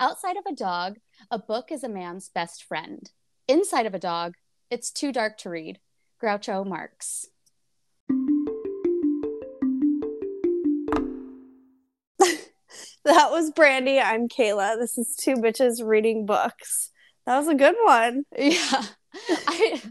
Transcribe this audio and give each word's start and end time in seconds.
Outside 0.00 0.36
of 0.36 0.44
a 0.46 0.54
dog, 0.54 0.98
a 1.28 1.40
book 1.40 1.72
is 1.72 1.82
a 1.82 1.88
man's 1.88 2.28
best 2.28 2.62
friend. 2.62 3.10
Inside 3.48 3.84
of 3.84 3.94
a 3.94 3.98
dog, 3.98 4.34
it's 4.70 4.92
too 4.92 5.10
dark 5.10 5.38
to 5.38 5.50
read. 5.50 5.80
Groucho 6.22 6.64
Marx. 6.64 7.26
That 13.04 13.30
was 13.30 13.50
Brandy. 13.52 13.98
I'm 13.98 14.28
Kayla. 14.28 14.78
This 14.78 14.98
is 14.98 15.16
two 15.16 15.36
bitches 15.36 15.82
reading 15.82 16.26
books. 16.26 16.90
That 17.26 17.38
was 17.38 17.48
a 17.48 17.54
good 17.54 17.74
one. 17.84 18.24
Yeah. 18.38 18.84
I 19.48 19.82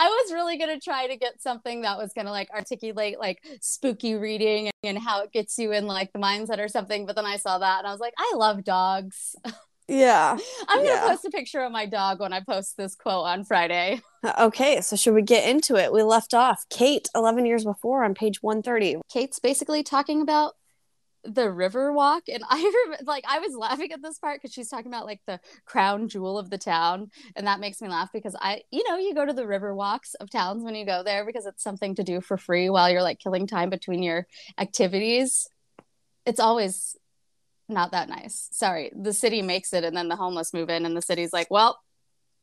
I 0.00 0.08
was 0.08 0.32
really 0.32 0.58
gonna 0.58 0.80
try 0.80 1.06
to 1.06 1.16
get 1.16 1.40
something 1.40 1.82
that 1.82 1.98
was 1.98 2.12
gonna 2.14 2.30
like 2.30 2.50
articulate 2.50 3.18
like 3.18 3.42
spooky 3.60 4.14
reading 4.14 4.70
and 4.84 4.98
how 4.98 5.22
it 5.22 5.32
gets 5.32 5.58
you 5.58 5.72
in 5.72 5.86
like 5.86 6.12
the 6.12 6.18
mindset 6.18 6.58
or 6.58 6.68
something, 6.68 7.06
but 7.06 7.16
then 7.16 7.26
I 7.26 7.36
saw 7.36 7.58
that 7.58 7.78
and 7.78 7.86
I 7.86 7.90
was 7.92 8.00
like, 8.00 8.14
I 8.18 8.32
love 8.36 8.64
dogs. 8.64 9.34
Yeah. 9.88 10.38
I'm 10.68 10.78
gonna 10.78 10.88
Yeah. 10.88 11.08
post 11.08 11.24
a 11.24 11.30
picture 11.30 11.60
of 11.60 11.72
my 11.72 11.86
dog 11.86 12.20
when 12.20 12.32
I 12.32 12.40
post 12.40 12.76
this 12.76 12.94
quote 12.94 13.26
on 13.26 13.44
Friday. 13.44 14.00
Uh, 14.24 14.32
okay, 14.46 14.80
so 14.80 14.94
should 14.96 15.14
we 15.14 15.22
get 15.22 15.48
into 15.48 15.76
it? 15.76 15.92
We 15.92 16.02
left 16.02 16.32
off 16.34 16.64
Kate 16.70 17.08
11 17.14 17.44
years 17.46 17.64
before 17.64 18.04
on 18.04 18.14
page 18.14 18.42
130. 18.42 19.00
Kate's 19.12 19.38
basically 19.40 19.82
talking 19.82 20.20
about 20.22 20.54
the 21.24 21.50
river 21.50 21.92
walk 21.92 22.24
and 22.28 22.42
i 22.48 22.96
like 23.04 23.24
i 23.28 23.38
was 23.38 23.54
laughing 23.54 23.92
at 23.92 24.02
this 24.02 24.18
part 24.18 24.40
because 24.40 24.52
she's 24.52 24.68
talking 24.68 24.90
about 24.90 25.06
like 25.06 25.20
the 25.26 25.38
crown 25.64 26.08
jewel 26.08 26.38
of 26.38 26.50
the 26.50 26.58
town 26.58 27.10
and 27.36 27.46
that 27.46 27.60
makes 27.60 27.80
me 27.80 27.88
laugh 27.88 28.10
because 28.12 28.34
i 28.40 28.62
you 28.70 28.82
know 28.88 28.98
you 28.98 29.14
go 29.14 29.24
to 29.24 29.32
the 29.32 29.46
river 29.46 29.74
walks 29.74 30.14
of 30.14 30.30
towns 30.30 30.64
when 30.64 30.74
you 30.74 30.84
go 30.84 31.02
there 31.02 31.24
because 31.24 31.46
it's 31.46 31.62
something 31.62 31.94
to 31.94 32.02
do 32.02 32.20
for 32.20 32.36
free 32.36 32.68
while 32.68 32.90
you're 32.90 33.02
like 33.02 33.18
killing 33.18 33.46
time 33.46 33.70
between 33.70 34.02
your 34.02 34.26
activities. 34.58 35.48
It's 36.26 36.40
always 36.40 36.96
not 37.68 37.92
that 37.92 38.08
nice. 38.08 38.48
Sorry 38.52 38.92
the 38.94 39.12
city 39.12 39.42
makes 39.42 39.72
it 39.72 39.84
and 39.84 39.96
then 39.96 40.08
the 40.08 40.16
homeless 40.16 40.52
move 40.52 40.70
in 40.70 40.84
and 40.86 40.96
the 40.96 41.02
city's 41.02 41.32
like 41.32 41.50
well 41.50 41.80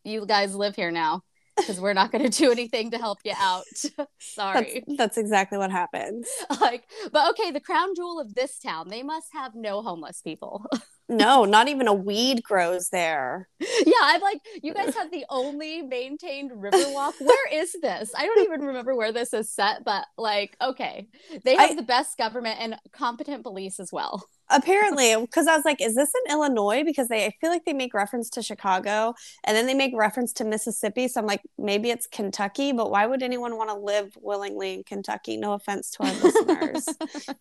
you 0.03 0.25
guys 0.25 0.55
live 0.55 0.75
here 0.75 0.91
now 0.91 1.23
because 1.59 1.79
we're 1.79 1.93
not 1.93 2.11
going 2.11 2.29
to 2.29 2.37
do 2.37 2.51
anything 2.51 2.91
to 2.91 2.97
help 2.97 3.19
you 3.23 3.33
out. 3.37 3.63
Sorry. 4.19 4.83
That's, 4.87 4.97
that's 4.97 5.17
exactly 5.17 5.57
what 5.57 5.71
happens. 5.71 6.27
like 6.61 6.83
but 7.11 7.29
okay 7.31 7.51
the 7.51 7.59
crown 7.59 7.95
jewel 7.95 8.19
of 8.19 8.33
this 8.35 8.59
town 8.59 8.89
they 8.89 9.03
must 9.03 9.27
have 9.33 9.53
no 9.55 9.81
homeless 9.81 10.21
people. 10.21 10.65
No, 11.11 11.43
not 11.43 11.67
even 11.69 11.87
a 11.87 11.93
weed 11.93 12.43
grows 12.43 12.89
there. 12.89 13.47
yeah 13.59 13.93
i'm 14.03 14.21
like 14.21 14.41
you 14.61 14.75
guys 14.75 14.93
have 14.95 15.09
the 15.09 15.25
only 15.27 15.81
maintained 15.81 16.51
river 16.53 16.77
walk. 16.89 17.15
Where 17.19 17.51
is 17.51 17.75
this? 17.81 18.11
I 18.15 18.27
don't 18.27 18.43
even 18.43 18.61
remember 18.61 18.95
where 18.95 19.11
this 19.11 19.33
is 19.33 19.49
set 19.51 19.83
but 19.83 20.05
like 20.19 20.55
okay. 20.61 21.07
They 21.43 21.55
have 21.55 21.71
I- 21.71 21.75
the 21.75 21.81
best 21.81 22.15
government 22.15 22.59
and 22.61 22.75
competent 22.91 23.41
police 23.41 23.79
as 23.79 23.91
well 23.91 24.23
Apparently, 24.49 25.15
because 25.19 25.47
I 25.47 25.55
was 25.55 25.65
like, 25.65 25.81
is 25.81 25.95
this 25.95 26.11
in 26.25 26.31
Illinois? 26.33 26.83
Because 26.83 27.07
they 27.07 27.25
I 27.25 27.33
feel 27.41 27.49
like 27.49 27.65
they 27.65 27.73
make 27.73 27.93
reference 27.93 28.29
to 28.31 28.41
Chicago 28.41 29.13
and 29.43 29.55
then 29.55 29.67
they 29.67 29.73
make 29.73 29.91
reference 29.95 30.33
to 30.33 30.43
Mississippi. 30.43 31.07
So 31.07 31.19
I'm 31.19 31.27
like, 31.27 31.41
maybe 31.57 31.89
it's 31.89 32.07
Kentucky, 32.07 32.71
but 32.71 32.89
why 32.89 33.05
would 33.05 33.23
anyone 33.23 33.57
want 33.57 33.69
to 33.69 33.75
live 33.75 34.17
willingly 34.21 34.73
in 34.73 34.83
Kentucky? 34.83 35.37
No 35.37 35.53
offense 35.53 35.91
to 35.91 36.03
our 36.03 36.13
listeners. 36.13 36.87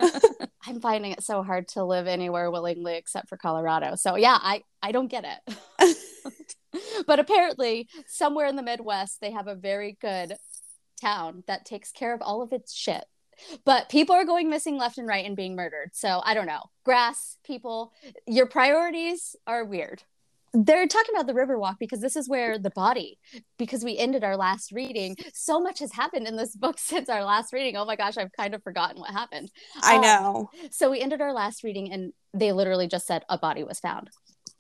i'm 0.66 0.80
finding 0.80 1.12
it 1.12 1.22
so 1.22 1.42
hard 1.42 1.66
to 1.68 1.84
live 1.84 2.06
anywhere 2.06 2.50
willingly 2.50 2.96
except 2.96 3.28
for 3.28 3.36
colorado 3.36 3.94
so 3.94 4.16
yeah 4.16 4.38
i 4.40 4.62
i 4.82 4.92
don't 4.92 5.10
get 5.10 5.24
it 5.24 5.96
but 7.06 7.18
apparently 7.18 7.88
somewhere 8.06 8.46
in 8.46 8.56
the 8.56 8.62
midwest 8.62 9.20
they 9.20 9.30
have 9.30 9.46
a 9.46 9.54
very 9.54 9.96
good 10.00 10.34
town 11.00 11.42
that 11.46 11.64
takes 11.64 11.92
care 11.92 12.14
of 12.14 12.20
all 12.22 12.42
of 12.42 12.52
its 12.52 12.74
shit 12.74 13.04
but 13.64 13.88
people 13.88 14.14
are 14.14 14.24
going 14.24 14.48
missing 14.50 14.76
left 14.78 14.98
and 14.98 15.06
right 15.08 15.24
and 15.26 15.36
being 15.36 15.54
murdered 15.56 15.90
so 15.92 16.20
i 16.24 16.34
don't 16.34 16.46
know 16.46 16.62
grass 16.84 17.38
people 17.44 17.92
your 18.26 18.46
priorities 18.46 19.36
are 19.46 19.64
weird 19.64 20.02
they're 20.54 20.86
talking 20.86 21.14
about 21.14 21.26
the 21.26 21.34
riverwalk 21.34 21.74
because 21.78 22.00
this 22.00 22.16
is 22.16 22.26
where 22.28 22.58
the 22.58 22.70
body 22.70 23.18
because 23.58 23.84
we 23.84 23.98
ended 23.98 24.24
our 24.24 24.36
last 24.36 24.72
reading 24.72 25.14
so 25.34 25.60
much 25.60 25.78
has 25.80 25.92
happened 25.92 26.26
in 26.26 26.36
this 26.36 26.56
book 26.56 26.78
since 26.78 27.08
our 27.08 27.22
last 27.22 27.52
reading 27.52 27.76
oh 27.76 27.84
my 27.84 27.96
gosh 27.96 28.16
i've 28.16 28.32
kind 28.32 28.54
of 28.54 28.62
forgotten 28.62 28.98
what 28.98 29.10
happened 29.10 29.50
I 29.82 29.96
Um, 29.96 30.00
know. 30.02 30.50
so 30.70 30.90
we 30.90 31.00
ended 31.00 31.20
our 31.20 31.34
last 31.34 31.62
reading 31.62 31.92
and 31.92 32.12
they 32.32 32.52
literally 32.52 32.88
just 32.88 33.06
said 33.06 33.24
a 33.28 33.38
body 33.38 33.64
was 33.64 33.80
found. 33.80 34.10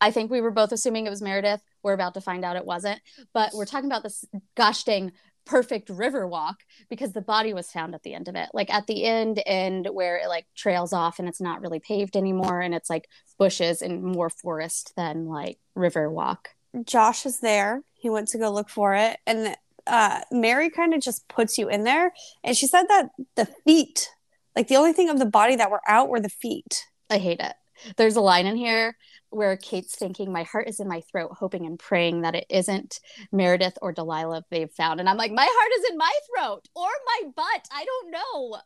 I 0.00 0.10
think 0.10 0.30
we 0.30 0.40
were 0.40 0.50
both 0.52 0.72
assuming 0.72 1.06
it 1.06 1.10
was 1.10 1.20
Meredith. 1.20 1.60
We're 1.82 1.92
about 1.92 2.14
to 2.14 2.20
find 2.20 2.44
out 2.44 2.56
it 2.56 2.64
wasn't. 2.64 3.00
But 3.34 3.50
we're 3.52 3.66
talking 3.66 3.90
about 3.90 4.02
this 4.04 4.24
gosh 4.56 4.84
dang 4.84 5.12
perfect 5.48 5.88
river 5.88 6.26
walk 6.26 6.60
because 6.90 7.12
the 7.12 7.22
body 7.22 7.54
was 7.54 7.70
found 7.70 7.94
at 7.94 8.02
the 8.02 8.14
end 8.14 8.28
of 8.28 8.36
it. 8.36 8.50
Like 8.52 8.70
at 8.70 8.86
the 8.86 9.04
end 9.04 9.40
and 9.46 9.86
where 9.86 10.18
it 10.18 10.28
like 10.28 10.46
trails 10.54 10.92
off 10.92 11.18
and 11.18 11.28
it's 11.28 11.40
not 11.40 11.62
really 11.62 11.80
paved 11.80 12.16
anymore 12.16 12.60
and 12.60 12.74
it's 12.74 12.90
like 12.90 13.08
bushes 13.38 13.80
and 13.82 14.02
more 14.02 14.30
forest 14.30 14.92
than 14.96 15.26
like 15.26 15.58
river 15.74 16.10
walk. 16.10 16.50
Josh 16.84 17.24
is 17.24 17.40
there. 17.40 17.82
He 17.94 18.10
went 18.10 18.28
to 18.28 18.38
go 18.38 18.52
look 18.52 18.68
for 18.68 18.94
it. 18.94 19.18
And 19.26 19.56
uh, 19.86 20.20
Mary 20.30 20.68
kind 20.68 20.92
of 20.92 21.00
just 21.00 21.26
puts 21.28 21.56
you 21.56 21.68
in 21.68 21.84
there. 21.84 22.12
And 22.44 22.56
she 22.56 22.66
said 22.66 22.84
that 22.88 23.08
the 23.34 23.46
feet, 23.64 24.10
like 24.54 24.68
the 24.68 24.76
only 24.76 24.92
thing 24.92 25.08
of 25.08 25.18
the 25.18 25.26
body 25.26 25.56
that 25.56 25.70
were 25.70 25.80
out 25.88 26.10
were 26.10 26.20
the 26.20 26.28
feet. 26.28 26.84
I 27.08 27.16
hate 27.16 27.40
it. 27.40 27.54
There's 27.96 28.16
a 28.16 28.20
line 28.20 28.46
in 28.46 28.56
here 28.56 28.96
where 29.30 29.56
Kate's 29.56 29.94
thinking, 29.94 30.32
My 30.32 30.42
heart 30.44 30.68
is 30.68 30.80
in 30.80 30.88
my 30.88 31.00
throat, 31.02 31.32
hoping 31.38 31.66
and 31.66 31.78
praying 31.78 32.22
that 32.22 32.34
it 32.34 32.46
isn't 32.48 33.00
Meredith 33.32 33.78
or 33.82 33.92
Delilah 33.92 34.44
they've 34.50 34.70
found. 34.70 35.00
And 35.00 35.08
I'm 35.08 35.16
like, 35.16 35.32
My 35.32 35.48
heart 35.48 35.72
is 35.78 35.90
in 35.90 35.98
my 35.98 36.12
throat 36.34 36.68
or 36.74 36.88
my 37.06 37.30
butt. 37.36 37.68
I 37.72 37.84
don't 37.84 38.10
know. 38.10 38.58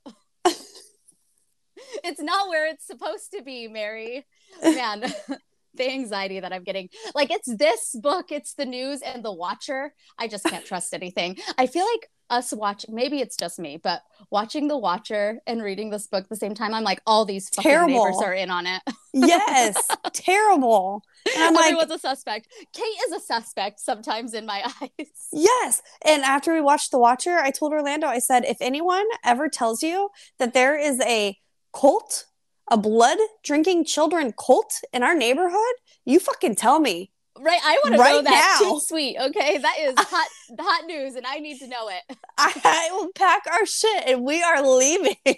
it's 2.04 2.20
not 2.20 2.48
where 2.48 2.66
it's 2.66 2.86
supposed 2.86 3.32
to 3.32 3.42
be, 3.42 3.68
Mary. 3.68 4.26
Man, 4.62 5.00
the 5.74 5.90
anxiety 5.90 6.40
that 6.40 6.52
I'm 6.52 6.64
getting. 6.64 6.88
Like, 7.14 7.30
it's 7.30 7.54
this 7.56 7.94
book, 7.94 8.30
it's 8.30 8.54
the 8.54 8.66
news 8.66 9.00
and 9.02 9.24
the 9.24 9.32
watcher. 9.32 9.92
I 10.18 10.28
just 10.28 10.44
can't 10.44 10.66
trust 10.66 10.94
anything. 10.94 11.38
I 11.58 11.66
feel 11.66 11.86
like 11.86 12.08
us 12.32 12.52
watching 12.52 12.94
maybe 12.94 13.20
it's 13.20 13.36
just 13.36 13.58
me 13.58 13.76
but 13.76 14.02
watching 14.30 14.66
the 14.66 14.76
watcher 14.76 15.38
and 15.46 15.62
reading 15.62 15.90
this 15.90 16.06
book 16.06 16.24
at 16.24 16.28
the 16.30 16.36
same 16.36 16.54
time 16.54 16.72
i'm 16.74 16.82
like 16.82 17.00
all 17.06 17.24
these 17.24 17.48
fucking 17.50 17.70
Terrible. 17.70 18.04
neighbors 18.04 18.22
are 18.22 18.34
in 18.34 18.50
on 18.50 18.66
it 18.66 18.82
Yes, 19.12 19.76
terrible. 20.12 21.02
And 21.34 21.44
I'm 21.44 21.54
like, 21.54 21.90
a 21.90 21.98
suspect 21.98 22.48
kate 22.72 22.96
is 23.06 23.12
a 23.12 23.20
suspect 23.20 23.80
sometimes 23.80 24.34
in 24.34 24.46
my 24.46 24.62
eyes 24.82 25.06
yes. 25.32 25.82
And 26.04 26.22
after 26.22 26.54
we 26.54 26.60
watched 26.60 26.90
The 26.90 26.98
Watcher, 26.98 27.36
I 27.38 27.50
told 27.50 27.72
Orlando, 27.72 28.06
I 28.06 28.18
said, 28.18 28.44
if 28.44 28.56
anyone 28.60 29.04
ever 29.24 29.48
tells 29.48 29.82
you 29.82 30.10
that 30.38 30.54
there 30.54 30.78
is 30.78 31.00
a 31.02 31.36
cult, 31.74 32.24
a 32.70 32.76
blood 32.76 33.18
drinking 33.44 33.84
children 33.84 34.32
cult 34.32 34.80
in 34.92 35.02
our 35.02 35.14
neighborhood, 35.14 35.74
you 36.04 36.18
fucking 36.18 36.56
tell 36.56 36.80
me. 36.80 37.11
Right 37.38 37.60
i 37.64 37.80
want 37.84 37.94
to 37.94 37.98
know 37.98 38.22
that 38.22 38.58
now. 38.60 38.70
too 38.70 38.80
sweet 38.80 39.16
okay 39.18 39.58
that 39.58 39.76
is 39.80 39.94
hot 39.98 40.28
hot 40.60 40.86
news 40.86 41.14
and 41.14 41.26
i 41.26 41.38
need 41.38 41.58
to 41.58 41.66
know 41.66 41.88
it 41.88 42.16
I, 42.38 42.52
I 42.64 42.88
will 42.92 43.10
pack 43.14 43.44
our 43.50 43.66
shit 43.66 44.04
and 44.06 44.24
we 44.24 44.42
are 44.42 44.62
leaving. 44.66 45.16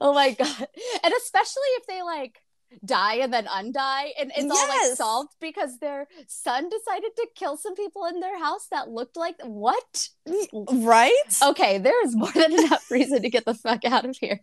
oh 0.00 0.12
my 0.12 0.32
god 0.32 0.68
and 1.04 1.14
especially 1.14 1.68
if 1.78 1.86
they 1.86 2.02
like 2.02 2.40
die 2.84 3.14
and 3.16 3.32
then 3.32 3.46
undie 3.50 4.12
and 4.18 4.30
it's 4.36 4.50
all 4.50 4.68
like 4.68 4.96
solved 4.96 5.32
because 5.40 5.78
their 5.78 6.06
son 6.28 6.68
decided 6.68 7.10
to 7.16 7.26
kill 7.34 7.56
some 7.56 7.74
people 7.74 8.04
in 8.06 8.20
their 8.20 8.38
house 8.38 8.66
that 8.70 8.88
looked 8.90 9.16
like 9.16 9.36
what 9.44 10.08
right? 10.82 11.12
okay 11.42 11.78
there 11.78 12.04
is 12.04 12.14
more 12.16 12.32
than 12.32 12.52
enough 12.52 12.90
reason 12.90 13.22
to 13.22 13.30
get 13.30 13.44
the 13.44 13.54
fuck 13.54 13.84
out 13.84 14.04
of 14.04 14.16
here 14.18 14.40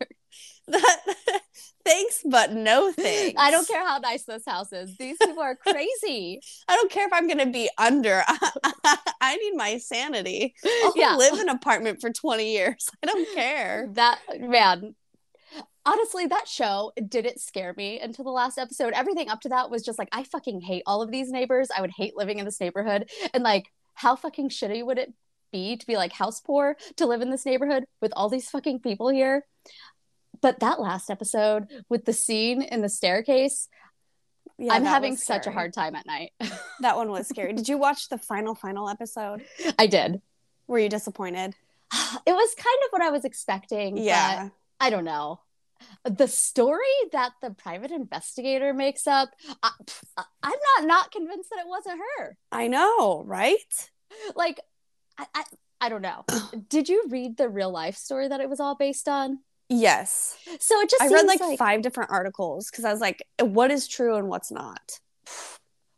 That, 0.67 0.97
thanks, 1.85 2.21
but 2.29 2.53
no 2.53 2.91
thanks. 2.91 3.39
i 3.41 3.51
don't 3.51 3.67
care 3.67 3.85
how 3.85 3.97
nice 3.99 4.23
this 4.23 4.43
house 4.45 4.71
is 4.73 4.95
these 4.97 5.17
people 5.17 5.41
are 5.41 5.55
crazy 5.67 6.39
I 6.67 6.75
don't 6.75 6.91
care 6.91 7.05
if 7.05 7.13
I'm 7.13 7.27
going 7.27 7.39
to 7.39 7.45
be 7.47 7.69
under. 7.77 8.23
I 9.21 9.35
need 9.37 9.55
my 9.55 9.77
sanity. 9.77 10.55
I'll 10.65 10.93
Yeah. 10.95 11.15
live 11.17 11.33
in 11.33 11.41
an 11.41 11.49
apartment 11.49 11.99
for 12.01 12.09
20 12.09 12.51
years. 12.51 12.89
I 13.03 13.07
don't 13.07 13.27
care. 13.33 13.89
that 13.93 14.19
man 14.39 14.95
honestly 15.85 16.25
that 16.27 16.47
show 16.47 16.91
didn't 17.09 17.39
scare 17.41 17.73
me 17.75 17.99
until 17.99 18.23
the 18.25 18.31
last 18.31 18.57
episode 18.57 18.93
everything 18.93 19.29
up 19.29 19.41
to 19.41 19.49
that 19.49 19.69
was 19.69 19.83
just 19.83 19.99
like 19.99 20.09
i 20.11 20.23
fucking 20.23 20.61
hate 20.61 20.83
all 20.85 21.01
of 21.01 21.11
these 21.11 21.29
neighbors 21.31 21.69
i 21.75 21.81
would 21.81 21.91
hate 21.91 22.15
living 22.15 22.39
in 22.39 22.45
this 22.45 22.59
neighborhood 22.59 23.09
and 23.33 23.43
like 23.43 23.71
how 23.95 24.15
fucking 24.15 24.49
shitty 24.49 24.85
would 24.85 24.97
it 24.97 25.13
be 25.51 25.75
to 25.77 25.85
be 25.85 25.95
like 25.97 26.13
house 26.13 26.39
poor 26.41 26.75
to 26.95 27.05
live 27.05 27.21
in 27.21 27.29
this 27.29 27.45
neighborhood 27.45 27.83
with 28.01 28.11
all 28.15 28.29
these 28.29 28.49
fucking 28.49 28.79
people 28.79 29.09
here 29.09 29.45
but 30.41 30.59
that 30.59 30.79
last 30.79 31.09
episode 31.09 31.67
with 31.89 32.05
the 32.05 32.13
scene 32.13 32.61
in 32.61 32.81
the 32.81 32.89
staircase 32.89 33.67
Yeah, 34.57 34.73
i'm 34.73 34.85
having 34.85 35.15
such 35.17 35.45
a 35.47 35.51
hard 35.51 35.73
time 35.73 35.95
at 35.95 36.05
night 36.05 36.31
That 36.81 36.97
one 36.97 37.09
was 37.11 37.27
scary. 37.29 37.53
Did 37.53 37.69
you 37.69 37.77
watch 37.77 38.09
the 38.09 38.17
final, 38.17 38.55
final 38.55 38.89
episode? 38.89 39.43
i 39.77 39.85
did 39.87 40.21
Were 40.67 40.79
you 40.79 40.89
disappointed? 40.89 41.55
it 42.25 42.31
was 42.31 42.55
kind 42.55 42.79
of 42.85 42.89
what 42.91 43.01
i 43.01 43.09
was 43.09 43.25
expecting 43.25 43.97
Yeah. 43.97 44.45
but 44.45 44.51
i 44.79 44.89
don't 44.89 45.05
know 45.05 45.39
the 46.05 46.27
story 46.27 46.85
that 47.11 47.33
the 47.41 47.51
private 47.51 47.91
investigator 47.91 48.73
makes 48.73 49.07
up 49.07 49.29
I, 49.61 49.71
i'm 50.43 50.51
not 50.77 50.87
not 50.87 51.11
convinced 51.11 51.49
that 51.49 51.59
it 51.59 51.67
wasn't 51.67 51.99
her 52.17 52.37
I 52.51 52.67
know, 52.67 53.23
right? 53.25 53.89
like 54.35 54.59
I, 55.17 55.25
I 55.33 55.43
i 55.81 55.89
don't 55.89 56.01
know 56.01 56.25
did 56.69 56.89
you 56.89 57.05
read 57.09 57.37
the 57.37 57.49
real 57.49 57.71
life 57.71 57.95
story 57.95 58.27
that 58.27 58.41
it 58.41 58.49
was 58.49 58.59
all 58.59 58.75
based 58.75 59.07
on 59.07 59.39
Yes. 59.69 60.37
So 60.59 60.79
it 60.81 60.89
just 60.89 61.01
I 61.01 61.07
read 61.07 61.25
like, 61.25 61.39
like 61.39 61.57
five 61.57 61.81
different 61.81 62.11
articles 62.11 62.69
because 62.69 62.85
I 62.85 62.91
was 62.91 62.99
like, 62.99 63.23
what 63.39 63.71
is 63.71 63.87
true 63.87 64.17
and 64.17 64.27
what's 64.27 64.51
not? 64.51 64.99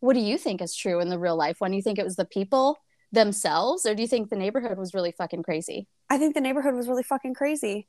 what 0.05 0.13
do 0.13 0.19
you 0.19 0.37
think 0.37 0.61
is 0.61 0.75
true 0.75 0.99
in 0.99 1.09
the 1.09 1.17
real 1.17 1.35
life 1.35 1.57
When 1.59 1.73
You 1.73 1.81
think 1.81 1.97
it 1.97 2.05
was 2.05 2.15
the 2.15 2.25
people 2.25 2.77
themselves, 3.11 3.85
or 3.85 3.95
do 3.95 4.01
you 4.01 4.07
think 4.07 4.29
the 4.29 4.35
neighborhood 4.35 4.77
was 4.77 4.93
really 4.93 5.11
fucking 5.11 5.43
crazy? 5.43 5.87
I 6.09 6.17
think 6.17 6.35
the 6.35 6.41
neighborhood 6.41 6.75
was 6.75 6.87
really 6.87 7.03
fucking 7.03 7.33
crazy. 7.33 7.87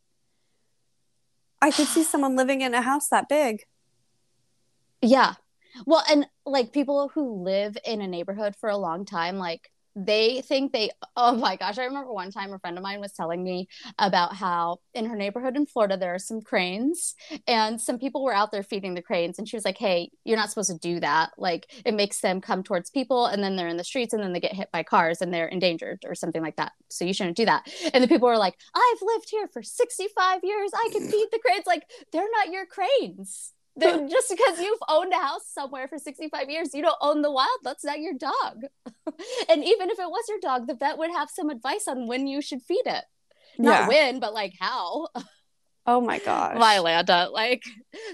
I 1.61 1.70
could 1.70 1.87
see 1.87 2.05
someone 2.05 2.37
living 2.37 2.61
in 2.61 2.75
a 2.75 2.82
house 2.82 3.08
that 3.08 3.29
big. 3.29 3.64
Yeah. 5.03 5.35
Well, 5.85 6.03
and 6.11 6.26
like 6.44 6.73
people 6.73 7.11
who 7.14 7.43
live 7.43 7.76
in 7.85 8.00
a 8.00 8.06
neighborhood 8.06 8.56
for 8.56 8.69
a 8.69 8.76
long 8.76 9.05
time, 9.05 9.38
like 9.38 9.70
they 9.96 10.43
think 10.43 10.72
they, 10.72 10.90
oh 11.16 11.34
my 11.34 11.56
gosh. 11.56 11.78
I 11.78 11.84
remember 11.84 12.12
one 12.12 12.31
time 12.31 12.52
a 12.52 12.58
friend 12.58 12.76
of 12.76 12.82
mine 12.82 13.00
was 13.00 13.12
telling 13.12 13.43
me 13.43 13.66
about 13.98 14.34
how 14.34 14.81
in 14.93 15.06
her 15.06 15.16
neighborhood 15.16 15.56
in 15.56 15.64
Florida, 15.64 15.96
there 15.96 16.14
are 16.14 16.19
some 16.19 16.43
cranes 16.43 17.14
and 17.46 17.81
some 17.81 17.98
people 17.98 18.22
were 18.22 18.34
out 18.34 18.52
there 18.52 18.62
feeding 18.62 18.94
the 18.94 19.02
cranes. 19.02 19.38
And 19.38 19.48
she 19.48 19.56
was 19.56 19.64
like, 19.64 19.78
hey, 19.78 20.10
you're 20.25 20.37
not 20.37 20.50
supposed 20.50 20.70
to 20.70 20.78
do 20.78 21.00
that. 21.00 21.31
Like 21.38 21.66
it 21.87 21.94
makes 21.94 22.20
them 22.20 22.43
come 22.43 22.62
towards 22.62 22.90
people 22.90 23.26
and 23.26 23.43
then 23.43 23.56
they're 23.56 23.69
in 23.69 23.78
the 23.78 23.84
streets 23.84 24.12
and 24.12 24.22
then 24.22 24.34
they 24.34 24.40
get 24.40 24.52
hit 24.54 24.70
by 24.70 24.82
cars 24.82 25.22
and 25.22 25.32
they're 25.32 25.48
endangered 25.48 26.04
or 26.06 26.14
something 26.14 26.43
like 26.43 26.56
that. 26.56 26.72
So 26.88 27.06
you 27.06 27.14
shouldn't 27.14 27.38
do 27.38 27.46
that. 27.46 27.66
And 27.94 28.04
the 28.04 28.08
people 28.08 28.28
were 28.28 28.37
like, 28.37 28.58
I've 28.75 29.02
lived 29.02 29.31
here 29.31 29.48
for 29.48 29.62
65 29.62 30.40
years. 30.44 30.70
I 30.75 30.90
can 30.93 31.08
feed 31.08 31.28
the 31.32 31.38
cranes. 31.38 31.66
Like 31.66 31.84
they're 32.12 32.31
not 32.31 32.52
your 32.52 32.66
cranes. 32.66 33.52
They're, 33.76 34.08
just 34.08 34.31
because 34.31 34.58
you've 34.61 34.78
owned 34.88 35.12
a 35.12 35.17
house 35.19 35.46
somewhere 35.52 35.87
for 35.87 35.99
65 35.99 36.49
years, 36.49 36.75
you 36.75 36.82
don't 36.82 36.96
own 37.00 37.23
the 37.23 37.31
wild. 37.31 37.49
That's 37.62 37.84
not 37.84 38.00
your 38.00 38.14
dog. 38.14 38.62
and 39.49 39.62
even 39.64 39.90
if 39.90 39.99
it 39.99 40.08
was 40.08 40.25
your 40.28 40.38
dog, 40.40 40.67
the 40.67 40.75
vet 40.75 40.96
would 40.99 41.11
have 41.11 41.28
some 41.31 41.50
advice 41.50 41.87
on 41.87 42.06
when 42.06 42.26
you 42.26 42.40
should 42.40 42.62
feed 42.62 42.87
it. 42.87 43.05
Not 43.58 43.82
Yeah. 43.82 43.88
when, 43.88 44.20
but 44.20 44.32
like 44.34 44.55
how. 44.58 45.08
Oh 45.87 46.00
my 46.00 46.19
gosh. 46.19 46.58
Violanda. 46.58 47.28
Like, 47.31 47.62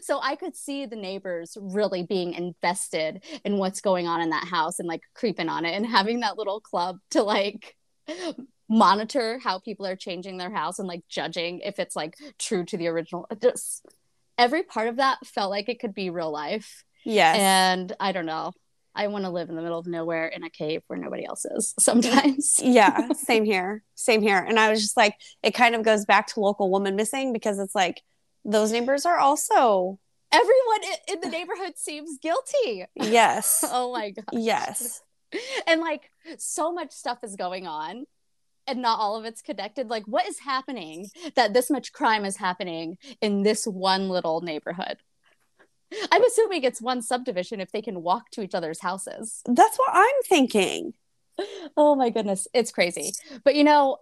so 0.03 0.19
I 0.21 0.37
could 0.37 0.55
see 0.55 0.85
the 0.85 0.97
neighbors 0.97 1.57
really 1.61 2.03
being 2.03 2.35
invested 2.35 3.25
in 3.45 3.57
what's 3.57 3.81
going 3.81 4.07
on 4.07 4.21
in 4.21 4.31
that 4.31 4.45
house 4.47 4.79
and 4.79 4.87
like 4.89 5.03
creeping 5.15 5.49
on 5.49 5.65
it 5.65 5.75
and 5.75 5.87
having 5.87 6.21
that 6.21 6.37
little 6.37 6.61
club 6.61 6.99
to 7.13 7.23
like 7.23 7.77
monitor 8.69 9.39
how 9.39 9.59
people 9.59 9.87
are 9.87 9.97
changing 9.97 10.37
their 10.39 10.51
house 10.53 10.79
and 10.79 10.89
like 10.89 11.03
judging 11.09 11.61
if 11.61 11.79
it's 11.79 11.97
like 11.97 12.17
true 12.39 12.65
to 12.65 12.77
the 12.77 12.89
original. 12.89 13.27
Just 13.41 13.87
every 14.43 14.63
part 14.65 14.89
of 14.89 14.97
that 14.97 15.19
felt 15.27 15.51
like 15.51 15.69
it 15.69 15.79
could 15.81 15.95
be 15.95 16.11
real 16.11 16.31
life. 16.33 16.85
Yes. 17.05 17.37
And 17.39 17.93
I 18.01 18.13
don't 18.13 18.27
know. 18.27 18.53
I 18.95 19.07
want 19.07 19.25
to 19.25 19.31
live 19.31 19.49
in 19.49 19.57
the 19.57 19.63
middle 19.63 19.79
of 19.79 19.87
nowhere 19.87 20.27
in 20.27 20.43
a 20.45 20.51
cave 20.51 20.83
where 20.87 20.99
nobody 20.99 21.25
else 21.25 21.45
is 21.45 21.75
sometimes. 21.79 22.57
yeah, 22.63 23.13
same 23.15 23.45
here. 23.45 23.83
Same 23.95 24.21
here. 24.21 24.39
And 24.39 24.59
I 24.59 24.69
was 24.71 24.83
just 24.83 24.97
like, 24.97 25.15
it 25.43 25.53
kind 25.55 25.75
of 25.75 25.83
goes 25.83 26.05
back 26.05 26.27
to 26.29 26.41
local 26.41 26.71
woman 26.71 26.97
missing 26.97 27.33
because 27.33 27.59
it's 27.59 27.75
like 27.75 28.03
those 28.45 28.73
neighbors 28.73 29.07
are 29.07 29.19
also 29.19 29.99
Everyone 30.35 30.81
in 31.09 31.21
the 31.21 31.29
neighborhood 31.29 31.75
seems 31.77 32.19
guilty. 32.19 32.87
yes. 32.97 33.65
Oh 33.71 33.93
my 33.93 34.11
god. 34.11 34.25
yes. 34.33 35.03
and 35.67 35.81
like 35.81 36.11
so 36.39 36.73
much 36.73 36.91
stuff 36.93 37.19
is 37.23 37.37
going 37.37 37.67
on 37.67 38.05
and 38.67 38.83
not 38.83 38.99
all 38.99 39.17
of 39.17 39.25
it's 39.25 39.43
connected 39.43 39.91
like 39.91 40.05
what 40.05 40.27
is 40.27 40.41
happening 40.41 41.09
that 41.35 41.53
this 41.53 41.71
much 41.71 41.93
crime 41.93 42.25
is 42.25 42.37
happening 42.37 42.99
in 43.21 43.43
this 43.43 43.67
one 43.67 44.09
little 44.09 44.41
neighborhood? 44.41 44.99
I'm 46.11 46.25
assuming 46.25 46.63
it's 46.63 46.81
one 46.81 47.03
subdivision 47.03 47.61
if 47.61 47.71
they 47.71 47.83
can 47.83 48.03
walk 48.03 48.31
to 48.31 48.41
each 48.41 48.55
other's 48.55 48.81
houses. 48.81 49.43
That's 49.45 49.77
what 49.77 49.91
I'm 49.93 50.23
thinking. 50.29 50.95
oh 51.77 51.95
my 51.95 52.11
goodness 52.11 52.47
it's 52.53 52.73
crazy. 52.73 53.13
But 53.45 53.55
you 53.55 53.65
know 53.65 53.99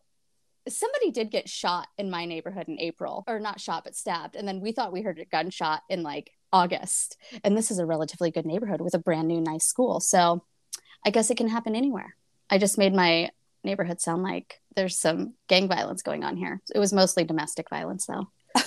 somebody 0.69 1.11
did 1.11 1.31
get 1.31 1.49
shot 1.49 1.89
in 1.97 2.11
my 2.11 2.27
neighborhood 2.27 2.69
in 2.69 2.79
april 2.79 3.25
or 3.27 3.41
not 3.41 3.59
shot 3.59 3.83
but 3.83 3.97
stabbed 3.97 4.37
and 4.37 4.47
then 4.47 4.61
we 4.61 4.73
thought 4.73 4.93
we 4.93 5.01
heard 5.01 5.19
a 5.19 5.25
gunshot 5.25 5.83
in 5.89 6.03
like 6.03 6.33
august 6.53 7.17
and 7.43 7.57
this 7.57 7.71
is 7.71 7.79
a 7.79 7.87
relatively 7.87 8.31
good 8.31 8.45
neighborhood 8.45 8.83
with 8.83 8.93
a 8.93 8.99
brand 8.99 9.27
new 9.27 9.41
nice 9.41 9.65
school 9.65 10.01
so 10.01 10.45
i 11.05 11.09
guess 11.09 11.31
it 11.31 11.39
can 11.39 11.49
happen 11.49 11.75
anywhere. 11.75 12.15
I 12.51 12.59
just 12.59 12.79
made 12.79 12.93
my 12.93 13.31
neighborhood 13.65 14.01
sound 14.01 14.23
like 14.23 14.61
there's 14.77 14.97
some 14.97 15.35
gang 15.49 15.69
violence 15.69 16.03
going 16.03 16.25
on 16.25 16.37
here 16.37 16.61
it 16.75 16.79
was 16.79 16.93
mostly 16.93 17.25
domestic 17.25 17.69
violence 17.71 18.07
though 18.07 18.29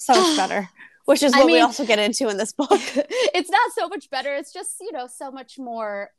So 0.00 0.14
much 0.14 0.36
better. 0.36 0.68
Which 1.06 1.22
is 1.22 1.32
I 1.34 1.38
what 1.38 1.46
we 1.46 1.60
also 1.60 1.84
get 1.84 1.98
into 1.98 2.28
in 2.28 2.36
this 2.36 2.52
book. 2.52 2.68
it's 2.70 3.50
not 3.50 3.72
so 3.72 3.88
much 3.88 4.08
better 4.10 4.34
it's 4.34 4.52
just 4.52 4.76
you 4.80 4.92
know 4.92 5.06
so 5.06 5.30
much 5.30 5.58
more 5.58 6.10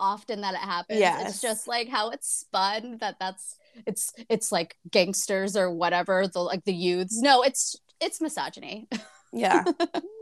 often 0.00 0.40
that 0.42 0.54
it 0.54 0.60
happens 0.60 0.98
Yes. 1.00 1.28
it's 1.30 1.40
just 1.40 1.66
like 1.68 1.88
how 1.88 2.10
it's 2.10 2.28
spun 2.28 2.98
that 3.00 3.16
that's 3.18 3.56
it's 3.86 4.12
it's 4.28 4.52
like 4.52 4.76
gangsters 4.90 5.56
or 5.56 5.70
whatever 5.72 6.26
the 6.28 6.38
like 6.40 6.64
the 6.64 6.72
youths 6.74 7.20
no 7.20 7.42
it's 7.42 7.76
it's 8.00 8.20
misogyny 8.20 8.88
Yeah. 9.32 9.64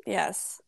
yes. 0.06 0.60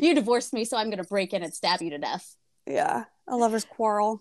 you 0.00 0.14
divorced 0.14 0.52
me 0.52 0.64
so 0.64 0.76
i'm 0.76 0.88
gonna 0.90 1.04
break 1.04 1.32
in 1.32 1.42
and 1.42 1.52
stab 1.54 1.82
you 1.82 1.90
to 1.90 1.98
death 1.98 2.36
Yeah. 2.66 3.04
A 3.26 3.36
lover's 3.36 3.64
quarrel. 3.64 4.20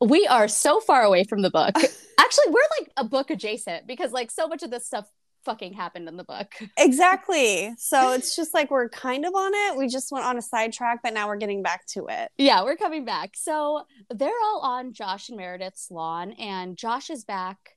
We 0.00 0.26
are 0.26 0.48
so 0.48 0.80
far 0.80 1.02
away 1.02 1.24
from 1.24 1.42
the 1.42 1.50
book 1.50 1.74
actually 2.18 2.48
we're 2.48 2.68
like 2.78 2.90
a 2.96 3.04
book 3.04 3.30
adjacent 3.30 3.86
because 3.86 4.12
like 4.12 4.30
so 4.30 4.46
much 4.46 4.62
of 4.62 4.70
this 4.70 4.86
stuff 4.86 5.10
fucking 5.44 5.72
happened 5.72 6.08
in 6.08 6.16
the 6.16 6.24
book 6.24 6.52
Exactly. 6.76 7.72
So 7.78 8.12
it's 8.12 8.36
just 8.36 8.54
like 8.54 8.70
we're 8.70 8.88
kind 8.88 9.24
of 9.24 9.34
on 9.34 9.52
it. 9.54 9.78
We 9.78 9.88
just 9.88 10.12
went 10.12 10.24
on 10.24 10.36
a 10.36 10.42
sidetrack, 10.42 11.00
but 11.02 11.14
now 11.14 11.28
we're 11.28 11.36
getting 11.36 11.62
back 11.62 11.86
to 11.88 12.06
it. 12.08 12.30
Yeah, 12.38 12.62
we're 12.64 12.76
coming 12.76 13.04
back. 13.04 13.30
So 13.34 13.82
they're 14.10 14.30
all 14.44 14.60
on 14.60 14.92
Josh 14.92 15.28
and 15.28 15.38
Meredith's 15.38 15.90
lawn, 15.90 16.32
and 16.32 16.76
Josh 16.76 17.10
is 17.10 17.24
back. 17.24 17.76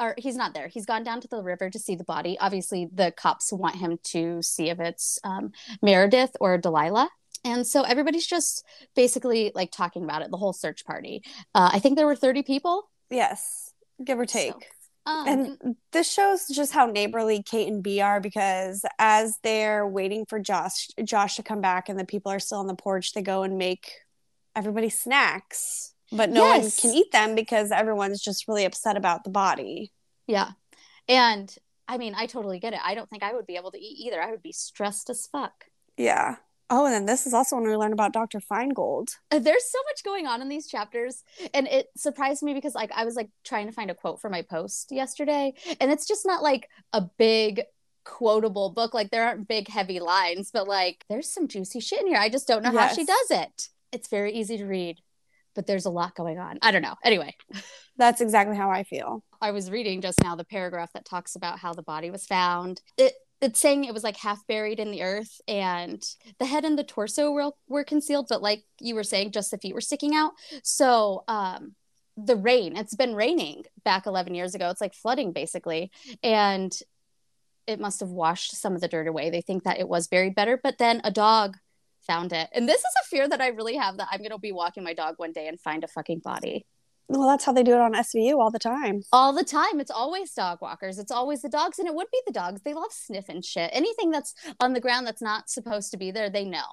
Or 0.00 0.14
he's 0.18 0.34
not 0.34 0.54
there. 0.54 0.66
He's 0.66 0.86
gone 0.86 1.04
down 1.04 1.20
to 1.20 1.28
the 1.28 1.40
river 1.40 1.70
to 1.70 1.78
see 1.78 1.94
the 1.94 2.04
body. 2.04 2.36
Obviously, 2.40 2.88
the 2.92 3.12
cops 3.12 3.52
want 3.52 3.76
him 3.76 3.98
to 4.04 4.42
see 4.42 4.68
if 4.68 4.80
it's 4.80 5.20
um, 5.22 5.52
Meredith 5.82 6.36
or 6.40 6.58
Delilah. 6.58 7.10
And 7.44 7.66
so 7.66 7.82
everybody's 7.82 8.26
just 8.26 8.64
basically 8.96 9.52
like 9.54 9.70
talking 9.70 10.02
about 10.04 10.22
it, 10.22 10.30
the 10.30 10.36
whole 10.38 10.52
search 10.54 10.84
party. 10.84 11.22
Uh, 11.54 11.70
I 11.72 11.78
think 11.78 11.96
there 11.96 12.06
were 12.06 12.16
30 12.16 12.42
people. 12.42 12.88
Yes. 13.10 13.72
Give 14.02 14.18
or 14.18 14.24
take. 14.26 14.52
So, 14.52 15.12
um, 15.12 15.28
And 15.28 15.76
this 15.92 16.10
shows 16.10 16.48
just 16.48 16.72
how 16.72 16.86
neighborly 16.86 17.42
Kate 17.42 17.68
and 17.68 17.82
B 17.82 18.00
are 18.00 18.20
because 18.20 18.84
as 18.98 19.38
they're 19.42 19.86
waiting 19.86 20.24
for 20.26 20.40
Josh 20.40 20.88
Josh 21.04 21.36
to 21.36 21.42
come 21.42 21.60
back 21.60 21.88
and 21.90 21.98
the 22.00 22.06
people 22.06 22.32
are 22.32 22.38
still 22.40 22.58
on 22.58 22.66
the 22.66 22.74
porch, 22.74 23.12
they 23.12 23.20
go 23.22 23.42
and 23.42 23.58
make 23.58 23.90
everybody 24.56 24.88
snacks. 24.88 25.92
But 26.10 26.30
no 26.30 26.44
Yes. 26.46 26.62
one 26.62 26.70
can 26.92 26.98
eat 26.98 27.12
them 27.12 27.34
because 27.34 27.70
everyone's 27.70 28.22
just 28.22 28.48
really 28.48 28.64
upset 28.64 28.96
about 28.96 29.24
the 29.24 29.30
body. 29.30 29.92
yeah. 30.26 30.52
And 31.06 31.54
I 31.86 31.98
mean, 31.98 32.14
I 32.16 32.24
totally 32.24 32.58
get 32.58 32.72
it. 32.72 32.80
I 32.82 32.94
don't 32.94 33.10
think 33.10 33.22
I 33.22 33.34
would 33.34 33.46
be 33.46 33.56
able 33.56 33.70
to 33.72 33.78
eat 33.78 34.06
either. 34.06 34.22
I 34.22 34.30
would 34.30 34.42
be 34.42 34.52
stressed 34.52 35.10
as 35.10 35.26
fuck. 35.26 35.66
Yeah. 35.98 36.36
Oh, 36.70 36.86
and 36.86 36.94
then 36.94 37.06
this 37.06 37.26
is 37.26 37.34
also 37.34 37.56
when 37.56 37.64
we 37.64 37.76
learn 37.76 37.92
about 37.92 38.12
Dr. 38.12 38.40
Feingold. 38.40 39.16
Uh, 39.30 39.38
there's 39.38 39.70
so 39.70 39.78
much 39.88 40.02
going 40.02 40.26
on 40.26 40.40
in 40.40 40.48
these 40.48 40.66
chapters 40.66 41.22
and 41.52 41.66
it 41.68 41.88
surprised 41.96 42.42
me 42.42 42.54
because 42.54 42.74
like 42.74 42.90
i 42.94 43.04
was 43.04 43.16
like 43.16 43.30
trying 43.44 43.66
to 43.66 43.72
find 43.72 43.90
a 43.90 43.94
quote 43.94 44.20
for 44.20 44.30
my 44.30 44.42
post 44.42 44.90
yesterday 44.90 45.52
and 45.80 45.90
it's 45.90 46.06
just 46.06 46.26
not 46.26 46.42
like 46.42 46.68
a 46.92 47.02
big 47.18 47.62
quotable 48.04 48.70
book 48.70 48.92
like 48.94 49.10
there 49.10 49.24
aren't 49.26 49.48
big 49.48 49.68
heavy 49.68 50.00
lines 50.00 50.50
but 50.52 50.68
like 50.68 51.04
there's 51.08 51.30
some 51.30 51.48
juicy 51.48 51.80
shit 51.80 52.00
in 52.00 52.06
here 52.06 52.18
i 52.18 52.28
just 52.28 52.46
don't 52.46 52.62
know 52.62 52.70
how 52.70 52.88
she 52.88 53.04
does 53.04 53.30
it 53.30 53.68
it's 53.92 54.08
very 54.08 54.32
easy 54.32 54.58
to 54.58 54.66
read 54.66 54.98
but 55.54 55.66
there's 55.66 55.86
a 55.86 55.90
lot 55.90 56.14
going 56.14 56.38
on 56.38 56.58
i 56.62 56.70
don't 56.70 56.82
know 56.82 56.96
anyway 57.02 57.34
That's 57.96 58.20
exactly 58.20 58.56
how 58.56 58.70
I 58.70 58.82
feel. 58.82 59.22
I 59.40 59.52
was 59.52 59.70
reading 59.70 60.00
just 60.00 60.22
now 60.22 60.34
the 60.34 60.44
paragraph 60.44 60.92
that 60.94 61.04
talks 61.04 61.36
about 61.36 61.60
how 61.60 61.72
the 61.74 61.82
body 61.82 62.10
was 62.10 62.26
found. 62.26 62.82
It 62.96 63.12
it's 63.44 63.60
saying 63.60 63.84
it 63.84 63.94
was 63.94 64.02
like 64.02 64.16
half 64.16 64.46
buried 64.46 64.80
in 64.80 64.90
the 64.90 65.02
earth 65.02 65.40
and 65.46 66.02
the 66.38 66.46
head 66.46 66.64
and 66.64 66.78
the 66.78 66.84
torso 66.84 67.30
were, 67.30 67.50
were 67.68 67.84
concealed, 67.84 68.26
but 68.28 68.42
like 68.42 68.64
you 68.80 68.94
were 68.94 69.04
saying, 69.04 69.32
just 69.32 69.50
the 69.50 69.58
feet 69.58 69.74
were 69.74 69.80
sticking 69.80 70.14
out. 70.14 70.32
So 70.62 71.24
um 71.28 71.74
the 72.16 72.36
rain, 72.36 72.76
it's 72.76 72.94
been 72.94 73.14
raining 73.14 73.64
back 73.84 74.06
11 74.06 74.34
years 74.34 74.54
ago. 74.54 74.70
It's 74.70 74.80
like 74.80 74.94
flooding 74.94 75.32
basically. 75.32 75.90
And 76.22 76.72
it 77.66 77.80
must 77.80 78.00
have 78.00 78.10
washed 78.10 78.54
some 78.56 78.74
of 78.74 78.80
the 78.80 78.88
dirt 78.88 79.08
away. 79.08 79.30
They 79.30 79.40
think 79.40 79.64
that 79.64 79.80
it 79.80 79.88
was 79.88 80.06
buried 80.06 80.34
better, 80.34 80.58
but 80.62 80.78
then 80.78 81.00
a 81.02 81.10
dog 81.10 81.56
found 82.06 82.32
it. 82.32 82.48
And 82.52 82.68
this 82.68 82.80
is 82.80 82.94
a 83.02 83.06
fear 83.08 83.28
that 83.28 83.40
I 83.40 83.48
really 83.48 83.76
have 83.76 83.96
that 83.96 84.08
I'm 84.10 84.20
going 84.20 84.30
to 84.30 84.38
be 84.38 84.52
walking 84.52 84.84
my 84.84 84.94
dog 84.94 85.14
one 85.16 85.32
day 85.32 85.48
and 85.48 85.58
find 85.60 85.82
a 85.82 85.88
fucking 85.88 86.20
body 86.20 86.66
Well, 87.08 87.28
that's 87.28 87.44
how 87.44 87.52
they 87.52 87.62
do 87.62 87.74
it 87.74 87.80
on 87.80 87.92
SVU 87.92 88.38
all 88.38 88.50
the 88.50 88.58
time. 88.58 89.02
all 89.12 89.32
the 89.32 89.44
time. 89.44 89.78
It's 89.78 89.90
always 89.90 90.32
dog 90.32 90.58
walkers. 90.62 90.98
It's 90.98 91.12
always 91.12 91.42
the 91.42 91.48
dogs, 91.48 91.78
and 91.78 91.86
it 91.86 91.94
would 91.94 92.10
be 92.10 92.20
the 92.26 92.32
dogs. 92.32 92.62
They 92.62 92.74
love 92.74 92.92
sniffing 92.92 93.42
shit. 93.42 93.70
Anything 93.72 94.10
that's 94.10 94.34
on 94.60 94.72
the 94.72 94.80
ground 94.80 95.06
that's 95.06 95.22
not 95.22 95.50
supposed 95.50 95.90
to 95.90 95.96
be 95.98 96.10
there, 96.10 96.30
they 96.30 96.44
know. 96.44 96.64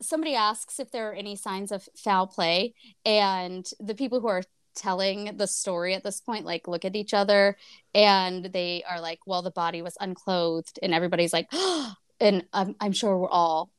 Somebody 0.00 0.34
asks 0.34 0.78
if 0.78 0.90
there 0.90 1.10
are 1.10 1.14
any 1.14 1.36
signs 1.36 1.72
of 1.72 1.88
foul 1.96 2.26
play, 2.26 2.74
and 3.04 3.68
the 3.80 3.94
people 3.94 4.20
who 4.20 4.28
are 4.28 4.42
telling 4.76 5.36
the 5.36 5.46
story 5.46 5.94
at 5.94 6.04
this 6.04 6.20
point 6.20 6.46
like 6.46 6.68
look 6.68 6.84
at 6.84 6.94
each 6.94 7.12
other 7.12 7.56
and 7.92 8.44
they 8.46 8.84
are 8.88 9.00
like 9.00 9.18
well 9.26 9.42
the 9.42 9.50
body 9.50 9.82
was 9.82 9.96
unclothed 10.00 10.78
and 10.80 10.94
everybody's 10.94 11.32
like 11.32 11.48
oh, 11.52 11.92
and 12.20 12.44
I'm, 12.52 12.76
I'm 12.80 12.92
sure 12.92 13.18
we're 13.18 13.28
all 13.28 13.70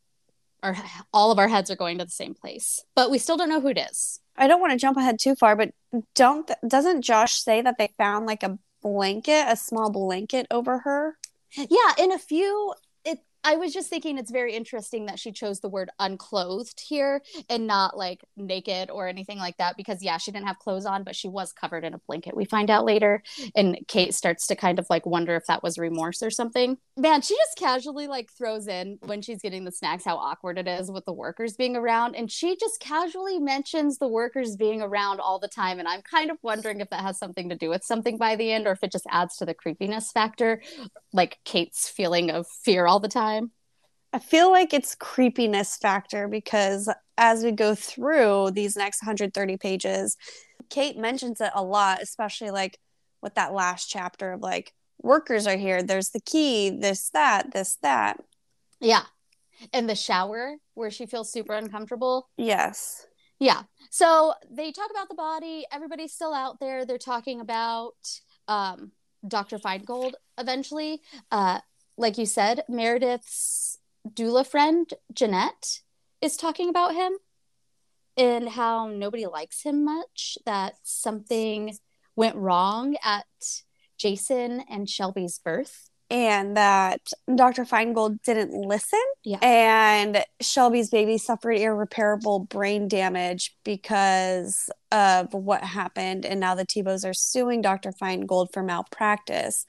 our 0.64 0.76
all 1.14 1.32
of 1.32 1.40
our 1.40 1.48
heads 1.48 1.72
are 1.72 1.76
going 1.76 1.98
to 1.98 2.06
the 2.06 2.12
same 2.12 2.34
place 2.34 2.84
but 2.96 3.10
we 3.12 3.18
still 3.18 3.38
don't 3.38 3.50
know 3.50 3.62
who 3.62 3.70
it 3.70 3.78
is 3.78 4.22
I 4.38 4.48
don't 4.48 4.62
want 4.62 4.72
to 4.72 4.78
jump 4.78 4.98
ahead 4.98 5.20
too 5.20 5.36
far, 5.36 5.56
but 5.56 5.72
don't 6.16 6.50
doesn't 6.68 7.04
Josh 7.04 7.34
say 7.34 7.62
that 7.62 7.76
they 7.78 7.90
found 7.98 8.26
like 8.26 8.44
a 8.44 8.58
blanket, 8.82 9.46
a 9.48 9.56
small 9.56 9.92
blanket 9.92 10.48
over 10.50 10.80
her? 10.80 11.18
Yeah, 11.56 11.94
in 12.00 12.12
a 12.12 12.18
few 12.18 12.74
I 13.44 13.56
was 13.56 13.74
just 13.74 13.90
thinking 13.90 14.18
it's 14.18 14.32
very 14.32 14.54
interesting 14.54 15.06
that 15.08 15.20
she 15.20 15.32
chose 15.32 15.60
the 15.60 15.70
word 15.70 15.90
unclothed 16.00 16.80
here 16.80 17.22
and 17.50 17.68
not 17.68 17.98
like 17.98 18.24
naked 18.38 18.90
or 18.90 19.08
anything 19.08 19.40
like 19.40 19.58
that 19.58 19.78
because 19.78 20.04
yeah, 20.04 20.18
she 20.18 20.32
didn't 20.32 20.48
have 20.48 20.60
clothes 20.60 20.86
on, 20.86 21.04
but 21.04 21.16
she 21.16 21.28
was 21.28 21.52
covered 21.52 21.84
in 21.84 21.94
a 21.94 22.02
blanket. 22.08 22.36
We 22.36 22.46
find 22.46 22.70
out 22.70 22.86
later 22.86 23.24
and 23.56 23.78
Kate 23.88 24.14
starts 24.14 24.48
to 24.48 24.56
kind 24.56 24.80
of 24.80 24.88
like 24.90 25.06
wonder 25.06 25.36
if 25.36 25.46
that 25.48 25.64
was 25.64 25.78
remorse 25.78 26.22
or 26.22 26.30
something. 26.30 26.78
Man, 26.98 27.22
she 27.22 27.36
just 27.36 27.58
casually 27.58 28.08
like 28.08 28.30
throws 28.32 28.68
in 28.68 29.00
when 29.06 29.22
she's 29.22 29.42
getting 29.42 29.66
the 29.66 29.72
snacks 29.72 30.06
how 30.06 30.18
awkward 30.18 30.58
it 30.58 30.68
is 30.68 30.92
with 30.92 31.06
the 31.06 31.14
workers 31.14 31.56
being 31.56 31.76
around 31.76 32.16
and 32.16 32.32
she 32.32 32.56
just 32.58 32.80
casually 32.80 33.40
mentions 33.40 33.98
the 33.98 34.08
workers 34.08 34.56
being 34.56 34.82
around 34.82 35.20
all 35.20 35.40
the 35.40 35.48
time 35.48 35.80
and 35.80 35.88
I'm 35.88 36.02
kind 36.02 36.30
of 36.30 36.38
wondering 36.44 36.80
if 36.82 36.90
that 36.90 37.02
has 37.02 37.18
something 37.18 37.50
to 37.50 37.56
do 37.56 37.70
with 37.70 37.84
something 37.84 38.18
by 38.18 38.36
the 38.36 38.52
end 38.52 38.68
or 38.68 38.72
if 38.72 38.84
it 38.84 38.92
just 38.92 39.08
adds 39.10 39.38
to 39.38 39.46
the 39.46 39.54
creepiness 39.54 40.12
factor 40.12 40.62
like 41.14 41.40
Kate's 41.44 41.90
feeling 41.90 42.30
of 42.30 42.46
fear 42.48 42.86
all 42.86 43.00
the 43.00 43.08
time. 43.08 43.31
I 44.14 44.20
feel 44.20 44.52
like 44.52 44.74
it's 44.74 44.96
creepiness 44.96 45.78
factor 45.78 46.28
because 46.28 46.90
as 47.18 47.44
we 47.44 47.52
go 47.52 47.76
through 47.76 48.52
these 48.52 48.76
next 48.76 49.02
130 49.02 49.58
pages, 49.58 50.18
Kate 50.70 50.98
mentions 50.98 51.40
it 51.40 51.52
a 51.56 51.64
lot, 51.64 52.02
especially 52.02 52.52
like 52.52 52.78
with 53.22 53.36
that 53.36 53.54
last 53.54 53.90
chapter 53.90 54.34
of 54.34 54.42
like 54.42 54.74
workers 55.02 55.48
are 55.48 55.58
here, 55.58 55.82
there's 55.82 56.10
the 56.10 56.20
key, 56.20 56.70
this, 56.70 57.10
that, 57.12 57.52
this, 57.54 57.78
that. 57.82 58.20
Yeah. 58.80 59.04
And 59.72 59.90
the 59.90 59.96
shower 59.96 60.56
where 60.74 60.92
she 60.92 61.06
feels 61.06 61.32
super 61.32 61.54
uncomfortable. 61.54 62.30
Yes. 62.38 63.06
Yeah. 63.40 63.64
So 63.90 64.34
they 64.50 64.72
talk 64.72 64.90
about 64.92 65.10
the 65.10 65.16
body. 65.16 65.66
Everybody's 65.72 66.14
still 66.14 66.34
out 66.34 66.60
there. 66.60 66.86
They're 66.86 66.98
talking 66.98 67.40
about 67.40 67.96
um, 68.48 68.92
Dr. 69.28 69.58
Feingold 69.58 70.14
eventually. 70.38 71.02
Uh, 71.32 71.60
like 71.98 72.18
you 72.18 72.26
said, 72.26 72.64
Meredith's 72.70 73.78
doula 74.08 74.46
friend 74.46 74.90
Jeanette 75.14 75.82
is 76.22 76.38
talking 76.38 76.70
about 76.70 76.94
him 76.94 77.14
and 78.18 78.50
how 78.50 78.88
nobody 78.88 79.26
likes 79.26 79.64
him 79.64 79.84
much, 79.84 80.38
that 80.46 80.76
something 80.84 81.78
went 82.16 82.36
wrong 82.36 82.98
at 83.04 83.26
Jason 83.98 84.64
and 84.70 84.90
Shelby's 84.90 85.40
birth. 85.40 85.90
And 86.10 86.58
that 86.58 87.00
Dr. 87.34 87.64
Feingold 87.64 88.22
didn't 88.24 88.52
listen. 88.52 89.00
Yeah. 89.24 89.38
And 89.42 90.26
Shelby's 90.42 90.90
baby 90.90 91.18
suffered 91.18 91.54
irreparable 91.54 92.40
brain 92.40 92.90
damage 92.90 93.56
because 93.64 94.70
of 94.92 95.34
what 95.34 95.64
happened. 95.64 96.26
And 96.26 96.42
now 96.42 96.54
the 96.54 96.66
Tebows 96.66 97.10
are 97.10 97.14
suing 97.14 97.62
Dr. 97.62 97.94
Feingold 97.94 98.52
for 98.52 98.62
malpractice 98.62 99.66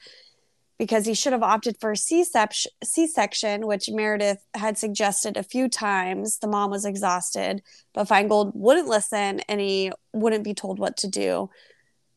because 0.82 1.06
he 1.06 1.14
should 1.14 1.32
have 1.32 1.44
opted 1.44 1.76
for 1.78 1.92
a 1.92 1.96
C-section, 1.96 3.68
which 3.68 3.88
Meredith 3.88 4.44
had 4.52 4.76
suggested 4.76 5.36
a 5.36 5.44
few 5.44 5.68
times. 5.68 6.38
The 6.40 6.48
mom 6.48 6.72
was 6.72 6.84
exhausted, 6.84 7.62
but 7.94 8.08
Feingold 8.08 8.50
wouldn't 8.56 8.88
listen 8.88 9.38
and 9.48 9.60
he 9.60 9.92
wouldn't 10.12 10.42
be 10.42 10.54
told 10.54 10.80
what 10.80 10.96
to 10.96 11.06
do. 11.06 11.50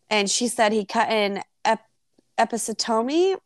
And 0.09 0.27
she 0.27 0.47
said 0.47 0.71
he 0.71 0.83
cut 0.83 1.09
an 1.09 1.43
ep- 1.63 1.85
episiotomy, 2.39 3.37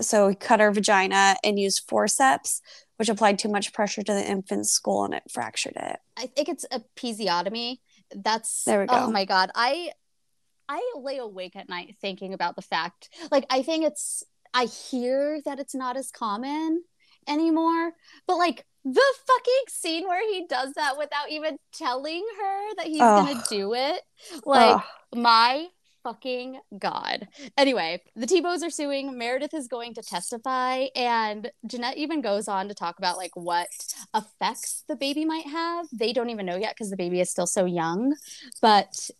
so 0.00 0.28
he 0.28 0.34
cut 0.34 0.60
her 0.60 0.70
vagina 0.70 1.36
and 1.44 1.58
used 1.58 1.82
forceps, 1.86 2.62
which 2.96 3.10
applied 3.10 3.38
too 3.38 3.50
much 3.50 3.74
pressure 3.74 4.02
to 4.02 4.14
the 4.14 4.26
infant's 4.26 4.70
skull 4.70 5.04
and 5.04 5.12
it 5.12 5.24
fractured 5.30 5.76
it. 5.76 5.98
I 6.16 6.28
think 6.28 6.48
it's 6.48 6.64
episiotomy. 6.72 7.80
That's 8.16 8.64
there 8.64 8.80
we 8.80 8.86
go. 8.86 8.94
Oh 8.94 9.10
my 9.10 9.26
god, 9.26 9.50
I 9.54 9.92
I 10.66 10.92
lay 10.96 11.18
awake 11.18 11.56
at 11.56 11.68
night 11.68 11.96
thinking 12.00 12.32
about 12.32 12.56
the 12.56 12.62
fact. 12.62 13.10
Like 13.30 13.44
I 13.50 13.60
think 13.60 13.84
it's 13.84 14.24
I 14.54 14.66
hear 14.66 15.40
that 15.44 15.58
it's 15.58 15.74
not 15.74 15.96
as 15.96 16.10
common 16.10 16.82
anymore, 17.26 17.92
but 18.26 18.36
like 18.36 18.64
the 18.84 19.14
fucking 19.26 19.64
scene 19.68 20.08
where 20.08 20.28
he 20.28 20.46
does 20.46 20.74
that 20.74 20.98
without 20.98 21.30
even 21.30 21.56
telling 21.72 22.24
her 22.40 22.74
that 22.76 22.86
he's 22.86 23.00
Ugh. 23.00 23.26
gonna 23.26 23.42
do 23.48 23.74
it, 23.74 24.02
like 24.44 24.76
Ugh. 24.76 24.82
my 25.14 25.68
fucking 26.02 26.58
god. 26.78 27.28
Anyway, 27.56 28.02
the 28.16 28.26
Tebows 28.26 28.62
are 28.64 28.70
suing. 28.70 29.16
Meredith 29.16 29.54
is 29.54 29.68
going 29.68 29.94
to 29.94 30.02
testify, 30.02 30.86
and 30.96 31.50
Jeanette 31.66 31.96
even 31.96 32.20
goes 32.20 32.48
on 32.48 32.68
to 32.68 32.74
talk 32.74 32.98
about 32.98 33.16
like 33.16 33.34
what 33.34 33.68
effects 34.14 34.84
the 34.88 34.96
baby 34.96 35.24
might 35.24 35.46
have. 35.46 35.86
They 35.92 36.12
don't 36.12 36.30
even 36.30 36.46
know 36.46 36.56
yet 36.56 36.74
because 36.74 36.90
the 36.90 36.96
baby 36.96 37.20
is 37.20 37.30
still 37.30 37.46
so 37.46 37.64
young, 37.64 38.16
but 38.60 39.10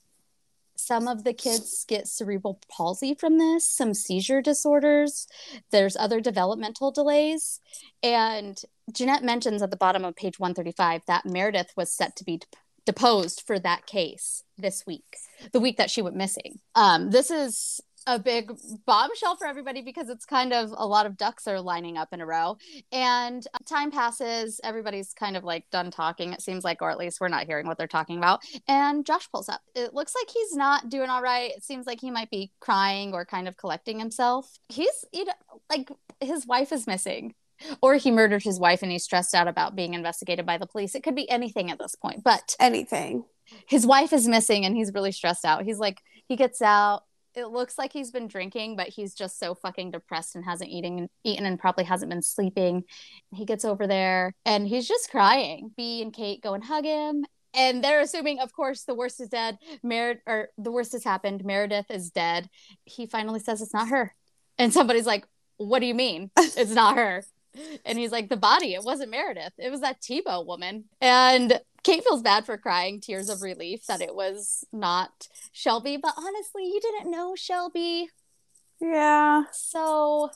some 0.82 1.08
of 1.08 1.24
the 1.24 1.32
kids 1.32 1.84
get 1.86 2.08
cerebral 2.08 2.60
palsy 2.70 3.14
from 3.14 3.38
this, 3.38 3.68
some 3.68 3.94
seizure 3.94 4.42
disorders. 4.42 5.26
There's 5.70 5.96
other 5.96 6.20
developmental 6.20 6.90
delays. 6.90 7.60
And 8.02 8.60
Jeanette 8.92 9.22
mentions 9.22 9.62
at 9.62 9.70
the 9.70 9.76
bottom 9.76 10.04
of 10.04 10.16
page 10.16 10.38
135 10.38 11.02
that 11.06 11.24
Meredith 11.24 11.72
was 11.76 11.92
set 11.92 12.16
to 12.16 12.24
be 12.24 12.38
dep- 12.38 12.56
deposed 12.84 13.42
for 13.46 13.58
that 13.60 13.86
case 13.86 14.42
this 14.58 14.84
week, 14.86 15.16
the 15.52 15.60
week 15.60 15.76
that 15.76 15.90
she 15.90 16.02
went 16.02 16.16
missing. 16.16 16.58
Um, 16.74 17.10
this 17.10 17.30
is 17.30 17.80
a 18.06 18.18
big 18.18 18.52
bombshell 18.86 19.36
for 19.36 19.46
everybody 19.46 19.82
because 19.82 20.08
it's 20.08 20.24
kind 20.24 20.52
of 20.52 20.72
a 20.76 20.86
lot 20.86 21.06
of 21.06 21.16
ducks 21.16 21.46
are 21.46 21.60
lining 21.60 21.96
up 21.96 22.08
in 22.12 22.20
a 22.20 22.26
row 22.26 22.56
and 22.90 23.46
uh, 23.54 23.58
time 23.68 23.90
passes 23.90 24.60
everybody's 24.64 25.12
kind 25.14 25.36
of 25.36 25.44
like 25.44 25.64
done 25.70 25.90
talking 25.90 26.32
it 26.32 26.40
seems 26.40 26.64
like 26.64 26.82
or 26.82 26.90
at 26.90 26.98
least 26.98 27.20
we're 27.20 27.28
not 27.28 27.46
hearing 27.46 27.66
what 27.66 27.78
they're 27.78 27.86
talking 27.86 28.18
about 28.18 28.40
and 28.68 29.04
josh 29.06 29.28
pulls 29.30 29.48
up 29.48 29.60
it 29.74 29.94
looks 29.94 30.14
like 30.20 30.30
he's 30.32 30.54
not 30.54 30.88
doing 30.88 31.08
all 31.10 31.22
right 31.22 31.52
it 31.56 31.64
seems 31.64 31.86
like 31.86 32.00
he 32.00 32.10
might 32.10 32.30
be 32.30 32.50
crying 32.60 33.12
or 33.12 33.24
kind 33.24 33.46
of 33.48 33.56
collecting 33.56 33.98
himself 33.98 34.58
he's 34.68 35.04
you 35.12 35.24
know 35.24 35.32
like 35.70 35.90
his 36.20 36.46
wife 36.46 36.72
is 36.72 36.86
missing 36.86 37.34
or 37.80 37.94
he 37.94 38.10
murdered 38.10 38.42
his 38.42 38.58
wife 38.58 38.82
and 38.82 38.90
he's 38.90 39.04
stressed 39.04 39.34
out 39.34 39.46
about 39.46 39.76
being 39.76 39.94
investigated 39.94 40.44
by 40.44 40.58
the 40.58 40.66
police 40.66 40.94
it 40.94 41.02
could 41.02 41.14
be 41.14 41.30
anything 41.30 41.70
at 41.70 41.78
this 41.78 41.94
point 41.94 42.22
but 42.24 42.56
Anything. 42.58 43.24
his 43.66 43.86
wife 43.86 44.12
is 44.12 44.26
missing 44.28 44.64
and 44.64 44.76
he's 44.76 44.92
really 44.92 45.12
stressed 45.12 45.44
out. 45.44 45.64
He's 45.64 45.78
like, 45.78 46.00
he 46.26 46.36
gets 46.36 46.62
out. 46.62 47.02
It 47.34 47.46
looks 47.46 47.78
like 47.78 47.92
he's 47.92 48.10
been 48.10 48.28
drinking, 48.28 48.76
but 48.76 48.88
he's 48.88 49.14
just 49.14 49.38
so 49.38 49.54
fucking 49.54 49.90
depressed 49.90 50.34
and 50.34 50.44
hasn't 50.44 50.70
eating 50.70 51.08
eaten 51.24 51.46
and 51.46 51.58
probably 51.58 51.84
hasn't 51.84 52.10
been 52.10 52.22
sleeping. 52.22 52.84
He 53.32 53.44
gets 53.44 53.64
over 53.64 53.86
there 53.86 54.34
and 54.44 54.66
he's 54.66 54.86
just 54.86 55.10
crying. 55.10 55.72
B 55.76 56.02
and 56.02 56.12
Kate 56.12 56.42
go 56.42 56.54
and 56.54 56.64
hug 56.64 56.84
him. 56.84 57.24
And 57.54 57.84
they're 57.84 58.00
assuming, 58.00 58.38
of 58.40 58.52
course, 58.52 58.84
the 58.84 58.94
worst 58.94 59.20
is 59.20 59.28
dead. 59.28 59.58
Mer- 59.82 60.22
or 60.26 60.48
the 60.56 60.72
worst 60.72 60.92
has 60.92 61.04
happened. 61.04 61.44
Meredith 61.44 61.90
is 61.90 62.10
dead. 62.10 62.48
He 62.84 63.06
finally 63.06 63.40
says 63.40 63.60
it's 63.60 63.74
not 63.74 63.88
her. 63.88 64.14
And 64.58 64.72
somebody's 64.72 65.06
like, 65.06 65.26
What 65.58 65.80
do 65.80 65.86
you 65.86 65.94
mean? 65.94 66.30
It's 66.38 66.74
not 66.74 66.96
her. 66.96 67.24
And 67.84 67.98
he's 67.98 68.12
like, 68.12 68.30
the 68.30 68.36
body, 68.38 68.72
it 68.72 68.82
wasn't 68.82 69.10
Meredith. 69.10 69.52
It 69.58 69.70
was 69.70 69.82
that 69.82 70.00
Tebow 70.00 70.46
woman. 70.46 70.84
And 71.02 71.60
Kate 71.82 72.04
feels 72.04 72.22
bad 72.22 72.46
for 72.46 72.56
crying 72.56 73.00
tears 73.00 73.28
of 73.28 73.42
relief 73.42 73.86
that 73.86 74.00
it 74.00 74.14
was 74.14 74.64
not 74.72 75.28
Shelby. 75.52 75.96
But 75.96 76.14
honestly, 76.16 76.64
you 76.64 76.80
didn't 76.80 77.10
know 77.10 77.34
Shelby. 77.36 78.08
Yeah. 78.80 79.44
So 79.52 80.30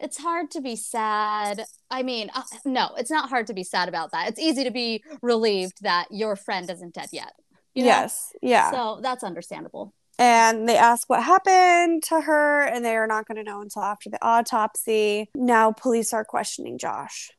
it's 0.00 0.18
hard 0.18 0.50
to 0.52 0.60
be 0.60 0.76
sad. 0.76 1.64
I 1.90 2.02
mean, 2.02 2.30
uh, 2.34 2.42
no, 2.64 2.90
it's 2.96 3.10
not 3.10 3.28
hard 3.30 3.46
to 3.48 3.54
be 3.54 3.64
sad 3.64 3.88
about 3.88 4.12
that. 4.12 4.28
It's 4.28 4.38
easy 4.40 4.64
to 4.64 4.70
be 4.70 5.02
relieved 5.22 5.82
that 5.82 6.06
your 6.10 6.36
friend 6.36 6.68
isn't 6.70 6.94
dead 6.94 7.08
yet. 7.12 7.32
you 7.74 7.82
know? 7.82 7.88
Yes. 7.88 8.32
Yeah. 8.42 8.70
So 8.70 9.00
that's 9.02 9.24
understandable. 9.24 9.94
and 10.18 10.66
they 10.66 10.78
ask 10.78 11.10
what 11.10 11.22
happened 11.22 12.02
to 12.04 12.22
her, 12.22 12.62
and 12.62 12.82
they 12.82 12.96
are 12.96 13.06
not 13.06 13.26
going 13.28 13.36
to 13.36 13.42
know 13.42 13.60
until 13.60 13.82
after 13.82 14.08
the 14.08 14.18
autopsy. 14.24 15.28
Now, 15.34 15.72
police 15.72 16.14
are 16.14 16.24
questioning 16.24 16.78
Josh. 16.78 17.30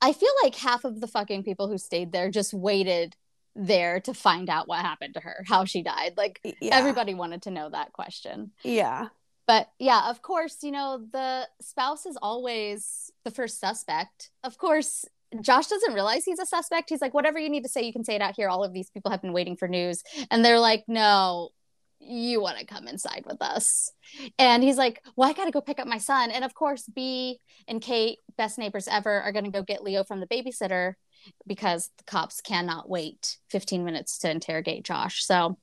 I 0.00 0.12
feel 0.12 0.32
like 0.42 0.54
half 0.54 0.84
of 0.84 1.00
the 1.00 1.06
fucking 1.06 1.42
people 1.42 1.68
who 1.68 1.78
stayed 1.78 2.12
there 2.12 2.30
just 2.30 2.52
waited 2.52 3.16
there 3.54 4.00
to 4.00 4.12
find 4.12 4.50
out 4.50 4.68
what 4.68 4.80
happened 4.80 5.14
to 5.14 5.20
her, 5.20 5.44
how 5.46 5.64
she 5.64 5.82
died. 5.82 6.14
Like 6.16 6.40
Yeah. 6.60 6.76
everybody 6.76 7.14
wanted 7.14 7.42
to 7.42 7.50
know 7.50 7.70
that 7.70 7.92
question. 7.92 8.52
Yeah. 8.62 9.08
But 9.46 9.70
yeah, 9.78 10.10
of 10.10 10.22
course, 10.22 10.58
you 10.62 10.72
know, 10.72 11.00
the 11.12 11.48
spouse 11.60 12.04
is 12.04 12.18
always 12.20 13.10
the 13.24 13.30
first 13.30 13.58
suspect. 13.60 14.30
Of 14.44 14.58
course, 14.58 15.04
Josh 15.40 15.68
doesn't 15.68 15.94
realize 15.94 16.24
he's 16.24 16.38
a 16.38 16.46
suspect. 16.46 16.90
He's 16.90 17.00
like, 17.00 17.14
whatever 17.14 17.38
you 17.38 17.48
need 17.48 17.62
to 17.62 17.68
say, 17.68 17.82
you 17.82 17.92
can 17.92 18.04
say 18.04 18.14
it 18.16 18.22
out 18.22 18.34
here. 18.36 18.48
All 18.48 18.64
of 18.64 18.72
these 18.72 18.90
people 18.90 19.10
have 19.10 19.22
been 19.22 19.32
waiting 19.32 19.56
for 19.56 19.68
news. 19.68 20.02
And 20.30 20.44
they're 20.44 20.60
like, 20.60 20.84
no, 20.88 21.50
you 22.08 22.40
want 22.40 22.58
to 22.58 22.66
come 22.66 22.88
inside 22.88 23.24
with 23.26 23.40
us. 23.42 23.92
And 24.38 24.62
he's 24.62 24.76
like, 24.76 25.02
well, 25.16 25.28
I 25.28 25.32
got 25.32 25.46
to 25.46 25.50
go 25.50 25.60
pick 25.60 25.78
up 25.78 25.86
my 25.86 25.98
son. 25.98 26.30
And 26.30 26.44
of 26.44 26.54
course, 26.54 26.88
B 26.94 27.38
and 27.68 27.80
Kate, 27.80 28.18
best 28.36 28.58
neighbors 28.58 28.88
ever, 28.88 29.20
are 29.20 29.32
going 29.32 29.44
to 29.44 29.50
go 29.50 29.62
get 29.62 29.82
Leo 29.82 30.04
from 30.04 30.20
the 30.20 30.26
babysitter 30.26 30.94
because 31.46 31.90
the 31.98 32.04
cops 32.04 32.40
cannot 32.40 32.88
wait 32.88 33.38
15 33.50 33.84
minutes 33.84 34.18
to 34.18 34.30
interrogate 34.30 34.84
Josh. 34.84 35.24
So 35.24 35.58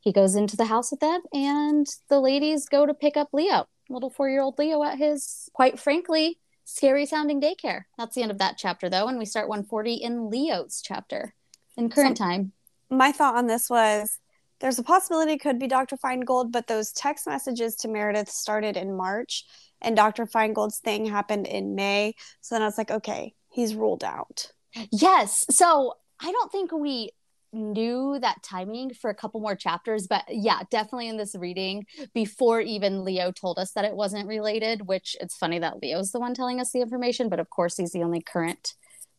he 0.00 0.12
goes 0.12 0.34
into 0.34 0.56
the 0.56 0.64
house 0.64 0.90
with 0.90 1.00
them, 1.00 1.20
and 1.32 1.86
the 2.08 2.20
ladies 2.20 2.68
go 2.68 2.86
to 2.86 2.94
pick 2.94 3.16
up 3.16 3.28
Leo, 3.32 3.66
little 3.90 4.10
four 4.10 4.28
year 4.28 4.42
old 4.42 4.58
Leo, 4.58 4.82
at 4.82 4.98
his, 4.98 5.48
quite 5.52 5.78
frankly, 5.78 6.38
scary 6.64 7.06
sounding 7.06 7.40
daycare. 7.40 7.82
That's 7.96 8.14
the 8.14 8.22
end 8.22 8.30
of 8.30 8.38
that 8.38 8.56
chapter, 8.58 8.88
though. 8.88 9.08
And 9.08 9.18
we 9.18 9.24
start 9.24 9.48
140 9.48 9.94
in 9.94 10.30
Leo's 10.30 10.80
chapter 10.84 11.34
in 11.76 11.90
current 11.90 12.16
time. 12.16 12.52
My 12.90 13.12
thought 13.12 13.36
on 13.36 13.46
this 13.46 13.68
was 13.68 14.18
there's 14.60 14.78
a 14.78 14.82
possibility 14.82 15.32
it 15.32 15.40
could 15.40 15.58
be 15.58 15.68
Dr. 15.68 15.96
Feingold, 15.96 16.52
but 16.52 16.66
those 16.66 16.92
text 16.92 17.26
messages 17.26 17.76
to 17.76 17.88
Meredith 17.88 18.28
started 18.28 18.76
in 18.76 18.96
March 18.96 19.44
and 19.80 19.96
Dr. 19.96 20.26
Feingold's 20.26 20.78
thing 20.78 21.06
happened 21.06 21.46
in 21.46 21.74
May. 21.74 22.14
So 22.40 22.54
then 22.54 22.62
I 22.62 22.66
was 22.66 22.78
like, 22.78 22.90
okay, 22.90 23.34
he's 23.50 23.74
ruled 23.74 24.04
out. 24.04 24.52
Yes. 24.90 25.44
So 25.50 25.94
I 26.20 26.32
don't 26.32 26.50
think 26.50 26.72
we 26.72 27.10
knew 27.52 28.18
that 28.20 28.42
timing 28.42 28.92
for 28.92 29.10
a 29.10 29.14
couple 29.14 29.40
more 29.40 29.56
chapters, 29.56 30.06
but 30.06 30.22
yeah, 30.28 30.60
definitely 30.70 31.08
in 31.08 31.16
this 31.16 31.34
reading 31.34 31.86
before 32.12 32.60
even 32.60 33.04
Leo 33.04 33.32
told 33.32 33.58
us 33.58 33.72
that 33.72 33.84
it 33.84 33.94
wasn't 33.94 34.26
related, 34.26 34.86
which 34.86 35.16
it's 35.20 35.36
funny 35.36 35.58
that 35.58 35.80
Leo's 35.80 36.12
the 36.12 36.20
one 36.20 36.34
telling 36.34 36.60
us 36.60 36.72
the 36.72 36.80
information, 36.80 37.28
but 37.28 37.40
of 37.40 37.48
course 37.48 37.76
he's 37.76 37.92
the 37.92 38.02
only 38.02 38.20
current 38.20 38.74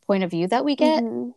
point 0.06 0.24
of 0.24 0.30
view 0.30 0.48
that 0.48 0.64
we 0.64 0.76
get, 0.76 1.04
mm-hmm. 1.04 1.32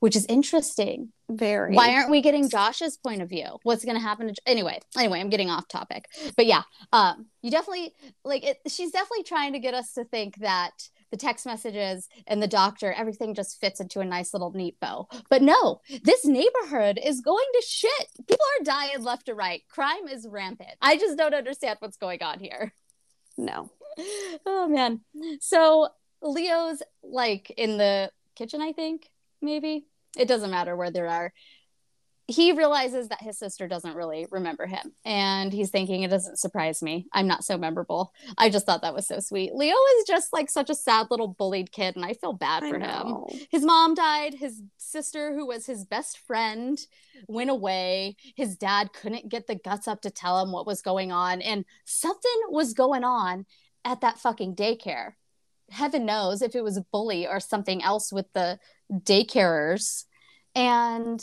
Which 0.00 0.16
is 0.16 0.26
interesting. 0.28 1.12
Very. 1.30 1.74
Why 1.74 1.94
aren't 1.94 2.10
we 2.10 2.22
getting 2.22 2.48
Josh's 2.48 2.96
point 2.96 3.20
of 3.20 3.28
view? 3.28 3.58
What's 3.62 3.84
going 3.84 3.96
to 3.96 4.02
happen? 4.02 4.28
To... 4.28 4.34
Anyway, 4.46 4.80
anyway, 4.96 5.20
I'm 5.20 5.28
getting 5.28 5.50
off 5.50 5.68
topic, 5.68 6.06
but 6.36 6.46
yeah, 6.46 6.62
um, 6.92 7.26
you 7.42 7.50
definitely 7.50 7.92
like 8.24 8.44
it. 8.44 8.58
She's 8.66 8.90
definitely 8.90 9.24
trying 9.24 9.52
to 9.52 9.58
get 9.58 9.74
us 9.74 9.92
to 9.94 10.04
think 10.04 10.36
that 10.38 10.88
the 11.10 11.16
text 11.16 11.46
messages 11.46 12.08
and 12.26 12.42
the 12.42 12.46
doctor, 12.46 12.92
everything 12.92 13.34
just 13.34 13.60
fits 13.60 13.80
into 13.80 14.00
a 14.00 14.04
nice 14.04 14.32
little 14.32 14.52
neat 14.52 14.78
bow. 14.80 15.08
But 15.30 15.42
no, 15.42 15.80
this 16.02 16.26
neighborhood 16.26 16.98
is 17.02 17.20
going 17.20 17.46
to 17.54 17.66
shit. 17.66 18.08
People 18.26 18.44
are 18.60 18.64
dying 18.64 19.02
left 19.02 19.26
to 19.26 19.34
right. 19.34 19.62
Crime 19.68 20.08
is 20.08 20.26
rampant. 20.28 20.74
I 20.82 20.96
just 20.96 21.16
don't 21.16 21.34
understand 21.34 21.78
what's 21.80 21.96
going 21.96 22.22
on 22.22 22.40
here. 22.40 22.74
No. 23.36 23.70
Oh 24.44 24.68
man. 24.68 25.00
So 25.40 25.88
Leo's 26.22 26.82
like 27.02 27.50
in 27.56 27.78
the 27.78 28.10
kitchen, 28.34 28.60
I 28.60 28.72
think, 28.72 29.08
maybe. 29.40 29.86
It 30.16 30.28
doesn't 30.28 30.50
matter 30.50 30.76
where 30.76 30.90
they 30.90 31.00
are. 31.00 31.32
He 32.30 32.52
realizes 32.52 33.08
that 33.08 33.22
his 33.22 33.38
sister 33.38 33.68
doesn't 33.68 33.96
really 33.96 34.26
remember 34.30 34.66
him 34.66 34.92
and 35.02 35.50
he's 35.50 35.70
thinking 35.70 36.02
it 36.02 36.10
doesn't 36.10 36.38
surprise 36.38 36.82
me. 36.82 37.06
I'm 37.10 37.26
not 37.26 37.42
so 37.42 37.56
memorable. 37.56 38.12
I 38.36 38.50
just 38.50 38.66
thought 38.66 38.82
that 38.82 38.92
was 38.92 39.06
so 39.06 39.18
sweet. 39.18 39.54
Leo 39.54 39.74
is 39.98 40.04
just 40.06 40.30
like 40.30 40.50
such 40.50 40.68
a 40.68 40.74
sad 40.74 41.06
little 41.10 41.28
bullied 41.28 41.72
kid 41.72 41.96
and 41.96 42.04
i 42.04 42.12
feel 42.12 42.34
bad 42.34 42.64
for 42.64 42.78
him. 42.78 43.24
his 43.50 43.64
mom 43.64 43.94
died. 43.94 44.34
His 44.34 44.62
sister 44.76 45.34
who 45.34 45.46
was 45.46 45.64
his 45.64 45.86
best 45.86 46.18
friend 46.18 46.78
went 47.28 47.48
away. 47.48 48.16
His 48.36 48.56
dad 48.56 48.92
couldn't 48.92 49.30
get 49.30 49.46
the 49.46 49.54
guts 49.54 49.88
up 49.88 50.02
to 50.02 50.10
tell 50.10 50.38
him 50.42 50.52
what 50.52 50.66
was 50.66 50.82
going 50.82 51.10
on 51.10 51.40
and 51.40 51.64
something 51.86 52.40
was 52.50 52.74
going 52.74 53.04
on 53.04 53.46
at 53.86 54.02
that 54.02 54.18
fucking 54.18 54.54
daycare. 54.54 55.12
Heaven 55.70 56.04
knows 56.04 56.42
if 56.42 56.54
it 56.54 56.64
was 56.64 56.76
a 56.76 56.86
bully 56.92 57.26
or 57.26 57.40
something 57.40 57.82
else 57.82 58.12
with 58.12 58.26
the 58.34 58.58
daycarers 58.92 60.04
and 60.54 61.22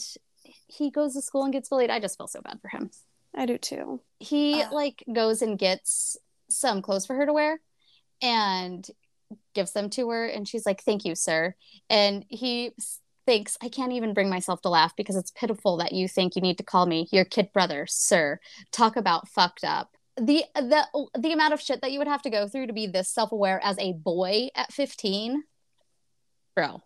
he 0.68 0.92
goes 0.92 1.14
to 1.14 1.22
school 1.22 1.44
and 1.44 1.54
gets 1.54 1.70
bullied. 1.70 1.90
I 1.90 2.00
just 2.00 2.18
feel 2.18 2.28
so 2.28 2.42
bad 2.42 2.60
for 2.62 2.70
him. 2.70 2.90
I 3.36 3.46
do 3.46 3.58
too. 3.58 4.02
He 4.20 4.62
uh. 4.62 4.72
like 4.72 5.04
goes 5.12 5.42
and 5.42 5.58
gets 5.58 6.18
some 6.50 6.82
clothes 6.82 7.06
for 7.06 7.16
her 7.16 7.26
to 7.26 7.34
wear 7.34 7.60
and 8.22 8.88
gives 9.54 9.74
them 9.74 9.90
to 9.92 10.10
her 10.10 10.26
and 10.26 10.48
she's 10.48 10.66
like, 10.66 10.82
"Thank 10.82 11.06
you, 11.06 11.16
sir." 11.16 11.56
And 11.90 12.26
he 12.30 12.72
thinks, 13.26 13.58
"I 13.62 13.70
can't 13.70 13.92
even 13.92 14.14
bring 14.14 14.30
myself 14.30 14.62
to 14.62 14.70
laugh 14.70 14.96
because 14.96 15.16
it's 15.16 15.32
pitiful 15.32 15.78
that 15.78 15.92
you 15.92 16.08
think 16.08 16.36
you 16.36 16.42
need 16.42 16.58
to 16.60 16.64
call 16.64 16.86
me 16.86 17.10
your 17.12 17.26
kid 17.26 17.52
brother, 17.52 17.86
sir." 17.88 18.40
Talk 18.72 18.96
about 18.96 19.28
fucked 19.28 19.64
up. 19.64 19.98
The 20.18 20.46
the 20.56 21.10
the 21.18 21.34
amount 21.34 21.54
of 21.54 21.62
shit 21.62 21.82
that 21.82 21.92
you 21.92 22.00
would 22.00 22.08
have 22.08 22.22
to 22.22 22.30
go 22.30 22.48
through 22.48 22.68
to 22.68 22.74
be 22.74 22.88
this 22.88 23.10
self-aware 23.10 23.60
as 23.64 23.78
a 23.80 23.94
boy 23.94 24.50
at 24.56 24.72
15. 24.72 25.44
Bro, 26.56 26.82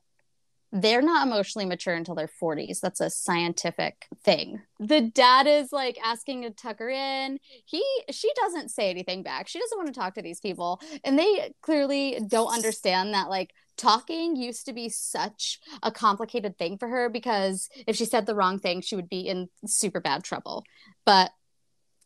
they're 0.71 1.01
not 1.01 1.25
emotionally 1.25 1.65
mature 1.65 1.95
until 1.95 2.15
their 2.15 2.29
40s. 2.41 2.79
That's 2.79 3.01
a 3.01 3.09
scientific 3.09 4.07
thing. 4.23 4.61
The 4.79 5.01
dad 5.01 5.47
is 5.47 5.71
like 5.71 5.97
asking 6.03 6.43
to 6.43 6.51
tuck 6.51 6.79
her 6.79 6.89
in. 6.89 7.39
He 7.65 7.83
she 8.11 8.31
doesn't 8.35 8.69
say 8.69 8.89
anything 8.89 9.23
back. 9.23 9.47
She 9.47 9.59
doesn't 9.59 9.77
want 9.77 9.87
to 9.87 9.99
talk 9.99 10.13
to 10.15 10.21
these 10.21 10.39
people. 10.39 10.79
And 11.03 11.17
they 11.17 11.53
clearly 11.61 12.19
don't 12.27 12.53
understand 12.53 13.13
that 13.13 13.29
like 13.29 13.51
talking 13.77 14.35
used 14.35 14.65
to 14.65 14.73
be 14.73 14.89
such 14.89 15.59
a 15.81 15.91
complicated 15.91 16.57
thing 16.57 16.77
for 16.77 16.87
her 16.87 17.09
because 17.09 17.69
if 17.87 17.95
she 17.95 18.05
said 18.05 18.25
the 18.25 18.35
wrong 18.35 18.59
thing, 18.59 18.81
she 18.81 18.95
would 18.95 19.09
be 19.09 19.21
in 19.21 19.49
super 19.65 19.99
bad 19.99 20.23
trouble. 20.23 20.63
But 21.05 21.31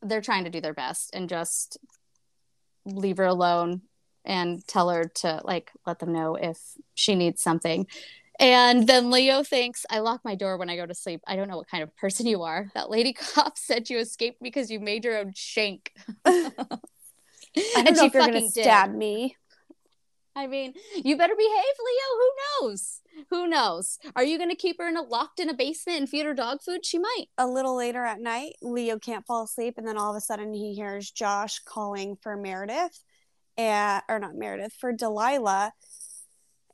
they're 0.02 0.21
trying 0.21 0.45
to 0.45 0.49
do 0.49 0.62
their 0.62 0.73
best 0.73 1.10
and 1.13 1.28
just 1.28 1.78
leave 2.86 3.17
her 3.17 3.26
alone 3.26 3.82
and 4.26 4.65
tell 4.67 4.89
her 4.89 5.04
to 5.04 5.41
like 5.43 5.71
let 5.86 5.99
them 5.99 6.13
know 6.13 6.36
if 6.36 6.58
she 6.93 7.15
needs 7.15 7.41
something 7.41 7.88
and 8.39 8.88
then 8.88 9.12
Leo 9.12 9.43
thinks, 9.43 9.86
I 9.89 10.00
lock 10.00 10.22
my 10.24 10.36
door 10.36 10.58
when 10.58 10.69
I 10.69 10.76
go 10.76 10.86
to 10.86 10.96
sleep. 10.96 11.22
I 11.28 11.36
don't 11.36 11.48
know 11.48 11.58
what 11.58 11.69
kind 11.69 11.84
of 11.84 11.96
person 11.96 12.26
you 12.26 12.43
are. 12.43 12.72
That 12.74 12.89
lady 12.89 13.13
cop 13.36 13.58
said 13.58 13.89
you 13.89 14.00
escaped 14.00 14.41
because 14.41 14.72
you 14.72 14.80
made 14.80 15.06
your 15.06 15.17
own 15.17 15.34
shank. 15.36 15.91
I 16.26 16.52
don't 17.52 17.88
and 17.88 17.98
know 17.98 18.06
if 18.06 18.13
you're 18.13 18.28
going 18.28 18.41
to 18.41 18.50
stab 18.50 18.91
did. 18.91 18.98
me. 18.98 19.36
I 20.36 20.48
mean, 20.48 20.74
you 20.96 21.15
better 21.15 21.36
behave, 21.36 21.52
Leo. 21.54 22.19
Who 22.19 22.67
knows? 22.67 23.02
Who 23.30 23.48
knows? 23.48 24.00
Are 24.15 24.24
you 24.24 24.39
going 24.39 24.50
to 24.50 24.56
keep 24.56 24.80
her 24.80 24.88
in 24.88 24.98
a 24.98 25.04
locked 25.04 25.39
in 25.39 25.50
a 25.50 25.54
basement 25.54 26.00
and 26.00 26.10
feed 26.10 26.26
her 26.26 26.34
dog 26.34 26.63
food? 26.63 26.84
She 26.84 26.98
might. 26.98 27.26
A 27.38 27.46
little 27.46 27.78
later 27.78 28.04
at 28.04 28.19
night, 28.19 28.56
Leo 28.63 28.98
can't 28.98 29.28
fall 29.28 29.43
asleep, 29.43 29.76
and 29.78 29.88
then 29.88 29.98
all 29.98 30.10
of 30.10 30.17
a 30.17 30.22
sudden 30.22 30.52
he 30.54 30.74
hears 30.74 31.12
Josh 31.12 31.60
calling 31.60 32.17
for 32.22 32.36
Meredith, 32.36 33.04
and 33.58 34.02
or 34.10 34.17
not 34.17 34.34
Meredith 34.34 34.74
for 34.74 34.91
Delilah, 34.91 35.74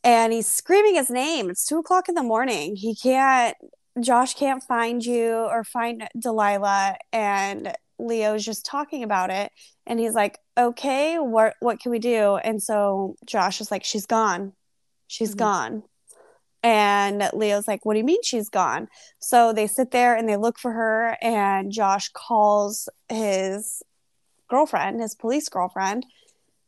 and 0.03 0.33
he's 0.33 0.47
screaming 0.47 0.95
his 0.95 1.09
name. 1.09 1.49
It's 1.49 1.67
two 1.67 1.79
o'clock 1.79 2.09
in 2.09 2.15
the 2.15 2.23
morning. 2.23 2.75
He 2.75 2.95
can't, 2.95 3.55
Josh 3.99 4.33
can't 4.33 4.63
find 4.63 5.03
you 5.05 5.33
or 5.33 5.63
find 5.63 6.07
Delilah. 6.17 6.97
And 7.11 7.73
Leo's 7.97 8.45
just 8.45 8.65
talking 8.65 9.03
about 9.03 9.29
it. 9.29 9.51
And 9.85 9.99
he's 9.99 10.13
like, 10.13 10.39
okay, 10.57 11.17
what, 11.17 11.55
what 11.59 11.79
can 11.79 11.91
we 11.91 11.99
do? 11.99 12.37
And 12.37 12.61
so 12.61 13.15
Josh 13.25 13.59
is 13.59 13.71
like, 13.71 13.83
she's 13.83 14.05
gone. 14.05 14.53
She's 15.07 15.31
mm-hmm. 15.31 15.39
gone. 15.39 15.83
And 16.61 17.29
Leo's 17.33 17.67
like, 17.67 17.85
what 17.85 17.93
do 17.93 17.99
you 17.99 18.05
mean 18.05 18.21
she's 18.23 18.49
gone? 18.49 18.87
So 19.19 19.53
they 19.53 19.67
sit 19.67 19.91
there 19.91 20.15
and 20.15 20.27
they 20.27 20.37
look 20.37 20.59
for 20.59 20.71
her. 20.71 21.17
And 21.21 21.71
Josh 21.71 22.09
calls 22.13 22.89
his 23.07 23.81
girlfriend, 24.49 25.01
his 25.01 25.15
police 25.15 25.47
girlfriend, 25.47 26.05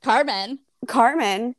Carmen. 0.02 0.60
Carmen 0.88 1.56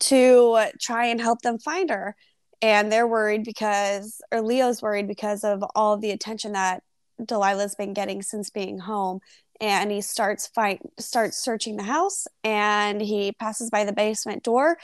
to 0.00 0.66
try 0.80 1.06
and 1.06 1.20
help 1.20 1.42
them 1.42 1.58
find 1.58 1.90
her. 1.90 2.16
And 2.62 2.90
they're 2.90 3.06
worried 3.06 3.44
because, 3.44 4.20
or 4.32 4.40
Leo's 4.40 4.80
worried 4.80 5.06
because 5.06 5.44
of 5.44 5.62
all 5.74 5.94
of 5.94 6.00
the 6.00 6.10
attention 6.10 6.52
that 6.52 6.82
Delilah's 7.20 7.74
been 7.74 7.92
getting 7.92 8.22
since 8.22 8.50
being 8.50 8.78
home. 8.78 9.20
And 9.60 9.90
he 9.90 10.00
starts 10.00 10.48
fight, 10.48 10.80
starts 10.98 11.36
searching 11.36 11.76
the 11.76 11.84
house, 11.84 12.26
and 12.42 13.00
he 13.00 13.32
passes 13.32 13.70
by 13.70 13.84
the 13.84 13.92
basement 13.92 14.42
door, 14.42 14.78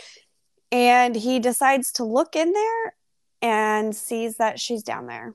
and 0.71 1.17
he 1.17 1.41
decides 1.41 1.91
to 1.93 2.05
look 2.05 2.37
in 2.37 2.53
there 2.53 2.95
and 3.43 3.97
sees 3.97 4.37
that 4.37 4.61
she's 4.61 4.85
down 4.85 5.07
there. 5.07 5.35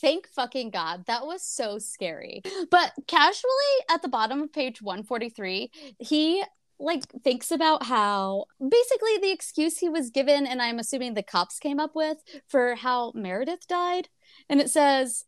Thank 0.00 0.28
fucking 0.28 0.70
God. 0.70 1.06
That 1.06 1.26
was 1.26 1.42
so 1.42 1.78
scary. 1.78 2.42
But 2.70 2.92
casually 3.06 3.52
at 3.90 4.02
the 4.02 4.08
bottom 4.08 4.42
of 4.42 4.52
page 4.52 4.80
143, 4.80 5.70
he 5.98 6.44
like 6.80 7.04
thinks 7.24 7.50
about 7.50 7.84
how 7.84 8.44
basically 8.60 9.18
the 9.20 9.32
excuse 9.32 9.78
he 9.78 9.88
was 9.88 10.10
given 10.10 10.46
and 10.46 10.62
i'm 10.62 10.78
assuming 10.78 11.14
the 11.14 11.22
cops 11.22 11.58
came 11.58 11.80
up 11.80 11.94
with 11.94 12.18
for 12.46 12.74
how 12.76 13.12
meredith 13.14 13.66
died. 13.66 14.08
And 14.48 14.60
it 14.60 14.70
says 14.70 15.24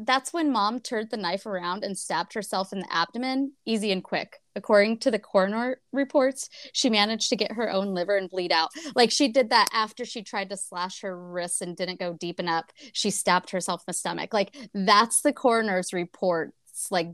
that's 0.00 0.32
when 0.32 0.52
mom 0.52 0.78
turned 0.78 1.10
the 1.10 1.16
knife 1.16 1.44
around 1.44 1.82
and 1.82 1.98
stabbed 1.98 2.32
herself 2.34 2.72
in 2.72 2.78
the 2.78 2.92
abdomen 2.92 3.52
easy 3.66 3.90
and 3.90 4.02
quick. 4.02 4.36
According 4.54 4.98
to 5.00 5.10
the 5.10 5.18
coroner 5.18 5.80
reports 5.92 6.48
she 6.72 6.88
managed 6.88 7.28
to 7.30 7.36
get 7.36 7.52
her 7.52 7.70
own 7.70 7.94
liver 7.94 8.16
and 8.16 8.30
bleed 8.30 8.52
out. 8.52 8.70
Like 8.94 9.10
she 9.10 9.28
did 9.28 9.50
that 9.50 9.68
after 9.72 10.04
she 10.04 10.22
tried 10.22 10.50
to 10.50 10.56
slash 10.56 11.00
her 11.02 11.16
wrists 11.16 11.60
and 11.60 11.76
didn't 11.76 12.00
go 12.00 12.12
deep 12.12 12.38
enough. 12.40 12.66
She 12.92 13.10
stabbed 13.10 13.50
herself 13.50 13.82
in 13.82 13.84
the 13.88 13.92
stomach. 13.92 14.32
Like 14.32 14.56
that's 14.72 15.22
the 15.22 15.32
coroner's 15.32 15.92
reports 15.92 16.52
like 16.90 17.08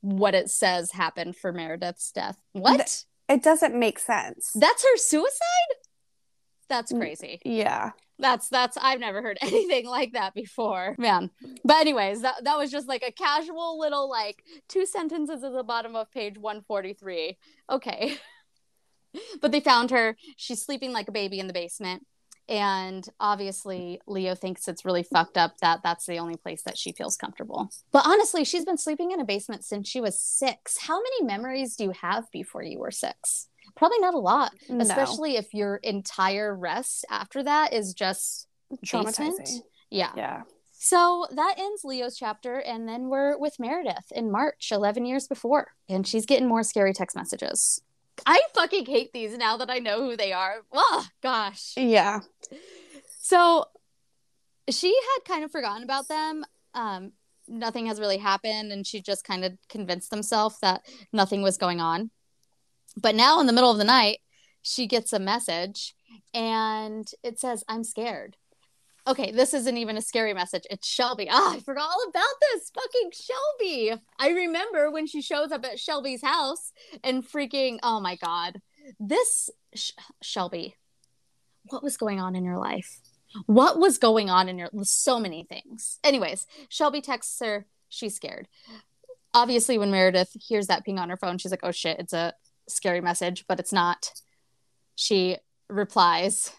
what 0.00 0.34
it 0.34 0.50
says 0.50 0.92
happened 0.92 1.36
for 1.36 1.52
Meredith's 1.52 2.10
death. 2.12 2.36
What? 2.52 3.04
It 3.28 3.42
doesn't 3.42 3.74
make 3.74 3.98
sense. 3.98 4.50
That's 4.54 4.82
her 4.82 4.96
suicide? 4.96 5.76
That's 6.68 6.92
crazy. 6.92 7.40
Yeah. 7.44 7.92
That's 8.18 8.48
that's 8.48 8.76
I've 8.80 9.00
never 9.00 9.22
heard 9.22 9.38
anything 9.42 9.86
like 9.86 10.12
that 10.12 10.34
before. 10.34 10.96
Man. 10.98 11.30
But 11.64 11.80
anyways, 11.80 12.22
that 12.22 12.44
that 12.44 12.58
was 12.58 12.70
just 12.70 12.88
like 12.88 13.02
a 13.02 13.12
casual 13.12 13.78
little 13.78 14.08
like 14.08 14.42
two 14.68 14.86
sentences 14.86 15.44
at 15.44 15.52
the 15.52 15.62
bottom 15.62 15.94
of 15.94 16.10
page 16.10 16.36
143. 16.38 17.38
Okay. 17.70 18.16
but 19.40 19.52
they 19.52 19.60
found 19.60 19.90
her. 19.90 20.16
She's 20.36 20.62
sleeping 20.62 20.92
like 20.92 21.08
a 21.08 21.12
baby 21.12 21.38
in 21.38 21.46
the 21.46 21.52
basement 21.52 22.04
and 22.48 23.08
obviously 23.20 24.00
leo 24.06 24.34
thinks 24.34 24.68
it's 24.68 24.84
really 24.84 25.02
fucked 25.02 25.36
up 25.36 25.58
that 25.58 25.80
that's 25.82 26.06
the 26.06 26.18
only 26.18 26.36
place 26.36 26.62
that 26.62 26.78
she 26.78 26.92
feels 26.92 27.16
comfortable. 27.16 27.70
But 27.92 28.06
honestly 28.06 28.44
she's 28.44 28.64
been 28.64 28.78
sleeping 28.78 29.10
in 29.10 29.20
a 29.20 29.24
basement 29.24 29.64
since 29.64 29.88
she 29.88 30.00
was 30.00 30.18
six. 30.18 30.78
How 30.78 30.96
many 30.96 31.24
memories 31.24 31.76
do 31.76 31.84
you 31.84 31.92
have 32.02 32.30
before 32.32 32.62
you 32.62 32.78
were 32.78 32.90
six? 32.90 33.48
Probably 33.76 33.98
not 33.98 34.14
a 34.14 34.18
lot 34.18 34.52
no. 34.68 34.78
especially 34.78 35.36
if 35.36 35.52
your 35.52 35.76
entire 35.76 36.54
rest 36.56 37.04
after 37.10 37.42
that 37.42 37.72
is 37.72 37.94
just 37.94 38.48
traumatizing. 38.84 39.60
yeah. 39.90 40.10
Yeah. 40.16 40.42
So 40.80 41.26
that 41.34 41.56
ends 41.58 41.82
Leo's 41.82 42.16
chapter, 42.16 42.60
and 42.60 42.88
then 42.88 43.08
we're 43.08 43.36
with 43.36 43.58
Meredith 43.58 44.12
in 44.14 44.30
March, 44.30 44.70
11 44.70 45.06
years 45.06 45.26
before, 45.26 45.72
and 45.88 46.06
she's 46.06 46.24
getting 46.24 46.46
more 46.46 46.62
scary 46.62 46.92
text 46.92 47.16
messages. 47.16 47.82
I 48.26 48.40
fucking 48.54 48.86
hate 48.86 49.12
these 49.12 49.36
now 49.36 49.56
that 49.58 49.70
I 49.70 49.78
know 49.78 50.02
who 50.02 50.16
they 50.16 50.32
are. 50.32 50.62
Oh, 50.72 51.06
gosh. 51.22 51.74
Yeah. 51.76 52.20
So 53.20 53.66
she 54.70 54.88
had 54.88 55.32
kind 55.32 55.44
of 55.44 55.50
forgotten 55.50 55.82
about 55.82 56.08
them. 56.08 56.44
Um, 56.74 57.12
nothing 57.46 57.86
has 57.86 58.00
really 58.00 58.18
happened, 58.18 58.72
and 58.72 58.86
she 58.86 59.00
just 59.00 59.24
kind 59.24 59.44
of 59.44 59.56
convinced 59.68 60.14
herself 60.14 60.60
that 60.60 60.82
nothing 61.12 61.42
was 61.42 61.56
going 61.56 61.80
on. 61.80 62.10
But 62.96 63.14
now, 63.14 63.40
in 63.40 63.46
the 63.46 63.52
middle 63.52 63.70
of 63.70 63.78
the 63.78 63.84
night, 63.84 64.20
she 64.62 64.86
gets 64.86 65.12
a 65.12 65.18
message 65.18 65.94
and 66.34 67.08
it 67.22 67.38
says, 67.38 67.64
I'm 67.68 67.84
scared 67.84 68.36
okay, 69.08 69.32
this 69.32 69.54
isn't 69.54 69.76
even 69.76 69.96
a 69.96 70.02
scary 70.02 70.34
message. 70.34 70.64
It's 70.70 70.86
Shelby. 70.86 71.28
Ah, 71.30 71.54
I 71.54 71.60
forgot 71.60 71.88
all 71.88 72.08
about 72.08 72.24
this 72.40 72.70
fucking 72.70 73.10
Shelby. 73.12 74.00
I 74.18 74.28
remember 74.30 74.90
when 74.90 75.06
she 75.06 75.22
shows 75.22 75.50
up 75.50 75.64
at 75.64 75.78
Shelby's 75.78 76.22
house 76.22 76.72
and 77.02 77.26
freaking, 77.26 77.78
oh 77.82 78.00
my 78.00 78.16
God, 78.16 78.60
this 79.00 79.50
Sh- 79.74 79.92
Shelby, 80.22 80.76
what 81.64 81.82
was 81.82 81.96
going 81.96 82.20
on 82.20 82.36
in 82.36 82.44
your 82.44 82.58
life? 82.58 83.00
What 83.46 83.78
was 83.78 83.98
going 83.98 84.30
on 84.30 84.48
in 84.48 84.58
your 84.58 84.70
so 84.82 85.18
many 85.18 85.44
things? 85.44 85.98
Anyways, 86.04 86.46
Shelby 86.68 87.00
texts 87.00 87.40
her, 87.40 87.66
she's 87.88 88.14
scared. 88.14 88.48
Obviously, 89.34 89.78
when 89.78 89.90
Meredith 89.90 90.30
hears 90.40 90.66
that 90.68 90.84
ping 90.84 90.98
on 90.98 91.10
her 91.10 91.16
phone, 91.16 91.38
she's 91.38 91.50
like, 91.50 91.60
oh 91.62 91.72
shit, 91.72 91.98
it's 91.98 92.14
a 92.14 92.34
scary 92.68 93.00
message, 93.00 93.44
but 93.46 93.60
it's 93.60 93.72
not. 93.72 94.12
She 94.94 95.36
replies, 95.68 96.50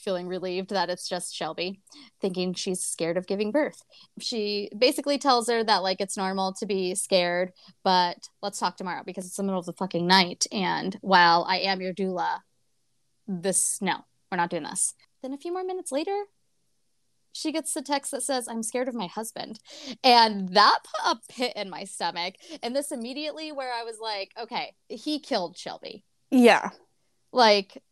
feeling 0.00 0.26
relieved 0.26 0.70
that 0.70 0.90
it's 0.90 1.08
just 1.08 1.34
Shelby, 1.34 1.80
thinking 2.20 2.54
she's 2.54 2.80
scared 2.80 3.16
of 3.16 3.26
giving 3.26 3.50
birth. 3.52 3.82
She 4.18 4.70
basically 4.76 5.18
tells 5.18 5.48
her 5.48 5.62
that 5.64 5.82
like 5.82 6.00
it's 6.00 6.16
normal 6.16 6.52
to 6.54 6.66
be 6.66 6.94
scared, 6.94 7.52
but 7.84 8.28
let's 8.42 8.58
talk 8.58 8.76
tomorrow 8.76 9.02
because 9.04 9.26
it's 9.26 9.36
the 9.36 9.42
middle 9.42 9.60
of 9.60 9.66
the 9.66 9.72
fucking 9.72 10.06
night. 10.06 10.46
And 10.50 10.98
while 11.00 11.46
I 11.48 11.58
am 11.58 11.80
your 11.80 11.94
doula, 11.94 12.40
this 13.28 13.80
no, 13.80 14.04
we're 14.30 14.38
not 14.38 14.50
doing 14.50 14.64
this. 14.64 14.94
Then 15.22 15.32
a 15.32 15.38
few 15.38 15.52
more 15.52 15.64
minutes 15.64 15.92
later, 15.92 16.24
she 17.32 17.52
gets 17.52 17.72
the 17.72 17.82
text 17.82 18.10
that 18.10 18.22
says, 18.22 18.48
I'm 18.48 18.62
scared 18.62 18.88
of 18.88 18.94
my 18.94 19.06
husband. 19.06 19.60
And 20.02 20.48
that 20.50 20.78
put 20.84 21.12
a 21.12 21.32
pit 21.32 21.52
in 21.56 21.70
my 21.70 21.84
stomach. 21.84 22.34
And 22.62 22.74
this 22.74 22.90
immediately 22.90 23.52
where 23.52 23.72
I 23.72 23.84
was 23.84 23.98
like, 24.00 24.32
okay, 24.40 24.74
he 24.88 25.20
killed 25.20 25.56
Shelby. 25.56 26.04
Yeah. 26.30 26.70
Like 27.32 27.82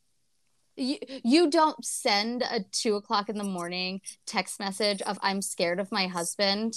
you, 0.78 0.96
you 1.24 1.50
don't 1.50 1.84
send 1.84 2.42
a 2.42 2.60
two 2.72 2.96
o'clock 2.96 3.28
in 3.28 3.36
the 3.36 3.44
morning 3.44 4.00
text 4.26 4.58
message 4.60 5.02
of 5.02 5.18
i'm 5.22 5.42
scared 5.42 5.80
of 5.80 5.92
my 5.92 6.06
husband 6.06 6.74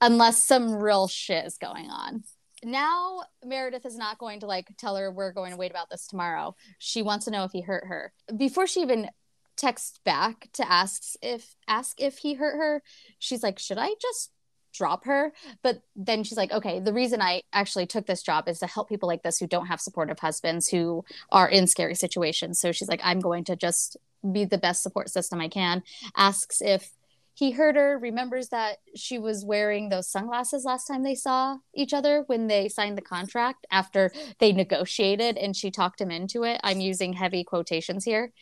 unless 0.00 0.44
some 0.44 0.74
real 0.74 1.08
shit 1.08 1.44
is 1.44 1.58
going 1.58 1.90
on. 1.90 2.24
Now 2.64 3.22
meredith 3.44 3.84
is 3.86 3.96
not 3.96 4.18
going 4.18 4.40
to 4.40 4.46
like 4.46 4.68
tell 4.78 4.96
her 4.96 5.10
we're 5.10 5.32
going 5.32 5.52
to 5.52 5.56
wait 5.56 5.70
about 5.70 5.90
this 5.90 6.06
tomorrow. 6.06 6.54
She 6.78 7.02
wants 7.02 7.26
to 7.26 7.30
know 7.30 7.44
if 7.44 7.52
he 7.52 7.60
hurt 7.60 7.84
her. 7.86 8.12
Before 8.36 8.66
she 8.66 8.80
even 8.80 9.08
texts 9.56 10.00
back 10.04 10.48
to 10.52 10.70
ask 10.70 11.02
if 11.22 11.54
ask 11.66 11.98
if 11.98 12.18
he 12.18 12.34
hurt 12.34 12.58
her 12.58 12.82
she's 13.18 13.42
like 13.42 13.58
should 13.58 13.78
i 13.78 13.88
just 14.02 14.30
drop 14.76 15.04
her. 15.04 15.32
But 15.62 15.82
then 15.94 16.24
she's 16.24 16.36
like, 16.36 16.52
okay, 16.52 16.80
the 16.80 16.92
reason 16.92 17.20
I 17.20 17.42
actually 17.52 17.86
took 17.86 18.06
this 18.06 18.22
job 18.22 18.48
is 18.48 18.58
to 18.60 18.66
help 18.66 18.88
people 18.88 19.08
like 19.08 19.22
this 19.22 19.38
who 19.38 19.46
don't 19.46 19.66
have 19.66 19.80
supportive 19.80 20.18
husbands 20.18 20.68
who 20.68 21.04
are 21.30 21.48
in 21.48 21.66
scary 21.66 21.94
situations. 21.94 22.60
So 22.60 22.72
she's 22.72 22.88
like, 22.88 23.00
I'm 23.02 23.20
going 23.20 23.44
to 23.44 23.56
just 23.56 23.96
be 24.32 24.44
the 24.44 24.58
best 24.58 24.82
support 24.82 25.10
system 25.10 25.40
I 25.40 25.48
can. 25.48 25.82
Asks 26.16 26.60
if 26.60 26.90
he 27.34 27.50
heard 27.50 27.76
her, 27.76 27.98
remembers 27.98 28.48
that 28.48 28.78
she 28.94 29.18
was 29.18 29.44
wearing 29.44 29.90
those 29.90 30.08
sunglasses 30.08 30.64
last 30.64 30.86
time 30.86 31.02
they 31.02 31.14
saw 31.14 31.58
each 31.74 31.92
other 31.92 32.24
when 32.28 32.46
they 32.46 32.66
signed 32.66 32.96
the 32.96 33.02
contract 33.02 33.66
after 33.70 34.10
they 34.38 34.52
negotiated 34.52 35.36
and 35.36 35.54
she 35.54 35.70
talked 35.70 36.00
him 36.00 36.10
into 36.10 36.44
it. 36.44 36.58
I'm 36.64 36.80
using 36.80 37.12
heavy 37.12 37.44
quotations 37.44 38.06
here. 38.06 38.32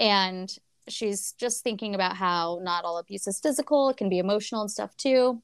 And 0.00 0.50
she's 0.92 1.32
just 1.32 1.62
thinking 1.62 1.94
about 1.94 2.16
how 2.16 2.60
not 2.62 2.84
all 2.84 2.98
abuse 2.98 3.26
is 3.26 3.40
physical, 3.40 3.88
it 3.88 3.96
can 3.96 4.08
be 4.08 4.18
emotional 4.18 4.60
and 4.60 4.70
stuff 4.70 4.96
too. 4.96 5.42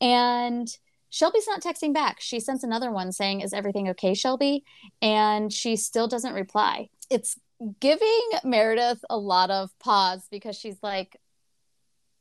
And 0.00 0.68
Shelby's 1.10 1.46
not 1.46 1.62
texting 1.62 1.92
back. 1.92 2.20
She 2.20 2.40
sends 2.40 2.64
another 2.64 2.90
one 2.90 3.12
saying, 3.12 3.42
Is 3.42 3.52
everything 3.52 3.88
okay, 3.90 4.14
Shelby? 4.14 4.64
And 5.02 5.52
she 5.52 5.76
still 5.76 6.08
doesn't 6.08 6.32
reply. 6.32 6.88
It's 7.10 7.38
giving 7.80 8.28
Meredith 8.44 9.04
a 9.10 9.18
lot 9.18 9.50
of 9.50 9.78
pause 9.78 10.26
because 10.30 10.56
she's 10.56 10.78
like, 10.82 11.16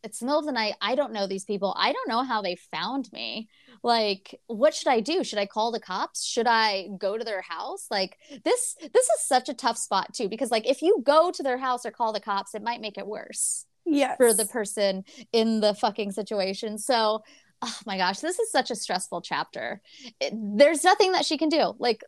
It's 0.04 0.20
the 0.20 0.26
middle 0.26 0.40
of 0.40 0.46
the 0.46 0.52
night. 0.52 0.76
I 0.82 0.96
don't 0.96 1.14
know 1.14 1.28
these 1.28 1.46
people. 1.46 1.76
I 1.78 1.92
don't 1.92 2.08
know 2.08 2.24
how 2.24 2.42
they 2.42 2.56
found 2.56 3.12
me. 3.14 3.50
Like 3.84 4.40
what 4.48 4.74
should 4.74 4.88
i 4.88 5.00
do? 5.00 5.24
Should 5.24 5.40
i 5.40 5.46
call 5.46 5.72
the 5.72 5.80
cops? 5.80 6.24
Should 6.24 6.48
i 6.48 6.88
go 6.98 7.18
to 7.18 7.24
their 7.24 7.42
house? 7.42 7.88
Like 7.90 8.18
this 8.44 8.76
this 8.80 9.06
is 9.06 9.22
such 9.22 9.50
a 9.50 9.54
tough 9.54 9.78
spot 9.78 10.14
too 10.14 10.30
because 10.30 10.52
like 10.52 10.68
if 10.68 10.82
you 10.82 11.02
go 11.04 11.32
to 11.32 11.44
their 11.44 11.58
house 11.58 11.86
or 11.86 11.92
call 11.92 12.14
the 12.14 12.20
cops 12.20 12.54
it 12.54 12.64
might 12.64 12.82
make 12.82 12.98
it 12.98 13.08
worse 13.08 13.66
yes. 13.86 14.18
for 14.18 14.34
the 14.34 14.46
person 14.46 15.04
in 15.32 15.62
the 15.62 15.74
fucking 15.74 16.12
situation. 16.12 16.78
So 16.78 17.24
oh 17.62 17.78
my 17.86 17.98
gosh 17.98 18.20
this 18.20 18.40
is 18.40 18.52
such 18.52 18.70
a 18.70 18.76
stressful 18.76 19.22
chapter. 19.22 19.82
It, 20.20 20.34
there's 20.36 20.84
nothing 20.84 21.14
that 21.14 21.26
she 21.26 21.38
can 21.38 21.50
do. 21.50 21.74
Like 21.80 22.04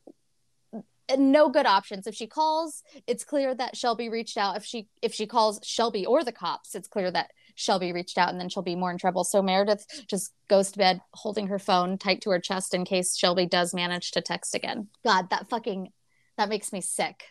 no 1.17 1.49
good 1.49 1.65
options. 1.65 2.05
If 2.05 2.15
she 2.15 2.27
calls 2.27 2.83
it's 3.07 3.23
clear 3.23 3.53
that 3.55 3.75
shelby 3.75 4.09
reached 4.09 4.37
out. 4.37 4.57
If 4.57 4.65
she 4.65 4.87
if 5.01 5.13
she 5.13 5.25
calls 5.25 5.59
shelby 5.63 6.05
or 6.05 6.23
the 6.23 6.31
cops 6.31 6.75
it's 6.75 6.87
clear 6.87 7.09
that 7.09 7.31
Shelby 7.55 7.91
reached 7.91 8.17
out 8.17 8.29
and 8.29 8.39
then 8.39 8.49
she'll 8.49 8.63
be 8.63 8.75
more 8.75 8.91
in 8.91 8.97
trouble. 8.97 9.23
So 9.23 9.41
Meredith 9.41 9.85
just 10.07 10.33
goes 10.47 10.71
to 10.71 10.77
bed 10.77 11.01
holding 11.13 11.47
her 11.47 11.59
phone 11.59 11.97
tight 11.97 12.21
to 12.21 12.29
her 12.31 12.39
chest 12.39 12.73
in 12.73 12.85
case 12.85 13.15
Shelby 13.15 13.45
does 13.45 13.73
manage 13.73 14.11
to 14.11 14.21
text 14.21 14.55
again. 14.55 14.87
God, 15.03 15.29
that 15.29 15.49
fucking 15.49 15.89
that 16.37 16.49
makes 16.49 16.73
me 16.73 16.81
sick. 16.81 17.25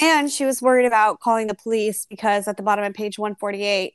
And 0.00 0.30
she 0.30 0.44
was 0.44 0.60
worried 0.60 0.86
about 0.86 1.20
calling 1.20 1.46
the 1.46 1.54
police 1.54 2.06
because 2.08 2.46
at 2.46 2.56
the 2.56 2.62
bottom 2.62 2.84
of 2.84 2.94
page 2.94 3.18
148, 3.18 3.94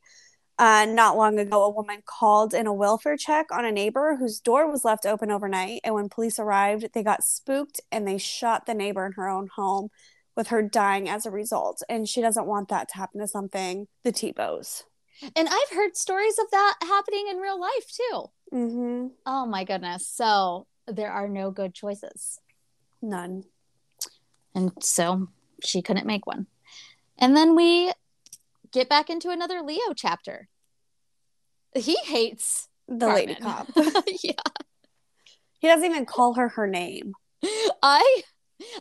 uh, 0.60 0.86
not 0.86 1.18
long 1.18 1.40
ago, 1.40 1.64
a 1.64 1.70
woman 1.70 2.04
called 2.06 2.54
in 2.54 2.68
a 2.68 2.74
welfare 2.74 3.18
check 3.18 3.48
on 3.52 3.66
a 3.66 3.72
neighbor 3.72 4.16
whose 4.20 4.40
door 4.40 4.70
was 4.70 4.86
left 4.86 5.06
open 5.06 5.32
overnight. 5.32 5.82
And 5.84 5.96
when 5.96 6.10
police 6.10 6.40
arrived, 6.40 6.90
they 6.94 7.04
got 7.04 7.24
spooked 7.24 7.82
and 7.92 8.08
they 8.08 8.18
shot 8.18 8.66
the 8.66 8.74
neighbor 8.74 9.06
in 9.06 9.14
her 9.14 9.28
own 9.28 9.50
home 9.56 9.90
with 10.36 10.48
her 10.48 10.62
dying 10.62 11.10
as 11.10 11.26
a 11.26 11.32
result. 11.32 11.82
And 11.90 12.08
she 12.08 12.22
doesn't 12.22 12.48
want 12.48 12.70
that 12.70 12.90
to 12.90 12.98
happen 12.98 13.20
to 13.20 13.28
something 13.28 13.88
the 14.04 14.12
Tebows. 14.12 14.84
And 15.36 15.48
I've 15.48 15.76
heard 15.76 15.96
stories 15.96 16.38
of 16.40 16.50
that 16.52 16.76
happening 16.82 17.28
in 17.30 17.38
real 17.38 17.60
life 17.60 17.92
too. 17.96 18.26
Mm-hmm. 18.54 19.08
Oh 19.26 19.46
my 19.46 19.64
goodness. 19.64 20.08
So 20.08 20.68
there 20.88 21.12
are 21.12 21.28
no 21.28 21.52
good 21.52 21.74
choices. 21.74 22.40
None. 23.02 23.44
And 24.56 24.72
so 24.82 25.28
she 25.64 25.82
couldn't 25.82 26.06
make 26.06 26.26
one. 26.26 26.48
And 27.18 27.36
then 27.36 27.56
we 27.56 27.92
get 28.72 28.90
back 28.90 29.10
into 29.10 29.30
another 29.30 29.62
Leo 29.62 29.94
chapter. 29.96 30.50
He 31.76 31.96
hates 32.04 32.70
the 32.88 33.06
Carmen. 33.08 33.16
lady 33.16 33.36
cop. 33.36 33.68
yeah. 34.24 34.34
He 35.60 35.68
doesn't 35.68 35.90
even 35.90 36.06
call 36.06 36.34
her 36.34 36.50
her 36.50 36.68
name. 36.68 37.14
I 37.82 38.22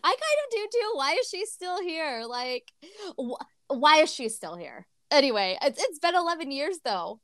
I 0.05 0.17
kind 0.17 0.17
of 0.19 0.51
do 0.51 0.69
too. 0.73 0.91
Why 0.95 1.13
is 1.15 1.29
she 1.29 1.47
still 1.47 1.81
here? 1.81 2.25
Like 2.27 2.71
wh- 3.19 3.41
why 3.69 3.99
is 4.03 4.13
she 4.13 4.29
still 4.29 4.57
here? 4.57 4.87
Anyway, 5.13 5.59
it's, 5.63 5.83
it's 5.83 5.99
been 5.99 6.17
11 6.17 6.51
years 6.51 6.79
though. 6.85 7.21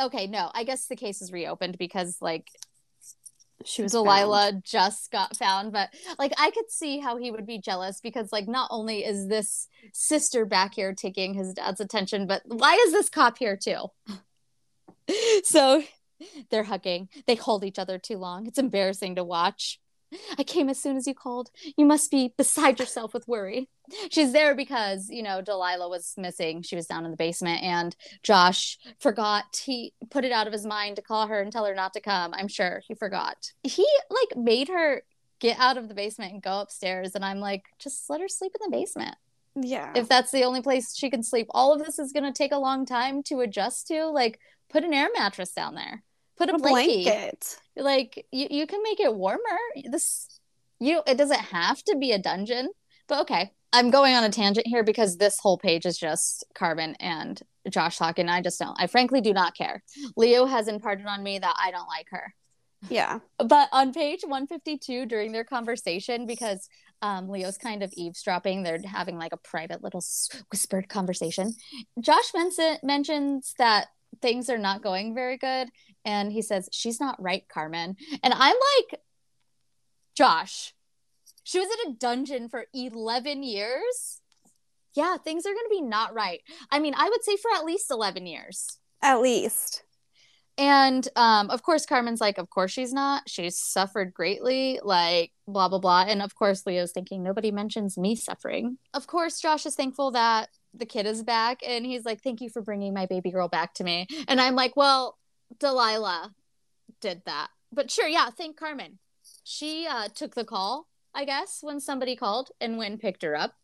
Okay, 0.00 0.26
no, 0.26 0.50
I 0.54 0.64
guess 0.64 0.86
the 0.86 0.96
case 0.96 1.20
is 1.20 1.32
reopened 1.32 1.76
because 1.78 2.16
like 2.20 2.48
she 3.64 3.82
was 3.82 3.92
Delilah 3.92 4.50
found. 4.52 4.64
just 4.64 5.10
got 5.10 5.36
found, 5.36 5.72
but 5.72 5.90
like 6.18 6.32
I 6.38 6.50
could 6.50 6.70
see 6.70 6.98
how 6.98 7.16
he 7.16 7.30
would 7.30 7.46
be 7.46 7.58
jealous 7.58 8.00
because 8.00 8.32
like 8.32 8.48
not 8.48 8.68
only 8.70 9.04
is 9.04 9.28
this 9.28 9.68
sister 9.92 10.44
back 10.44 10.74
here 10.74 10.94
taking 10.94 11.34
his 11.34 11.54
dad's 11.54 11.80
attention, 11.80 12.26
but 12.26 12.42
why 12.46 12.74
is 12.86 12.92
this 12.92 13.08
cop 13.08 13.38
here 13.38 13.56
too? 13.56 13.86
so 15.44 15.82
they're 16.50 16.64
hugging. 16.64 17.08
They 17.26 17.34
hold 17.34 17.64
each 17.64 17.78
other 17.78 17.98
too 17.98 18.18
long. 18.18 18.46
It's 18.46 18.58
embarrassing 18.58 19.16
to 19.16 19.24
watch. 19.24 19.80
I 20.38 20.44
came 20.44 20.68
as 20.68 20.80
soon 20.80 20.96
as 20.96 21.06
you 21.06 21.14
called. 21.14 21.50
You 21.76 21.84
must 21.84 22.10
be 22.10 22.32
beside 22.36 22.78
yourself 22.78 23.14
with 23.14 23.28
worry. 23.28 23.68
She's 24.10 24.32
there 24.32 24.54
because, 24.54 25.08
you 25.10 25.22
know, 25.22 25.40
Delilah 25.40 25.88
was 25.88 26.14
missing. 26.16 26.62
She 26.62 26.76
was 26.76 26.86
down 26.86 27.04
in 27.04 27.10
the 27.10 27.16
basement 27.16 27.62
and 27.62 27.94
Josh 28.22 28.78
forgot. 29.00 29.60
He 29.64 29.92
put 30.10 30.24
it 30.24 30.32
out 30.32 30.46
of 30.46 30.52
his 30.52 30.66
mind 30.66 30.96
to 30.96 31.02
call 31.02 31.26
her 31.26 31.40
and 31.40 31.52
tell 31.52 31.64
her 31.64 31.74
not 31.74 31.92
to 31.94 32.00
come. 32.00 32.32
I'm 32.34 32.48
sure 32.48 32.82
he 32.86 32.94
forgot. 32.94 33.52
He 33.62 33.86
like 34.10 34.36
made 34.36 34.68
her 34.68 35.02
get 35.40 35.58
out 35.58 35.76
of 35.76 35.88
the 35.88 35.94
basement 35.94 36.32
and 36.32 36.42
go 36.42 36.60
upstairs. 36.60 37.14
And 37.14 37.24
I'm 37.24 37.40
like, 37.40 37.64
just 37.78 38.08
let 38.08 38.20
her 38.20 38.28
sleep 38.28 38.52
in 38.54 38.70
the 38.70 38.76
basement. 38.76 39.16
Yeah. 39.54 39.92
If 39.94 40.08
that's 40.08 40.30
the 40.30 40.44
only 40.44 40.62
place 40.62 40.96
she 40.96 41.10
can 41.10 41.22
sleep, 41.22 41.48
all 41.50 41.72
of 41.72 41.84
this 41.84 41.98
is 41.98 42.12
going 42.12 42.24
to 42.24 42.32
take 42.32 42.52
a 42.52 42.58
long 42.58 42.86
time 42.86 43.22
to 43.24 43.40
adjust 43.40 43.88
to. 43.88 44.06
Like, 44.06 44.38
put 44.70 44.84
an 44.84 44.94
air 44.94 45.08
mattress 45.14 45.52
down 45.52 45.74
there 45.74 46.02
put 46.46 46.50
a, 46.50 46.56
a 46.56 46.58
blanket. 46.58 47.04
blanket. 47.04 47.56
Like 47.76 48.26
you, 48.32 48.46
you 48.50 48.66
can 48.66 48.82
make 48.82 49.00
it 49.00 49.14
warmer. 49.14 49.40
This 49.90 50.28
you 50.78 51.02
it 51.06 51.16
doesn't 51.16 51.40
have 51.40 51.82
to 51.84 51.96
be 51.96 52.12
a 52.12 52.18
dungeon, 52.18 52.68
but 53.08 53.22
okay. 53.22 53.52
I'm 53.74 53.90
going 53.90 54.14
on 54.14 54.22
a 54.22 54.28
tangent 54.28 54.66
here 54.66 54.84
because 54.84 55.16
this 55.16 55.38
whole 55.38 55.56
page 55.56 55.86
is 55.86 55.96
just 55.96 56.44
Carmen 56.54 56.94
and 57.00 57.40
Josh 57.70 57.96
talking. 57.96 58.28
I 58.28 58.42
just 58.42 58.58
don't. 58.58 58.76
I 58.78 58.86
frankly 58.86 59.22
do 59.22 59.32
not 59.32 59.56
care. 59.56 59.82
Leo 60.14 60.44
has 60.44 60.68
imparted 60.68 61.06
on 61.06 61.22
me 61.22 61.38
that 61.38 61.56
I 61.58 61.70
don't 61.70 61.86
like 61.86 62.08
her. 62.10 62.34
Yeah. 62.90 63.20
But 63.38 63.68
on 63.72 63.94
page 63.94 64.22
152 64.22 65.06
during 65.06 65.32
their 65.32 65.44
conversation, 65.44 66.26
because 66.26 66.68
um, 67.00 67.28
Leo's 67.28 67.56
kind 67.56 67.82
of 67.82 67.92
eavesdropping, 67.96 68.62
they're 68.62 68.80
having 68.84 69.16
like 69.16 69.32
a 69.32 69.38
private 69.38 69.82
little 69.82 70.04
whispered 70.50 70.88
conversation. 70.88 71.54
Josh 72.00 72.32
men- 72.34 72.78
mentions 72.82 73.54
that 73.58 73.88
things 74.22 74.48
are 74.48 74.58
not 74.58 74.82
going 74.82 75.14
very 75.14 75.36
good. 75.36 75.68
And 76.04 76.32
he 76.32 76.42
says, 76.42 76.68
She's 76.72 77.00
not 77.00 77.20
right, 77.20 77.44
Carmen. 77.48 77.96
And 78.22 78.32
I'm 78.34 78.56
like, 78.78 79.00
Josh, 80.16 80.72
she 81.44 81.58
was 81.58 81.68
in 81.84 81.92
a 81.92 81.96
dungeon 81.96 82.48
for 82.48 82.66
11 82.72 83.42
years. 83.42 84.20
Yeah, 84.94 85.16
things 85.16 85.46
are 85.46 85.52
going 85.52 85.64
to 85.64 85.70
be 85.70 85.82
not 85.82 86.14
right. 86.14 86.40
I 86.70 86.78
mean, 86.78 86.94
I 86.96 87.08
would 87.08 87.24
say 87.24 87.36
for 87.36 87.50
at 87.54 87.64
least 87.64 87.90
11 87.90 88.26
years. 88.26 88.78
At 89.02 89.20
least. 89.20 89.82
And 90.58 91.08
um, 91.16 91.50
of 91.50 91.62
course, 91.62 91.86
Carmen's 91.86 92.20
like, 92.20 92.36
of 92.36 92.50
course 92.50 92.70
she's 92.70 92.92
not. 92.92 93.28
She's 93.28 93.58
suffered 93.58 94.12
greatly, 94.12 94.80
like 94.82 95.32
blah, 95.48 95.68
blah, 95.68 95.78
blah. 95.78 96.04
And 96.06 96.20
of 96.20 96.34
course, 96.34 96.66
Leo's 96.66 96.92
thinking, 96.92 97.22
nobody 97.22 97.50
mentions 97.50 97.96
me 97.96 98.14
suffering. 98.14 98.76
Of 98.92 99.06
course, 99.06 99.40
Josh 99.40 99.64
is 99.64 99.74
thankful 99.74 100.10
that 100.10 100.50
the 100.74 100.86
kid 100.86 101.06
is 101.06 101.22
back. 101.22 101.60
And 101.66 101.84
he's 101.84 102.04
like, 102.04 102.22
thank 102.22 102.40
you 102.40 102.50
for 102.50 102.62
bringing 102.62 102.94
my 102.94 103.06
baby 103.06 103.30
girl 103.30 103.48
back 103.48 103.74
to 103.74 103.84
me. 103.84 104.06
And 104.28 104.40
I'm 104.40 104.54
like, 104.54 104.76
well, 104.76 105.18
Delilah 105.58 106.32
did 107.00 107.22
that. 107.26 107.48
But 107.72 107.90
sure, 107.90 108.08
yeah, 108.08 108.30
thank 108.30 108.56
Carmen. 108.56 108.98
She 109.44 109.86
uh, 109.86 110.08
took 110.14 110.34
the 110.34 110.44
call, 110.44 110.86
I 111.14 111.24
guess, 111.24 111.58
when 111.62 111.80
somebody 111.80 112.16
called 112.16 112.50
and 112.60 112.78
when 112.78 112.98
picked 112.98 113.22
her 113.22 113.36
up. 113.36 113.54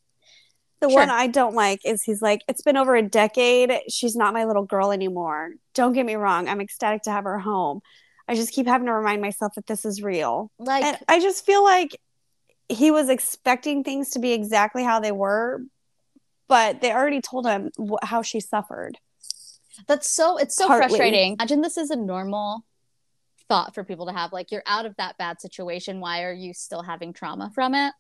The 0.81 0.88
sure. 0.88 1.01
one 1.01 1.11
I 1.11 1.27
don't 1.27 1.55
like 1.55 1.81
is 1.85 2.05
he's 2.05 2.23
like, 2.23 2.42
it's 2.49 2.62
been 2.62 2.77
over 2.77 2.94
a 2.94 3.03
decade. 3.03 3.73
She's 3.88 4.14
not 4.14 4.33
my 4.33 4.44
little 4.44 4.64
girl 4.64 4.92
anymore. 4.92 5.51
Don't 5.75 5.92
get 5.92 6.07
me 6.07 6.14
wrong. 6.14 6.49
I'm 6.49 6.61
ecstatic 6.61 7.03
to 7.03 7.11
have 7.11 7.25
her 7.25 7.38
home. 7.38 7.81
I 8.29 8.35
just 8.35 8.53
keep 8.53 8.66
having 8.66 8.87
to 8.87 8.92
remind 8.92 9.23
myself 9.23 9.55
that 9.55 9.66
this 9.66 9.85
is 9.85 10.03
real. 10.03 10.53
Like, 10.59 10.85
and 10.85 10.99
I 11.09 11.18
just 11.18 11.44
feel 11.44 11.64
like 11.64 11.99
he 12.68 12.90
was 12.90 13.09
expecting 13.09 13.83
things 13.83 14.11
to 14.11 14.18
be 14.18 14.33
exactly 14.33 14.85
how 14.85 15.01
they 15.01 15.12
were, 15.12 15.62
but 16.49 16.81
they 16.81 16.93
already 16.93 17.21
told 17.21 17.47
him 17.47 17.71
wh- 17.79 18.05
how 18.05 18.23
she 18.23 18.41
suffered. 18.41 18.99
That's 19.87 20.11
so, 20.11 20.39
it's 20.39 20.57
so 20.57 20.67
Partly. 20.67 20.89
frustrating. 20.89 21.33
Imagine 21.35 21.61
this 21.61 21.77
is 21.77 21.91
a 21.91 21.97
normal 21.97 22.65
thought 23.49 23.75
for 23.75 23.85
people 23.85 24.07
to 24.07 24.13
have. 24.13 24.33
Like, 24.33 24.51
you're 24.51 24.65
out 24.67 24.87
of 24.87 24.97
that 24.97 25.17
bad 25.19 25.41
situation. 25.41 26.01
Why 26.01 26.23
are 26.25 26.33
you 26.33 26.53
still 26.53 26.83
having 26.83 27.13
trauma 27.13 27.51
from 27.55 27.75
it? 27.75 27.93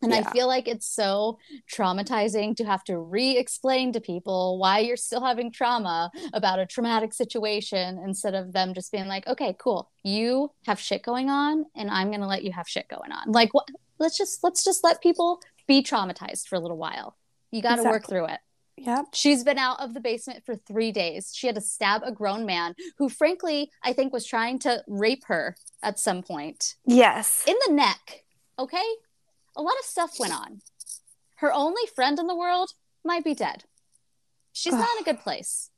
And 0.00 0.12
yeah. 0.12 0.18
I 0.18 0.32
feel 0.32 0.46
like 0.46 0.68
it's 0.68 0.86
so 0.86 1.38
traumatizing 1.72 2.56
to 2.56 2.64
have 2.64 2.84
to 2.84 2.98
re 2.98 3.36
explain 3.36 3.92
to 3.92 4.00
people 4.00 4.58
why 4.58 4.78
you're 4.78 4.96
still 4.96 5.24
having 5.24 5.50
trauma 5.50 6.10
about 6.32 6.60
a 6.60 6.66
traumatic 6.66 7.12
situation 7.12 7.98
instead 8.04 8.34
of 8.34 8.52
them 8.52 8.74
just 8.74 8.92
being 8.92 9.08
like, 9.08 9.26
okay, 9.26 9.56
cool, 9.58 9.90
you 10.04 10.52
have 10.66 10.78
shit 10.78 11.02
going 11.02 11.30
on 11.30 11.64
and 11.74 11.90
I'm 11.90 12.08
going 12.08 12.20
to 12.20 12.28
let 12.28 12.44
you 12.44 12.52
have 12.52 12.68
shit 12.68 12.86
going 12.88 13.10
on. 13.10 13.32
Like, 13.32 13.52
what? 13.52 13.68
Let's 13.98 14.16
just, 14.16 14.44
let's 14.44 14.62
just 14.64 14.84
let 14.84 15.02
people 15.02 15.40
be 15.66 15.82
traumatized 15.82 16.46
for 16.46 16.54
a 16.54 16.60
little 16.60 16.76
while. 16.78 17.16
You 17.50 17.62
got 17.62 17.76
to 17.76 17.82
exactly. 17.82 17.92
work 17.92 18.08
through 18.08 18.34
it. 18.34 18.40
Yep. 18.76 19.06
She's 19.12 19.42
been 19.42 19.58
out 19.58 19.80
of 19.80 19.92
the 19.92 20.00
basement 20.00 20.44
for 20.46 20.54
three 20.54 20.92
days. 20.92 21.32
She 21.34 21.48
had 21.48 21.56
to 21.56 21.60
stab 21.60 22.02
a 22.04 22.12
grown 22.12 22.46
man 22.46 22.74
who, 22.98 23.08
frankly, 23.08 23.70
I 23.82 23.92
think 23.92 24.12
was 24.12 24.24
trying 24.24 24.60
to 24.60 24.84
rape 24.86 25.24
her 25.26 25.56
at 25.82 25.98
some 25.98 26.22
point. 26.22 26.76
Yes. 26.86 27.44
In 27.46 27.56
the 27.66 27.72
neck. 27.72 28.24
Okay 28.58 28.84
a 29.58 29.62
lot 29.62 29.74
of 29.78 29.84
stuff 29.84 30.18
went 30.18 30.32
on. 30.32 30.62
Her 31.36 31.52
only 31.52 31.82
friend 31.94 32.18
in 32.18 32.28
the 32.28 32.36
world 32.36 32.70
might 33.04 33.24
be 33.24 33.34
dead. 33.34 33.64
She's 34.52 34.72
not 34.72 34.88
in 34.96 35.02
a 35.02 35.04
good 35.04 35.20
place. 35.20 35.70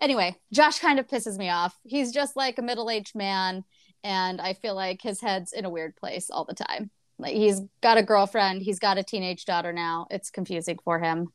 Anyway, 0.00 0.36
Josh 0.52 0.78
kind 0.78 0.98
of 0.98 1.08
pisses 1.08 1.38
me 1.38 1.48
off. 1.48 1.78
He's 1.84 2.12
just 2.12 2.36
like 2.36 2.58
a 2.58 2.62
middle 2.62 2.90
aged 2.90 3.14
man, 3.14 3.64
and 4.04 4.40
I 4.40 4.54
feel 4.54 4.74
like 4.74 5.00
his 5.02 5.20
head's 5.20 5.52
in 5.52 5.64
a 5.64 5.70
weird 5.70 5.96
place 5.96 6.30
all 6.30 6.44
the 6.44 6.54
time. 6.54 6.90
He's 7.24 7.60
got 7.80 7.98
a 7.98 8.02
girlfriend, 8.02 8.62
he's 8.62 8.78
got 8.78 8.98
a 8.98 9.02
teenage 9.02 9.44
daughter 9.44 9.72
now. 9.72 10.06
It's 10.10 10.30
confusing 10.30 10.78
for 10.84 10.98
him, 10.98 11.28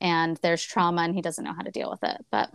and 0.00 0.36
there's 0.42 0.62
trauma, 0.62 1.02
and 1.02 1.14
he 1.14 1.22
doesn't 1.22 1.44
know 1.44 1.54
how 1.54 1.62
to 1.62 1.70
deal 1.70 1.90
with 1.90 2.02
it. 2.02 2.24
But 2.30 2.50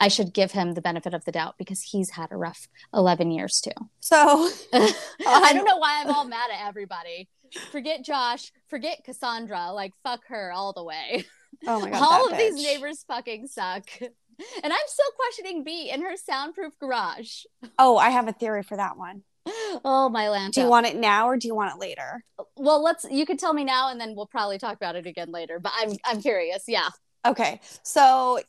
I 0.00 0.08
should 0.08 0.34
give 0.34 0.52
him 0.52 0.74
the 0.74 0.80
benefit 0.80 1.14
of 1.14 1.24
the 1.24 1.32
doubt 1.32 1.54
because 1.56 1.82
he's 1.82 2.10
had 2.10 2.32
a 2.32 2.36
rough 2.36 2.68
11 2.92 3.30
years 3.30 3.60
too. 3.60 3.88
So 4.00 4.16
I 4.72 5.52
don't 5.52 5.64
know 5.64 5.78
why 5.78 6.02
I'm 6.02 6.10
all 6.10 6.24
mad 6.24 6.50
at 6.52 6.66
everybody 6.66 7.28
forget 7.70 8.04
Josh, 8.04 8.52
forget 8.68 9.04
Cassandra, 9.04 9.72
like 9.72 9.92
fuck 10.02 10.26
her 10.28 10.52
all 10.52 10.72
the 10.72 10.84
way. 10.84 11.24
Oh 11.66 11.80
my 11.80 11.90
god. 11.90 12.02
all 12.02 12.26
of 12.26 12.32
bitch. 12.32 12.38
these 12.38 12.62
neighbors 12.62 13.04
fucking 13.06 13.46
suck. 13.46 13.88
And 14.00 14.72
I'm 14.72 14.86
still 14.86 15.10
questioning 15.16 15.62
B 15.62 15.90
in 15.90 16.02
her 16.02 16.16
soundproof 16.16 16.76
garage. 16.78 17.44
Oh, 17.78 17.96
I 17.96 18.10
have 18.10 18.26
a 18.26 18.32
theory 18.32 18.64
for 18.64 18.76
that 18.76 18.98
one. 18.98 19.22
Oh 19.46 20.08
my 20.10 20.28
land. 20.28 20.54
Do 20.54 20.60
you 20.60 20.68
want 20.68 20.86
it 20.86 20.96
now 20.96 21.28
or 21.28 21.36
do 21.36 21.46
you 21.46 21.54
want 21.54 21.74
it 21.74 21.78
later? 21.78 22.24
Well, 22.56 22.82
let's 22.82 23.04
you 23.10 23.26
could 23.26 23.38
tell 23.38 23.52
me 23.52 23.64
now 23.64 23.90
and 23.90 24.00
then 24.00 24.14
we'll 24.16 24.26
probably 24.26 24.58
talk 24.58 24.76
about 24.76 24.96
it 24.96 25.06
again 25.06 25.30
later, 25.30 25.58
but 25.58 25.72
I'm 25.76 25.92
I'm 26.04 26.22
curious. 26.22 26.64
Yeah. 26.66 26.88
Okay. 27.26 27.60
So 27.82 28.40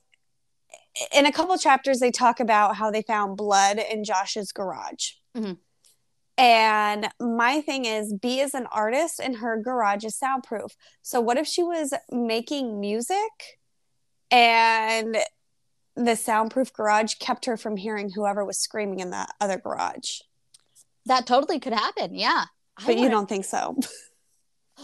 in 1.14 1.26
a 1.26 1.32
couple 1.32 1.58
chapters 1.58 2.00
they 2.00 2.12
talk 2.12 2.40
about 2.40 2.76
how 2.76 2.92
they 2.92 3.02
found 3.02 3.38
blood 3.38 3.80
in 3.80 4.04
Josh's 4.04 4.52
garage. 4.52 5.12
Mm-hmm. 5.36 5.54
And 6.38 7.08
my 7.20 7.62
thing 7.62 7.86
is, 7.86 8.14
B 8.14 8.42
is 8.42 8.54
an 8.54 8.68
artist 8.72 9.22
and 9.24 9.38
her 9.38 9.62
garage 9.62 10.04
is 10.04 10.18
soundproof. 10.18 10.76
So, 11.02 11.22
what 11.22 11.38
if 11.38 11.48
she 11.48 11.64
was 11.64 11.94
making 12.12 12.82
music 12.82 13.60
and 14.30 15.18
the 15.96 16.16
soundproof 16.16 16.74
garage 16.74 17.14
kept 17.16 17.46
her 17.46 17.56
from 17.56 17.78
hearing 17.78 18.12
whoever 18.14 18.44
was 18.44 18.58
screaming 18.58 19.00
in 19.00 19.12
the 19.12 19.28
other 19.40 19.58
garage? 19.58 20.20
That 21.06 21.28
totally 21.28 21.60
could 21.60 21.74
happen. 21.74 22.16
Yeah. 22.16 22.46
But 22.86 22.98
you 22.98 23.10
don't 23.10 23.30
think 23.30 23.46
so? 23.46 23.78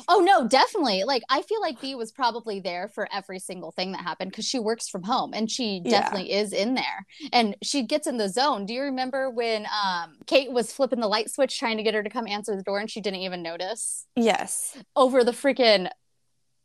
Oh 0.07 0.19
no, 0.19 0.47
definitely. 0.47 1.03
Like 1.03 1.23
I 1.29 1.41
feel 1.41 1.59
like 1.59 1.81
B 1.81 1.95
was 1.95 2.11
probably 2.11 2.59
there 2.59 2.87
for 2.87 3.07
every 3.11 3.39
single 3.39 3.71
thing 3.71 3.91
that 3.91 4.01
happened 4.01 4.31
because 4.31 4.47
she 4.47 4.59
works 4.59 4.87
from 4.87 5.03
home 5.03 5.33
and 5.33 5.51
she 5.51 5.81
definitely 5.81 6.31
yeah. 6.31 6.39
is 6.39 6.53
in 6.53 6.75
there 6.75 7.05
and 7.33 7.55
she 7.61 7.83
gets 7.83 8.07
in 8.07 8.17
the 8.17 8.29
zone. 8.29 8.65
Do 8.65 8.73
you 8.73 8.83
remember 8.83 9.29
when 9.29 9.65
um, 9.65 10.17
Kate 10.27 10.51
was 10.51 10.71
flipping 10.71 11.01
the 11.01 11.07
light 11.07 11.29
switch 11.29 11.59
trying 11.59 11.77
to 11.77 11.83
get 11.83 11.93
her 11.93 12.03
to 12.03 12.09
come 12.09 12.27
answer 12.27 12.55
the 12.55 12.63
door 12.63 12.79
and 12.79 12.89
she 12.89 13.01
didn't 13.01 13.19
even 13.19 13.43
notice? 13.43 14.05
Yes. 14.15 14.77
Over 14.95 15.23
the 15.23 15.33
freaking 15.33 15.89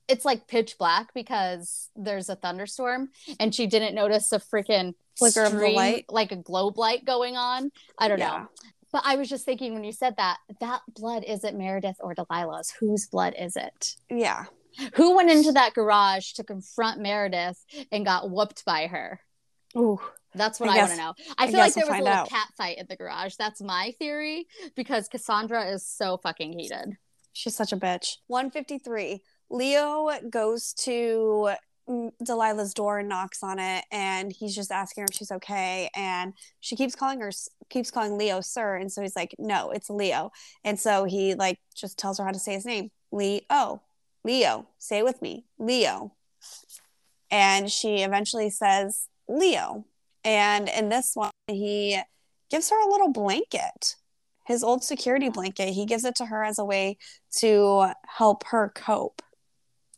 it's 0.09 0.25
like 0.25 0.47
pitch 0.47 0.77
black 0.79 1.13
because 1.13 1.91
there's 1.97 2.29
a 2.29 2.37
thunderstorm 2.37 3.09
and 3.41 3.53
she 3.53 3.67
didn't 3.67 3.97
notice 3.97 4.31
a 4.31 4.39
freaking 4.39 4.95
flicker 5.19 5.47
stream, 5.47 5.55
of 5.57 5.61
the 5.61 5.71
light 5.71 6.05
like 6.09 6.31
a 6.31 6.37
globe 6.37 6.79
light 6.79 7.05
going 7.05 7.37
on. 7.37 7.73
I 7.99 8.07
don't 8.07 8.21
yeah. 8.21 8.29
know. 8.29 8.49
But 8.93 9.03
I 9.05 9.17
was 9.17 9.29
just 9.29 9.45
thinking 9.45 9.75
when 9.75 9.85
you 9.85 9.93
said 9.93 10.17
that, 10.17 10.39
that 10.61 10.81
blood 10.95 11.25
isn't 11.25 11.59
Meredith 11.59 11.97
or 12.01 12.15
Delilah's. 12.15 12.73
Whose 12.81 13.07
blood 13.07 13.35
is 13.39 13.57
it? 13.57 13.97
Yeah. 14.11 14.45
Who 14.95 15.17
went 15.17 15.31
into 15.31 15.53
that 15.53 15.75
garage 15.75 16.33
to 16.33 16.45
confront 16.45 17.01
Meredith 17.01 17.65
and 17.91 18.05
got 18.05 18.31
whooped 18.31 18.65
by 18.65 18.87
her? 18.87 19.21
Ooh. 19.77 19.99
That's 20.35 20.61
what 20.61 20.69
I, 20.69 20.77
I 20.77 20.79
want 20.79 20.91
to 20.91 20.97
know. 20.99 21.15
I, 21.39 21.45
I 21.45 21.51
feel 21.51 21.61
like 21.61 21.75
there 21.75 21.85
we'll 21.87 21.95
was 21.95 22.01
a 22.01 22.05
little 22.05 22.19
out. 22.19 22.29
cat 22.29 22.49
fight 22.57 22.79
in 22.79 22.87
the 22.89 22.97
garage. 22.97 23.37
That's 23.37 23.63
my 23.63 23.95
theory 23.99 24.47
because 24.75 25.09
Cassandra 25.09 25.67
is 25.71 25.87
so 25.87 26.19
fucking 26.19 26.59
heated. 26.59 26.97
She's 27.33 27.57
such 27.57 27.73
a 27.73 27.77
bitch. 27.77 28.17
153. 28.29 29.23
Leo 29.51 30.11
goes 30.31 30.75
to 30.75 31.51
Delilah's 31.89 32.75
door 32.75 32.99
and 32.99 33.09
knocks 33.09 33.43
on 33.43 33.59
it 33.59 33.85
and 33.93 34.33
he's 34.33 34.55
just 34.57 34.73
asking 34.73 35.03
her 35.03 35.07
if 35.09 35.17
she's 35.17 35.31
okay 35.31 35.89
and 35.95 36.35
she 36.61 36.75
keeps 36.75 36.97
calling 36.97 37.21
her 37.21 37.31
keeps 37.71 37.93
calling 37.93 38.19
Leo 38.19 38.41
sir 38.41 38.77
and 38.77 38.91
so 38.91 39.03
he's 39.03 39.15
like 39.15 39.35
no 39.39 39.71
it's 39.71 39.89
Leo. 39.89 40.33
And 40.65 40.81
so 40.81 41.05
he 41.05 41.35
like 41.35 41.59
just 41.75 41.99
tells 41.99 42.19
her 42.19 42.25
how 42.25 42.33
to 42.33 42.39
say 42.39 42.55
his 42.55 42.65
name 42.65 42.91
Leo 43.13 43.83
Leo 44.25 44.67
say 44.79 44.99
it 44.99 45.05
with 45.05 45.23
me 45.23 45.45
Leo. 45.59 46.13
And 47.31 47.71
she 47.71 48.03
eventually 48.03 48.51
says 48.51 49.09
Leo. 49.29 49.85
And 50.25 50.69
in 50.69 50.89
this 50.89 51.13
one 51.15 51.31
he 51.47 52.01
gives 52.51 52.71
her 52.71 52.81
a 52.81 52.91
little 52.91 53.13
blanket 53.13 53.97
his 54.47 54.63
old 54.63 54.85
security 54.85 55.29
blanket. 55.29 55.71
He 55.71 55.85
gives 55.85 56.05
it 56.05 56.15
to 56.17 56.27
her 56.27 56.45
as 56.45 56.59
a 56.59 56.65
way 56.65 56.99
to 57.39 57.91
help 58.07 58.45
her 58.47 58.73
cope 58.75 59.21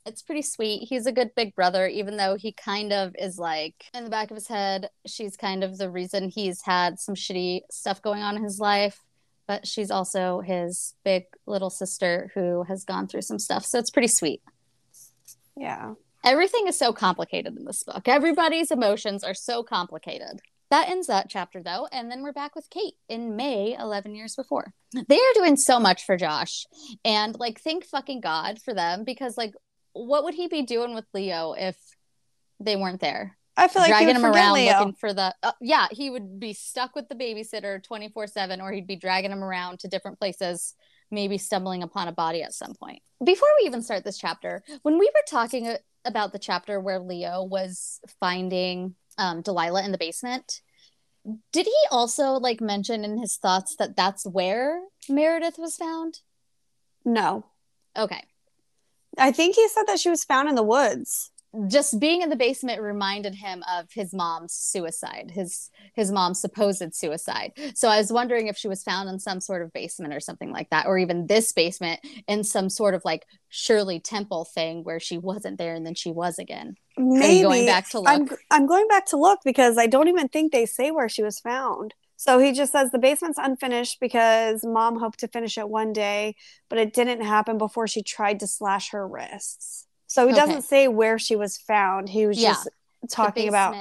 it's 0.07 0.23
pretty 0.23 0.43
sweet. 0.43 0.89
He's 0.89 1.07
a 1.07 1.13
good 1.13 1.35
big 1.35 1.55
brother, 1.55 1.87
even 1.87 2.17
though 2.17 2.37
he 2.37 2.53
kind 2.53 2.93
of 2.93 3.15
is 3.19 3.39
like 3.39 3.85
in 3.95 4.05
the 4.05 4.11
back 4.11 4.31
of 4.31 4.37
his 4.37 4.49
head. 4.49 4.91
She's 5.07 5.37
kind 5.37 5.63
of 5.63 5.79
the 5.79 5.91
reason 5.91 6.31
he's 6.31 6.63
had 6.63 6.99
some 6.99 7.15
shitty 7.15 7.61
stuff 7.71 8.03
going 8.03 8.23
on 8.23 8.37
in 8.37 8.45
his 8.45 8.59
life, 8.59 9.03
but 9.47 9.67
she's 9.67 9.91
also 9.91 10.41
his 10.41 10.95
big 11.05 11.25
little 11.47 11.71
sister 11.71 12.31
who 12.35 12.65
has 12.65 12.85
gone 12.85 13.07
through 13.07 13.23
some 13.23 13.39
stuff. 13.39 13.65
So 13.65 13.79
it's 13.79 13.91
pretty 13.91 14.09
sweet. 14.09 14.43
Yeah. 15.57 15.95
Everything 16.25 16.67
is 16.67 16.79
so 16.79 16.93
complicated 16.93 17.57
in 17.57 17.65
this 17.65 17.83
book. 17.83 18.09
Everybody's 18.09 18.71
emotions 18.71 19.23
are 19.25 19.35
so 19.35 19.63
complicated. 19.63 20.41
That 20.71 20.91
ends 20.91 21.07
that 21.07 21.31
chapter 21.31 21.63
though, 21.63 21.89
and 21.91 22.11
then 22.11 22.23
we're 22.23 22.33
back 22.33 22.55
with 22.55 22.69
Kate 22.69 22.95
in 23.09 23.37
May 23.37 23.75
11 23.79 24.15
years 24.15 24.37
before. 24.37 24.75
They 24.93 25.17
are 25.17 25.35
doing 25.35 25.57
so 25.57 25.81
much 25.81 26.05
for 26.05 26.17
Josh, 26.19 26.67
and 27.05 27.39
like, 27.39 27.61
thank 27.61 27.87
fucking 27.87 28.21
God 28.21 28.61
for 28.61 28.75
them 28.75 29.05
because, 29.05 29.39
like, 29.39 29.55
what 30.07 30.25
would 30.25 30.35
he 30.35 30.49
be 30.49 30.63
doing 30.63 30.95
with 30.95 31.05
Leo 31.13 31.53
if 31.53 31.77
they 32.61 32.77
weren't 32.77 33.01
there. 33.01 33.37
I 33.57 33.67
feel 33.69 33.83
like 33.83 33.91
dragging 33.91 34.09
he 34.09 34.15
him 34.15 34.25
around 34.25 34.55
Leo. 34.55 34.79
looking 34.79 34.93
for 34.95 35.13
the 35.13 35.35
uh, 35.43 35.53
yeah 35.61 35.89
he 35.91 36.11
would 36.11 36.39
be 36.39 36.53
stuck 36.53 36.95
with 36.95 37.09
the 37.09 37.17
babysitter 37.17 37.85
24/7 37.85 38.63
or 38.63 38.71
he'd 38.71 38.87
be 38.87 38.95
dragging 38.97 39.33
him 39.33 39.43
around 39.43 39.81
to 39.81 39.89
different 39.89 40.19
places 40.21 40.75
maybe 41.11 41.39
stumbling 41.39 41.83
upon 41.83 42.07
a 42.07 42.13
body 42.13 42.43
at 42.43 42.53
some 42.55 42.75
point 42.75 43.03
before 43.25 43.49
we 43.61 43.67
even 43.67 43.83
start 43.83 44.05
this 44.05 44.19
chapter 44.19 44.63
when 44.83 44.97
we 44.97 45.11
were 45.13 45.25
talking 45.29 45.75
about 46.05 46.33
the 46.33 46.39
chapter 46.39 46.79
where 46.79 47.01
Leo 47.01 47.43
was 47.43 47.99
finding 48.21 48.95
um, 49.19 49.43
Delilah 49.43 49.85
in 49.85 49.91
the 49.91 49.99
basement 49.99 50.61
did 51.53 51.67
he 51.67 51.75
also 51.91 52.35
like 52.35 52.61
mention 52.61 53.05
in 53.05 53.19
his 53.19 53.37
thoughts 53.39 53.75
that 53.77 53.97
that's 53.97 54.25
where 54.25 54.81
Meredith 55.09 55.59
was 55.59 55.75
found 55.75 56.21
No. 57.05 57.45
okay 57.97 58.23
I 59.19 59.33
think 59.33 59.57
he 59.57 59.69
said 59.69 59.85
that 59.87 59.99
she 60.01 60.11
was 60.11 60.25
found 60.25 60.49
in 60.49 60.55
the 60.55 60.63
woods. 60.63 61.31
just 61.67 61.99
being 61.99 62.21
in 62.23 62.29
the 62.29 62.37
basement 62.37 62.81
reminded 62.81 63.35
him 63.35 63.65
of 63.73 63.87
his 63.93 64.13
mom's 64.13 64.53
suicide 64.53 65.31
his 65.35 65.71
his 65.95 66.13
mom's 66.13 66.39
supposed 66.41 66.95
suicide 66.95 67.53
so 67.75 67.89
i 67.89 67.97
was 67.97 68.13
wondering 68.13 68.49
if 68.49 68.57
she 68.57 68.69
was 68.69 68.83
found 68.83 69.09
in 69.09 69.19
some 69.19 69.41
sort 69.41 69.63
of 69.63 69.73
basement 69.73 70.13
or 70.13 70.21
something 70.21 70.53
like 70.53 70.69
that 70.71 70.87
or 70.87 70.99
even 70.99 71.27
this 71.27 71.53
basement 71.53 72.01
in 72.27 72.45
some 72.45 72.69
sort 72.69 72.95
of 72.95 73.03
like 73.05 73.25
shirley 73.49 73.99
temple 73.99 74.45
thing 74.45 74.85
where 74.85 75.01
she 75.01 75.17
wasn't 75.17 75.57
there 75.57 75.75
and 75.75 75.87
then 75.87 75.95
she 75.95 76.11
was 76.11 76.39
again 76.39 76.77
Maybe. 76.99 77.43
going 77.43 77.67
back 77.67 77.89
to 77.91 78.03
I'm, 78.07 78.25
look? 78.25 78.39
I'm 78.51 78.67
going 78.67 78.89
back 78.89 79.07
to 79.07 79.17
look 79.17 79.41
because 79.45 79.79
I 79.79 79.87
don't 79.87 80.09
even 80.09 80.29
think 80.29 80.53
they 80.53 80.67
say 80.67 80.91
where 80.91 81.09
she 81.09 81.23
was 81.23 81.39
found. 81.41 81.95
So 82.21 82.41
he 82.41 82.51
just 82.51 82.73
says 82.73 82.91
the 82.91 82.99
basement's 82.99 83.39
unfinished 83.39 83.99
because 84.01 84.65
mom 84.65 84.99
hoped 84.99 85.21
to 85.21 85.29
finish 85.29 85.57
it 85.57 85.69
one 85.69 85.93
day, 85.93 86.35
but 86.69 86.77
it 86.77 86.93
didn't 86.93 87.21
happen 87.21 87.59
before 87.59 87.87
she 87.87 88.03
tried 88.03 88.41
to 88.41 88.49
slash 88.49 88.91
her 88.91 89.07
wrists. 89.07 89.87
So 90.09 90.27
he 90.27 90.33
Okay. 90.33 90.41
doesn't 90.41 90.63
say 90.63 90.89
where 90.89 91.21
she 91.21 91.37
was 91.37 91.57
found. 91.57 92.09
He 92.09 92.27
was 92.27 92.43
Yeah. 92.43 92.55
just 92.55 92.69
talking 93.09 93.47
about 93.49 93.77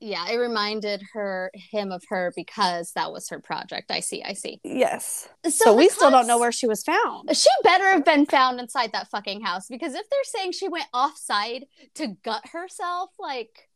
yeah 0.00 0.28
it 0.28 0.36
reminded 0.36 1.02
her 1.12 1.50
him 1.54 1.90
of 1.90 2.02
her 2.08 2.32
because 2.36 2.92
that 2.92 3.10
was 3.10 3.28
her 3.28 3.40
project 3.40 3.90
i 3.90 3.98
see 3.98 4.22
i 4.22 4.32
see 4.32 4.60
yes. 4.62 5.28
so, 5.44 5.50
So, 5.50 5.74
we 5.74 5.88
still 5.88 6.10
don't 6.10 6.28
know 6.28 6.38
where 6.38 6.52
she 6.52 6.68
was 6.68 6.84
found. 6.84 7.36
She 7.36 7.48
better 7.64 7.86
have 7.86 8.04
been 8.04 8.24
found 8.26 8.60
inside 8.60 8.92
that 8.92 9.08
fucking 9.10 9.40
house 9.40 9.66
because 9.68 9.94
if 9.94 10.08
they're 10.08 10.24
saying 10.24 10.52
she 10.52 10.68
went 10.68 10.86
offside 10.94 11.66
to 11.94 12.16
gut 12.22 12.46
herself, 12.52 13.10
like, 13.18 13.68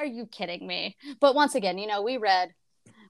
are 0.00 0.06
you 0.06 0.26
kidding 0.26 0.66
me? 0.66 0.96
But 1.20 1.36
once 1.36 1.54
again, 1.54 1.78
you 1.78 1.86
know, 1.86 2.02
we 2.02 2.16
read 2.16 2.54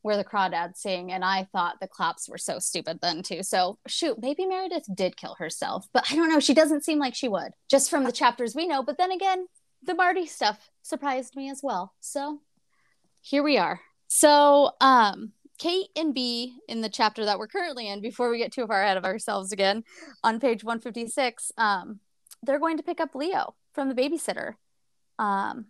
where 0.02 0.16
the 0.16 0.24
crawdads 0.24 0.76
sing, 0.76 1.12
and 1.12 1.24
I 1.24 1.48
thought 1.52 1.80
the 1.80 1.88
claps 1.88 2.28
were 2.28 2.38
so 2.38 2.58
stupid 2.58 3.00
then 3.00 3.22
too. 3.22 3.42
So 3.42 3.78
shoot, 3.86 4.18
maybe 4.20 4.46
Meredith 4.46 4.86
did 4.94 5.16
kill 5.16 5.36
herself, 5.38 5.86
but 5.92 6.10
I 6.10 6.16
don't 6.16 6.28
know. 6.28 6.40
She 6.40 6.54
doesn't 6.54 6.84
seem 6.84 6.98
like 6.98 7.14
she 7.14 7.28
would, 7.28 7.52
just 7.70 7.90
from 7.90 8.04
the 8.04 8.12
chapters 8.12 8.54
we 8.54 8.66
know. 8.66 8.82
But 8.82 8.98
then 8.98 9.10
again, 9.10 9.46
the 9.82 9.94
Marty 9.94 10.26
stuff 10.26 10.70
surprised 10.82 11.36
me 11.36 11.50
as 11.50 11.60
well. 11.62 11.94
So 12.00 12.40
here 13.20 13.42
we 13.42 13.58
are. 13.58 13.80
So, 14.08 14.72
um, 14.80 15.32
Kate 15.58 15.88
and 15.96 16.14
B 16.14 16.56
in 16.68 16.80
the 16.80 16.88
chapter 16.88 17.24
that 17.24 17.38
we're 17.38 17.48
currently 17.48 17.88
in, 17.88 18.00
before 18.00 18.30
we 18.30 18.38
get 18.38 18.52
too 18.52 18.66
far 18.66 18.82
ahead 18.82 18.96
of 18.96 19.04
ourselves 19.04 19.52
again, 19.52 19.82
on 20.22 20.40
page 20.40 20.62
156, 20.62 21.52
um, 21.58 22.00
they're 22.42 22.60
going 22.60 22.76
to 22.76 22.82
pick 22.82 23.00
up 23.00 23.14
Leo 23.14 23.54
from 23.74 23.88
the 23.88 23.94
babysitter. 23.94 24.54
Um, 25.18 25.66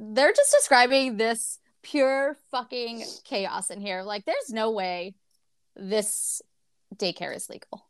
they're 0.00 0.32
just 0.32 0.52
describing 0.52 1.16
this 1.16 1.58
pure 1.86 2.36
fucking 2.50 3.04
chaos 3.24 3.70
in 3.70 3.80
here. 3.80 4.02
Like, 4.02 4.24
there's 4.24 4.50
no 4.50 4.72
way 4.72 5.14
this 5.76 6.42
daycare 6.94 7.34
is 7.34 7.48
legal. 7.48 7.86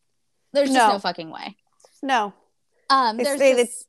There's 0.53 0.69
just 0.69 0.79
No. 0.79 0.93
no 0.93 0.99
fucking 0.99 1.31
way. 1.31 1.57
No. 2.03 2.35
Um, 2.91 3.17
They 3.17 3.25
there's 3.25 3.41
just, 3.41 3.87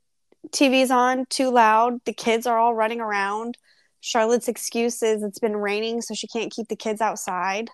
TV's 0.50 0.92
on 0.92 1.26
too 1.30 1.50
loud. 1.50 2.00
The 2.06 2.14
kids 2.14 2.48
are 2.48 2.58
all 2.58 2.74
running 2.74 3.02
around. 3.02 3.58
Charlotte's 4.00 4.48
excuse 4.48 5.04
is 5.04 5.24
it's 5.24 5.40
been 5.40 5.58
raining, 5.58 6.02
so 6.02 6.14
she 6.14 6.28
can't 6.28 6.52
keep 6.52 6.68
the 6.70 6.76
kids 6.76 7.02
outside. 7.02 7.70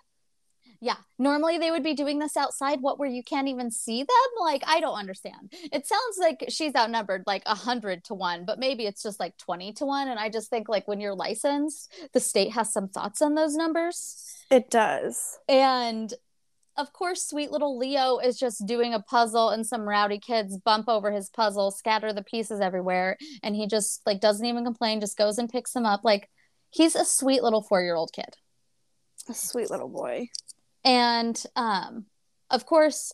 Yeah. 0.84 0.96
Normally 1.18 1.56
they 1.56 1.70
would 1.70 1.82
be 1.82 1.94
doing 1.94 2.18
this 2.18 2.36
outside, 2.36 2.82
what 2.82 2.98
where 2.98 3.08
you 3.08 3.22
can't 3.22 3.48
even 3.48 3.70
see 3.70 4.02
them. 4.02 4.08
Like, 4.38 4.62
I 4.66 4.80
don't 4.80 4.98
understand. 4.98 5.50
It 5.50 5.86
sounds 5.86 6.18
like 6.18 6.44
she's 6.50 6.74
outnumbered 6.76 7.22
like 7.26 7.42
a 7.46 7.54
hundred 7.54 8.04
to 8.04 8.14
one, 8.14 8.44
but 8.44 8.58
maybe 8.58 8.84
it's 8.84 9.02
just 9.02 9.18
like 9.18 9.38
twenty 9.38 9.72
to 9.74 9.86
one. 9.86 10.08
And 10.08 10.20
I 10.20 10.28
just 10.28 10.50
think 10.50 10.68
like 10.68 10.86
when 10.86 11.00
you're 11.00 11.14
licensed, 11.14 11.90
the 12.12 12.20
state 12.20 12.52
has 12.52 12.70
some 12.70 12.88
thoughts 12.88 13.22
on 13.22 13.34
those 13.34 13.56
numbers. 13.56 14.44
It 14.50 14.68
does. 14.68 15.38
And 15.48 16.12
of 16.76 16.92
course, 16.92 17.26
sweet 17.26 17.50
little 17.50 17.78
Leo 17.78 18.18
is 18.18 18.38
just 18.38 18.66
doing 18.66 18.92
a 18.92 19.00
puzzle, 19.00 19.48
and 19.48 19.66
some 19.66 19.88
rowdy 19.88 20.18
kids 20.18 20.58
bump 20.58 20.86
over 20.90 21.10
his 21.10 21.30
puzzle, 21.30 21.70
scatter 21.70 22.12
the 22.12 22.22
pieces 22.22 22.60
everywhere, 22.60 23.16
and 23.42 23.56
he 23.56 23.66
just 23.66 24.02
like 24.04 24.20
doesn't 24.20 24.44
even 24.44 24.66
complain, 24.66 25.00
just 25.00 25.16
goes 25.16 25.38
and 25.38 25.48
picks 25.48 25.72
them 25.72 25.86
up. 25.86 26.02
Like 26.04 26.28
he's 26.68 26.94
a 26.94 27.06
sweet 27.06 27.42
little 27.42 27.62
four 27.62 27.82
year 27.82 27.94
old 27.94 28.12
kid. 28.12 28.36
A 29.30 29.32
sweet 29.32 29.70
little 29.70 29.88
boy. 29.88 30.28
And 30.84 31.40
um, 31.56 32.06
of 32.50 32.66
course, 32.66 33.12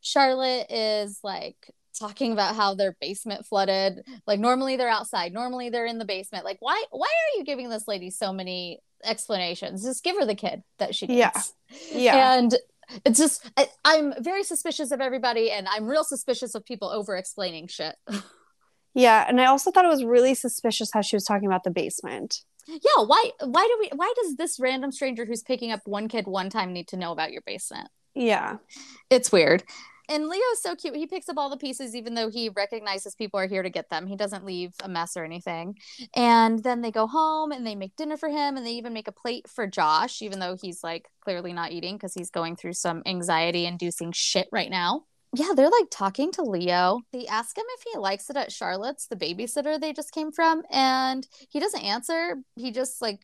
Charlotte 0.00 0.66
is 0.70 1.20
like 1.22 1.56
talking 1.98 2.32
about 2.32 2.56
how 2.56 2.74
their 2.74 2.96
basement 3.00 3.46
flooded. 3.46 4.04
Like 4.26 4.40
normally 4.40 4.76
they're 4.76 4.88
outside, 4.88 5.32
normally 5.32 5.70
they're 5.70 5.86
in 5.86 5.98
the 5.98 6.04
basement. 6.04 6.44
Like 6.44 6.58
why 6.60 6.82
why 6.90 7.06
are 7.06 7.38
you 7.38 7.44
giving 7.44 7.68
this 7.68 7.86
lady 7.86 8.10
so 8.10 8.32
many 8.32 8.80
explanations? 9.04 9.84
Just 9.84 10.04
give 10.04 10.16
her 10.16 10.26
the 10.26 10.34
kid 10.34 10.62
that 10.78 10.94
she 10.94 11.06
needs. 11.06 11.18
Yeah. 11.18 11.42
Yeah. 11.92 12.38
And 12.38 12.54
it's 13.04 13.18
just 13.18 13.48
I, 13.56 13.68
I'm 13.84 14.14
very 14.22 14.42
suspicious 14.42 14.90
of 14.90 15.00
everybody, 15.00 15.50
and 15.50 15.66
I'm 15.68 15.86
real 15.86 16.04
suspicious 16.04 16.54
of 16.54 16.64
people 16.64 16.88
over 16.88 17.16
explaining 17.16 17.68
shit. 17.68 17.96
Yeah, 18.94 19.24
and 19.26 19.40
I 19.40 19.46
also 19.46 19.70
thought 19.70 19.84
it 19.84 19.88
was 19.88 20.04
really 20.04 20.34
suspicious 20.34 20.90
how 20.92 21.00
she 21.00 21.16
was 21.16 21.24
talking 21.24 21.46
about 21.46 21.64
the 21.64 21.70
basement. 21.70 22.42
Yeah, 22.66 23.04
why 23.04 23.30
why 23.40 23.66
do 23.66 23.76
we 23.80 23.90
why 23.94 24.12
does 24.22 24.36
this 24.36 24.58
random 24.60 24.92
stranger 24.92 25.24
who's 25.24 25.42
picking 25.42 25.72
up 25.72 25.80
one 25.84 26.08
kid 26.08 26.26
one 26.26 26.50
time 26.50 26.72
need 26.72 26.88
to 26.88 26.96
know 26.96 27.12
about 27.12 27.32
your 27.32 27.42
basement? 27.42 27.88
Yeah. 28.14 28.58
It's 29.10 29.32
weird. 29.32 29.64
And 30.08 30.28
Leo's 30.28 30.60
so 30.60 30.74
cute. 30.74 30.96
He 30.96 31.06
picks 31.06 31.28
up 31.28 31.38
all 31.38 31.48
the 31.48 31.56
pieces, 31.56 31.94
even 31.94 32.14
though 32.14 32.28
he 32.28 32.50
recognizes 32.50 33.14
people 33.14 33.38
are 33.40 33.46
here 33.46 33.62
to 33.62 33.70
get 33.70 33.88
them. 33.88 34.06
He 34.06 34.16
doesn't 34.16 34.44
leave 34.44 34.72
a 34.82 34.88
mess 34.88 35.16
or 35.16 35.24
anything. 35.24 35.76
And 36.14 36.62
then 36.62 36.82
they 36.82 36.90
go 36.90 37.06
home 37.06 37.52
and 37.52 37.66
they 37.66 37.74
make 37.76 37.96
dinner 37.96 38.16
for 38.16 38.28
him. 38.28 38.56
And 38.56 38.66
they 38.66 38.72
even 38.72 38.92
make 38.92 39.08
a 39.08 39.12
plate 39.12 39.48
for 39.48 39.66
Josh, 39.66 40.20
even 40.20 40.38
though 40.38 40.56
he's 40.60 40.82
like 40.82 41.08
clearly 41.20 41.52
not 41.52 41.72
eating 41.72 41.96
because 41.96 42.14
he's 42.14 42.30
going 42.30 42.56
through 42.56 42.74
some 42.74 43.02
anxiety 43.06 43.64
inducing 43.64 44.12
shit 44.12 44.48
right 44.52 44.70
now. 44.70 45.04
Yeah, 45.34 45.52
they're 45.56 45.70
like 45.70 45.88
talking 45.90 46.30
to 46.32 46.42
Leo. 46.42 47.00
They 47.12 47.26
ask 47.26 47.56
him 47.56 47.64
if 47.78 47.84
he 47.90 47.98
likes 47.98 48.28
it 48.28 48.36
at 48.36 48.52
Charlotte's, 48.52 49.06
the 49.06 49.16
babysitter 49.16 49.80
they 49.80 49.92
just 49.94 50.12
came 50.12 50.30
from. 50.30 50.62
And 50.70 51.26
he 51.48 51.58
doesn't 51.58 51.82
answer. 51.82 52.36
He 52.56 52.70
just 52.70 53.00
like 53.00 53.20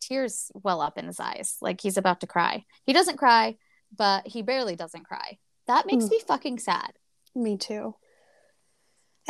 tears 0.00 0.50
well 0.54 0.80
up 0.80 0.96
in 0.96 1.06
his 1.06 1.20
eyes, 1.20 1.56
like 1.60 1.80
he's 1.80 1.98
about 1.98 2.20
to 2.20 2.26
cry. 2.26 2.64
He 2.86 2.94
doesn't 2.94 3.18
cry, 3.18 3.58
but 3.94 4.26
he 4.26 4.40
barely 4.42 4.76
doesn't 4.76 5.04
cry. 5.04 5.38
That 5.66 5.84
makes 5.86 6.04
Hmm. 6.04 6.10
me 6.10 6.20
fucking 6.26 6.58
sad. 6.58 6.92
Me 7.34 7.56
too. 7.58 7.94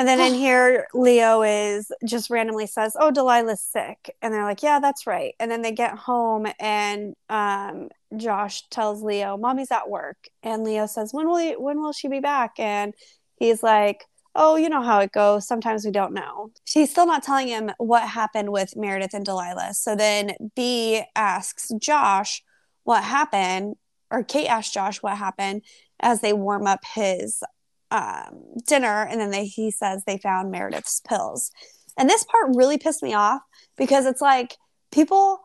And 0.01 0.09
then 0.09 0.19
in 0.19 0.33
here, 0.39 0.87
Leo 0.95 1.43
is 1.43 1.93
just 2.07 2.31
randomly 2.31 2.67
says, 2.67 2.97
"Oh, 2.99 3.11
Delilah's 3.13 3.61
sick," 3.61 4.17
and 4.23 4.33
they're 4.33 4.45
like, 4.45 4.63
"Yeah, 4.63 4.81
that's 4.81 5.07
right." 5.07 5.35
And 5.39 5.51
then 5.51 5.61
they 5.61 5.73
get 5.73 5.95
home, 5.95 6.47
and 6.59 7.15
um, 7.29 7.91
Josh 8.17 8.67
tells 8.71 9.03
Leo, 9.03 9.37
"Mommy's 9.37 9.71
at 9.71 9.91
work," 9.91 10.29
and 10.43 10.65
Leo 10.65 10.87
says, 10.87 11.13
"When 11.13 11.29
will 11.29 11.41
you, 11.43 11.61
when 11.61 11.83
will 11.83 11.93
she 11.93 12.09
be 12.09 12.21
back?" 12.21 12.59
And 12.59 12.95
he's 13.37 13.63
like, 13.63 14.07
"Oh, 14.35 14.57
you 14.57 14.71
know 14.71 14.83
how 14.83 15.01
it 15.01 15.13
goes. 15.13 15.47
Sometimes 15.47 15.85
we 15.85 15.91
don't 15.91 16.15
know." 16.15 16.51
She's 16.65 16.91
still 16.91 17.07
not 17.07 17.23
telling 17.23 17.49
him 17.49 17.71
what 17.77 18.09
happened 18.09 18.53
with 18.53 18.77
Meredith 18.77 19.13
and 19.13 19.25
Delilah. 19.27 19.75
So 19.75 19.95
then 19.95 20.33
B 20.57 21.03
asks 21.15 21.71
Josh 21.79 22.43
what 22.85 23.05
happened, 23.05 23.77
or 24.11 24.25
Kate 24.25 24.49
asks 24.49 24.73
Josh 24.73 25.03
what 25.03 25.19
happened 25.19 25.63
as 26.01 26.23
they 26.23 26.33
warm 26.33 26.67
up 26.67 26.81
his 26.95 27.43
um, 27.91 28.43
dinner, 28.67 29.07
and 29.09 29.21
then 29.21 29.31
they, 29.31 29.47
he 29.47 29.71
says 29.71 30.03
they 30.07 30.19
found 30.19 30.51
Meredith's 30.51 31.01
pills. 31.01 31.51
And 31.99 32.09
this 32.09 32.25
part 32.25 32.55
really 32.55 32.79
pissed 32.79 33.03
me 33.03 33.15
off 33.15 33.43
because 33.77 34.07
it's 34.07 34.21
like 34.21 34.57
people 34.93 35.41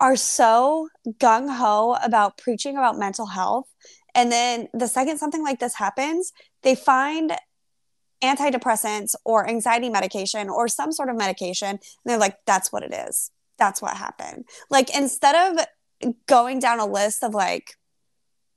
are 0.00 0.16
so 0.16 0.88
gung 1.18 1.48
ho 1.54 1.96
about 2.02 2.38
preaching 2.38 2.76
about 2.76 2.98
mental 2.98 3.26
health. 3.26 3.66
And 4.14 4.30
then 4.30 4.68
the 4.72 4.88
second 4.88 5.18
something 5.18 5.42
like 5.42 5.58
this 5.58 5.74
happens, 5.74 6.32
they 6.62 6.74
find 6.74 7.32
antidepressants 8.22 9.14
or 9.24 9.48
anxiety 9.48 9.90
medication 9.90 10.48
or 10.48 10.68
some 10.68 10.92
sort 10.92 11.08
of 11.08 11.16
medication. 11.16 11.70
And 11.70 11.80
they're 12.04 12.18
like, 12.18 12.36
that's 12.46 12.72
what 12.72 12.82
it 12.82 12.94
is. 12.94 13.30
That's 13.58 13.80
what 13.80 13.96
happened. 13.96 14.44
Like, 14.70 14.94
instead 14.94 15.34
of 15.34 15.66
going 16.26 16.58
down 16.58 16.78
a 16.78 16.86
list 16.86 17.22
of 17.24 17.34
like 17.34 17.74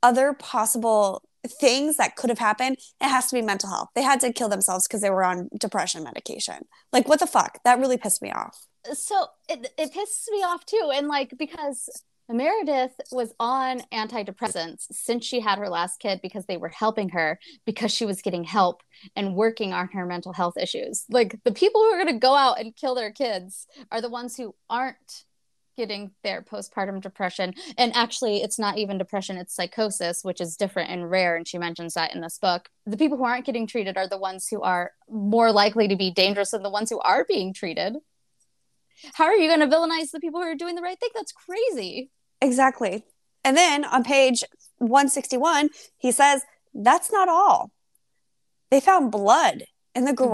other 0.03 0.33
possible 0.33 1.23
things 1.47 1.97
that 1.97 2.15
could 2.15 2.29
have 2.29 2.39
happened, 2.39 2.77
it 3.01 3.07
has 3.07 3.27
to 3.27 3.35
be 3.35 3.41
mental 3.41 3.69
health. 3.69 3.89
They 3.95 4.01
had 4.01 4.19
to 4.21 4.33
kill 4.33 4.49
themselves 4.49 4.87
because 4.87 5.01
they 5.01 5.09
were 5.09 5.23
on 5.23 5.49
depression 5.57 6.03
medication. 6.03 6.65
Like, 6.91 7.07
what 7.07 7.19
the 7.19 7.27
fuck? 7.27 7.59
That 7.63 7.79
really 7.79 7.97
pissed 7.97 8.21
me 8.21 8.31
off. 8.31 8.65
So 8.93 9.27
it, 9.47 9.71
it 9.77 9.93
pisses 9.93 10.29
me 10.31 10.43
off 10.43 10.65
too. 10.65 10.91
And 10.93 11.07
like, 11.07 11.33
because 11.37 11.89
Meredith 12.29 12.93
was 13.11 13.33
on 13.39 13.81
antidepressants 13.91 14.85
since 14.91 15.25
she 15.25 15.39
had 15.39 15.57
her 15.57 15.69
last 15.69 15.99
kid 15.99 16.19
because 16.21 16.45
they 16.45 16.57
were 16.57 16.69
helping 16.69 17.09
her 17.09 17.39
because 17.65 17.91
she 17.91 18.05
was 18.05 18.21
getting 18.21 18.43
help 18.43 18.83
and 19.15 19.35
working 19.35 19.73
on 19.73 19.89
her 19.89 20.05
mental 20.05 20.33
health 20.33 20.55
issues. 20.57 21.05
Like 21.09 21.39
the 21.43 21.51
people 21.51 21.81
who 21.81 21.89
are 21.89 22.03
going 22.03 22.13
to 22.13 22.19
go 22.19 22.35
out 22.35 22.59
and 22.59 22.75
kill 22.75 22.93
their 22.93 23.11
kids 23.11 23.65
are 23.91 24.01
the 24.01 24.09
ones 24.09 24.37
who 24.37 24.53
aren't 24.69 25.25
getting 25.79 26.11
their 26.23 26.41
postpartum 26.41 27.01
depression. 27.01 27.55
And 27.77 27.95
actually, 27.95 28.43
it's 28.43 28.59
not 28.59 28.77
even 28.77 28.97
depression, 28.97 29.37
it's 29.37 29.55
psychosis, 29.55 30.23
which 30.23 30.41
is 30.41 30.57
different 30.57 30.91
and 30.91 31.09
rare. 31.09 31.37
And 31.37 31.47
she 31.47 31.57
mentions 31.57 31.93
that 31.93 32.13
in 32.13 32.19
this 32.19 32.37
book. 32.37 32.69
The 32.85 32.97
people 32.97 33.17
who 33.17 33.23
aren't 33.23 33.45
getting 33.45 33.65
treated 33.65 33.97
are 33.97 34.07
the 34.07 34.17
ones 34.17 34.47
who 34.47 34.61
are 34.61 34.91
more 35.09 35.53
likely 35.53 35.87
to 35.87 35.95
be 35.95 36.11
dangerous 36.11 36.51
than 36.51 36.63
the 36.63 36.69
ones 36.69 36.89
who 36.89 36.99
are 36.99 37.25
being 37.27 37.53
treated. 37.53 37.95
How 39.13 39.23
are 39.23 39.35
you 39.35 39.47
going 39.47 39.67
to 39.67 39.73
villainize 39.73 40.11
the 40.11 40.19
people 40.19 40.41
who 40.41 40.47
are 40.47 40.55
doing 40.55 40.75
the 40.75 40.81
right 40.81 40.99
thing? 40.99 41.09
That's 41.15 41.31
crazy. 41.31 42.11
Exactly. 42.41 43.05
And 43.45 43.55
then 43.55 43.85
on 43.85 44.03
page 44.03 44.43
161, 44.79 45.69
he 45.97 46.11
says, 46.11 46.43
That's 46.73 47.09
not 47.09 47.29
all. 47.29 47.71
They 48.69 48.81
found 48.81 49.13
blood 49.13 49.63
in 49.95 50.03
the 50.03 50.11
mm-hmm. 50.11 50.29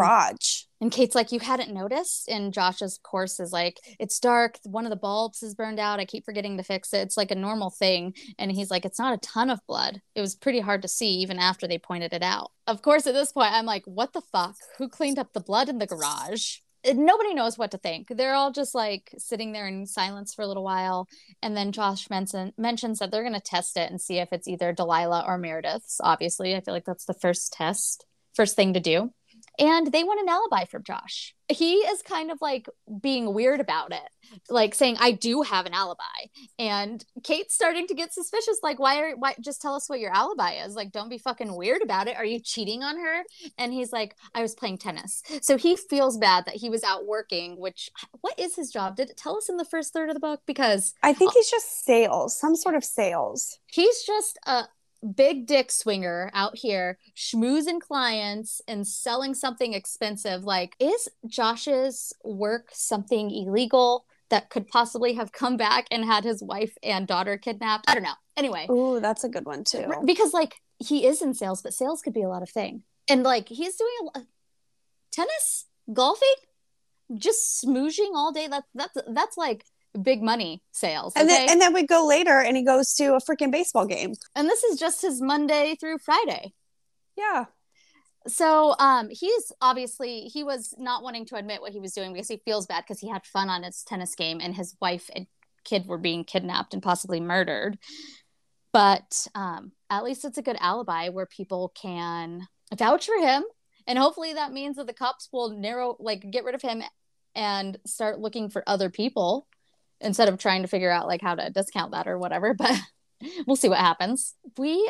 And 0.85 0.91
Kate's 0.91 1.15
like, 1.15 1.31
You 1.31 1.39
hadn't 1.39 1.73
noticed? 1.73 2.29
And 2.29 2.53
Josh's 2.53 2.99
course 3.01 3.39
is 3.39 3.51
like, 3.51 3.79
It's 3.99 4.19
dark. 4.19 4.59
One 4.65 4.85
of 4.85 4.91
the 4.91 4.95
bulbs 4.95 5.41
is 5.41 5.55
burned 5.55 5.79
out. 5.79 5.99
I 5.99 6.05
keep 6.05 6.23
forgetting 6.23 6.57
to 6.57 6.63
fix 6.63 6.93
it. 6.93 6.99
It's 6.99 7.17
like 7.17 7.31
a 7.31 7.35
normal 7.35 7.71
thing. 7.71 8.13
And 8.37 8.51
he's 8.51 8.69
like, 8.69 8.85
It's 8.85 8.99
not 8.99 9.15
a 9.15 9.17
ton 9.17 9.49
of 9.49 9.59
blood. 9.67 9.99
It 10.13 10.21
was 10.21 10.35
pretty 10.35 10.59
hard 10.59 10.83
to 10.83 10.87
see 10.87 11.09
even 11.21 11.39
after 11.39 11.67
they 11.67 11.79
pointed 11.79 12.13
it 12.13 12.21
out. 12.21 12.51
Of 12.67 12.83
course, 12.83 13.07
at 13.07 13.15
this 13.15 13.31
point, 13.31 13.51
I'm 13.51 13.65
like, 13.65 13.81
What 13.85 14.13
the 14.13 14.21
fuck? 14.31 14.57
Who 14.77 14.87
cleaned 14.87 15.17
up 15.17 15.33
the 15.33 15.39
blood 15.39 15.69
in 15.69 15.79
the 15.79 15.87
garage? 15.87 16.57
nobody 16.93 17.33
knows 17.33 17.57
what 17.57 17.71
to 17.71 17.79
think. 17.79 18.09
They're 18.09 18.35
all 18.35 18.51
just 18.51 18.75
like 18.75 19.09
sitting 19.17 19.53
there 19.53 19.67
in 19.67 19.87
silence 19.87 20.35
for 20.35 20.43
a 20.43 20.47
little 20.47 20.63
while. 20.63 21.07
And 21.41 21.57
then 21.57 21.71
Josh 21.71 22.11
mention, 22.11 22.53
mentions 22.59 22.99
that 22.99 23.09
they're 23.09 23.23
going 23.23 23.33
to 23.33 23.39
test 23.39 23.75
it 23.75 23.89
and 23.89 23.99
see 23.99 24.19
if 24.19 24.31
it's 24.31 24.47
either 24.47 24.71
Delilah 24.71 25.25
or 25.25 25.39
Meredith's. 25.39 25.99
Obviously, 25.99 26.55
I 26.55 26.61
feel 26.61 26.75
like 26.75 26.85
that's 26.85 27.05
the 27.05 27.15
first 27.15 27.53
test, 27.53 28.05
first 28.35 28.55
thing 28.55 28.75
to 28.75 28.79
do 28.79 29.11
and 29.59 29.91
they 29.91 30.03
want 30.03 30.21
an 30.21 30.29
alibi 30.29 30.65
from 30.65 30.83
Josh. 30.83 31.33
He 31.47 31.75
is 31.75 32.01
kind 32.01 32.31
of 32.31 32.39
like 32.41 32.67
being 33.01 33.33
weird 33.33 33.59
about 33.59 33.91
it, 33.91 34.41
like 34.49 34.73
saying, 34.73 34.97
"I 34.99 35.11
do 35.11 35.43
have 35.43 35.65
an 35.65 35.73
alibi," 35.73 36.03
and 36.57 37.05
Kate's 37.23 37.53
starting 37.53 37.85
to 37.87 37.93
get 37.93 38.13
suspicious. 38.13 38.59
Like, 38.63 38.79
why 38.79 38.99
are 39.01 39.15
why? 39.15 39.35
Just 39.39 39.61
tell 39.61 39.75
us 39.75 39.87
what 39.87 39.99
your 39.99 40.11
alibi 40.11 40.53
is. 40.65 40.75
Like, 40.75 40.91
don't 40.91 41.09
be 41.09 41.19
fucking 41.19 41.55
weird 41.55 41.83
about 41.83 42.07
it. 42.07 42.17
Are 42.17 42.25
you 42.25 42.39
cheating 42.39 42.83
on 42.83 42.97
her? 42.97 43.23
And 43.57 43.71
he's 43.73 43.93
like, 43.93 44.15
"I 44.33 44.41
was 44.41 44.55
playing 44.55 44.79
tennis." 44.79 45.21
So 45.41 45.57
he 45.57 45.75
feels 45.75 46.17
bad 46.17 46.45
that 46.45 46.55
he 46.55 46.69
was 46.69 46.83
out 46.83 47.05
working. 47.05 47.59
Which, 47.59 47.91
what 48.21 48.37
is 48.39 48.55
his 48.55 48.71
job? 48.71 48.95
Did 48.95 49.11
it 49.11 49.17
tell 49.17 49.37
us 49.37 49.49
in 49.49 49.57
the 49.57 49.65
first 49.65 49.93
third 49.93 50.09
of 50.09 50.15
the 50.15 50.19
book? 50.19 50.41
Because 50.47 50.93
I 51.03 51.13
think 51.13 51.29
uh, 51.29 51.33
he's 51.35 51.51
just 51.51 51.85
sales, 51.85 52.35
some 52.39 52.55
sort 52.55 52.75
of 52.75 52.83
sales. 52.83 53.59
He's 53.67 54.03
just 54.03 54.39
a 54.47 54.63
big 55.13 55.45
dick 55.45 55.71
swinger 55.71 56.31
out 56.33 56.57
here 56.57 56.97
schmoozing 57.15 57.79
clients 57.79 58.61
and 58.67 58.87
selling 58.87 59.33
something 59.33 59.73
expensive. 59.73 60.43
Like 60.43 60.75
is 60.79 61.07
josh's 61.27 62.13
work 62.23 62.69
something 62.71 63.31
illegal 63.31 64.05
that 64.29 64.49
could 64.49 64.67
possibly 64.67 65.13
have 65.13 65.31
come 65.31 65.55
back 65.57 65.85
and 65.91 66.03
had 66.03 66.23
his 66.23 66.41
wife 66.41 66.75
and 66.81 67.07
daughter 67.07 67.37
kidnapped? 67.37 67.89
I 67.89 67.93
don't 67.93 68.03
know. 68.03 68.13
Anyway. 68.37 68.65
Oh 68.69 68.99
that's 68.99 69.23
a 69.23 69.29
good 69.29 69.45
one 69.45 69.63
too. 69.63 69.91
because 70.05 70.33
like 70.33 70.55
he 70.79 71.05
is 71.05 71.21
in 71.21 71.33
sales 71.33 71.61
but 71.61 71.73
sales 71.73 72.01
could 72.01 72.13
be 72.13 72.23
a 72.23 72.29
lot 72.29 72.41
of 72.41 72.49
thing. 72.49 72.83
And 73.07 73.23
like 73.23 73.47
he's 73.47 73.75
doing 73.75 73.93
a 74.01 74.03
lot 74.05 74.27
tennis 75.11 75.65
golfing 75.93 76.27
just 77.13 77.63
smooching 77.63 78.13
all 78.15 78.31
day. 78.31 78.47
That's 78.47 78.67
that's 78.73 78.97
that's 79.09 79.37
like 79.37 79.65
big 80.01 80.21
money 80.21 80.61
sales. 80.71 81.13
Okay? 81.15 81.21
And 81.21 81.29
then 81.29 81.49
and 81.49 81.61
then 81.61 81.73
we 81.73 81.85
go 81.85 82.05
later 82.05 82.39
and 82.39 82.55
he 82.57 82.63
goes 82.63 82.93
to 82.95 83.15
a 83.15 83.19
freaking 83.19 83.51
baseball 83.51 83.85
game. 83.85 84.13
And 84.35 84.47
this 84.47 84.63
is 84.63 84.79
just 84.79 85.01
his 85.01 85.21
Monday 85.21 85.75
through 85.79 85.99
Friday. 85.99 86.53
Yeah. 87.17 87.45
So 88.27 88.75
um 88.79 89.09
he's 89.09 89.51
obviously 89.61 90.21
he 90.21 90.43
was 90.43 90.73
not 90.77 91.03
wanting 91.03 91.25
to 91.27 91.35
admit 91.35 91.61
what 91.61 91.71
he 91.71 91.79
was 91.79 91.93
doing 91.93 92.13
because 92.13 92.27
he 92.27 92.41
feels 92.45 92.65
bad 92.65 92.83
because 92.83 92.99
he 92.99 93.09
had 93.09 93.25
fun 93.25 93.49
on 93.49 93.63
his 93.63 93.83
tennis 93.83 94.15
game 94.15 94.39
and 94.41 94.55
his 94.55 94.75
wife 94.81 95.09
and 95.15 95.27
kid 95.63 95.85
were 95.87 95.97
being 95.97 96.23
kidnapped 96.23 96.73
and 96.73 96.83
possibly 96.83 97.19
murdered. 97.19 97.77
But 98.73 99.27
um 99.35 99.71
at 99.89 100.03
least 100.03 100.25
it's 100.25 100.37
a 100.37 100.43
good 100.43 100.57
alibi 100.59 101.09
where 101.09 101.27
people 101.27 101.71
can 101.75 102.47
vouch 102.75 103.05
for 103.05 103.17
him 103.17 103.43
and 103.87 103.99
hopefully 103.99 104.33
that 104.33 104.51
means 104.51 104.77
that 104.77 104.87
the 104.87 104.93
cops 104.93 105.29
will 105.31 105.49
narrow 105.49 105.95
like 105.99 106.29
get 106.31 106.43
rid 106.43 106.55
of 106.55 106.61
him 106.61 106.81
and 107.35 107.77
start 107.85 108.19
looking 108.19 108.49
for 108.49 108.63
other 108.67 108.89
people 108.89 109.47
instead 110.01 110.29
of 110.29 110.37
trying 110.37 110.61
to 110.61 110.67
figure 110.67 110.91
out 110.91 111.07
like 111.07 111.21
how 111.21 111.35
to 111.35 111.49
discount 111.49 111.91
that 111.91 112.07
or 112.07 112.17
whatever 112.17 112.53
but 112.57 112.77
we'll 113.45 113.55
see 113.55 113.69
what 113.69 113.79
happens. 113.79 114.33
We 114.57 114.89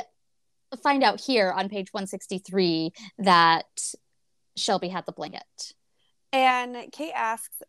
find 0.83 1.03
out 1.03 1.21
here 1.21 1.51
on 1.51 1.69
page 1.69 1.89
163 1.91 2.91
that 3.19 3.65
shelby 4.57 4.89
had 4.89 5.05
the 5.05 5.11
blanket. 5.11 5.73
And 6.33 6.91
kate 6.91 7.13
asks 7.15 7.61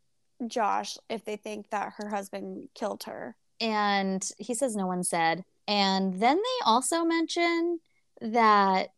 josh 0.46 0.96
if 1.08 1.24
they 1.24 1.36
think 1.36 1.70
that 1.70 1.94
her 1.98 2.08
husband 2.08 2.68
killed 2.74 3.04
her. 3.04 3.36
And 3.60 4.28
he 4.38 4.54
says 4.54 4.76
no 4.76 4.86
one 4.86 5.02
said. 5.02 5.44
And 5.66 6.20
then 6.20 6.36
they 6.36 6.64
also 6.64 7.04
mention 7.04 7.80
that 8.20 8.88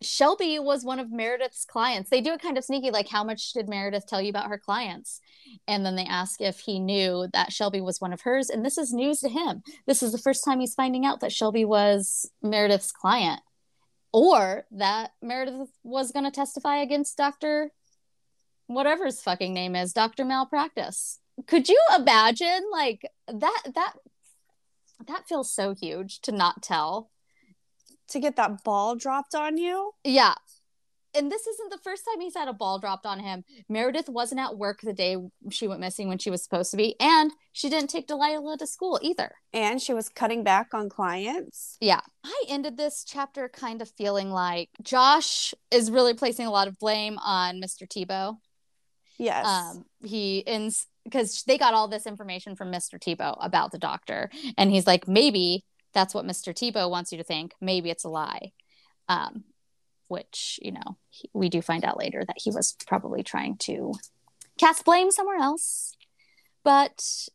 Shelby 0.00 0.58
was 0.58 0.84
one 0.84 1.00
of 1.00 1.10
Meredith's 1.10 1.64
clients. 1.64 2.10
They 2.10 2.20
do 2.20 2.32
it 2.32 2.40
kind 2.40 2.56
of 2.56 2.64
sneaky, 2.64 2.90
like, 2.90 3.08
how 3.08 3.24
much 3.24 3.52
did 3.52 3.68
Meredith 3.68 4.06
tell 4.06 4.20
you 4.20 4.30
about 4.30 4.48
her 4.48 4.58
clients? 4.58 5.20
And 5.66 5.84
then 5.84 5.96
they 5.96 6.04
ask 6.04 6.40
if 6.40 6.60
he 6.60 6.78
knew 6.78 7.28
that 7.32 7.52
Shelby 7.52 7.80
was 7.80 8.00
one 8.00 8.12
of 8.12 8.22
hers. 8.22 8.50
And 8.50 8.64
this 8.64 8.78
is 8.78 8.92
news 8.92 9.20
to 9.20 9.28
him. 9.28 9.62
This 9.86 10.02
is 10.02 10.12
the 10.12 10.18
first 10.18 10.44
time 10.44 10.60
he's 10.60 10.74
finding 10.74 11.04
out 11.04 11.20
that 11.20 11.32
Shelby 11.32 11.64
was 11.64 12.30
Meredith's 12.42 12.92
client 12.92 13.40
or 14.12 14.66
that 14.70 15.10
Meredith 15.20 15.70
was 15.82 16.12
going 16.12 16.24
to 16.24 16.30
testify 16.30 16.76
against 16.76 17.16
Dr. 17.16 17.70
whatever 18.66 19.06
his 19.06 19.20
fucking 19.22 19.52
name 19.52 19.74
is, 19.74 19.92
Dr. 19.92 20.24
Malpractice. 20.24 21.18
Could 21.46 21.68
you 21.68 21.80
imagine 21.96 22.62
like 22.70 23.10
that? 23.26 23.62
That 23.74 23.94
that 25.08 25.26
feels 25.26 25.52
so 25.52 25.74
huge 25.74 26.20
to 26.20 26.32
not 26.32 26.62
tell 26.62 27.10
to 28.12 28.20
get 28.20 28.36
that 28.36 28.64
ball 28.64 28.96
dropped 28.96 29.34
on 29.34 29.58
you. 29.58 29.92
Yeah. 30.04 30.34
And 31.14 31.30
this 31.30 31.46
isn't 31.46 31.70
the 31.70 31.78
first 31.78 32.04
time 32.06 32.20
he's 32.20 32.34
had 32.34 32.48
a 32.48 32.54
ball 32.54 32.78
dropped 32.78 33.04
on 33.04 33.20
him. 33.20 33.44
Meredith 33.68 34.08
wasn't 34.08 34.40
at 34.40 34.56
work 34.56 34.80
the 34.80 34.94
day 34.94 35.18
she 35.50 35.68
went 35.68 35.80
missing 35.80 36.08
when 36.08 36.16
she 36.16 36.30
was 36.30 36.42
supposed 36.42 36.70
to 36.70 36.76
be, 36.78 36.98
and 36.98 37.30
she 37.52 37.68
didn't 37.68 37.90
take 37.90 38.06
Delilah 38.06 38.56
to 38.56 38.66
school 38.66 38.98
either. 39.02 39.32
And 39.52 39.80
she 39.80 39.92
was 39.92 40.08
cutting 40.08 40.42
back 40.42 40.72
on 40.72 40.88
clients. 40.88 41.76
Yeah. 41.80 42.00
I 42.24 42.44
ended 42.48 42.78
this 42.78 43.04
chapter 43.06 43.50
kind 43.50 43.82
of 43.82 43.90
feeling 43.90 44.30
like 44.30 44.70
Josh 44.82 45.52
is 45.70 45.90
really 45.90 46.14
placing 46.14 46.46
a 46.46 46.50
lot 46.50 46.66
of 46.68 46.78
blame 46.78 47.18
on 47.18 47.60
Mr. 47.60 47.86
Tebow. 47.86 48.38
Yes. 49.18 49.46
Um, 49.46 49.84
he 50.02 50.46
ends 50.46 50.86
because 51.04 51.42
they 51.42 51.58
got 51.58 51.74
all 51.74 51.88
this 51.88 52.06
information 52.06 52.56
from 52.56 52.72
Mr. 52.72 52.98
Tebow 52.98 53.36
about 53.40 53.72
the 53.72 53.78
doctor. 53.78 54.30
And 54.56 54.70
he's 54.70 54.86
like, 54.86 55.06
maybe 55.08 55.64
that's 55.92 56.14
what 56.14 56.26
Mr. 56.26 56.52
Tebow 56.54 56.90
wants 56.90 57.12
you 57.12 57.18
to 57.18 57.24
think. 57.24 57.54
Maybe 57.60 57.90
it's 57.90 58.04
a 58.04 58.08
lie. 58.08 58.52
Um, 59.08 59.44
which, 60.08 60.60
you 60.62 60.72
know, 60.72 60.98
he, 61.08 61.30
we 61.32 61.48
do 61.48 61.62
find 61.62 61.84
out 61.84 61.98
later 61.98 62.22
that 62.26 62.36
he 62.36 62.50
was 62.50 62.76
probably 62.86 63.22
trying 63.22 63.56
to 63.56 63.94
cast 64.58 64.84
blame 64.84 65.10
somewhere 65.10 65.38
else. 65.38 65.96
But 66.64 67.28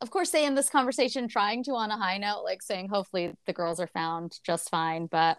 of 0.00 0.10
course, 0.10 0.30
they 0.30 0.44
end 0.44 0.58
this 0.58 0.68
conversation 0.68 1.28
trying 1.28 1.62
to 1.64 1.72
on 1.72 1.90
a 1.90 1.96
high 1.96 2.18
note, 2.18 2.42
like 2.42 2.62
saying, 2.62 2.88
hopefully 2.88 3.34
the 3.46 3.52
girls 3.52 3.78
are 3.78 3.86
found 3.86 4.38
just 4.44 4.70
fine. 4.70 5.06
But 5.06 5.38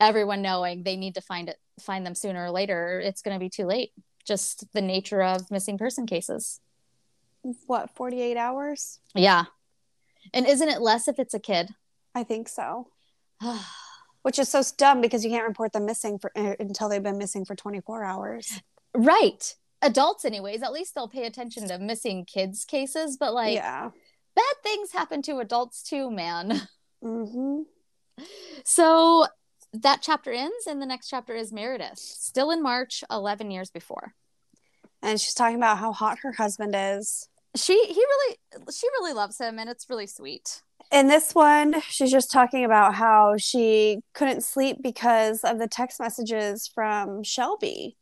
everyone 0.00 0.42
knowing 0.42 0.82
they 0.82 0.96
need 0.96 1.14
to 1.14 1.20
find 1.22 1.48
it, 1.48 1.56
find 1.80 2.04
them 2.04 2.14
sooner 2.14 2.44
or 2.44 2.50
later, 2.50 3.00
it's 3.00 3.22
going 3.22 3.34
to 3.34 3.40
be 3.40 3.48
too 3.48 3.64
late. 3.64 3.92
Just 4.24 4.70
the 4.72 4.82
nature 4.82 5.22
of 5.22 5.50
missing 5.50 5.78
person 5.78 6.06
cases. 6.06 6.60
What, 7.66 7.90
48 7.96 8.36
hours? 8.36 9.00
Yeah. 9.14 9.44
And 10.34 10.46
isn't 10.46 10.68
it 10.68 10.80
less 10.80 11.08
if 11.08 11.18
it's 11.18 11.34
a 11.34 11.40
kid? 11.40 11.70
I 12.14 12.24
think 12.24 12.48
so. 12.48 12.88
Which 14.22 14.38
is 14.38 14.48
so 14.48 14.62
dumb 14.76 15.00
because 15.00 15.24
you 15.24 15.30
can't 15.30 15.46
report 15.46 15.72
them 15.72 15.86
missing 15.86 16.18
for 16.18 16.30
uh, 16.36 16.54
until 16.60 16.88
they've 16.88 17.02
been 17.02 17.18
missing 17.18 17.44
for 17.44 17.56
24 17.56 18.04
hours. 18.04 18.60
Right. 18.94 19.54
Adults 19.80 20.24
anyways, 20.24 20.62
at 20.62 20.72
least 20.72 20.94
they'll 20.94 21.08
pay 21.08 21.26
attention 21.26 21.66
to 21.68 21.78
missing 21.78 22.24
kids 22.24 22.64
cases, 22.64 23.16
but 23.16 23.34
like 23.34 23.54
yeah. 23.54 23.90
bad 24.36 24.54
things 24.62 24.92
happen 24.92 25.22
to 25.22 25.38
adults 25.38 25.82
too, 25.82 26.10
man. 26.10 26.62
Mhm. 27.02 27.64
So 28.64 29.26
that 29.72 30.02
chapter 30.02 30.30
ends 30.30 30.66
and 30.68 30.80
the 30.80 30.86
next 30.86 31.08
chapter 31.08 31.34
is 31.34 31.52
Meredith, 31.52 31.98
still 31.98 32.50
in 32.50 32.62
March 32.62 33.02
11 33.10 33.50
years 33.50 33.70
before. 33.70 34.14
And 35.02 35.20
she's 35.20 35.34
talking 35.34 35.56
about 35.56 35.78
how 35.78 35.92
hot 35.92 36.18
her 36.20 36.32
husband 36.32 36.74
is. 36.76 37.28
She 37.56 37.74
he 37.74 38.00
really 38.00 38.36
she 38.72 38.86
really 39.00 39.12
loves 39.12 39.38
him 39.38 39.58
and 39.58 39.68
it's 39.68 39.90
really 39.90 40.06
sweet 40.06 40.62
in 40.92 41.08
this 41.08 41.34
one, 41.34 41.80
she's 41.88 42.10
just 42.10 42.30
talking 42.30 42.64
about 42.64 42.94
how 42.94 43.36
she 43.38 44.00
couldn't 44.12 44.42
sleep 44.42 44.78
because 44.82 45.42
of 45.42 45.58
the 45.58 45.66
text 45.66 45.98
messages 45.98 46.70
from 46.72 47.22
Shelby. 47.22 47.96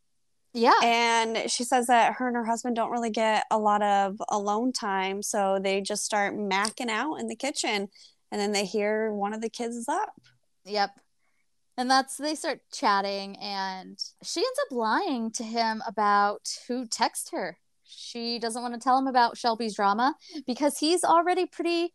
Yeah. 0.53 0.78
And 0.82 1.49
she 1.49 1.62
says 1.62 1.86
that 1.86 2.14
her 2.14 2.26
and 2.26 2.36
her 2.36 2.45
husband 2.45 2.74
don't 2.74 2.91
really 2.91 3.11
get 3.11 3.45
a 3.51 3.59
lot 3.59 3.82
of 3.82 4.20
alone 4.28 4.72
time. 4.72 5.22
So 5.22 5.61
they 5.62 5.80
just 5.80 6.05
start 6.05 6.34
macking 6.34 6.91
out 6.91 7.16
in 7.16 7.28
the 7.28 7.36
kitchen. 7.36 7.88
And 8.32 8.41
then 8.41 8.53
they 8.53 8.64
hear 8.64 9.12
one 9.12 9.32
of 9.32 9.41
the 9.41 9.51
kids 9.51 9.76
is 9.76 9.88
up. 9.88 10.12
Yep. 10.64 10.91
And 11.76 11.91
that's 11.91 12.16
they 12.16 12.34
start 12.34 12.61
chatting 12.72 13.36
and 13.38 13.99
she 14.22 14.41
ends 14.41 14.61
up 14.66 14.76
lying 14.76 15.30
to 15.32 15.45
him 15.45 15.82
about 15.86 16.49
who 16.66 16.84
texted 16.84 17.30
her. 17.32 17.59
She 17.84 18.38
doesn't 18.38 18.61
want 18.61 18.74
to 18.74 18.80
tell 18.80 18.99
him 18.99 19.07
about 19.07 19.36
Shelby's 19.36 19.74
drama 19.74 20.14
because 20.47 20.78
he's 20.78 21.05
already 21.05 21.47
pretty 21.47 21.93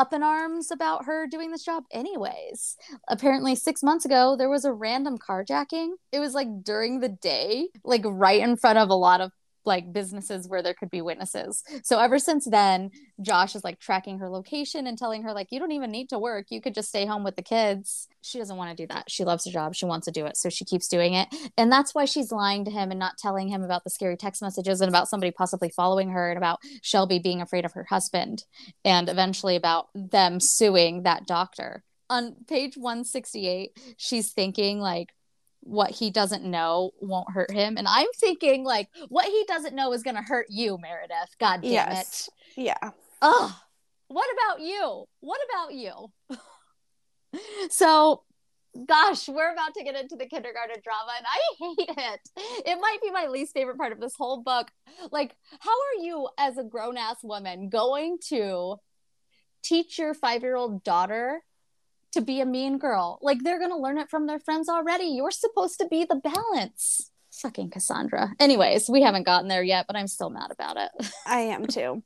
up 0.00 0.14
in 0.14 0.22
arms 0.22 0.70
about 0.70 1.04
her 1.04 1.26
doing 1.26 1.50
this 1.50 1.62
job 1.62 1.84
anyways. 1.92 2.78
Apparently 3.08 3.54
6 3.54 3.82
months 3.82 4.06
ago 4.06 4.34
there 4.34 4.48
was 4.48 4.64
a 4.64 4.72
random 4.72 5.18
carjacking. 5.18 5.90
It 6.10 6.20
was 6.20 6.32
like 6.32 6.64
during 6.64 7.00
the 7.00 7.10
day, 7.10 7.68
like 7.84 8.02
right 8.06 8.40
in 8.40 8.56
front 8.56 8.78
of 8.78 8.88
a 8.88 8.94
lot 8.94 9.20
of 9.20 9.30
like 9.64 9.92
businesses 9.92 10.48
where 10.48 10.62
there 10.62 10.74
could 10.74 10.90
be 10.90 11.02
witnesses. 11.02 11.62
So 11.82 11.98
ever 11.98 12.18
since 12.18 12.46
then, 12.46 12.90
Josh 13.20 13.54
is 13.54 13.64
like 13.64 13.78
tracking 13.78 14.18
her 14.18 14.28
location 14.28 14.86
and 14.86 14.96
telling 14.96 15.22
her 15.22 15.32
like 15.32 15.48
you 15.50 15.58
don't 15.58 15.72
even 15.72 15.90
need 15.90 16.08
to 16.10 16.18
work. 16.18 16.46
You 16.50 16.60
could 16.60 16.74
just 16.74 16.88
stay 16.88 17.06
home 17.06 17.24
with 17.24 17.36
the 17.36 17.42
kids. 17.42 18.08
She 18.22 18.38
doesn't 18.38 18.56
want 18.56 18.76
to 18.76 18.82
do 18.82 18.86
that. 18.88 19.10
She 19.10 19.24
loves 19.24 19.44
her 19.44 19.50
job. 19.50 19.74
She 19.74 19.86
wants 19.86 20.06
to 20.06 20.12
do 20.12 20.26
it. 20.26 20.36
So 20.36 20.48
she 20.48 20.64
keeps 20.64 20.88
doing 20.88 21.14
it. 21.14 21.28
And 21.56 21.70
that's 21.70 21.94
why 21.94 22.04
she's 22.04 22.32
lying 22.32 22.64
to 22.64 22.70
him 22.70 22.90
and 22.90 22.98
not 22.98 23.18
telling 23.18 23.48
him 23.48 23.62
about 23.62 23.84
the 23.84 23.90
scary 23.90 24.16
text 24.16 24.42
messages 24.42 24.80
and 24.80 24.88
about 24.88 25.08
somebody 25.08 25.30
possibly 25.30 25.70
following 25.70 26.10
her 26.10 26.30
and 26.30 26.38
about 26.38 26.60
Shelby 26.82 27.18
being 27.18 27.40
afraid 27.40 27.64
of 27.64 27.72
her 27.72 27.84
husband 27.84 28.44
and 28.84 29.08
eventually 29.08 29.56
about 29.56 29.88
them 29.94 30.40
suing 30.40 31.02
that 31.02 31.26
doctor. 31.26 31.84
On 32.08 32.34
page 32.48 32.76
168, 32.76 33.78
she's 33.96 34.32
thinking 34.32 34.80
like 34.80 35.10
what 35.60 35.90
he 35.90 36.10
doesn't 36.10 36.44
know 36.44 36.92
won't 37.00 37.30
hurt 37.30 37.50
him. 37.50 37.76
And 37.76 37.86
I'm 37.88 38.06
thinking 38.16 38.64
like 38.64 38.88
what 39.08 39.26
he 39.26 39.44
doesn't 39.46 39.74
know 39.74 39.92
is 39.92 40.02
gonna 40.02 40.22
hurt 40.22 40.46
you, 40.48 40.78
Meredith. 40.78 41.36
God 41.38 41.62
damn 41.62 41.72
yes. 41.72 42.28
it. 42.56 42.62
Yeah. 42.62 42.90
Oh, 43.22 43.60
what 44.08 44.28
about 44.32 44.60
you? 44.60 45.04
What 45.20 45.40
about 45.48 45.74
you? 45.74 46.38
so 47.70 48.22
gosh, 48.86 49.28
we're 49.28 49.52
about 49.52 49.74
to 49.74 49.84
get 49.84 49.96
into 49.96 50.16
the 50.16 50.26
kindergarten 50.26 50.76
drama 50.82 51.12
and 51.16 51.26
I 51.26 51.40
hate 51.58 51.96
it. 51.98 52.20
It 52.66 52.78
might 52.80 52.98
be 53.02 53.10
my 53.10 53.26
least 53.26 53.52
favorite 53.52 53.78
part 53.78 53.92
of 53.92 54.00
this 54.00 54.14
whole 54.16 54.42
book. 54.42 54.70
Like, 55.10 55.34
how 55.58 55.70
are 55.70 56.02
you 56.02 56.28
as 56.38 56.56
a 56.56 56.64
grown 56.64 56.96
ass 56.96 57.16
woman 57.22 57.68
going 57.68 58.18
to 58.28 58.76
teach 59.62 59.98
your 59.98 60.14
five 60.14 60.42
year 60.42 60.56
old 60.56 60.84
daughter 60.84 61.42
to 62.12 62.20
be 62.20 62.40
a 62.40 62.46
mean 62.46 62.78
girl. 62.78 63.18
Like 63.22 63.42
they're 63.42 63.58
going 63.58 63.70
to 63.70 63.76
learn 63.76 63.98
it 63.98 64.10
from 64.10 64.26
their 64.26 64.40
friends 64.40 64.68
already. 64.68 65.04
You're 65.04 65.30
supposed 65.30 65.78
to 65.80 65.88
be 65.88 66.04
the 66.04 66.16
balance. 66.16 67.10
Fucking 67.32 67.70
Cassandra. 67.70 68.34
Anyways, 68.40 68.88
we 68.88 69.02
haven't 69.02 69.24
gotten 69.24 69.48
there 69.48 69.62
yet, 69.62 69.86
but 69.86 69.96
I'm 69.96 70.08
still 70.08 70.30
mad 70.30 70.50
about 70.50 70.76
it. 70.76 70.90
I 71.26 71.40
am 71.40 71.66
too. 71.68 72.02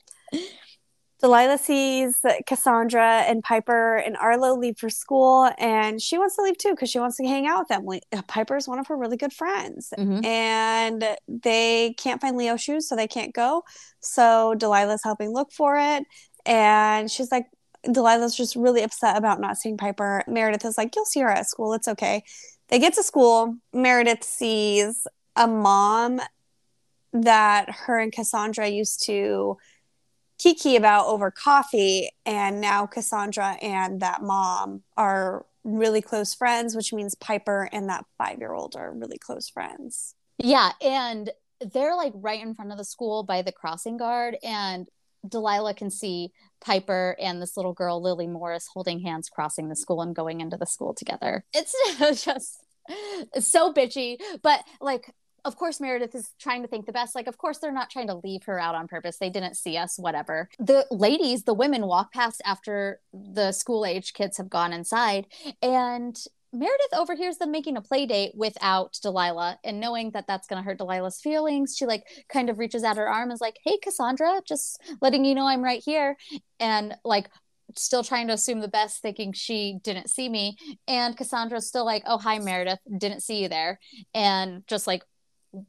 Delilah 1.21 1.57
sees 1.57 2.21
Cassandra 2.47 3.21
and 3.23 3.43
Piper 3.43 3.97
and 3.97 4.15
Arlo 4.19 4.59
leave 4.59 4.77
for 4.77 4.91
school, 4.91 5.51
and 5.59 6.03
she 6.03 6.19
wants 6.19 6.37
to 6.37 6.43
leave 6.43 6.59
too 6.59 6.71
because 6.71 6.91
she 6.91 6.99
wants 6.99 7.17
to 7.17 7.25
hang 7.25 7.47
out 7.47 7.61
with 7.61 7.69
them. 7.69 7.87
Uh, 8.13 8.21
Piper 8.29 8.57
is 8.57 8.69
one 8.69 8.79
of 8.79 8.87
her 8.89 8.97
really 8.97 9.17
good 9.17 9.33
friends, 9.33 9.91
mm-hmm. 9.97 10.23
and 10.23 11.17
they 11.27 11.95
can't 11.97 12.21
find 12.21 12.37
Leo 12.37 12.59
shoes, 12.59 12.87
so 12.87 12.95
they 12.95 13.09
can't 13.09 13.33
go. 13.33 13.63
So 14.01 14.55
Delilah's 14.59 15.03
helping 15.03 15.33
look 15.33 15.51
for 15.51 15.79
it, 15.79 16.05
and 16.45 17.11
she's 17.11 17.33
like, 17.33 17.47
Delilah's 17.91 18.37
just 18.37 18.57
really 18.57 18.83
upset 18.83 19.17
about 19.17 19.41
not 19.41 19.59
seeing 19.59 19.77
Piper. 19.77 20.23
Meredith 20.27 20.65
is 20.65 20.79
like, 20.79 20.95
You'll 20.95 21.05
see 21.05 21.21
her 21.21 21.31
at 21.31 21.49
school. 21.49 21.75
It's 21.75 21.89
okay. 21.89 22.23
They 22.69 22.79
get 22.79 22.95
to 22.95 23.03
school. 23.03 23.57
Meredith 23.73 24.25
sees 24.25 25.07
a 25.37 25.47
mom 25.47 26.21
that 27.13 27.71
her 27.71 27.99
and 27.99 28.13
Cassandra 28.13 28.69
used 28.69 29.05
to 29.07 29.57
kiki 30.39 30.77
about 30.77 31.07
over 31.07 31.31
coffee. 31.31 32.09
And 32.27 32.61
now 32.61 32.87
Cassandra 32.87 33.57
and 33.63 34.01
that 34.01 34.23
mom 34.23 34.83
are 34.97 35.47
really 35.63 36.03
close 36.03 36.35
friends, 36.35 36.75
which 36.75 36.93
means 36.93 37.15
Piper 37.15 37.69
and 37.73 37.89
that 37.89 38.05
five 38.19 38.39
year 38.39 38.53
old 38.53 38.77
are 38.77 38.93
really 38.93 39.19
close 39.19 39.49
friends. 39.49 40.15
Yeah. 40.39 40.73
And 40.83 41.31
they're 41.73 41.97
like 41.97 42.13
right 42.17 42.43
in 42.43 42.55
front 42.55 42.73
of 42.73 42.79
the 42.79 42.85
school 42.85 43.23
by 43.23 43.43
the 43.43 43.53
crossing 43.53 43.97
guard. 43.97 44.37
And 44.43 44.89
Delilah 45.27 45.75
can 45.75 45.91
see 45.91 46.31
Piper 46.61 47.17
and 47.21 47.41
this 47.41 47.57
little 47.57 47.73
girl, 47.73 48.01
Lily 48.01 48.27
Morris, 48.27 48.69
holding 48.73 49.01
hands, 49.01 49.29
crossing 49.29 49.69
the 49.69 49.77
school 49.77 50.03
and 50.03 50.15
going 50.15 50.41
into 50.41 50.57
the 50.57 50.67
school 50.67 50.95
together. 50.95 51.45
It's 51.53 51.75
just 52.25 52.63
so 53.39 53.73
bitchy, 53.73 54.19
but 54.43 54.61
like, 54.81 55.13
of 55.45 55.57
course, 55.57 55.79
Meredith 55.79 56.15
is 56.15 56.31
trying 56.41 56.63
to 56.63 56.69
think 56.69 56.87
the 56.87 56.93
best. 56.93 57.15
Like, 57.15 57.27
of 57.27 57.37
course, 57.37 57.59
they're 57.59 57.71
not 57.71 57.91
trying 57.91 58.07
to 58.07 58.21
leave 58.25 58.45
her 58.45 58.59
out 58.59 58.75
on 58.75 58.89
purpose. 58.89 59.19
They 59.19 59.29
didn't 59.29 59.57
see 59.57 59.77
us, 59.77 59.99
whatever. 59.99 60.49
The 60.59 60.87
ladies, 60.91 61.45
the 61.45 61.53
women 61.53 61.87
walk 61.87 62.13
past 62.13 62.41
after 62.47 63.01
the 63.13 63.53
school 63.53 63.85
age 63.85 64.15
kids 64.15 64.39
have 64.39 64.49
gone 64.49 64.73
inside. 64.73 65.27
And 65.61 66.17
Meredith 66.55 66.95
overhears 66.95 67.39
them 67.39 67.51
making 67.51 67.77
a 67.77 67.83
play 67.83 68.07
date 68.07 68.33
without 68.35 68.99
Delilah, 69.03 69.59
and 69.65 69.81
knowing 69.81 70.13
that 70.13 70.27
that's 70.27 70.47
going 70.47 70.63
to 70.63 70.65
hurt 70.65 70.79
Delilah's 70.79 71.21
feelings, 71.21 71.75
she 71.77 71.85
like 71.85 72.05
kind 72.29 72.49
of 72.49 72.59
reaches 72.59 72.85
out 72.85 72.97
her 72.97 73.09
arm, 73.09 73.25
and 73.25 73.33
is 73.33 73.41
like, 73.41 73.59
"Hey, 73.65 73.79
Cassandra, 73.83 74.41
just 74.47 74.81
letting 75.03 75.25
you 75.25 75.35
know 75.35 75.47
I'm 75.47 75.63
right 75.63 75.83
here," 75.85 76.17
and 76.61 76.95
like 77.05 77.29
still 77.77 78.05
trying 78.05 78.29
to 78.29 78.35
assume 78.35 78.61
the 78.61 78.69
best, 78.69 79.03
thinking 79.03 79.33
she 79.33 79.79
didn't 79.83 80.09
see 80.09 80.29
me, 80.29 80.57
and 80.87 81.17
Cassandra's 81.17 81.67
still 81.67 81.85
like, 81.85 82.05
"Oh, 82.07 82.19
hi, 82.19 82.39
Meredith, 82.39 82.79
didn't 82.99 83.23
see 83.23 83.43
you 83.43 83.49
there," 83.49 83.81
and 84.15 84.67
just 84.69 84.87
like 84.87 85.03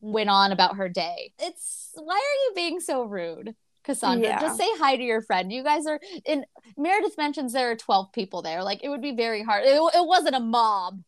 went 0.01 0.29
on 0.29 0.51
about 0.51 0.77
her 0.77 0.89
day. 0.89 1.33
It's 1.39 1.91
why 1.95 2.15
are 2.15 2.39
you 2.45 2.51
being 2.55 2.79
so 2.79 3.03
rude? 3.03 3.55
Cassandra. 3.85 4.27
Yeah. 4.27 4.41
Just 4.41 4.57
say 4.57 4.67
hi 4.77 4.95
to 4.97 5.03
your 5.03 5.21
friend. 5.21 5.51
You 5.51 5.63
guys 5.63 5.85
are 5.85 5.99
in 6.25 6.45
Meredith 6.77 7.17
mentions 7.17 7.53
there 7.53 7.71
are 7.71 7.75
12 7.75 8.11
people 8.11 8.41
there. 8.41 8.63
Like 8.63 8.83
it 8.83 8.89
would 8.89 9.01
be 9.01 9.13
very 9.13 9.43
hard. 9.43 9.63
It, 9.65 9.75
it 9.75 10.07
wasn't 10.07 10.35
a 10.35 10.39
mob. 10.39 11.01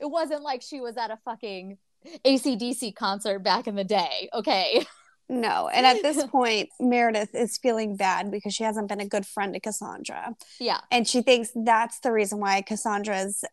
It 0.00 0.06
wasn't 0.06 0.42
like 0.42 0.62
she 0.62 0.80
was 0.80 0.96
at 0.96 1.10
a 1.10 1.18
fucking 1.24 1.78
ACDC 2.24 2.94
concert 2.96 3.40
back 3.40 3.66
in 3.66 3.76
the 3.76 3.84
day. 3.84 4.28
Okay. 4.34 4.84
No. 5.28 5.68
And 5.68 5.86
at 5.86 6.02
this 6.02 6.22
point, 6.26 6.68
Meredith 6.80 7.34
is 7.34 7.56
feeling 7.56 7.96
bad 7.96 8.30
because 8.30 8.54
she 8.54 8.64
hasn't 8.64 8.88
been 8.88 9.00
a 9.00 9.06
good 9.06 9.26
friend 9.26 9.54
to 9.54 9.60
Cassandra. 9.60 10.34
Yeah. 10.60 10.80
And 10.90 11.06
she 11.06 11.22
thinks 11.22 11.50
that's 11.54 12.00
the 12.00 12.12
reason 12.12 12.38
why 12.38 12.60
Cassandra's 12.62 13.44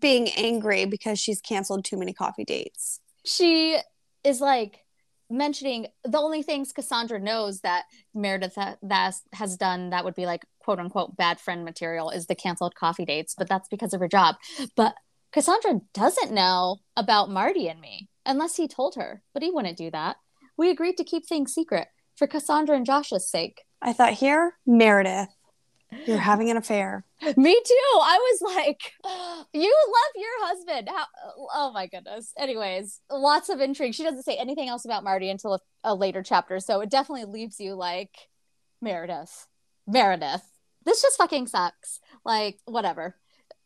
being 0.00 0.28
angry 0.36 0.84
because 0.84 1.18
she's 1.18 1.40
canceled 1.40 1.84
too 1.84 1.96
many 1.96 2.12
coffee 2.12 2.44
dates. 2.44 3.00
She 3.24 3.78
is 4.22 4.40
like, 4.40 4.81
mentioning 5.32 5.88
the 6.04 6.18
only 6.18 6.42
things 6.42 6.72
Cassandra 6.72 7.18
knows 7.18 7.60
that 7.60 7.84
Meredith 8.14 8.54
ha- 8.54 8.76
has 9.32 9.56
done 9.56 9.90
that 9.90 10.04
would 10.04 10.14
be 10.14 10.26
like 10.26 10.44
quote 10.60 10.78
unquote 10.78 11.16
bad 11.16 11.40
friend 11.40 11.64
material 11.64 12.10
is 12.10 12.26
the 12.26 12.34
canceled 12.34 12.74
coffee 12.74 13.04
dates, 13.04 13.34
but 13.36 13.48
that's 13.48 13.68
because 13.68 13.94
of 13.94 14.00
her 14.00 14.08
job. 14.08 14.36
But 14.76 14.94
Cassandra 15.32 15.80
doesn't 15.94 16.32
know 16.32 16.78
about 16.96 17.30
Marty 17.30 17.68
and 17.68 17.80
me 17.80 18.08
unless 18.26 18.56
he 18.56 18.68
told 18.68 18.94
her, 18.96 19.22
but 19.32 19.42
he 19.42 19.50
wouldn't 19.50 19.78
do 19.78 19.90
that. 19.90 20.16
We 20.56 20.70
agreed 20.70 20.96
to 20.98 21.04
keep 21.04 21.26
things 21.26 21.54
secret 21.54 21.88
for 22.14 22.26
Cassandra 22.26 22.76
and 22.76 22.86
Josh's 22.86 23.28
sake. 23.28 23.62
I 23.80 23.92
thought 23.92 24.12
here, 24.12 24.54
Meredith, 24.66 25.30
you're 26.06 26.18
having 26.18 26.50
an 26.50 26.56
affair. 26.56 27.04
Me 27.36 27.54
too. 27.54 27.98
I 28.00 28.18
was 28.18 28.54
like, 28.54 28.92
you 29.52 29.76
love 29.86 30.12
your 30.16 30.46
husband. 30.46 30.88
How, 30.88 31.04
oh 31.54 31.72
my 31.72 31.86
goodness. 31.86 32.32
Anyways, 32.38 33.00
lots 33.10 33.48
of 33.48 33.60
intrigue. 33.60 33.94
She 33.94 34.04
doesn't 34.04 34.24
say 34.24 34.36
anything 34.36 34.68
else 34.68 34.84
about 34.84 35.04
Marty 35.04 35.30
until 35.30 35.54
a, 35.54 35.60
a 35.84 35.94
later 35.94 36.22
chapter. 36.22 36.60
So 36.60 36.80
it 36.80 36.90
definitely 36.90 37.26
leaves 37.26 37.60
you 37.60 37.74
like, 37.74 38.14
Meredith. 38.80 39.46
Meredith. 39.86 40.42
This 40.84 41.02
just 41.02 41.18
fucking 41.18 41.46
sucks. 41.46 42.00
Like, 42.24 42.58
whatever 42.64 43.16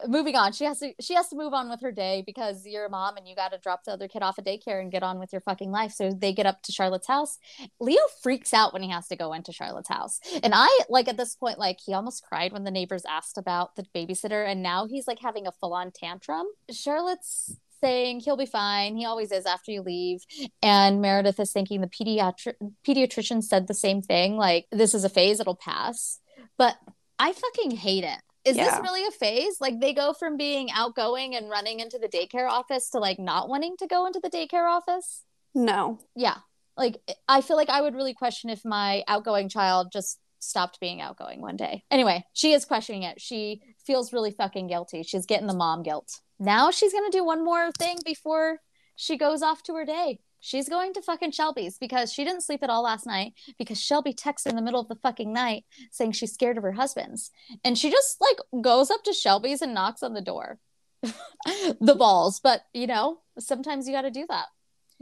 moving 0.07 0.37
on. 0.37 0.53
She 0.53 0.65
has 0.65 0.79
to 0.81 0.93
she 1.01 1.15
has 1.15 1.29
to 1.29 1.37
move 1.37 1.55
on 1.55 1.71
with 1.71 1.81
her 1.81 1.93
day 1.93 2.23
because 2.27 2.67
you're 2.67 2.87
a 2.87 2.91
mom 2.91 3.17
and 3.17 3.27
you 3.27 3.35
got 3.35 3.53
to 3.53 3.59
drop 3.59 3.85
the 3.85 3.93
other 3.93 4.09
kid 4.09 4.23
off 4.23 4.39
at 4.39 4.45
daycare 4.45 4.81
and 4.81 4.93
get 4.93 5.03
on 5.03 5.19
with 5.19 5.33
your 5.33 5.41
fucking 5.41 5.71
life. 5.71 5.93
So 5.93 6.11
they 6.11 6.33
get 6.33 6.47
up 6.47 6.63
to 6.63 6.73
charlotte's 6.73 7.09
house. 7.09 7.39
Leo 7.81 8.01
freaks 8.23 8.53
out 8.53 8.73
when 8.73 8.83
he 8.83 8.91
has 8.91 9.09
to 9.09 9.17
go 9.17 9.33
into 9.33 9.53
charlotte's 9.53 9.89
house. 9.89 10.21
And 10.43 10.53
i 10.55 10.69
like 10.89 11.09
at 11.09 11.17
this 11.17 11.35
point 11.35 11.59
like 11.59 11.79
he 11.85 11.95
almost 11.95 12.25
cried 12.25 12.53
when 12.53 12.65
the 12.65 12.71
neighbors 12.71 13.05
asked 13.09 13.39
about 13.39 13.77
the 13.77 13.87
babysitter 13.95 14.47
and 14.47 14.63
now 14.63 14.87
he's 14.87 15.07
like 15.07 15.21
having 15.21 15.47
a 15.47 15.53
full-on 15.53 15.93
tantrum. 15.93 16.47
Charlotte's 16.71 17.57
saying 17.83 18.21
he'll 18.21 18.37
be 18.37 18.47
fine. 18.47 18.97
He 18.97 19.05
always 19.05 19.31
is 19.33 19.47
after 19.47 19.71
you 19.71 19.83
leave. 19.83 20.25
And 20.63 21.01
meredith 21.01 21.39
is 21.39 21.53
thinking 21.53 21.81
the 21.81 21.87
pediatri- 21.87 22.55
pediatrician 22.87 23.43
said 23.43 23.67
the 23.67 23.75
same 23.75 24.03
thing 24.03 24.37
like 24.37 24.67
this 24.73 24.95
is 24.95 25.05
a 25.05 25.11
phase 25.11 25.41
it'll 25.41 25.57
pass. 25.57 26.21
But 26.59 26.77
i 27.19 27.33
fucking 27.33 27.71
hate 27.71 28.05
it 28.05 28.21
is 28.47 28.57
yeah. 28.57 28.71
this 28.71 28.81
really 28.81 29.05
a 29.07 29.11
phase? 29.11 29.61
Like 29.61 29.81
they 29.81 29.93
go 29.93 30.13
from 30.13 30.37
being 30.37 30.71
outgoing 30.71 31.35
and 31.35 31.51
running 31.51 31.81
into 31.81 31.99
the 31.99 32.09
daycare 32.09 32.49
office 32.49 32.91
to 32.91 32.99
like 32.99 33.19
not 33.19 33.49
wanting 33.49 33.77
to 33.79 33.87
go 33.87 34.07
into 34.07 34.21
the 34.21 34.31
daycare 34.31 34.71
office? 34.71 35.25
No. 35.55 35.99
Yeah. 36.15 36.37
Like 36.77 36.99
I 37.29 37.41
feel 37.41 37.57
like 37.57 37.71
I 37.71 37.83
would 37.83 37.95
really 37.95 38.15
question 38.15 38.49
if 38.49 38.65
my 38.65 39.03
outgoing 39.09 39.49
child 39.49 39.89
just 39.93 40.21
stopped 40.39 40.79
being 40.79 41.01
outgoing 41.01 41.41
one 41.41 41.57
day. 41.57 41.83
Anyway, 41.91 42.25
she 42.33 42.53
is 42.53 42.65
questioning 42.65 43.03
it. 43.03 43.21
She 43.21 43.63
feels 43.85 44.13
really 44.13 44.31
fucking 44.31 44.69
guilty. 44.69 45.03
She's 45.03 45.27
getting 45.27 45.47
the 45.49 45.55
mom 45.55 45.83
guilt. 45.83 46.21
Now 46.39 46.71
she's 46.71 46.93
going 46.93 47.11
to 47.11 47.17
do 47.17 47.25
one 47.25 47.45
more 47.45 47.73
thing 47.73 47.99
before 48.05 48.61
she 48.95 49.17
goes 49.17 49.43
off 49.43 49.63
to 49.65 49.75
her 49.75 49.85
day. 49.85 50.21
She's 50.47 50.69
going 50.69 50.93
to 50.93 51.03
fucking 51.03 51.33
Shelby's 51.33 51.77
because 51.77 52.13
she 52.13 52.25
didn't 52.25 52.45
sleep 52.45 52.63
at 52.63 52.71
all 52.71 52.83
last 52.83 53.05
night 53.05 53.35
because 53.59 53.81
Shelby 53.81 54.13
texts 54.13 54.47
in 54.47 54.55
the 54.55 54.63
middle 54.63 54.81
of 54.81 54.89
the 54.89 54.95
fucking 54.95 55.33
night 55.33 55.65
saying 55.91 56.13
she's 56.13 56.33
scared 56.33 56.57
of 56.57 56.63
her 56.63 56.73
husband's. 56.73 57.33
And 57.65 57.77
she 57.77 57.91
just 57.91 58.21
like 58.21 58.63
goes 58.63 58.91
up 58.91 59.03
to 59.05 59.13
Shelby's 59.13 59.61
and 59.61 59.75
knocks 59.75 60.05
on 60.05 60.15
the 60.15 60.21
door. 60.21 60.59
the 61.03 61.95
balls, 61.99 62.41
but 62.41 62.63
you 62.73 62.87
know, 62.87 63.19
sometimes 63.39 63.87
you 63.87 63.93
got 63.93 64.03
to 64.03 64.11
do 64.11 64.27
that. 64.29 64.47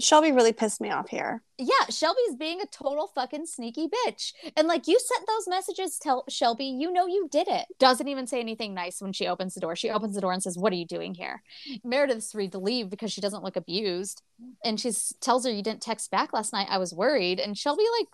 Shelby 0.00 0.32
really 0.32 0.52
pissed 0.52 0.80
me 0.80 0.90
off 0.90 1.08
here. 1.08 1.42
Yeah, 1.56 1.86
Shelby's 1.88 2.34
being 2.36 2.60
a 2.60 2.66
total 2.66 3.06
fucking 3.14 3.46
sneaky 3.46 3.88
bitch. 3.88 4.32
And 4.56 4.66
like 4.66 4.88
you 4.88 4.98
sent 4.98 5.26
those 5.26 5.46
messages 5.46 5.98
to 6.00 6.22
Shelby, 6.28 6.64
you 6.64 6.92
know 6.92 7.06
you 7.06 7.28
did 7.30 7.46
it. 7.48 7.66
Doesn't 7.78 8.08
even 8.08 8.26
say 8.26 8.40
anything 8.40 8.74
nice 8.74 9.00
when 9.00 9.12
she 9.12 9.28
opens 9.28 9.54
the 9.54 9.60
door. 9.60 9.76
She 9.76 9.90
opens 9.90 10.14
the 10.14 10.20
door 10.20 10.32
and 10.32 10.42
says, 10.42 10.58
"What 10.58 10.72
are 10.72 10.76
you 10.76 10.86
doing 10.86 11.14
here?" 11.14 11.42
Meredith's 11.84 12.34
ready 12.34 12.48
to 12.50 12.58
leave 12.58 12.90
because 12.90 13.12
she 13.12 13.20
doesn't 13.20 13.44
look 13.44 13.56
abused. 13.56 14.22
And 14.64 14.80
she 14.80 14.92
tells 15.20 15.44
her 15.44 15.52
you 15.52 15.62
didn't 15.62 15.82
text 15.82 16.10
back 16.10 16.32
last 16.32 16.52
night. 16.52 16.66
I 16.70 16.78
was 16.78 16.92
worried. 16.92 17.38
And 17.38 17.56
Shelby 17.56 17.84
like 18.00 18.08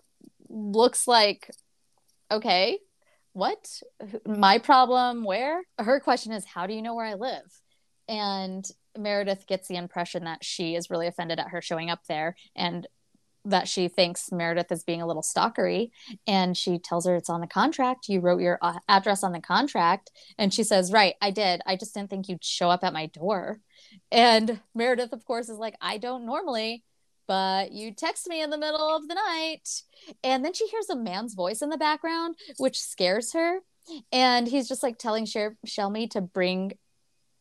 looks 0.48 1.08
like 1.08 1.50
okay, 2.30 2.78
what? 3.32 3.82
My 4.26 4.58
problem 4.58 5.24
where? 5.24 5.62
Her 5.78 5.98
question 6.00 6.32
is, 6.32 6.44
"How 6.44 6.66
do 6.66 6.74
you 6.74 6.82
know 6.82 6.94
where 6.94 7.06
I 7.06 7.14
live?" 7.14 7.60
And 8.08 8.68
Meredith 8.98 9.46
gets 9.46 9.68
the 9.68 9.76
impression 9.76 10.24
that 10.24 10.44
she 10.44 10.74
is 10.74 10.90
really 10.90 11.06
offended 11.06 11.38
at 11.38 11.48
her 11.48 11.62
showing 11.62 11.90
up 11.90 12.06
there 12.06 12.36
and 12.54 12.86
that 13.44 13.68
she 13.68 13.88
thinks 13.88 14.30
Meredith 14.32 14.70
is 14.70 14.84
being 14.84 15.00
a 15.00 15.06
little 15.06 15.22
stalkery. 15.22 15.90
And 16.26 16.56
she 16.56 16.78
tells 16.78 17.06
her 17.06 17.16
it's 17.16 17.30
on 17.30 17.40
the 17.40 17.46
contract. 17.46 18.08
You 18.08 18.20
wrote 18.20 18.40
your 18.40 18.58
uh, 18.60 18.78
address 18.88 19.22
on 19.22 19.32
the 19.32 19.40
contract. 19.40 20.10
And 20.38 20.52
she 20.52 20.62
says, 20.62 20.92
Right, 20.92 21.14
I 21.20 21.30
did. 21.30 21.62
I 21.66 21.76
just 21.76 21.94
didn't 21.94 22.10
think 22.10 22.28
you'd 22.28 22.44
show 22.44 22.70
up 22.70 22.84
at 22.84 22.92
my 22.92 23.06
door. 23.06 23.60
And 24.10 24.60
Meredith, 24.74 25.12
of 25.12 25.24
course, 25.24 25.48
is 25.48 25.58
like, 25.58 25.76
I 25.80 25.98
don't 25.98 26.26
normally, 26.26 26.84
but 27.26 27.72
you 27.72 27.94
text 27.94 28.28
me 28.28 28.42
in 28.42 28.50
the 28.50 28.58
middle 28.58 28.94
of 28.94 29.08
the 29.08 29.14
night. 29.14 29.68
And 30.22 30.44
then 30.44 30.52
she 30.52 30.66
hears 30.66 30.90
a 30.90 30.96
man's 30.96 31.34
voice 31.34 31.62
in 31.62 31.70
the 31.70 31.78
background, 31.78 32.36
which 32.58 32.78
scares 32.78 33.32
her. 33.32 33.60
And 34.12 34.46
he's 34.46 34.68
just 34.68 34.82
like 34.82 34.98
telling 34.98 35.24
Sher- 35.24 35.56
Shelby 35.64 36.06
to 36.08 36.20
bring 36.20 36.72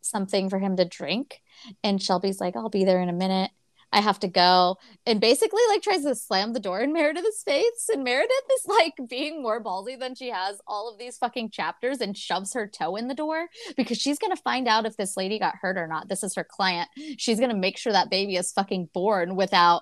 something 0.10 0.50
for 0.50 0.60
him 0.60 0.76
to 0.78 0.86
drink. 0.86 1.42
And 1.84 2.02
Shelby's 2.02 2.42
like, 2.42 2.56
I'll 2.56 2.70
be 2.70 2.86
there 2.86 3.02
in 3.02 3.10
a 3.10 3.14
minute. 3.14 3.52
I 3.92 4.02
have 4.02 4.20
to 4.20 4.28
go. 4.28 4.78
And 5.06 5.20
basically, 5.20 5.62
like, 5.70 5.82
tries 5.82 6.04
to 6.04 6.14
slam 6.14 6.54
the 6.54 6.60
door 6.60 6.82
in 6.82 6.94
Meredith's 6.94 7.44
face. 7.44 7.90
And 7.92 8.04
Meredith 8.04 8.30
is 8.54 8.68
like 8.68 8.94
being 9.10 9.42
more 9.42 9.64
ballsy 9.64 10.00
than 10.00 10.16
she 10.16 10.30
has 10.30 10.62
all 10.68 10.90
of 10.90 11.00
these 11.00 11.18
fucking 11.18 11.50
chapters 11.50 12.00
and 12.00 12.16
shoves 12.16 12.54
her 12.54 12.68
toe 12.68 12.96
in 12.96 13.08
the 13.08 13.16
door 13.16 13.48
because 13.76 13.98
she's 13.98 14.20
going 14.20 14.36
to 14.36 14.42
find 14.42 14.68
out 14.68 14.86
if 14.86 14.96
this 14.96 15.18
lady 15.18 15.40
got 15.40 15.56
hurt 15.56 15.78
or 15.78 15.88
not. 15.88 16.08
This 16.08 16.24
is 16.24 16.36
her 16.36 16.44
client. 16.44 16.90
She's 17.18 17.40
going 17.40 17.52
to 17.52 17.58
make 17.58 17.78
sure 17.78 17.94
that 17.94 18.12
baby 18.12 18.36
is 18.36 18.52
fucking 18.52 18.90
born 18.94 19.36
without, 19.36 19.82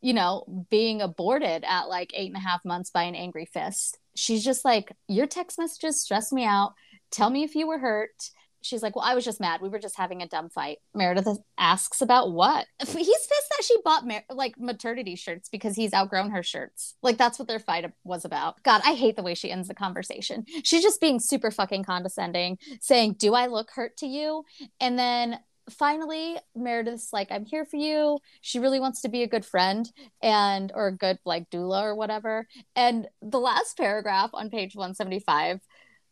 you 0.00 0.14
know, 0.14 0.44
being 0.70 1.02
aborted 1.02 1.64
at 1.64 1.88
like 1.88 2.12
eight 2.14 2.28
and 2.28 2.36
a 2.36 2.46
half 2.46 2.64
months 2.64 2.90
by 2.90 3.04
an 3.04 3.16
angry 3.16 3.46
fist. 3.46 3.98
She's 4.14 4.44
just 4.44 4.64
like, 4.64 4.92
Your 5.08 5.26
text 5.26 5.58
messages 5.58 6.02
stress 6.02 6.32
me 6.32 6.44
out. 6.44 6.74
Tell 7.10 7.30
me 7.30 7.42
if 7.42 7.56
you 7.56 7.66
were 7.66 7.78
hurt 7.78 8.30
she's 8.62 8.82
like, 8.82 8.96
Well, 8.96 9.04
I 9.04 9.14
was 9.14 9.24
just 9.24 9.40
mad. 9.40 9.60
We 9.60 9.68
were 9.68 9.78
just 9.78 9.96
having 9.96 10.22
a 10.22 10.28
dumb 10.28 10.48
fight. 10.48 10.78
Meredith 10.94 11.38
asks 11.56 12.00
about 12.00 12.32
what? 12.32 12.66
He's 12.80 12.92
pissed 12.96 13.30
that 13.50 13.64
she 13.64 13.76
bought 13.84 14.04
like 14.30 14.58
maternity 14.58 15.16
shirts 15.16 15.48
because 15.48 15.76
he's 15.76 15.94
outgrown 15.94 16.30
her 16.30 16.42
shirts. 16.42 16.94
Like, 17.02 17.16
that's 17.16 17.38
what 17.38 17.48
their 17.48 17.58
fight 17.58 17.90
was 18.04 18.24
about. 18.24 18.62
God, 18.62 18.82
I 18.84 18.94
hate 18.94 19.16
the 19.16 19.22
way 19.22 19.34
she 19.34 19.50
ends 19.50 19.68
the 19.68 19.74
conversation. 19.74 20.44
She's 20.64 20.82
just 20.82 21.00
being 21.00 21.20
super 21.20 21.50
fucking 21.50 21.84
condescending, 21.84 22.58
saying, 22.80 23.16
Do 23.18 23.34
I 23.34 23.46
look 23.46 23.70
hurt 23.70 23.96
to 23.98 24.06
you? 24.06 24.44
And 24.80 24.98
then 24.98 25.38
finally 25.70 26.36
meredith's 26.54 27.12
like 27.12 27.28
i'm 27.30 27.44
here 27.44 27.64
for 27.64 27.76
you 27.76 28.18
she 28.40 28.58
really 28.58 28.80
wants 28.80 29.02
to 29.02 29.08
be 29.08 29.22
a 29.22 29.28
good 29.28 29.44
friend 29.44 29.90
and 30.22 30.72
or 30.74 30.88
a 30.88 30.96
good 30.96 31.18
like 31.24 31.48
doula 31.50 31.82
or 31.82 31.94
whatever 31.94 32.46
and 32.74 33.06
the 33.22 33.38
last 33.40 33.76
paragraph 33.76 34.30
on 34.32 34.50
page 34.50 34.74
175 34.74 35.60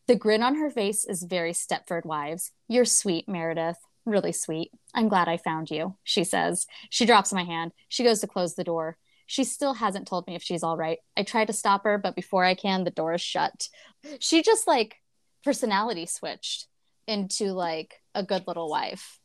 the 0.07 0.15
grin 0.15 0.43
on 0.43 0.55
her 0.55 0.69
face 0.69 1.05
is 1.05 1.23
very 1.23 1.51
Stepford 1.51 2.05
Wives. 2.05 2.51
You're 2.67 2.85
sweet, 2.85 3.27
Meredith. 3.27 3.77
Really 4.05 4.31
sweet. 4.31 4.71
I'm 4.93 5.09
glad 5.09 5.27
I 5.27 5.37
found 5.37 5.69
you, 5.69 5.97
she 6.03 6.23
says. 6.23 6.65
She 6.89 7.05
drops 7.05 7.33
my 7.33 7.43
hand. 7.43 7.73
She 7.89 8.03
goes 8.03 8.21
to 8.21 8.27
close 8.27 8.55
the 8.55 8.63
door. 8.63 8.97
She 9.25 9.43
still 9.43 9.73
hasn't 9.73 10.07
told 10.07 10.25
me 10.25 10.35
if 10.35 10.41
she's 10.41 10.63
all 10.63 10.77
right. 10.77 10.99
I 11.17 11.23
try 11.23 11.43
to 11.43 11.51
stop 11.51 11.83
her, 11.83 11.97
but 11.97 12.15
before 12.15 12.45
I 12.45 12.55
can, 12.55 12.85
the 12.85 12.91
door 12.91 13.13
is 13.13 13.21
shut. 13.21 13.67
She 14.19 14.41
just 14.41 14.65
like 14.65 14.95
personality 15.43 16.05
switched 16.05 16.67
into 17.07 17.51
like 17.51 17.95
a 18.15 18.23
good 18.23 18.47
little 18.47 18.69
wife 18.69 19.19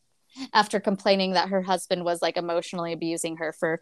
after 0.53 0.79
complaining 0.81 1.33
that 1.33 1.49
her 1.49 1.61
husband 1.61 2.03
was 2.03 2.21
like 2.21 2.35
emotionally 2.35 2.91
abusing 2.91 3.37
her 3.37 3.53
for 3.53 3.79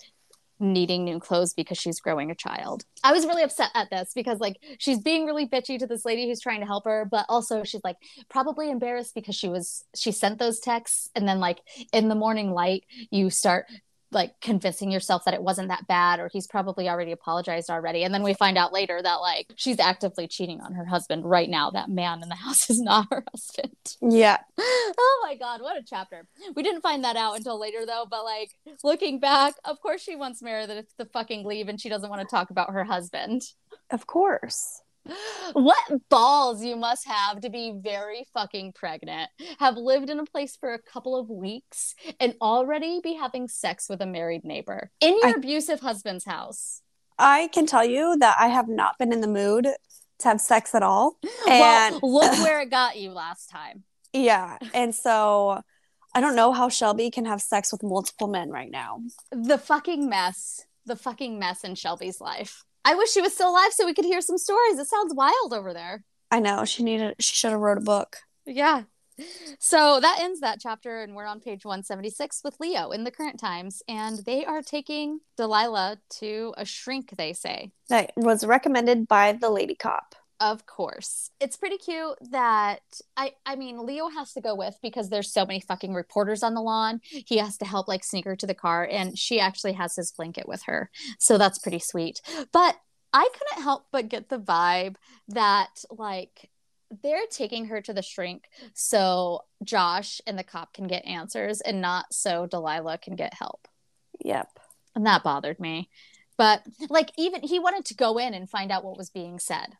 needing 0.61 1.03
new 1.03 1.19
clothes 1.19 1.53
because 1.53 1.77
she's 1.77 1.99
growing 1.99 2.31
a 2.31 2.35
child. 2.35 2.85
I 3.03 3.11
was 3.11 3.25
really 3.25 3.43
upset 3.43 3.71
at 3.73 3.89
this 3.89 4.11
because 4.13 4.39
like 4.39 4.57
she's 4.77 4.99
being 4.99 5.25
really 5.25 5.47
bitchy 5.47 5.79
to 5.79 5.87
this 5.87 6.05
lady 6.05 6.27
who's 6.27 6.39
trying 6.39 6.59
to 6.59 6.65
help 6.65 6.85
her, 6.85 7.07
but 7.09 7.25
also 7.27 7.63
she's 7.63 7.83
like 7.83 7.97
probably 8.29 8.69
embarrassed 8.69 9.15
because 9.15 9.35
she 9.35 9.49
was 9.49 9.83
she 9.95 10.11
sent 10.11 10.39
those 10.39 10.59
texts 10.59 11.09
and 11.15 11.27
then 11.27 11.39
like 11.39 11.59
in 11.91 12.07
the 12.07 12.15
morning 12.15 12.51
light 12.51 12.83
you 13.09 13.29
start 13.29 13.65
like 14.11 14.39
convincing 14.41 14.91
yourself 14.91 15.25
that 15.25 15.33
it 15.33 15.41
wasn't 15.41 15.69
that 15.69 15.87
bad 15.87 16.19
or 16.19 16.29
he's 16.31 16.47
probably 16.47 16.89
already 16.89 17.11
apologized 17.11 17.69
already. 17.69 18.03
And 18.03 18.13
then 18.13 18.23
we 18.23 18.33
find 18.33 18.57
out 18.57 18.73
later 18.73 19.01
that 19.01 19.15
like 19.15 19.51
she's 19.55 19.79
actively 19.79 20.27
cheating 20.27 20.61
on 20.61 20.73
her 20.73 20.85
husband 20.85 21.25
right 21.25 21.49
now. 21.49 21.71
That 21.71 21.89
man 21.89 22.21
in 22.23 22.29
the 22.29 22.35
house 22.45 22.69
is 22.69 22.81
not 22.81 23.07
her 23.11 23.23
husband. 23.31 23.75
Yeah. 24.01 24.37
Oh 25.03 25.21
my 25.23 25.35
god 25.35 25.61
what 25.61 25.77
a 25.77 25.83
chapter. 25.83 26.27
We 26.55 26.63
didn't 26.63 26.81
find 26.81 27.03
that 27.03 27.15
out 27.15 27.37
until 27.37 27.59
later 27.59 27.85
though 27.85 28.05
but 28.09 28.23
like 28.23 28.51
looking 28.83 29.19
back 29.19 29.55
of 29.63 29.79
course 29.81 30.01
she 30.01 30.15
wants 30.15 30.41
meredith 30.41 30.95
to 30.97 31.05
fucking 31.05 31.45
leave 31.45 31.69
and 31.69 31.79
she 31.79 31.89
doesn't 31.89 32.09
want 32.09 32.21
to 32.21 32.27
talk 32.27 32.49
about 32.49 32.71
her 32.71 32.83
husband. 32.83 33.41
Of 33.89 34.05
course 34.07 34.81
what 35.53 35.77
balls 36.09 36.63
you 36.63 36.75
must 36.75 37.07
have 37.07 37.41
to 37.41 37.49
be 37.49 37.73
very 37.75 38.25
fucking 38.33 38.73
pregnant, 38.73 39.29
have 39.59 39.77
lived 39.77 40.09
in 40.09 40.19
a 40.19 40.25
place 40.25 40.55
for 40.55 40.73
a 40.73 40.81
couple 40.81 41.17
of 41.17 41.29
weeks, 41.29 41.95
and 42.19 42.35
already 42.41 42.99
be 43.01 43.13
having 43.13 43.47
sex 43.47 43.87
with 43.89 44.01
a 44.01 44.05
married 44.05 44.43
neighbor 44.43 44.91
in 44.99 45.17
your 45.17 45.29
I, 45.29 45.33
abusive 45.37 45.79
husband's 45.79 46.25
house. 46.25 46.81
I 47.17 47.49
can 47.53 47.65
tell 47.65 47.85
you 47.85 48.17
that 48.19 48.35
I 48.39 48.47
have 48.47 48.67
not 48.67 48.97
been 48.97 49.13
in 49.13 49.21
the 49.21 49.27
mood 49.27 49.67
to 50.19 50.27
have 50.27 50.41
sex 50.41 50.73
at 50.75 50.83
all. 50.83 51.17
And 51.49 51.99
well, 52.01 52.13
look 52.13 52.31
where 52.43 52.61
it 52.61 52.69
got 52.69 52.97
you 52.97 53.11
last 53.11 53.49
time. 53.49 53.83
Yeah. 54.13 54.57
And 54.73 54.93
so 54.93 55.61
I 56.13 56.21
don't 56.21 56.35
know 56.35 56.51
how 56.51 56.69
Shelby 56.69 57.09
can 57.09 57.25
have 57.25 57.41
sex 57.41 57.71
with 57.71 57.83
multiple 57.83 58.27
men 58.27 58.49
right 58.49 58.69
now. 58.69 59.01
The 59.31 59.57
fucking 59.57 60.09
mess. 60.09 60.65
The 60.85 60.95
fucking 60.95 61.39
mess 61.39 61.63
in 61.63 61.75
Shelby's 61.75 62.19
life. 62.19 62.63
I 62.83 62.95
wish 62.95 63.11
she 63.11 63.21
was 63.21 63.33
still 63.33 63.49
alive 63.49 63.73
so 63.73 63.85
we 63.85 63.93
could 63.93 64.05
hear 64.05 64.21
some 64.21 64.37
stories. 64.37 64.79
It 64.79 64.87
sounds 64.87 65.13
wild 65.13 65.53
over 65.53 65.73
there. 65.73 66.03
I 66.29 66.39
know. 66.39 66.65
She 66.65 66.83
needed 66.83 67.15
she 67.19 67.35
should 67.35 67.51
have 67.51 67.59
wrote 67.59 67.77
a 67.77 67.81
book. 67.81 68.17
Yeah. 68.45 68.83
So 69.59 69.99
that 69.99 70.19
ends 70.19 70.39
that 70.39 70.59
chapter, 70.59 71.03
and 71.03 71.15
we're 71.15 71.27
on 71.27 71.41
page 71.41 71.63
176 71.63 72.41
with 72.43 72.59
Leo 72.59 72.89
in 72.89 73.03
the 73.03 73.11
current 73.11 73.39
times, 73.39 73.83
and 73.87 74.19
they 74.25 74.45
are 74.45 74.63
taking 74.63 75.19
Delilah 75.37 75.97
to 76.19 76.53
a 76.57 76.65
shrink, 76.65 77.11
they 77.17 77.33
say. 77.33 77.71
That 77.89 78.13
was 78.15 78.45
recommended 78.45 79.07
by 79.07 79.33
the 79.33 79.49
lady 79.49 79.75
cop 79.75 80.15
of 80.41 80.65
course. 80.65 81.29
It's 81.39 81.55
pretty 81.55 81.77
cute 81.77 82.17
that 82.31 82.81
i 83.15 83.31
i 83.45 83.55
mean 83.55 83.85
leo 83.85 84.09
has 84.09 84.33
to 84.33 84.41
go 84.41 84.55
with 84.55 84.75
because 84.81 85.09
there's 85.09 85.31
so 85.31 85.45
many 85.45 85.61
fucking 85.61 85.93
reporters 85.93 86.43
on 86.43 86.55
the 86.55 86.61
lawn. 86.61 86.99
He 87.03 87.37
has 87.37 87.57
to 87.57 87.65
help 87.65 87.87
like 87.87 88.03
sneak 88.03 88.25
her 88.25 88.35
to 88.35 88.47
the 88.47 88.55
car 88.55 88.87
and 88.89 89.17
she 89.17 89.39
actually 89.39 89.73
has 89.73 89.95
his 89.95 90.11
blanket 90.11 90.47
with 90.47 90.63
her. 90.63 90.89
So 91.19 91.37
that's 91.37 91.59
pretty 91.59 91.79
sweet. 91.79 92.21
But 92.51 92.75
i 93.13 93.29
couldn't 93.33 93.63
help 93.63 93.85
but 93.91 94.07
get 94.07 94.29
the 94.29 94.39
vibe 94.39 94.95
that 95.27 95.83
like 95.89 96.49
they're 97.03 97.27
taking 97.29 97.65
her 97.65 97.81
to 97.81 97.93
the 97.93 98.01
shrink 98.01 98.45
so 98.73 99.41
josh 99.63 100.21
and 100.25 100.39
the 100.39 100.43
cop 100.43 100.73
can 100.73 100.87
get 100.87 101.05
answers 101.05 101.61
and 101.61 101.81
not 101.81 102.05
so 102.11 102.47
delilah 102.47 102.97
can 102.97 103.15
get 103.15 103.33
help. 103.33 103.67
Yep. 104.23 104.49
And 104.95 105.05
that 105.05 105.23
bothered 105.23 105.59
me. 105.59 105.89
But 106.37 106.63
like 106.89 107.11
even 107.17 107.43
he 107.43 107.59
wanted 107.59 107.85
to 107.85 107.95
go 107.95 108.17
in 108.17 108.33
and 108.33 108.49
find 108.49 108.71
out 108.71 108.83
what 108.83 108.97
was 108.97 109.09
being 109.09 109.37
said 109.39 109.77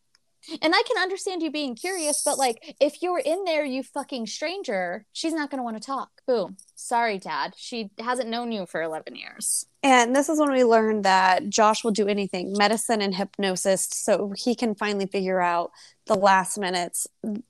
and 0.61 0.73
I 0.75 0.81
can 0.87 1.01
understand 1.01 1.41
you 1.41 1.51
being 1.51 1.75
curious, 1.75 2.21
but 2.23 2.37
like 2.37 2.75
if 2.79 3.01
you're 3.01 3.19
in 3.19 3.43
there, 3.43 3.65
you 3.65 3.83
fucking 3.83 4.27
stranger, 4.27 5.05
she's 5.13 5.33
not 5.33 5.49
going 5.49 5.59
to 5.59 5.63
want 5.63 5.77
to 5.77 5.85
talk. 5.85 6.09
Boom. 6.27 6.57
Sorry, 6.75 7.17
dad. 7.17 7.53
She 7.57 7.91
hasn't 7.99 8.29
known 8.29 8.51
you 8.51 8.65
for 8.65 8.81
11 8.81 9.15
years. 9.15 9.65
And 9.83 10.15
this 10.15 10.29
is 10.29 10.39
when 10.39 10.51
we 10.51 10.63
learned 10.63 11.05
that 11.05 11.49
Josh 11.49 11.83
will 11.83 11.91
do 11.91 12.07
anything 12.07 12.53
medicine 12.57 13.01
and 13.01 13.15
hypnosis 13.15 13.87
so 13.91 14.33
he 14.37 14.55
can 14.55 14.75
finally 14.75 15.07
figure 15.07 15.41
out 15.41 15.71
the 16.05 16.15
last 16.15 16.57
minutes 16.59 17.07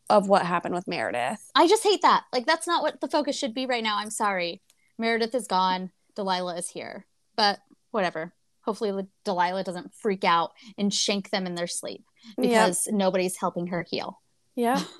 of 0.10 0.30
what 0.30 0.46
happened 0.46 0.74
with 0.74 0.88
Meredith. 0.88 1.52
I 1.56 1.68
just 1.68 1.84
hate 1.84 2.02
that. 2.04 2.24
Like, 2.32 2.46
that's 2.46 2.68
not 2.68 2.84
what 2.84 3.02
the 3.02 3.08
focus 3.08 3.38
should 3.38 3.54
be 3.54 3.66
right 3.66 3.84
now. 3.84 3.98
I'm 3.98 4.10
sorry. 4.10 4.62
Meredith 4.98 5.36
is 5.36 5.48
gone. 5.48 5.92
Delilah 6.16 6.58
is 6.58 6.70
here. 6.70 7.06
But 7.36 7.60
whatever. 7.92 8.34
Hopefully, 8.64 9.08
Delilah 9.26 9.64
doesn't 9.64 9.94
freak 9.94 10.24
out 10.24 10.52
and 10.78 10.94
shank 10.94 11.30
them 11.30 11.46
in 11.46 11.56
their 11.56 11.68
sleep 11.68 12.04
because 12.40 12.86
yep. 12.86 12.96
nobody's 12.96 13.38
helping 13.38 13.68
her 13.68 13.86
heal. 13.90 14.20
Yeah. 14.56 14.82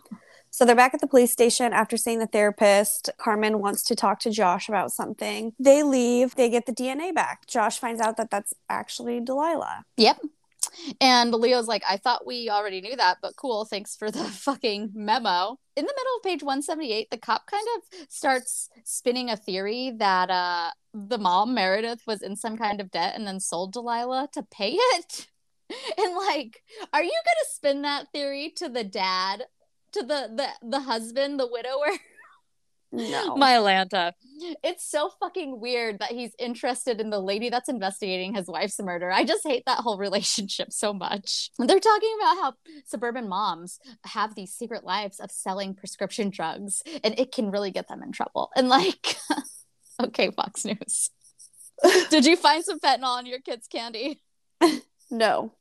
So 0.54 0.66
they're 0.66 0.76
back 0.76 0.94
at 0.94 1.00
the 1.00 1.08
police 1.08 1.32
station 1.32 1.72
after 1.72 1.96
seeing 1.96 2.20
the 2.20 2.28
therapist. 2.28 3.10
Carmen 3.18 3.60
wants 3.60 3.84
to 3.84 3.96
talk 3.96 4.20
to 4.20 4.30
Josh 4.30 4.68
about 4.68 4.92
something. 4.92 5.54
They 5.58 5.82
leave, 5.82 6.36
they 6.36 6.50
get 6.50 6.66
the 6.66 6.74
DNA 6.74 7.16
back. 7.16 7.48
Josh 7.48 7.80
finds 7.80 8.02
out 8.02 8.18
that 8.18 8.30
that's 8.30 8.54
actually 8.68 9.22
Delilah. 9.22 9.86
Yep. 9.96 10.20
And 11.00 11.34
Leo's 11.34 11.68
like, 11.68 11.84
I 11.90 11.98
thought 11.98 12.26
we 12.26 12.50
already 12.50 12.82
knew 12.82 12.96
that, 12.96 13.18
but 13.22 13.36
cool. 13.36 13.66
Thanks 13.66 13.96
for 13.96 14.12
the 14.12 14.24
fucking 14.24 14.92
memo. 14.94 15.58
In 15.76 15.86
the 15.86 15.94
middle 15.96 16.18
of 16.18 16.24
page 16.24 16.44
178, 16.44 17.10
the 17.10 17.18
cop 17.18 17.46
kind 17.48 17.66
of 17.78 18.08
starts 18.10 18.70
spinning 18.84 19.30
a 19.30 19.38
theory 19.38 19.94
that 19.98 20.30
uh, 20.30 20.72
the 20.94 21.18
mom, 21.18 21.54
Meredith, 21.54 22.02
was 22.06 22.22
in 22.22 22.36
some 22.36 22.58
kind 22.58 22.82
of 22.82 22.92
debt 22.92 23.16
and 23.16 23.26
then 23.26 23.40
sold 23.40 23.74
Delilah 23.74 24.30
to 24.34 24.44
pay 24.44 24.72
it. 24.72 25.28
And 25.98 26.18
like, 26.18 26.62
are 26.92 27.02
you 27.02 27.10
gonna 27.10 27.50
spin 27.54 27.84
that 27.84 28.12
theory 28.12 28.52
to 28.58 28.68
the 28.68 28.84
dad, 28.84 29.46
to 29.94 30.02
the 30.02 30.30
the 30.36 30.50
the 30.70 30.82
husband, 30.82 31.40
the 31.40 31.48
widower? 31.48 31.98
No. 32.92 33.36
My 33.38 33.56
Atlanta. 33.56 34.14
It's 34.64 34.90
so 34.90 35.10
fucking 35.20 35.60
weird 35.62 36.00
that 36.00 36.12
he's 36.12 36.34
interested 36.38 37.00
in 37.00 37.10
the 37.10 37.20
lady 37.20 37.50
that's 37.50 37.70
investigating 37.70 38.36
his 38.36 38.48
wife's 38.48 38.80
murder. 38.80 39.12
I 39.12 39.24
just 39.24 39.44
hate 39.46 39.64
that 39.66 39.80
whole 39.80 39.98
relationship 39.98 40.74
so 40.74 40.94
much. 40.94 41.52
They're 41.58 41.80
talking 41.80 42.16
about 42.20 42.36
how 42.38 42.54
suburban 42.86 43.30
moms 43.30 43.80
have 44.06 44.36
these 44.36 44.54
secret 44.54 44.84
lives 44.84 45.20
of 45.20 45.32
selling 45.32 45.74
prescription 45.74 46.30
drugs 46.30 46.82
and 47.04 47.18
it 47.18 47.32
can 47.32 47.52
really 47.52 47.72
get 47.72 47.88
them 47.88 48.04
in 48.04 48.12
trouble. 48.12 48.52
And 48.56 48.68
like, 48.68 49.16
okay, 50.04 50.32
Fox 50.32 50.66
News. 50.66 51.10
Did 52.10 52.26
you 52.26 52.36
find 52.36 52.64
some 52.64 52.80
fentanyl 52.80 53.20
in 53.20 53.26
your 53.26 53.40
kids' 53.40 53.68
candy? 53.68 54.22
no. 55.10 55.54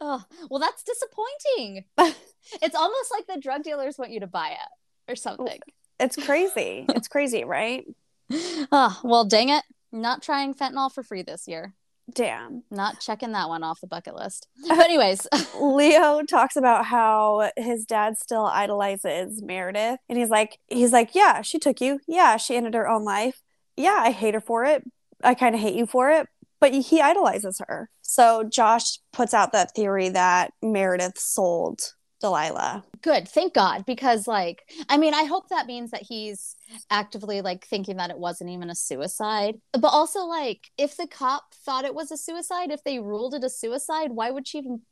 Oh, 0.00 0.22
well, 0.50 0.60
that's 0.60 0.82
disappointing. 0.82 1.84
it's 2.62 2.74
almost 2.74 3.10
like 3.10 3.26
the 3.26 3.40
drug 3.40 3.62
dealers 3.62 3.96
want 3.96 4.10
you 4.10 4.20
to 4.20 4.26
buy 4.26 4.50
it 4.50 5.10
or 5.12 5.16
something. 5.16 5.60
It's 6.00 6.16
crazy. 6.16 6.86
it's 6.88 7.08
crazy, 7.08 7.44
right? 7.44 7.84
Oh, 8.72 8.98
well, 9.04 9.24
dang 9.24 9.50
it. 9.50 9.62
Not 9.92 10.22
trying 10.22 10.54
fentanyl 10.54 10.90
for 10.90 11.02
free 11.02 11.22
this 11.22 11.46
year. 11.46 11.74
Damn. 12.12 12.64
Not 12.70 13.00
checking 13.00 13.32
that 13.32 13.48
one 13.48 13.62
off 13.62 13.80
the 13.80 13.86
bucket 13.86 14.14
list. 14.14 14.48
But 14.68 14.78
anyways, 14.80 15.26
Leo 15.60 16.22
talks 16.22 16.56
about 16.56 16.86
how 16.86 17.50
his 17.56 17.84
dad 17.84 18.18
still 18.18 18.46
idolizes 18.46 19.42
Meredith. 19.42 20.00
And 20.08 20.18
he's 20.18 20.30
like, 20.30 20.58
he's 20.68 20.92
like, 20.92 21.14
yeah, 21.14 21.42
she 21.42 21.58
took 21.58 21.80
you. 21.80 22.00
Yeah, 22.08 22.36
she 22.36 22.56
ended 22.56 22.74
her 22.74 22.88
own 22.88 23.04
life. 23.04 23.40
Yeah, 23.76 23.98
I 23.98 24.10
hate 24.10 24.34
her 24.34 24.40
for 24.40 24.64
it. 24.64 24.82
I 25.22 25.34
kind 25.34 25.54
of 25.54 25.60
hate 25.60 25.74
you 25.74 25.86
for 25.86 26.10
it. 26.10 26.28
But 26.60 26.72
he 26.72 27.00
idolizes 27.00 27.60
her. 27.66 27.90
So 28.00 28.42
Josh 28.44 28.98
puts 29.12 29.34
out 29.34 29.52
that 29.52 29.74
theory 29.74 30.08
that 30.10 30.52
Meredith 30.62 31.18
sold 31.18 31.93
Delilah. 32.20 32.84
good. 33.02 33.28
Thank 33.28 33.52
God. 33.54 33.84
Because, 33.84 34.26
like, 34.26 34.62
I 34.88 34.96
mean, 34.96 35.12
I 35.14 35.24
hope 35.24 35.48
that 35.50 35.66
means 35.66 35.90
that 35.90 36.02
he's 36.02 36.56
actively, 36.90 37.40
like, 37.42 37.66
thinking 37.66 37.96
that 37.98 38.10
it 38.10 38.18
wasn't 38.18 38.50
even 38.50 38.70
a 38.70 38.74
suicide. 38.74 39.56
But 39.72 39.88
also, 39.88 40.20
like, 40.20 40.70
if 40.78 40.96
the 40.96 41.06
cop 41.06 41.54
thought 41.54 41.84
it 41.84 41.94
was 41.94 42.10
a 42.10 42.16
suicide, 42.16 42.70
if 42.70 42.82
they 42.84 42.98
ruled 42.98 43.34
it 43.34 43.44
a 43.44 43.50
suicide, 43.50 44.12
why 44.12 44.30
would 44.30 44.48
she 44.48 44.58
even 44.58 44.82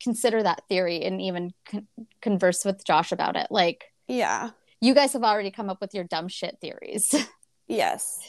consider 0.00 0.42
that 0.42 0.62
theory 0.68 1.02
and 1.02 1.20
even 1.20 1.52
con- 1.68 1.88
converse 2.20 2.64
with 2.64 2.84
Josh 2.84 3.10
about 3.12 3.34
it? 3.36 3.48
Like, 3.50 3.86
Yeah. 4.06 4.50
you 4.80 4.94
guys 4.94 5.12
have 5.14 5.24
already 5.24 5.50
come 5.50 5.68
up 5.70 5.80
with 5.80 5.94
your 5.94 6.04
dumb 6.04 6.28
shit 6.28 6.58
theories. 6.60 7.12
Yes. 7.68 8.20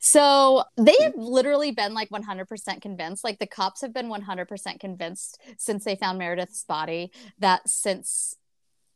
So 0.00 0.64
they 0.76 0.96
have 1.00 1.14
literally 1.16 1.70
been 1.70 1.94
like 1.94 2.10
100% 2.10 2.82
convinced, 2.82 3.22
like 3.22 3.38
the 3.38 3.46
cops 3.46 3.82
have 3.82 3.92
been 3.92 4.08
100% 4.08 4.80
convinced 4.80 5.40
since 5.58 5.84
they 5.84 5.96
found 5.96 6.18
Meredith's 6.18 6.64
body 6.64 7.12
that 7.38 7.68
since 7.68 8.36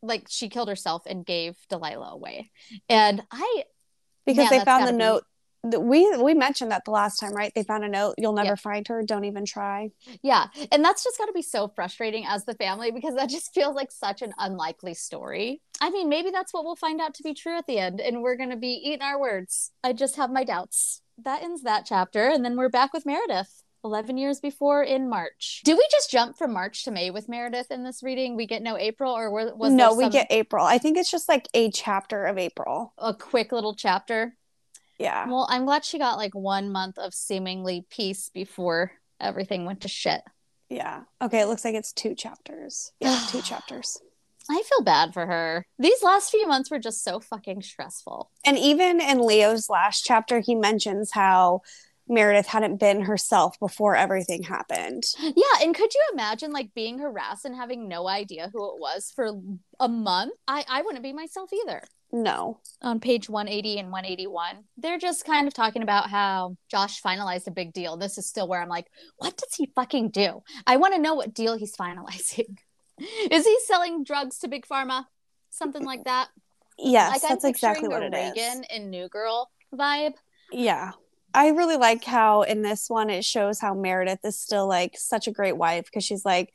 like 0.02 0.26
she 0.28 0.48
killed 0.48 0.68
herself 0.68 1.04
and 1.06 1.24
gave 1.24 1.56
Delilah 1.68 2.10
away. 2.12 2.50
And 2.88 3.22
I, 3.30 3.64
Because 4.26 4.50
Man, 4.50 4.58
they 4.58 4.64
found 4.64 4.86
the 4.86 4.92
be- 4.92 4.98
note. 4.98 5.24
We 5.64 6.14
we 6.16 6.34
mentioned 6.34 6.70
that 6.72 6.84
the 6.84 6.90
last 6.90 7.18
time, 7.18 7.32
right? 7.32 7.52
They 7.54 7.62
found 7.62 7.84
a 7.84 7.88
note. 7.88 8.14
You'll 8.18 8.34
never 8.34 8.48
Yep. 8.50 8.58
find 8.60 8.88
her. 8.88 9.02
Don't 9.02 9.24
even 9.24 9.44
try. 9.46 9.90
yeah. 10.22 10.46
And 10.70 10.84
that's 10.84 11.02
just 11.02 11.16
got 11.18 11.26
to 11.26 11.32
be 11.32 11.42
so 11.42 11.68
frustrating 11.68 12.26
as 12.26 12.44
the 12.44 12.54
family 12.54 12.90
because 12.90 13.14
that 13.14 13.30
just 13.30 13.54
feels 13.54 13.74
like 13.74 13.90
such 13.90 14.20
an 14.22 14.34
unlikely 14.38 14.94
story. 14.94 15.62
I 15.80 15.90
mean, 15.90 16.08
maybe 16.08 16.30
that's 16.30 16.52
what 16.52 16.64
we'll 16.64 16.76
find 16.76 17.00
out 17.00 17.14
to 17.14 17.22
be 17.22 17.34
true 17.34 17.56
at 17.56 17.66
the 17.66 17.78
end 17.78 18.00
and 18.00 18.22
we're 18.22 18.36
going 18.36 18.50
to 18.50 18.56
be 18.56 18.72
eating 18.84 19.02
our 19.02 19.18
words. 19.18 19.70
I 19.82 19.92
just 19.94 20.16
have 20.16 20.30
my 20.30 20.44
doubts. 20.44 21.00
That 21.22 21.42
ends 21.42 21.62
that 21.62 21.86
chapter. 21.86 22.28
And 22.28 22.44
then 22.44 22.56
we're 22.56 22.68
back 22.68 22.92
with 22.92 23.06
Meredith. 23.06 23.62
11 23.84 24.16
years 24.16 24.40
before 24.40 24.82
in 24.82 25.10
March. 25.10 25.60
Did 25.62 25.76
we 25.76 25.86
just 25.90 26.10
jump 26.10 26.38
from 26.38 26.54
March 26.54 26.84
to 26.84 26.90
May 26.90 27.10
with 27.10 27.28
Meredith 27.28 27.70
in 27.70 27.84
this 27.84 28.02
reading? 28.02 28.34
We 28.34 28.46
get 28.46 28.62
no 28.62 28.78
April, 28.78 29.12
or 29.12 29.30
was, 29.30 29.72
no, 29.72 29.94
there 29.94 30.06
we 30.06 30.08
get 30.10 30.26
April. 30.30 30.64
I 30.64 30.78
think 30.78 30.96
it's 30.96 31.10
just 31.10 31.28
like 31.28 31.48
a 31.52 31.70
chapter 31.70 32.24
of 32.24 32.38
April. 32.38 32.94
a 32.96 33.12
quick 33.12 33.52
little 33.52 33.74
chapter? 33.74 34.36
Yeah. 34.98 35.28
Well, 35.28 35.46
I'm 35.50 35.64
glad 35.64 35.84
she 35.84 35.98
got 35.98 36.18
like 36.18 36.34
one 36.34 36.70
month 36.70 36.98
of 36.98 37.14
seemingly 37.14 37.84
peace 37.90 38.30
before 38.32 38.92
everything 39.20 39.64
went 39.64 39.82
to 39.82 39.88
shit. 39.88 40.22
Yeah. 40.68 41.02
Okay. 41.20 41.40
It 41.40 41.46
looks 41.46 41.64
like 41.64 41.74
it's 41.74 41.92
two 41.92 42.14
chapters. 42.14 42.92
Yeah, 43.00 43.20
two 43.28 43.42
chapters. 43.42 43.98
I 44.50 44.62
feel 44.68 44.82
bad 44.82 45.14
for 45.14 45.26
her. 45.26 45.66
These 45.78 46.02
last 46.02 46.30
few 46.30 46.46
months 46.46 46.70
were 46.70 46.78
just 46.78 47.02
so 47.02 47.18
fucking 47.18 47.62
stressful. 47.62 48.30
And 48.44 48.58
even 48.58 49.00
in 49.00 49.20
Leo's 49.20 49.70
last 49.70 50.04
chapter, 50.04 50.40
he 50.40 50.54
mentions 50.54 51.12
how 51.12 51.62
Meredith 52.08 52.46
hadn't 52.46 52.78
been 52.78 53.00
herself 53.00 53.58
before 53.58 53.96
everything 53.96 54.42
happened. 54.42 55.04
Yeah, 55.20 55.62
and 55.62 55.74
could 55.74 55.92
you 55.94 56.02
imagine 56.12 56.52
like 56.52 56.74
being 56.74 56.98
harassed 56.98 57.44
and 57.46 57.56
having 57.56 57.88
no 57.88 58.06
idea 58.06 58.50
who 58.52 58.74
it 58.74 58.78
was 58.78 59.10
for 59.14 59.30
a 59.80 59.88
month? 59.88 60.34
I 60.46 60.64
I 60.68 60.82
wouldn't 60.82 61.02
be 61.02 61.12
myself 61.14 61.50
either. 61.52 61.82
No. 62.14 62.60
on 62.80 63.00
page 63.00 63.28
180 63.28 63.78
and 63.80 63.90
181 63.90 64.64
they're 64.76 64.98
just 64.98 65.24
kind 65.24 65.48
of 65.48 65.52
talking 65.52 65.82
about 65.82 66.08
how 66.10 66.56
josh 66.70 67.02
finalized 67.02 67.48
a 67.48 67.50
big 67.50 67.72
deal 67.72 67.96
this 67.96 68.16
is 68.18 68.26
still 68.26 68.46
where 68.46 68.62
i'm 68.62 68.68
like 68.68 68.86
what 69.16 69.36
does 69.36 69.52
he 69.56 69.70
fucking 69.74 70.10
do 70.10 70.42
i 70.66 70.76
want 70.76 70.94
to 70.94 71.00
know 71.00 71.14
what 71.14 71.34
deal 71.34 71.56
he's 71.58 71.76
finalizing 71.84 72.56
is 73.30 73.44
he 73.44 73.56
selling 73.66 74.04
drugs 74.04 74.38
to 74.38 74.48
big 74.48 74.64
pharma 74.66 75.04
something 75.50 75.84
like 75.84 76.04
that 76.04 76.28
Yes, 76.78 77.10
like 77.12 77.22
that's 77.22 77.44
exactly 77.44 77.88
what 77.88 78.02
it 78.02 78.14
is. 78.14 78.32
reagan 78.36 78.64
in 78.70 78.90
new 78.90 79.08
girl 79.08 79.50
vibe 79.74 80.14
Yeah. 80.52 80.92
I 81.36 81.48
really 81.48 81.76
like 81.76 82.04
how 82.04 82.42
in 82.42 82.62
this 82.62 82.86
one 82.88 83.10
it 83.10 83.24
shows 83.24 83.58
how 83.58 83.74
Meredith 83.74 84.20
is 84.24 84.38
still 84.38 84.68
like 84.68 84.92
such 84.96 85.26
a 85.26 85.32
great 85.32 85.56
wife 85.56 85.84
because 85.86 86.04
she's 86.04 86.24
like 86.24 86.52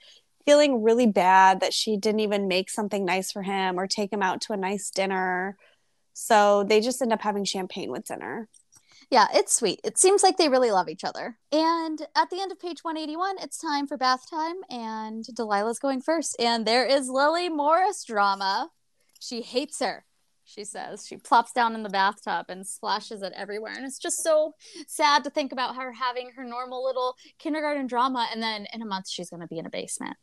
feeling 0.49 0.81
really 0.81 1.05
bad 1.05 1.59
that 1.59 1.75
she 1.75 1.95
didn't 1.95 2.21
even 2.21 2.47
make 2.47 2.71
something 2.71 3.05
nice 3.05 3.31
for 3.31 3.43
him 3.43 3.79
or 3.79 3.85
take 3.85 4.11
him 4.11 4.23
out 4.23 4.41
to 4.41 4.51
a 4.51 4.57
nice 4.57 4.89
dinner. 4.89 5.55
So 6.13 6.63
they 6.63 6.81
just 6.81 7.03
end 7.03 7.13
up 7.13 7.21
having 7.21 7.45
champagne 7.45 7.91
with 7.91 8.05
dinner. 8.05 8.49
yeah 9.11 9.27
it's 9.31 9.53
sweet. 9.53 9.79
It 9.83 9.99
seems 9.99 10.23
like 10.23 10.37
they 10.37 10.49
really 10.49 10.71
love 10.71 10.89
each 10.89 11.03
other. 11.03 11.37
And 11.51 12.01
at 12.15 12.31
the 12.31 12.41
end 12.41 12.51
of 12.51 12.59
page 12.59 12.79
181 12.83 13.35
it's 13.41 13.59
time 13.59 13.85
for 13.85 13.95
bath 13.95 14.27
time 14.27 14.55
and 14.71 15.23
delilah's 15.23 15.77
going 15.77 16.01
first. 16.01 16.35
And 16.39 16.65
there 16.65 16.83
is 16.83 17.09
lily 17.09 17.47
morris 17.47 18.03
drama. 18.03 18.71
She 19.19 19.43
hates 19.43 19.79
her 19.81 20.03
she 20.45 20.63
says. 20.63 21.05
She 21.05 21.17
plops 21.17 21.51
down 21.51 21.75
in 21.75 21.83
the 21.83 21.89
bathtub 21.89 22.47
and 22.49 22.65
splashes 22.65 23.21
it 23.21 23.33
everywhere. 23.35 23.73
And 23.75 23.85
it's 23.85 23.99
just 23.99 24.23
so 24.23 24.55
sad 24.87 25.23
to 25.25 25.29
think 25.29 25.51
about 25.51 25.75
her 25.75 25.91
having 25.91 26.31
her 26.35 26.43
normal 26.43 26.83
little 26.83 27.17
kindergarten 27.37 27.85
drama. 27.85 28.27
And 28.31 28.41
then 28.41 28.65
in 28.73 28.81
a 28.81 28.85
month 28.85 29.07
she's 29.07 29.29
going 29.29 29.41
to 29.41 29.47
be 29.47 29.59
in 29.59 29.67
a 29.67 29.69
basement 29.69 30.17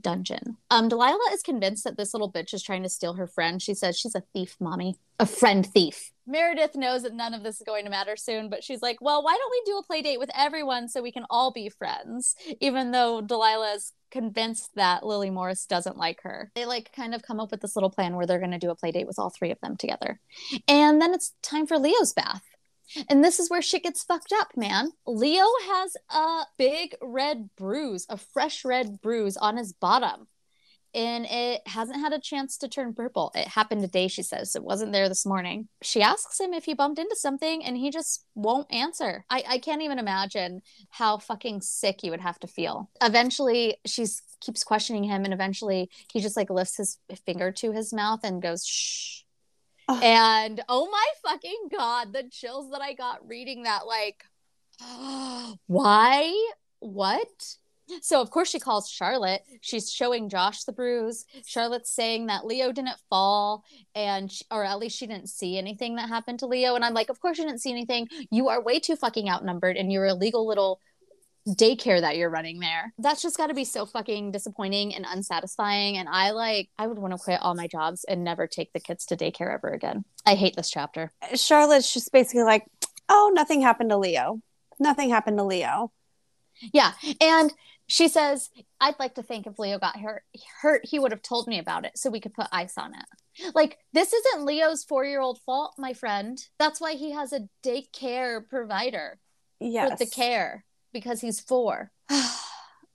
dungeon. 0.00 0.56
Um 0.70 0.88
delilah 0.88 1.32
is 1.32 1.42
convinced 1.42 1.84
that 1.84 1.96
this 1.96 2.12
little 2.14 2.30
bitch 2.30 2.52
is 2.52 2.62
trying 2.62 2.82
to 2.82 2.88
steal 2.88 3.14
her 3.14 3.26
friend. 3.26 3.62
She 3.62 3.74
says 3.74 3.98
she's 3.98 4.14
a 4.14 4.22
thief 4.32 4.56
mommy. 4.60 4.96
A 5.18 5.26
friend 5.26 5.66
thief. 5.66 6.12
Meredith 6.26 6.76
knows 6.76 7.02
that 7.02 7.14
none 7.14 7.34
of 7.34 7.42
this 7.42 7.56
is 7.56 7.66
going 7.66 7.84
to 7.84 7.90
matter 7.90 8.16
soon 8.16 8.48
but 8.48 8.62
she's 8.64 8.82
like 8.82 8.98
well 9.00 9.22
why 9.22 9.36
don't 9.36 9.50
we 9.50 9.72
do 9.72 9.78
a 9.78 9.82
play 9.82 10.02
date 10.02 10.18
with 10.18 10.30
everyone 10.34 10.88
so 10.88 11.02
we 11.02 11.12
can 11.12 11.26
all 11.30 11.52
be 11.52 11.68
friends? 11.68 12.36
Even 12.60 12.90
though 12.90 13.20
delilah 13.20 13.74
is 13.74 13.92
convinced 14.10 14.74
that 14.74 15.04
lily 15.06 15.30
morris 15.30 15.66
doesn't 15.66 15.96
like 15.96 16.22
her. 16.22 16.50
They 16.54 16.66
like 16.66 16.92
kind 16.94 17.14
of 17.14 17.22
come 17.22 17.40
up 17.40 17.50
with 17.50 17.60
this 17.60 17.76
little 17.76 17.90
plan 17.90 18.16
where 18.16 18.26
they're 18.26 18.38
going 18.38 18.50
to 18.50 18.58
do 18.58 18.70
a 18.70 18.76
play 18.76 18.92
date 18.92 19.06
with 19.06 19.18
all 19.18 19.30
three 19.30 19.50
of 19.50 19.60
them 19.60 19.76
together. 19.76 20.20
And 20.66 21.00
then 21.00 21.14
it's 21.14 21.34
time 21.42 21.66
for 21.66 21.78
leo's 21.78 22.12
bath 22.12 22.42
and 23.08 23.22
this 23.22 23.38
is 23.38 23.50
where 23.50 23.62
shit 23.62 23.84
gets 23.84 24.02
fucked 24.04 24.32
up, 24.32 24.56
man. 24.56 24.92
Leo 25.06 25.46
has 25.68 25.96
a 26.10 26.42
big 26.58 26.94
red 27.00 27.50
bruise, 27.56 28.06
a 28.08 28.16
fresh 28.16 28.64
red 28.64 29.00
bruise 29.00 29.36
on 29.36 29.56
his 29.56 29.72
bottom. 29.72 30.26
And 30.92 31.24
it 31.26 31.62
hasn't 31.66 32.00
had 32.00 32.12
a 32.12 32.18
chance 32.18 32.58
to 32.58 32.68
turn 32.68 32.94
purple. 32.94 33.30
It 33.36 33.46
happened 33.46 33.82
today, 33.82 34.08
she 34.08 34.24
says. 34.24 34.56
It 34.56 34.64
wasn't 34.64 34.90
there 34.90 35.08
this 35.08 35.24
morning. 35.24 35.68
She 35.82 36.02
asks 36.02 36.40
him 36.40 36.52
if 36.52 36.64
he 36.64 36.74
bumped 36.74 36.98
into 36.98 37.14
something 37.14 37.64
and 37.64 37.76
he 37.76 37.90
just 37.92 38.24
won't 38.34 38.66
answer. 38.72 39.24
I, 39.30 39.44
I 39.48 39.58
can't 39.58 39.82
even 39.82 40.00
imagine 40.00 40.62
how 40.88 41.18
fucking 41.18 41.60
sick 41.60 42.02
you 42.02 42.10
would 42.10 42.20
have 42.20 42.40
to 42.40 42.48
feel. 42.48 42.90
Eventually, 43.00 43.76
she 43.86 44.04
keeps 44.40 44.64
questioning 44.64 45.04
him, 45.04 45.24
and 45.24 45.32
eventually 45.32 45.90
he 46.12 46.20
just 46.20 46.36
like 46.36 46.50
lifts 46.50 46.78
his 46.78 46.98
finger 47.24 47.52
to 47.52 47.70
his 47.70 47.92
mouth 47.92 48.20
and 48.24 48.42
goes, 48.42 48.66
shh. 48.66 49.22
And 50.02 50.60
oh 50.68 50.88
my 50.90 51.06
fucking 51.24 51.68
god, 51.70 52.12
the 52.12 52.24
chills 52.30 52.70
that 52.70 52.80
I 52.80 52.94
got 52.94 53.26
reading 53.28 53.64
that, 53.64 53.86
like, 53.86 54.24
why? 55.66 56.50
What? 56.80 57.56
So 58.02 58.20
of 58.20 58.30
course 58.30 58.48
she 58.48 58.60
calls 58.60 58.88
Charlotte. 58.88 59.42
She's 59.60 59.90
showing 59.90 60.28
Josh 60.28 60.64
the 60.64 60.72
bruise. 60.72 61.26
Charlotte's 61.44 61.90
saying 61.90 62.26
that 62.26 62.46
Leo 62.46 62.72
didn't 62.72 62.98
fall 63.08 63.64
and 63.94 64.30
she, 64.30 64.44
or 64.50 64.64
at 64.64 64.78
least 64.78 64.96
she 64.96 65.06
didn't 65.06 65.28
see 65.28 65.58
anything 65.58 65.96
that 65.96 66.08
happened 66.08 66.38
to 66.40 66.46
Leo 66.46 66.74
and 66.76 66.84
I'm 66.84 66.94
like, 66.94 67.10
"Of 67.10 67.20
course 67.20 67.38
you 67.38 67.44
didn't 67.44 67.60
see 67.60 67.72
anything. 67.72 68.08
You 68.30 68.48
are 68.48 68.62
way 68.62 68.78
too 68.78 68.96
fucking 68.96 69.28
outnumbered 69.28 69.76
and 69.76 69.90
you're 69.90 70.06
a 70.06 70.14
legal 70.14 70.46
little 70.46 70.80
daycare 71.48 72.00
that 72.00 72.16
you're 72.16 72.30
running 72.30 72.60
there. 72.60 72.92
That's 72.98 73.22
just 73.22 73.36
got 73.36 73.46
to 73.48 73.54
be 73.54 73.64
so 73.64 73.86
fucking 73.86 74.32
disappointing 74.32 74.94
and 74.94 75.06
unsatisfying. 75.08 75.96
And 75.96 76.08
I 76.08 76.30
like, 76.30 76.68
I 76.78 76.86
would 76.86 76.98
want 76.98 77.12
to 77.14 77.18
quit 77.18 77.40
all 77.40 77.54
my 77.54 77.66
jobs 77.66 78.04
and 78.04 78.22
never 78.24 78.46
take 78.46 78.72
the 78.72 78.80
kids 78.80 79.06
to 79.06 79.16
daycare 79.16 79.52
ever 79.52 79.68
again. 79.68 80.04
I 80.26 80.34
hate 80.34 80.56
this 80.56 80.70
chapter. 80.70 81.12
Charlotte's 81.34 81.92
just 81.92 82.12
basically 82.12 82.42
like, 82.42 82.66
oh, 83.08 83.30
nothing 83.34 83.62
happened 83.62 83.90
to 83.90 83.96
Leo. 83.96 84.40
Nothing 84.78 85.10
happened 85.10 85.38
to 85.38 85.44
Leo. 85.44 85.92
Yeah. 86.72 86.92
And 87.20 87.52
she 87.86 88.06
says, 88.08 88.50
I'd 88.80 88.98
like 89.00 89.14
to 89.16 89.22
think 89.22 89.46
if 89.46 89.58
Leo 89.58 89.78
got 89.78 89.98
hurt, 89.98 90.22
hurt, 90.60 90.82
he 90.84 90.98
would 90.98 91.10
have 91.10 91.22
told 91.22 91.48
me 91.48 91.58
about 91.58 91.84
it 91.84 91.98
so 91.98 92.08
we 92.10 92.20
could 92.20 92.34
put 92.34 92.46
ice 92.52 92.78
on 92.78 92.92
it. 92.94 93.52
Like, 93.54 93.78
this 93.92 94.12
isn't 94.12 94.44
Leo's 94.44 94.84
four 94.84 95.04
year 95.04 95.20
old 95.20 95.40
fault, 95.40 95.74
my 95.78 95.92
friend. 95.94 96.38
That's 96.58 96.80
why 96.80 96.92
he 96.94 97.12
has 97.12 97.32
a 97.32 97.48
daycare 97.64 98.46
provider 98.48 99.18
Yes. 99.58 99.90
with 99.90 99.98
the 99.98 100.06
care 100.14 100.64
because 100.92 101.20
he's 101.20 101.40
four. 101.40 101.90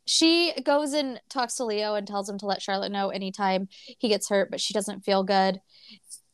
she 0.05 0.53
goes 0.63 0.93
and 0.93 1.19
talks 1.29 1.55
to 1.55 1.65
Leo 1.65 1.95
and 1.95 2.07
tells 2.07 2.29
him 2.29 2.37
to 2.39 2.45
let 2.45 2.61
Charlotte 2.61 2.91
know 2.91 3.09
anytime 3.09 3.67
he 3.99 4.09
gets 4.09 4.29
hurt, 4.29 4.51
but 4.51 4.61
she 4.61 4.73
doesn't 4.73 5.05
feel 5.05 5.23
good 5.23 5.59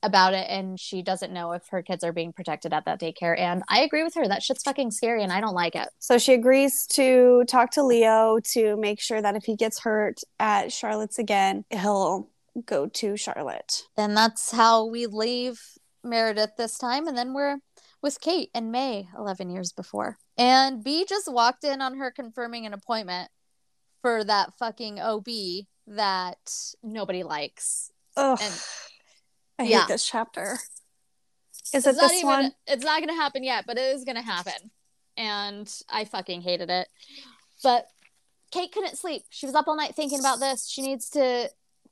about 0.04 0.34
it 0.34 0.48
and 0.50 0.80
she 0.80 1.02
doesn't 1.02 1.32
know 1.32 1.52
if 1.52 1.68
her 1.70 1.82
kids 1.82 2.04
are 2.04 2.12
being 2.12 2.34
protected 2.34 2.74
at 2.74 2.86
that 2.86 3.00
daycare. 3.00 3.38
And 3.38 3.64
I 3.70 3.82
agree 3.82 4.04
with 4.04 4.16
her. 4.16 4.28
That 4.28 4.44
shit's 4.44 4.64
fucking 4.64 4.92
scary 4.92 5.24
and 5.24 5.32
I 5.32 5.42
don't 5.42 5.54
like 5.54 5.76
it. 5.76 5.90
So 6.00 6.18
she 6.18 6.34
agrees 6.34 6.88
to 6.94 7.44
talk 7.48 7.72
to 7.72 7.84
Leo 7.84 8.40
to 8.54 8.78
make 8.78 9.00
sure 9.00 9.22
that 9.22 9.36
if 9.36 9.44
he 9.44 9.56
gets 9.56 9.80
hurt 9.80 10.22
at 10.40 10.72
Charlotte's 10.72 11.20
again, 11.20 11.66
he'll 11.70 12.30
go 12.66 12.88
to 12.88 13.16
Charlotte. 13.16 13.84
And 13.98 14.18
that's 14.18 14.52
how 14.52 14.86
we 14.86 15.06
leave 15.06 15.62
Meredith 16.04 16.52
this 16.58 16.78
time. 16.78 17.08
And 17.08 17.18
then 17.18 17.34
we're 17.34 17.58
with 18.02 18.20
Kate 18.20 18.50
and 18.54 18.72
May 18.72 19.08
11 19.18 19.50
years 19.50 19.72
before. 19.72 20.18
And 20.38 20.84
B 20.84 21.06
just 21.08 21.32
walked 21.32 21.64
in 21.64 21.82
on 21.82 21.98
her 21.98 22.12
confirming 22.12 22.66
an 22.66 22.74
appointment 22.74 23.30
for 24.02 24.24
that 24.24 24.54
fucking 24.58 25.00
OB 25.00 25.28
that 25.88 26.56
nobody 26.84 27.24
likes. 27.24 27.92
Ugh. 28.18 28.40
And 28.42 28.54
I 29.60 29.64
yeah. 29.64 29.80
hate 29.82 29.88
this 29.88 30.06
chapter. 30.08 30.58
Is 31.74 31.86
it's 31.86 31.98
it 31.98 32.02
this 32.02 32.14
even 32.14 32.28
one? 32.28 32.52
it's 32.68 32.84
not 32.84 33.00
gonna 33.00 33.16
happen 33.16 33.44
yet 33.44 33.66
but 33.66 33.78
it 33.78 33.96
is 33.96 34.04
gonna 34.04 34.22
happen 34.22 34.72
and 35.16 35.74
i 35.90 36.04
fucking 36.06 36.42
hated 36.42 36.70
it 36.70 36.88
but 37.64 37.88
kate 38.52 38.72
couldn't 38.72 38.98
sleep 38.98 39.24
she 39.30 39.46
was 39.46 39.56
up 39.56 39.68
all 39.68 39.76
night 39.76 39.96
thinking 39.96 40.20
about 40.20 40.40
this 40.40 40.68
she 40.68 40.82
needs 40.82 41.10
to 41.10 41.50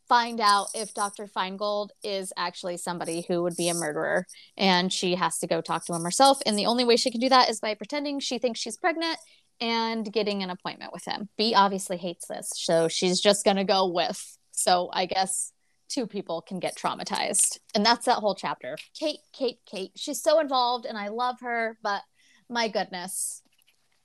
find 0.10 0.42
out 0.42 0.68
if 0.74 0.94
dr 0.94 1.26
feingold 1.28 1.90
is 2.04 2.34
actually 2.36 2.76
somebody 2.76 3.24
who 3.28 3.42
would 3.44 3.56
be 3.56 3.70
a 3.70 3.74
murderer 3.74 4.26
and 4.58 4.92
she 4.92 5.16
has 5.16 5.38
to 5.40 5.48
go 5.48 5.62
talk 5.62 5.86
to 5.86 5.94
him 5.94 6.04
herself 6.04 6.40
and 6.46 6.58
the 6.58 6.66
only 6.66 6.84
way 6.84 6.98
she 6.98 7.12
can 7.12 7.22
do 7.22 7.30
that 7.30 7.50
is 7.50 7.60
by 7.60 7.74
pretending 7.74 8.20
she 8.20 8.38
thinks 8.38 8.60
she's 8.60 8.78
pregnant 8.78 9.18
and 9.62 10.12
getting 10.12 10.44
an 10.44 10.50
appointment 10.50 10.92
with 10.92 11.06
him 11.06 11.30
b 11.38 11.54
obviously 11.56 11.98
hates 11.98 12.28
this 12.28 12.50
so 12.56 12.88
she's 12.88 13.22
just 13.22 13.46
gonna 13.46 13.64
go 13.64 13.88
with 13.88 14.38
so 14.52 14.90
i 14.92 15.06
guess 15.06 15.54
two 15.90 16.08
people 16.08 16.42
can 16.42 16.60
get 16.60 16.78
traumatized. 16.78 17.58
And 17.76 17.86
that's 17.86 18.06
that 18.06 18.20
whole 18.20 18.36
chapter. 18.36 18.78
Kate, 18.98 19.20
Kate, 19.34 19.58
Kate. 19.70 19.92
She's 19.96 20.22
so 20.22 20.40
involved 20.40 20.86
and 20.86 20.98
I 20.98 21.10
love 21.10 21.38
her, 21.42 21.78
but 21.84 22.04
my 22.50 22.68
goodness. 22.68 23.42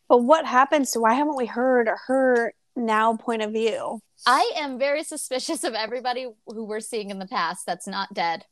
But 0.09 0.18
what 0.18 0.46
happens 0.46 0.90
to 0.92 1.00
why 1.00 1.14
haven't 1.14 1.36
we 1.36 1.46
heard 1.46 1.88
her 2.07 2.52
now 2.76 3.16
point 3.16 3.42
of 3.42 3.52
view? 3.52 4.00
I 4.26 4.52
am 4.56 4.78
very 4.78 5.04
suspicious 5.04 5.64
of 5.64 5.74
everybody 5.74 6.28
who 6.46 6.64
we're 6.64 6.80
seeing 6.80 7.10
in 7.10 7.18
the 7.18 7.26
past 7.26 7.66
that's 7.66 7.86
not 7.86 8.14
dead 8.14 8.44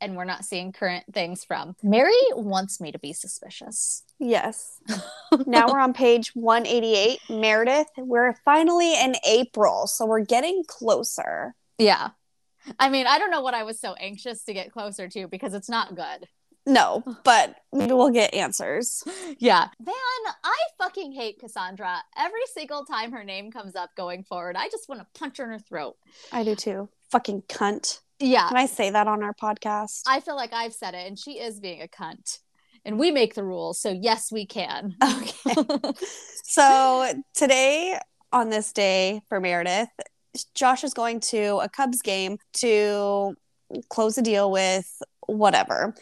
and 0.00 0.16
we're 0.16 0.24
not 0.24 0.44
seeing 0.44 0.72
current 0.72 1.04
things 1.12 1.44
from. 1.44 1.76
Mary 1.82 2.12
wants 2.32 2.80
me 2.80 2.90
to 2.92 2.98
be 2.98 3.12
suspicious. 3.12 4.02
Yes. 4.18 4.80
now 5.46 5.68
we're 5.68 5.78
on 5.78 5.92
page 5.94 6.32
188. 6.34 7.20
Meredith, 7.30 7.86
we're 7.96 8.34
finally 8.44 8.94
in 9.00 9.14
April, 9.24 9.86
so 9.86 10.04
we're 10.04 10.24
getting 10.24 10.64
closer. 10.66 11.54
Yeah. 11.78 12.10
I 12.78 12.88
mean, 12.88 13.06
I 13.06 13.18
don't 13.18 13.30
know 13.30 13.42
what 13.42 13.54
I 13.54 13.62
was 13.62 13.80
so 13.80 13.94
anxious 13.94 14.44
to 14.44 14.54
get 14.54 14.72
closer 14.72 15.08
to 15.08 15.28
because 15.28 15.54
it's 15.54 15.68
not 15.68 15.94
good. 15.94 16.28
No, 16.64 17.02
but 17.24 17.56
maybe 17.72 17.92
we'll 17.92 18.10
get 18.10 18.34
answers. 18.34 19.02
Yeah. 19.38 19.66
Man, 19.84 20.34
I 20.44 20.56
fucking 20.78 21.12
hate 21.12 21.40
Cassandra. 21.40 22.00
Every 22.16 22.42
single 22.54 22.84
time 22.84 23.10
her 23.12 23.24
name 23.24 23.50
comes 23.50 23.74
up 23.74 23.90
going 23.96 24.22
forward, 24.22 24.56
I 24.56 24.68
just 24.68 24.88
want 24.88 25.00
to 25.00 25.06
punch 25.18 25.38
her 25.38 25.44
in 25.44 25.50
her 25.50 25.58
throat. 25.58 25.96
I 26.30 26.44
do 26.44 26.54
too. 26.54 26.88
Fucking 27.10 27.42
cunt. 27.48 27.98
Yeah. 28.20 28.48
Can 28.48 28.56
I 28.56 28.66
say 28.66 28.90
that 28.90 29.08
on 29.08 29.22
our 29.24 29.34
podcast? 29.34 30.02
I 30.06 30.20
feel 30.20 30.36
like 30.36 30.52
I've 30.52 30.74
said 30.74 30.94
it, 30.94 31.08
and 31.08 31.18
she 31.18 31.40
is 31.40 31.58
being 31.58 31.82
a 31.82 31.88
cunt. 31.88 32.38
And 32.84 32.98
we 32.98 33.10
make 33.10 33.34
the 33.34 33.42
rules, 33.42 33.80
so 33.80 33.90
yes, 33.90 34.30
we 34.30 34.46
can. 34.46 34.96
Okay. 35.02 35.92
so 36.44 37.12
today, 37.34 37.98
on 38.32 38.50
this 38.50 38.72
day 38.72 39.22
for 39.28 39.40
Meredith, 39.40 39.88
Josh 40.54 40.84
is 40.84 40.94
going 40.94 41.20
to 41.20 41.58
a 41.58 41.68
Cubs 41.68 42.00
game 42.00 42.38
to 42.54 43.34
close 43.88 44.18
a 44.18 44.22
deal 44.22 44.50
with 44.50 45.02
whatever. 45.26 45.94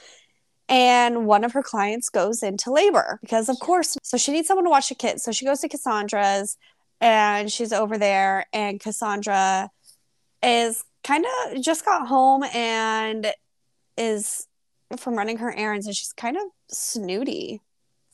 And 0.71 1.27
one 1.27 1.43
of 1.43 1.53
her 1.53 1.63
clients 1.63 2.09
goes 2.09 2.45
into 2.45 2.73
labor 2.73 3.19
because, 3.21 3.49
of 3.49 3.59
course, 3.59 3.99
so 4.05 4.17
she 4.17 4.31
needs 4.31 4.47
someone 4.47 4.65
to 4.65 4.71
watch 4.71 4.89
the 4.89 4.95
kids. 4.95 5.25
So 5.25 5.33
she 5.33 5.45
goes 5.45 5.61
to 5.61 5.69
Cassandra's 5.69 6.57
and 7.01 7.51
she's 7.51 7.73
over 7.73 7.99
there, 7.99 8.47
and 8.53 8.79
Cassandra 8.79 9.71
is 10.43 10.85
kind 11.03 11.25
of 11.25 11.61
just 11.63 11.85
got 11.85 12.07
home 12.07 12.45
and 12.45 13.33
is 13.97 14.47
from 14.97 15.17
running 15.17 15.39
her 15.39 15.53
errands 15.55 15.87
and 15.87 15.97
she's 15.97 16.13
kind 16.13 16.37
of 16.37 16.43
snooty. 16.69 17.61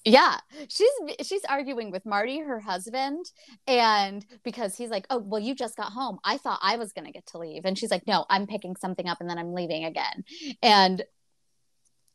Yeah, 0.04 0.38
she's 0.68 0.88
she's 1.22 1.44
arguing 1.48 1.90
with 1.90 2.06
Marty, 2.06 2.38
her 2.38 2.60
husband, 2.60 3.26
and 3.66 4.24
because 4.44 4.76
he's 4.76 4.88
like, 4.88 5.04
"Oh, 5.10 5.18
well, 5.18 5.40
you 5.42 5.52
just 5.52 5.76
got 5.76 5.90
home. 5.90 6.20
I 6.22 6.38
thought 6.38 6.60
I 6.62 6.76
was 6.76 6.92
gonna 6.92 7.10
get 7.10 7.26
to 7.28 7.38
leave," 7.38 7.64
and 7.64 7.76
she's 7.76 7.90
like, 7.90 8.06
"No, 8.06 8.24
I'm 8.30 8.46
picking 8.46 8.76
something 8.76 9.08
up 9.08 9.20
and 9.20 9.28
then 9.28 9.36
I'm 9.36 9.52
leaving 9.52 9.84
again." 9.84 10.24
And 10.62 11.02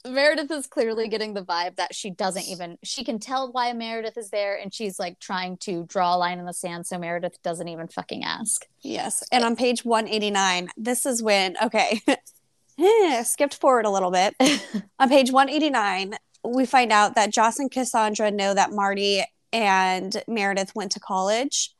Meredith 0.08 0.52
is 0.52 0.68
clearly 0.68 1.08
getting 1.08 1.34
the 1.34 1.44
vibe 1.44 1.76
that 1.76 1.94
she 1.94 2.10
doesn't 2.10 2.48
even 2.48 2.78
she 2.84 3.04
can 3.04 3.20
tell 3.20 3.52
why 3.52 3.72
Meredith 3.74 4.18
is 4.18 4.30
there, 4.30 4.58
and 4.58 4.74
she's 4.74 5.00
like 5.00 5.20
trying 5.20 5.58
to 5.58 5.86
draw 5.86 6.16
a 6.16 6.18
line 6.18 6.40
in 6.40 6.46
the 6.46 6.54
sand 6.54 6.88
so 6.88 6.98
Meredith 6.98 7.42
doesn't 7.44 7.68
even 7.68 7.88
fucking 7.88 8.24
ask. 8.24 8.66
Yes. 8.82 9.24
And 9.32 9.44
on 9.44 9.56
page 9.56 9.86
189, 9.86 10.70
this 10.78 11.06
is 11.06 11.22
when, 11.22 11.56
okay, 11.64 12.02
skipped 13.24 13.56
forward 13.56 13.86
a 13.86 13.90
little 13.90 14.12
bit. 14.12 14.36
on 15.00 15.10
page 15.10 15.32
189, 15.32 16.16
we 16.44 16.66
find 16.66 16.92
out 16.92 17.16
that 17.16 17.32
Josh 17.32 17.60
and 17.60 17.70
Cassandra 17.70 18.32
know 18.32 18.54
that 18.54 18.72
Marty 18.72 19.24
and 19.54 20.24
Meredith 20.28 20.74
went 20.76 20.92
to 20.94 21.00
college, 21.00 21.72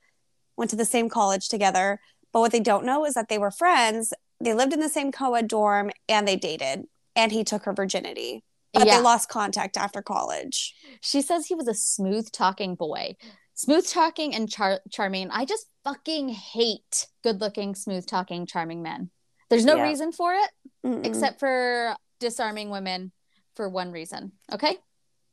went 0.58 0.70
to 0.72 0.76
the 0.76 0.86
same 0.86 1.10
college 1.10 1.48
together. 1.48 2.00
But 2.32 2.42
what 2.42 2.52
they 2.52 2.60
don't 2.60 2.86
know 2.86 3.06
is 3.06 3.16
that 3.16 3.30
they 3.30 3.38
were 3.38 3.52
friends. 3.52 4.14
They 4.40 4.54
lived 4.54 4.74
in 4.74 4.80
the 4.80 4.90
same 4.90 5.12
co 5.12 5.36
ed 5.36 5.48
dorm 5.48 5.92
and 6.08 6.28
they 6.28 6.36
dated, 6.36 6.86
and 7.16 7.32
he 7.32 7.44
took 7.44 7.64
her 7.64 7.74
virginity. 7.74 8.44
But 8.74 8.88
Yeah. 8.88 8.98
they 8.98 9.04
lost 9.04 9.28
contact 9.28 9.76
after 9.78 10.02
college. 10.02 10.74
She 11.02 11.22
says 11.22 11.48
he 11.48 11.56
was 11.56 11.68
a 11.68 11.74
smooth 11.74 12.32
talking 12.32 12.76
boy. 12.76 13.16
Smooth 13.54 13.86
talking 13.88 14.34
and 14.34 14.50
char- 14.50 14.80
charming. 14.90 15.30
I 15.30 15.44
just 15.46 15.68
fucking 15.84 16.30
hate 16.30 17.08
good 17.22 17.42
looking, 17.42 17.76
smooth 17.76 18.08
talking, 18.08 18.46
charming 18.46 18.82
men. 18.82 19.12
There's 19.50 19.66
no 19.66 19.76
Yeah. 19.76 19.84
reason 19.84 20.14
for 20.14 20.34
it 20.34 20.50
Mm-mm. 20.86 21.06
except 21.06 21.40
for 21.40 21.98
disarming 22.20 22.70
women 22.70 23.12
for 23.56 23.68
one 23.68 23.92
reason. 23.92 24.32
Okay. 24.52 24.78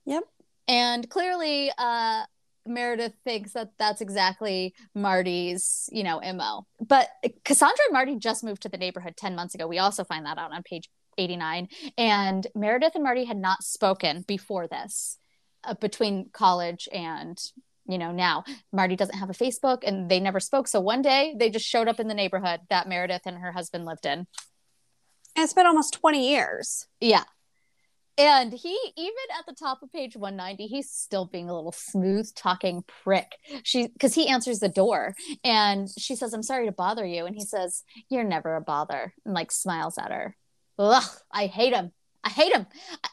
Yep. 0.05 0.25
And 0.67 1.09
clearly, 1.09 1.71
uh, 1.79 2.25
Meredith 2.67 3.15
thinks 3.25 3.53
that 3.53 3.71
that's 3.79 4.01
exactly 4.01 4.75
Marty's, 4.95 5.89
you 5.93 6.03
know, 6.03 6.19
MO. 6.21 6.67
But 6.81 7.09
Cassandra 7.45 7.85
and 7.87 7.93
Marty 7.95 8.17
just 8.17 8.43
moved 8.45 8.63
to 8.63 8.69
the 8.69 8.77
neighborhood 8.77 9.17
10 9.17 9.35
months 9.37 9.55
ago. 9.55 9.67
We 9.67 9.79
also 9.79 10.05
find 10.05 10.27
that 10.27 10.37
out 10.39 10.53
on 10.53 10.63
page 10.65 10.91
89. 11.19 11.69
And 11.97 12.47
Meredith 12.55 12.95
and 12.95 13.05
Marty 13.05 13.25
had 13.25 13.37
not 13.37 13.63
spoken 13.63 14.25
before 14.27 14.67
this 14.69 15.19
uh, 15.65 15.75
between 15.75 16.31
college 16.33 16.89
and, 16.93 17.39
you 17.87 17.99
know, 17.99 18.13
now. 18.13 18.45
Marty 18.73 18.97
doesn't 18.97 19.19
have 19.19 19.31
a 19.31 19.35
Facebook 19.35 19.79
and 19.83 20.11
they 20.11 20.21
never 20.21 20.41
spoke. 20.41 20.69
So 20.69 20.81
one 20.81 21.03
day 21.03 21.35
they 21.39 21.51
just 21.51 21.67
showed 21.67 21.89
up 21.89 22.01
in 22.01 22.09
the 22.09 22.15
neighborhood 22.15 22.61
that 22.71 22.89
Meredith 22.89 23.23
and 23.27 23.39
her 23.39 23.53
husband 23.53 23.85
lived 23.85 24.07
in. 24.07 24.27
And 25.37 25.45
it's 25.45 25.53
been 25.53 25.67
almost 25.67 25.95
20 25.95 26.29
years. 26.29 26.87
Yeah. 27.01 27.25
And 28.19 28.53
he, 28.53 28.77
even 28.97 29.15
at 29.39 29.47
the 29.47 29.55
top 29.55 29.81
of 29.81 29.93
page 29.93 30.17
190, 30.17 30.67
he's 30.67 30.91
still 30.91 31.25
being 31.25 31.49
a 31.49 31.55
little 31.55 31.71
smooth 31.71 32.29
talking 32.35 32.83
prick. 33.05 33.37
She, 33.63 33.87
because 33.87 34.13
he 34.13 34.27
answers 34.27 34.59
the 34.59 34.69
door 34.69 35.15
and 35.45 35.89
she 35.97 36.17
says, 36.17 36.35
I'm 36.35 36.43
sorry 36.43 36.67
to 36.67 36.73
bother 36.73 37.07
you. 37.07 37.27
And 37.27 37.37
he 37.37 37.45
says, 37.45 37.85
You're 38.11 38.25
never 38.25 38.57
a 38.57 38.61
bother, 38.61 39.15
and 39.25 39.35
like 39.35 39.53
smiles 39.53 39.99
at 39.99 40.11
her. 40.11 40.37
Ugh, 40.79 41.05
I 41.33 41.47
hate 41.47 41.75
him. 41.75 41.93
I 42.25 42.31
hate 42.31 42.53
him. 42.53 42.67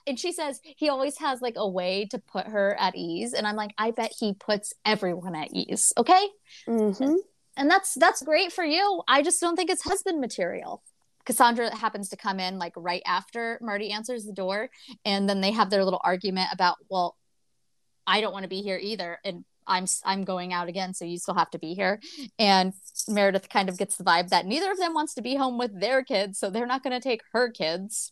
And 0.07 0.19
she 0.19 0.31
says 0.31 0.59
he 0.63 0.89
always 0.89 1.17
has 1.19 1.41
like 1.41 1.55
a 1.57 1.67
way 1.67 2.07
to 2.11 2.19
put 2.19 2.47
her 2.47 2.75
at 2.79 2.95
ease. 2.95 3.33
And 3.33 3.47
I'm 3.47 3.55
like, 3.55 3.71
I 3.77 3.91
bet 3.91 4.13
he 4.19 4.33
puts 4.33 4.73
everyone 4.83 5.35
at 5.35 5.49
ease. 5.53 5.93
Okay. 5.97 6.27
Mm-hmm. 6.67 7.15
And 7.57 7.71
that's 7.71 7.93
that's 7.95 8.21
great 8.21 8.51
for 8.51 8.63
you. 8.63 9.01
I 9.07 9.21
just 9.21 9.39
don't 9.39 9.55
think 9.55 9.69
it's 9.69 9.83
husband 9.83 10.19
material. 10.19 10.83
Cassandra 11.25 11.75
happens 11.75 12.09
to 12.09 12.17
come 12.17 12.39
in 12.39 12.59
like 12.59 12.73
right 12.75 13.01
after 13.05 13.57
Marty 13.61 13.91
answers 13.91 14.25
the 14.25 14.33
door. 14.33 14.69
And 15.05 15.29
then 15.29 15.41
they 15.41 15.51
have 15.51 15.69
their 15.69 15.83
little 15.83 16.01
argument 16.03 16.49
about, 16.51 16.77
well, 16.89 17.15
I 18.05 18.21
don't 18.21 18.33
want 18.33 18.43
to 18.43 18.49
be 18.49 18.61
here 18.61 18.79
either. 18.81 19.19
And 19.23 19.45
I'm 19.67 19.85
I'm 20.03 20.23
going 20.23 20.53
out 20.53 20.67
again, 20.67 20.93
so 20.93 21.05
you 21.05 21.17
still 21.17 21.33
have 21.33 21.49
to 21.51 21.59
be 21.59 21.73
here. 21.73 21.99
And 22.37 22.73
Meredith 23.07 23.49
kind 23.49 23.69
of 23.69 23.77
gets 23.77 23.97
the 23.97 24.03
vibe 24.03 24.29
that 24.29 24.45
neither 24.45 24.71
of 24.71 24.77
them 24.77 24.93
wants 24.93 25.13
to 25.15 25.21
be 25.21 25.35
home 25.35 25.57
with 25.57 25.79
their 25.79 26.03
kids, 26.03 26.39
so 26.39 26.49
they're 26.49 26.65
not 26.65 26.83
going 26.83 26.99
to 26.99 27.03
take 27.03 27.21
her 27.33 27.49
kids. 27.49 28.11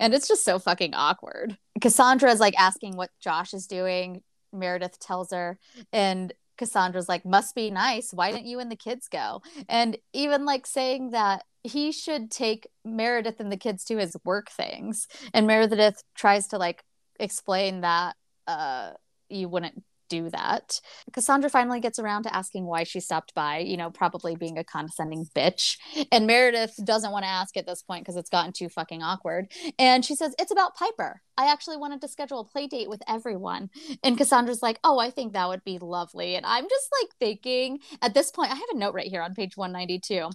And 0.00 0.12
it's 0.12 0.28
just 0.28 0.44
so 0.44 0.58
fucking 0.58 0.94
awkward. 0.94 1.56
Cassandra 1.80 2.30
is 2.30 2.40
like 2.40 2.58
asking 2.58 2.96
what 2.96 3.10
Josh 3.20 3.54
is 3.54 3.66
doing. 3.66 4.22
Meredith 4.52 4.98
tells 4.98 5.30
her, 5.32 5.58
and 5.92 6.32
Cassandra's 6.56 7.08
like, 7.08 7.24
must 7.24 7.54
be 7.54 7.70
nice. 7.70 8.12
Why 8.12 8.32
didn't 8.32 8.46
you 8.46 8.58
and 8.58 8.70
the 8.70 8.76
kids 8.76 9.08
go? 9.08 9.42
And 9.68 9.96
even 10.12 10.44
like 10.44 10.66
saying 10.66 11.10
that 11.10 11.44
he 11.62 11.92
should 11.92 12.30
take 12.30 12.66
Meredith 12.84 13.40
and 13.40 13.52
the 13.52 13.56
kids 13.56 13.84
to 13.84 13.98
his 13.98 14.16
work 14.24 14.50
things. 14.50 15.06
And 15.32 15.46
Meredith 15.46 16.02
tries 16.14 16.48
to 16.48 16.58
like 16.58 16.82
explain 17.20 17.80
that 17.82 18.16
uh 18.46 18.92
you 19.28 19.48
wouldn't 19.48 19.84
do 20.08 20.30
that. 20.30 20.80
Cassandra 21.12 21.50
finally 21.50 21.80
gets 21.80 21.98
around 21.98 22.24
to 22.24 22.34
asking 22.34 22.64
why 22.64 22.84
she 22.84 23.00
stopped 23.00 23.34
by, 23.34 23.58
you 23.58 23.76
know, 23.76 23.90
probably 23.90 24.36
being 24.36 24.58
a 24.58 24.64
condescending 24.64 25.26
bitch. 25.34 25.76
And 26.12 26.26
Meredith 26.26 26.78
doesn't 26.84 27.12
want 27.12 27.24
to 27.24 27.28
ask 27.30 27.56
at 27.56 27.66
this 27.66 27.82
point 27.82 28.04
because 28.04 28.16
it's 28.16 28.30
gotten 28.30 28.52
too 28.52 28.68
fucking 28.68 29.02
awkward. 29.02 29.50
And 29.78 30.04
she 30.04 30.14
says, 30.14 30.34
It's 30.38 30.50
about 30.50 30.76
Piper. 30.76 31.20
I 31.36 31.52
actually 31.52 31.76
wanted 31.76 32.00
to 32.00 32.08
schedule 32.08 32.40
a 32.40 32.44
play 32.44 32.66
date 32.66 32.88
with 32.88 33.02
everyone. 33.08 33.70
And 34.02 34.16
Cassandra's 34.18 34.62
like, 34.62 34.78
Oh, 34.84 34.98
I 34.98 35.10
think 35.10 35.32
that 35.32 35.48
would 35.48 35.64
be 35.64 35.78
lovely. 35.78 36.36
And 36.36 36.46
I'm 36.46 36.68
just 36.68 36.88
like 37.00 37.10
thinking 37.18 37.78
at 38.02 38.14
this 38.14 38.30
point, 38.30 38.50
I 38.50 38.54
have 38.54 38.68
a 38.72 38.78
note 38.78 38.94
right 38.94 39.06
here 39.06 39.22
on 39.22 39.34
page 39.34 39.56
192. 39.56 40.30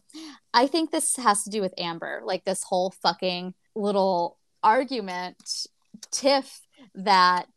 I 0.53 0.67
think 0.67 0.91
this 0.91 1.15
has 1.17 1.43
to 1.43 1.49
do 1.49 1.61
with 1.61 1.73
Amber, 1.77 2.21
like 2.23 2.45
this 2.45 2.63
whole 2.63 2.91
fucking 3.01 3.53
little 3.75 4.37
argument 4.63 5.67
tiff 6.11 6.61
that 6.95 7.47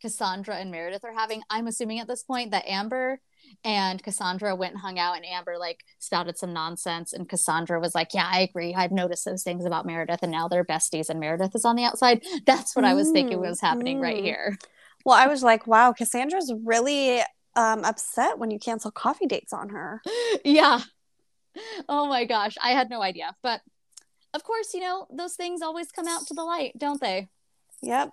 Cassandra 0.00 0.56
and 0.56 0.70
Meredith 0.70 1.04
are 1.04 1.12
having. 1.12 1.42
I'm 1.50 1.66
assuming 1.66 1.98
at 1.98 2.08
this 2.08 2.22
point 2.22 2.50
that 2.50 2.66
Amber 2.66 3.20
and 3.64 4.02
Cassandra 4.02 4.54
went 4.54 4.72
and 4.72 4.80
hung 4.80 4.98
out, 4.98 5.16
and 5.16 5.26
Amber 5.26 5.58
like 5.58 5.84
spouted 5.98 6.38
some 6.38 6.52
nonsense, 6.52 7.12
and 7.12 7.28
Cassandra 7.28 7.80
was 7.80 7.94
like, 7.94 8.14
"Yeah, 8.14 8.28
I 8.30 8.40
agree. 8.40 8.74
I've 8.74 8.92
noticed 8.92 9.24
those 9.24 9.42
things 9.42 9.64
about 9.64 9.86
Meredith, 9.86 10.22
and 10.22 10.32
now 10.32 10.48
they're 10.48 10.64
besties, 10.64 11.08
and 11.08 11.20
Meredith 11.20 11.54
is 11.54 11.64
on 11.64 11.76
the 11.76 11.84
outside." 11.84 12.22
That's 12.46 12.76
what 12.76 12.84
mm, 12.84 12.88
I 12.88 12.94
was 12.94 13.10
thinking 13.10 13.40
was 13.40 13.60
happening 13.60 13.98
mm. 13.98 14.02
right 14.02 14.22
here. 14.22 14.58
Well, 15.04 15.16
I 15.16 15.26
was 15.26 15.42
like, 15.42 15.66
"Wow, 15.66 15.92
Cassandra's 15.92 16.52
really 16.64 17.20
um, 17.56 17.84
upset 17.84 18.38
when 18.38 18.50
you 18.50 18.58
cancel 18.58 18.90
coffee 18.90 19.26
dates 19.26 19.52
on 19.52 19.70
her." 19.70 20.02
yeah. 20.44 20.80
Oh 21.88 22.06
my 22.06 22.24
gosh, 22.24 22.56
I 22.62 22.70
had 22.70 22.90
no 22.90 23.02
idea, 23.02 23.34
but 23.42 23.62
of 24.34 24.44
course, 24.44 24.74
you 24.74 24.80
know 24.80 25.06
those 25.10 25.34
things 25.34 25.62
always 25.62 25.90
come 25.90 26.06
out 26.06 26.26
to 26.26 26.34
the 26.34 26.44
light, 26.44 26.72
don't 26.78 27.00
they? 27.00 27.28
Yep. 27.82 28.12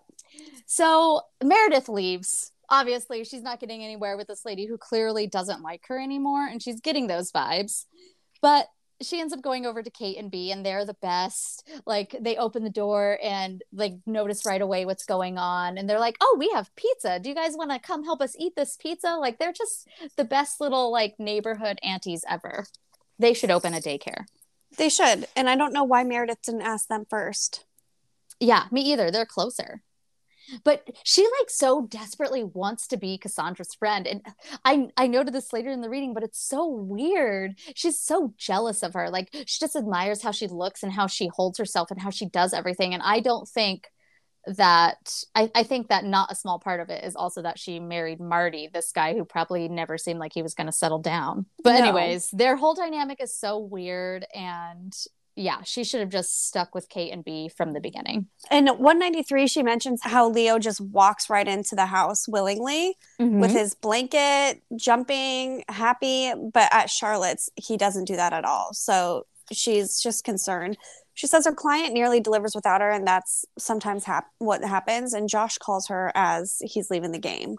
So 0.66 1.22
Meredith 1.44 1.90
leaves. 1.90 2.52
Obviously, 2.70 3.24
she's 3.24 3.44
not 3.44 3.60
getting 3.60 3.84
anywhere 3.84 4.18
with 4.18 4.28
this 4.28 4.46
lady 4.46 4.66
who 4.66 4.78
clearly 4.78 5.28
doesn't 5.28 5.62
like 5.62 5.84
her 5.88 6.00
anymore, 6.00 6.48
and 6.48 6.62
she's 6.62 6.82
getting 6.82 7.08
those 7.08 7.32
vibes. 7.32 7.86
But 8.42 8.68
she 9.02 9.20
ends 9.20 9.34
up 9.34 9.42
going 9.42 9.66
over 9.66 9.84
to 9.84 9.90
Kate 9.90 10.18
and 10.18 10.32
Bea, 10.32 10.52
and 10.52 10.66
they're 10.66 10.86
the 10.86 10.96
best. 10.96 11.70
Like 11.86 12.16
they 12.20 12.38
open 12.38 12.64
the 12.64 12.70
door 12.70 13.20
and 13.22 13.62
like 13.72 13.94
notice 14.06 14.46
right 14.46 14.62
away 14.62 14.86
what's 14.86 15.06
going 15.06 15.38
on, 15.38 15.78
and 15.78 15.90
they're 15.90 16.00
like, 16.00 16.18
"Oh, 16.22 16.36
we 16.40 16.50
have 16.54 16.76
pizza. 16.76 17.20
Do 17.20 17.30
you 17.30 17.36
guys 17.36 17.56
want 17.56 17.72
to 17.72 17.80
come 17.80 18.04
help 18.04 18.22
us 18.22 18.36
eat 18.40 18.56
this 18.56 18.78
pizza?" 18.78 19.18
Like 19.20 19.38
they're 19.38 19.54
just 19.54 19.88
the 20.18 20.24
best 20.24 20.60
little 20.60 20.92
like 20.92 21.16
neighborhood 21.20 21.80
aunties 21.84 22.24
ever. 22.30 22.66
They 23.20 23.34
should 23.34 23.52
open 23.52 23.74
a 23.74 23.80
daycare. 23.80 24.26
They 24.78 24.90
should, 24.90 25.28
and 25.36 25.50
I 25.50 25.56
don't 25.56 25.74
know 25.74 25.84
why 25.84 26.04
Meredith 26.04 26.42
didn't 26.42 26.64
ask 26.64 26.88
them 26.88 27.06
first. 27.10 27.66
Yeah, 28.40 28.66
me 28.72 28.82
either. 28.82 29.12
They're 29.12 29.26
closer 29.26 29.84
but 30.64 30.88
she 31.04 31.24
like 31.40 31.50
so 31.50 31.88
desperately 31.88 32.44
wants 32.44 32.88
to 32.88 32.98
be 32.98 33.18
cassandra's 33.18 33.74
friend 33.74 34.08
and 34.08 34.22
i 34.64 34.88
i 34.98 35.08
noted 35.08 35.34
this 35.34 35.54
later 35.54 35.70
in 35.70 35.82
the 35.82 35.90
reading 35.90 36.14
but 36.14 36.24
it's 36.24 36.40
so 36.40 36.68
weird. 36.68 37.60
She's 37.76 38.00
so 38.00 38.34
jealous 38.38 38.84
of 38.84 38.94
her. 38.94 39.10
Like 39.10 39.30
she 39.46 39.60
just 39.60 39.76
admires 39.76 40.22
how 40.22 40.32
she 40.32 40.48
looks 40.48 40.84
and 40.84 40.92
how 40.92 41.08
she 41.08 41.28
holds 41.28 41.58
herself 41.58 41.92
and 41.92 42.02
how 42.02 42.10
she 42.10 42.28
does 42.28 42.54
everything 42.54 42.94
and 42.94 43.04
i 43.04 43.20
don't 43.20 43.48
think 43.48 43.88
that 44.48 45.24
I, 45.34 45.50
I 45.56 45.64
think 45.64 45.90
that 45.90 46.06
not 46.06 46.32
a 46.32 46.36
small 46.36 46.60
part 46.60 46.80
of 46.80 46.90
it 46.90 47.04
is 47.04 47.16
also 47.16 47.42
that 47.42 47.58
she 47.58 47.80
married 47.80 48.20
marty 48.20 48.70
this 48.72 48.92
guy 48.92 49.16
who 49.16 49.26
probably 49.26 49.68
never 49.68 49.98
seemed 49.98 50.20
like 50.20 50.34
he 50.34 50.44
was 50.44 50.54
going 50.54 50.68
to 50.68 50.72
settle 50.72 51.00
down. 51.00 51.48
But 51.64 51.72
no. 51.72 51.80
anyways 51.80 52.30
their 52.32 52.56
whole 52.56 52.76
dynamic 52.76 53.22
is 53.22 53.36
so 53.36 53.58
weird 53.58 54.26
and 54.36 54.94
yeah, 55.36 55.64
she 55.64 55.84
should 55.84 56.00
have 56.00 56.10
just 56.10 56.48
stuck 56.48 56.74
with 56.74 56.88
Kate 56.88 57.12
and 57.12 57.24
Bea 57.24 57.50
from 57.50 57.74
the 57.74 57.82
beginning. 57.82 58.28
In 58.50 58.68
193, 58.68 59.48
she 59.48 59.64
mentions 59.64 60.02
how 60.02 60.30
Leo 60.30 60.60
just 60.60 60.80
walks 60.80 61.30
right 61.30 61.48
into 61.48 61.76
the 61.76 61.88
house 61.88 62.28
willingly 62.28 62.96
mm-hmm. 63.20 63.40
with 63.40 63.52
his 63.52 63.76
blanket, 63.76 64.62
jumping, 64.78 65.64
happy. 65.68 66.34
But 66.54 66.74
at 66.74 66.90
Charlotte's, 66.90 67.50
he 67.56 67.76
doesn't 67.76 68.06
do 68.06 68.16
that 68.16 68.32
at 68.32 68.46
all. 68.46 68.74
So 68.74 69.26
she's 69.52 70.02
just 70.02 70.24
concerned. 70.24 70.78
She 71.16 71.28
says 71.28 71.46
her 71.46 71.54
client 71.54 71.94
nearly 71.94 72.22
delivers 72.22 72.56
without 72.56 72.82
her, 72.82 72.90
and 72.90 73.06
that's 73.06 73.46
sometimes 73.58 74.06
hap- 74.06 74.32
what 74.40 74.64
happens. 74.64 75.14
And 75.14 75.30
Josh 75.30 75.58
calls 75.58 75.88
her 75.88 76.12
as 76.16 76.62
he's 76.62 76.90
leaving 76.90 77.12
the 77.12 77.20
game. 77.20 77.58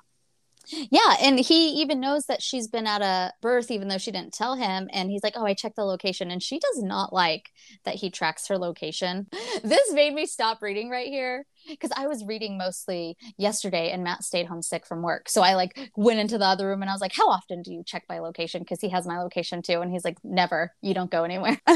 Yeah, 0.69 1.17
and 1.21 1.39
he 1.39 1.69
even 1.81 2.01
knows 2.01 2.27
that 2.27 2.43
she's 2.43 2.67
been 2.67 2.87
at 2.87 3.01
a 3.01 3.33
birth, 3.41 3.71
even 3.71 3.89
though 3.89 3.99
she 3.99 4.11
didn't 4.11 4.35
tell 4.35 4.57
him. 4.57 4.89
And 4.93 5.11
he's 5.11 5.23
like, 5.23 5.35
"Oh, 5.37 5.45
I 5.47 5.55
checked 5.55 5.77
the 5.77 5.85
location," 5.85 6.31
and 6.31 6.43
she 6.43 6.59
does 6.59 6.83
not 6.83 7.13
like 7.13 7.51
that 7.85 7.95
he 7.97 8.11
tracks 8.11 8.49
her 8.49 8.59
location. 8.59 9.29
This 9.63 9.93
made 9.93 10.13
me 10.15 10.27
stop 10.27 10.63
reading 10.63 10.91
right 10.91 11.07
here 11.09 11.45
because 11.69 11.91
I 11.97 12.07
was 12.07 12.25
reading 12.25 12.59
mostly 12.59 13.17
yesterday, 13.39 13.91
and 13.91 14.05
Matt 14.05 14.25
stayed 14.25 14.47
home 14.47 14.63
sick 14.63 14.87
from 14.87 15.03
work. 15.03 15.29
So 15.29 15.43
I 15.43 15.55
like 15.55 15.91
went 15.97 16.21
into 16.21 16.39
the 16.39 16.45
other 16.47 16.67
room 16.69 16.83
and 16.83 16.91
I 16.91 16.95
was 16.95 17.01
like, 17.01 17.15
"How 17.15 17.29
often 17.29 17.63
do 17.63 17.73
you 17.73 17.83
check 17.85 18.05
my 18.09 18.19
location?" 18.19 18.63
Because 18.63 18.81
he 18.81 18.89
has 18.91 19.07
my 19.07 19.21
location 19.21 19.63
too, 19.63 19.81
and 19.81 19.91
he's 19.93 20.05
like, 20.05 20.19
"Never. 20.25 20.75
You 20.83 20.95
don't 20.95 21.11
go 21.11 21.25
anywhere." 21.25 21.61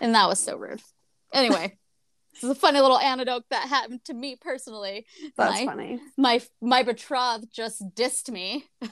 and 0.00 0.14
that 0.14 0.28
was 0.28 0.38
so 0.38 0.56
rude. 0.56 0.82
Anyway. 1.32 1.78
This 2.32 2.44
is 2.44 2.50
a 2.50 2.54
funny 2.54 2.80
little 2.80 2.98
anecdote 2.98 3.44
that 3.50 3.68
happened 3.68 4.04
to 4.06 4.14
me 4.14 4.36
personally. 4.36 5.06
That's 5.36 5.60
my, 5.60 5.66
funny. 5.66 6.00
My 6.16 6.40
my 6.60 6.82
betrothed 6.82 7.52
just 7.52 7.82
dissed 7.94 8.30
me. 8.30 8.64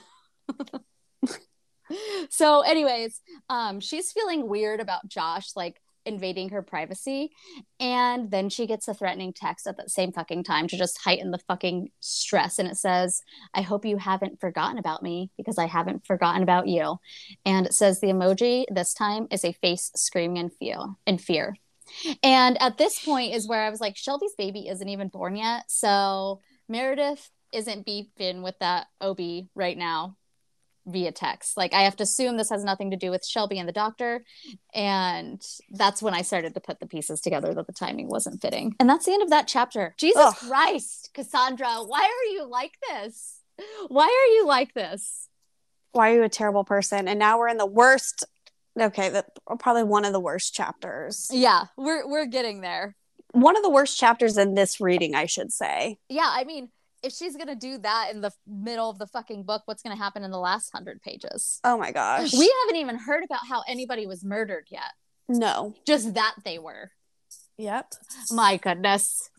so, 2.30 2.60
anyways, 2.60 3.20
um, 3.48 3.80
she's 3.80 4.12
feeling 4.12 4.48
weird 4.48 4.80
about 4.80 5.08
Josh 5.08 5.50
like 5.56 5.80
invading 6.06 6.50
her 6.50 6.62
privacy, 6.62 7.30
and 7.78 8.30
then 8.30 8.48
she 8.48 8.66
gets 8.66 8.88
a 8.88 8.94
threatening 8.94 9.32
text 9.32 9.66
at 9.66 9.76
the 9.76 9.88
same 9.88 10.12
fucking 10.12 10.44
time 10.44 10.66
to 10.68 10.76
just 10.76 10.98
heighten 10.98 11.30
the 11.30 11.38
fucking 11.38 11.90
stress. 12.00 12.58
And 12.58 12.68
it 12.68 12.76
says, 12.76 13.22
"I 13.54 13.62
hope 13.62 13.86
you 13.86 13.96
haven't 13.96 14.40
forgotten 14.40 14.78
about 14.78 15.02
me 15.02 15.30
because 15.38 15.58
I 15.58 15.66
haven't 15.66 16.06
forgotten 16.06 16.42
about 16.42 16.68
you." 16.68 16.98
And 17.46 17.66
it 17.66 17.72
says 17.72 18.00
the 18.00 18.08
emoji 18.08 18.66
this 18.70 18.92
time 18.92 19.28
is 19.30 19.44
a 19.44 19.52
face 19.52 19.90
screaming 19.96 20.36
in 20.36 20.50
fear. 20.50 20.78
In 21.06 21.16
fear. 21.16 21.56
And 22.22 22.60
at 22.60 22.78
this 22.78 23.04
point 23.04 23.34
is 23.34 23.48
where 23.48 23.62
I 23.62 23.70
was 23.70 23.80
like, 23.80 23.96
Shelby's 23.96 24.34
baby 24.36 24.68
isn't 24.68 24.88
even 24.88 25.08
born 25.08 25.36
yet. 25.36 25.64
So 25.68 26.40
Meredith 26.68 27.30
isn't 27.52 27.86
beefing 27.86 28.42
with 28.42 28.58
that 28.60 28.86
OB 29.00 29.20
right 29.54 29.76
now 29.76 30.16
via 30.86 31.12
text. 31.12 31.56
Like 31.56 31.74
I 31.74 31.82
have 31.82 31.96
to 31.96 32.04
assume 32.04 32.36
this 32.36 32.50
has 32.50 32.64
nothing 32.64 32.90
to 32.90 32.96
do 32.96 33.10
with 33.10 33.24
Shelby 33.24 33.58
and 33.58 33.68
the 33.68 33.72
doctor. 33.72 34.24
And 34.74 35.42
that's 35.70 36.02
when 36.02 36.14
I 36.14 36.22
started 36.22 36.54
to 36.54 36.60
put 36.60 36.80
the 36.80 36.86
pieces 36.86 37.20
together 37.20 37.54
that 37.54 37.66
the 37.66 37.72
timing 37.72 38.08
wasn't 38.08 38.40
fitting. 38.40 38.74
And 38.80 38.88
that's 38.88 39.06
the 39.06 39.12
end 39.12 39.22
of 39.22 39.30
that 39.30 39.46
chapter. 39.46 39.94
Jesus 39.98 40.22
Ugh. 40.24 40.34
Christ, 40.36 41.10
Cassandra, 41.14 41.82
why 41.86 42.02
are 42.02 42.32
you 42.32 42.48
like 42.48 42.76
this? 42.88 43.40
Why 43.88 44.04
are 44.04 44.34
you 44.34 44.46
like 44.46 44.74
this? 44.74 45.28
Why 45.92 46.12
are 46.12 46.14
you 46.14 46.22
a 46.22 46.28
terrible 46.28 46.64
person? 46.64 47.08
And 47.08 47.18
now 47.18 47.38
we're 47.38 47.48
in 47.48 47.58
the 47.58 47.66
worst 47.66 48.24
okay 48.78 49.08
that 49.10 49.26
probably 49.58 49.84
one 49.84 50.04
of 50.04 50.12
the 50.12 50.20
worst 50.20 50.54
chapters. 50.54 51.28
Yeah 51.32 51.64
we're 51.76 52.06
we're 52.08 52.26
getting 52.26 52.60
there. 52.60 52.96
One 53.32 53.56
of 53.56 53.62
the 53.62 53.70
worst 53.70 53.98
chapters 53.98 54.36
in 54.36 54.54
this 54.54 54.80
reading 54.80 55.14
i 55.14 55.26
should 55.26 55.52
say. 55.52 55.98
Yeah 56.08 56.28
i 56.28 56.44
mean 56.44 56.70
if 57.02 57.12
she's 57.12 57.36
gonna 57.36 57.56
do 57.56 57.78
that 57.78 58.10
in 58.12 58.20
the 58.20 58.30
middle 58.46 58.90
of 58.90 58.98
the 58.98 59.06
fucking 59.06 59.44
book 59.44 59.62
what's 59.64 59.82
gonna 59.82 59.96
happen 59.96 60.22
in 60.22 60.30
the 60.30 60.38
last 60.38 60.70
hundred 60.72 61.00
pages? 61.02 61.60
Oh 61.64 61.78
my 61.78 61.92
gosh. 61.92 62.32
We 62.32 62.52
haven't 62.64 62.80
even 62.80 62.98
heard 62.98 63.24
about 63.24 63.46
how 63.48 63.62
anybody 63.66 64.06
was 64.06 64.24
murdered 64.24 64.66
yet. 64.70 64.92
No. 65.28 65.74
Just 65.86 66.14
that 66.14 66.34
they 66.44 66.58
were. 66.58 66.92
Yep. 67.56 67.94
My 68.30 68.56
goodness 68.56 69.29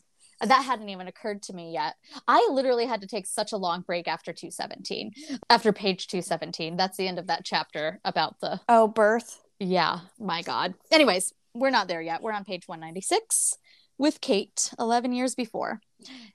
that 0.45 0.63
hadn't 0.63 0.89
even 0.89 1.07
occurred 1.07 1.41
to 1.43 1.53
me 1.53 1.71
yet. 1.73 1.95
I 2.27 2.47
literally 2.51 2.85
had 2.85 3.01
to 3.01 3.07
take 3.07 3.25
such 3.25 3.51
a 3.51 3.57
long 3.57 3.81
break 3.81 4.07
after 4.07 4.33
217. 4.33 5.11
After 5.49 5.71
page 5.73 6.07
217. 6.07 6.77
That's 6.77 6.97
the 6.97 7.07
end 7.07 7.19
of 7.19 7.27
that 7.27 7.45
chapter 7.45 7.99
about 8.03 8.39
the 8.39 8.59
Oh, 8.69 8.87
birth. 8.87 9.41
Yeah, 9.59 9.99
my 10.19 10.41
god. 10.41 10.73
Anyways, 10.91 11.33
we're 11.53 11.69
not 11.69 11.87
there 11.87 12.01
yet. 12.01 12.21
We're 12.21 12.31
on 12.33 12.45
page 12.45 12.67
196. 12.67 13.57
with 13.97 14.19
Kate 14.21 14.71
11 14.79 15.13
years 15.13 15.35
before. 15.35 15.79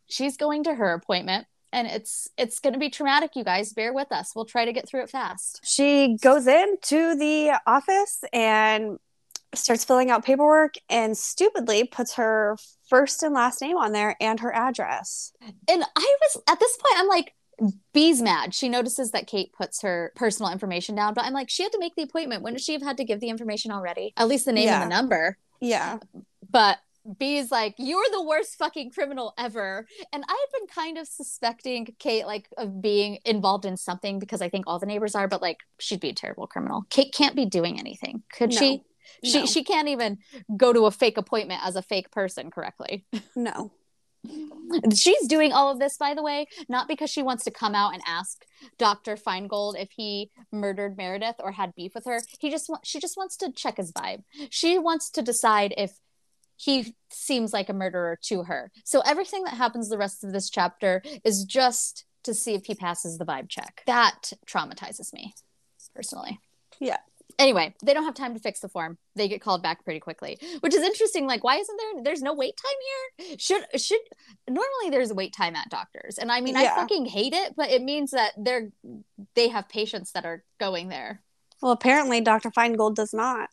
She's 0.07 0.37
going 0.37 0.63
to 0.65 0.75
her 0.75 0.93
appointment 0.93 1.47
and 1.73 1.89
it's 1.89 2.29
it's 2.39 2.61
going 2.61 2.75
to 2.75 2.79
be 2.79 2.89
traumatic 2.89 3.33
you 3.35 3.43
guys 3.43 3.73
bear 3.73 3.93
with 3.93 4.13
us 4.13 4.31
we'll 4.37 4.45
try 4.45 4.65
to 4.65 4.73
get 4.73 4.89
through 4.89 5.03
it 5.03 5.11
fast 5.11 5.61
she 5.65 6.17
goes 6.23 6.47
into 6.47 7.17
the 7.17 7.61
office 7.67 8.23
and 8.33 8.99
starts 9.53 9.83
filling 9.85 10.09
out 10.09 10.25
paperwork 10.25 10.75
and 10.89 11.19
stupidly 11.19 11.83
puts 11.83 12.15
her 12.15 12.57
first 12.89 13.23
and 13.23 13.35
last 13.35 13.61
name 13.61 13.77
on 13.77 13.93
there 13.93 14.17
and 14.21 14.41
her 14.41 14.55
address 14.55 15.33
and 15.69 15.85
i 15.97 16.17
was 16.23 16.43
at 16.49 16.61
this 16.61 16.77
point 16.77 17.01
i'm 17.01 17.09
like 17.09 17.33
Bea's 17.93 18.21
mad. 18.21 18.55
She 18.55 18.69
notices 18.69 19.13
that 19.13 19.27
Kate 19.27 19.53
puts 19.53 19.83
her 19.83 20.13
personal 20.15 20.53
information 20.53 20.95
down, 20.95 21.15
but 21.15 21.25
I'm 21.25 21.33
like, 21.33 21.49
she 21.49 21.63
had 21.63 21.73
to 21.73 21.79
make 21.79 21.95
the 21.95 22.03
appointment. 22.03 22.43
Wouldn't 22.43 22.61
she 22.61 22.75
have 22.75 22.83
had 22.83 22.99
to 22.99 23.05
give 23.05 23.21
the 23.21 23.29
information 23.29 23.71
already? 23.71 24.13
At 24.17 24.29
least 24.29 24.45
the 24.45 24.53
name 24.53 24.67
yeah. 24.67 24.83
and 24.83 24.91
the 24.91 24.95
number. 24.95 25.39
Yeah. 25.61 25.99
But 26.51 26.79
Bea 27.19 27.39
is 27.39 27.51
like, 27.51 27.75
You're 27.79 28.05
the 28.13 28.23
worst 28.23 28.57
fucking 28.57 28.91
criminal 28.91 29.33
ever. 29.39 29.87
And 30.13 30.25
I 30.29 30.33
had 30.33 30.59
been 30.59 30.67
kind 30.69 30.99
of 30.99 31.07
suspecting 31.07 31.95
Kate, 31.99 32.27
like, 32.27 32.49
of 32.59 32.83
being 32.83 33.19
involved 33.25 33.65
in 33.65 33.77
something 33.77 34.19
because 34.19 34.43
I 34.43 34.49
think 34.49 34.67
all 34.67 34.79
the 34.79 34.87
neighbors 34.87 35.15
are, 35.15 35.29
but 35.29 35.41
like, 35.41 35.59
she'd 35.79 36.01
be 36.01 36.11
a 36.11 36.15
terrible 36.15 36.47
criminal. 36.47 36.85
Kate 36.91 37.13
can't 37.15 37.37
be 37.37 37.47
doing 37.47 37.79
anything. 37.79 38.23
Could 38.33 38.51
no. 38.53 38.59
she? 38.59 38.83
She 39.25 39.41
no. 39.41 39.47
she 39.47 39.65
can't 39.65 39.89
even 39.89 40.19
go 40.57 40.73
to 40.73 40.87
a 40.87 40.91
fake 40.91 41.19
appointment 41.19 41.61
as 41.65 41.77
a 41.77 41.83
fake 41.83 42.11
person 42.11 42.51
correctly. 42.51 43.07
No. 43.37 43.71
She's 44.95 45.29
doing 45.29 45.53
all 45.53 45.71
of 45.71 45.79
this, 45.79 45.97
by 45.99 46.15
the 46.15 46.23
way, 46.23 46.47
not 46.69 46.89
because 46.89 47.11
she 47.11 47.23
wants 47.23 47.45
to 47.45 47.51
come 47.51 47.75
out 47.75 47.95
and 47.95 48.03
ask 48.07 48.45
Dr. 48.79 49.17
Feingold 49.17 49.79
if 49.79 49.91
he 49.93 50.31
murdered 50.51 50.97
Meredith 50.97 51.37
or 51.39 51.53
had 51.53 51.75
beef 51.75 51.95
with 51.95 52.07
her. 52.07 52.21
He 52.41 52.51
just 52.51 52.71
she 52.83 52.99
just 52.99 53.17
wants 53.17 53.37
to 53.39 53.53
check 53.53 53.77
his 53.77 53.93
vibe. 53.93 54.25
She 54.51 54.79
wants 54.79 55.11
to 55.11 55.23
decide 55.23 55.75
if 55.77 55.93
he 56.57 56.95
seems 57.11 57.53
like 57.53 57.69
a 57.69 57.75
murderer 57.75 58.19
to 58.25 58.45
her. 58.45 58.73
So 58.85 59.01
everything 59.01 59.45
that 59.45 59.55
happens 59.55 59.89
the 59.89 59.99
rest 59.99 60.25
of 60.25 60.33
this 60.33 60.51
chapter 60.51 61.03
is 61.25 61.45
just 61.45 62.05
to 62.25 62.35
see 62.35 62.55
if 62.55 62.67
he 62.67 62.75
passes 62.75 63.19
the 63.19 63.27
vibe 63.27 63.49
check. 63.49 63.83
That 63.87 64.33
traumatizes 64.47 65.13
me 65.13 65.35
personally. 65.95 66.41
Yeah. 66.81 66.99
Anyway, 67.39 67.75
they 67.83 67.93
don't 67.93 68.05
have 68.05 68.15
time 68.15 68.35
to 68.35 68.41
fix 68.41 68.61
the 68.61 68.69
form. 68.69 68.97
They 69.15 69.29
get 69.29 69.43
called 69.43 69.63
back 69.63 69.85
pretty 69.85 70.01
quickly, 70.01 70.39
which 70.61 70.75
is 70.75 70.83
interesting. 70.83 71.27
Like, 71.27 71.45
why 71.45 71.57
isn't 71.57 71.77
there? 71.77 72.03
There's 72.03 72.23
no 72.23 72.33
wait 72.33 72.55
time 72.57 73.29
here. 73.29 73.39
Should 73.39 73.81
should 73.81 74.01
normally 74.49 74.91
there's 74.91 75.11
a 75.11 75.15
wait 75.15 75.35
time 75.35 75.55
at 75.55 75.69
doctors, 75.69 76.19
and 76.19 76.33
I 76.33 76.41
mean, 76.41 76.55
yeah. 76.55 76.73
I 76.73 76.77
fucking 76.77 77.07
hate 77.07 77.35
it, 77.35 77.55
but 77.57 77.71
it 77.71 77.83
means 77.83 78.13
that 78.13 78.33
they're 78.39 78.71
they 79.35 79.49
have 79.49 79.69
patients 79.69 80.13
that 80.13 80.25
are 80.25 80.45
going 80.59 80.89
there. 80.89 81.23
Well, 81.61 81.73
apparently, 81.73 82.21
Dr. 82.21 82.51
Feingold 82.51 82.95
does 82.95 83.13
not 83.13 83.51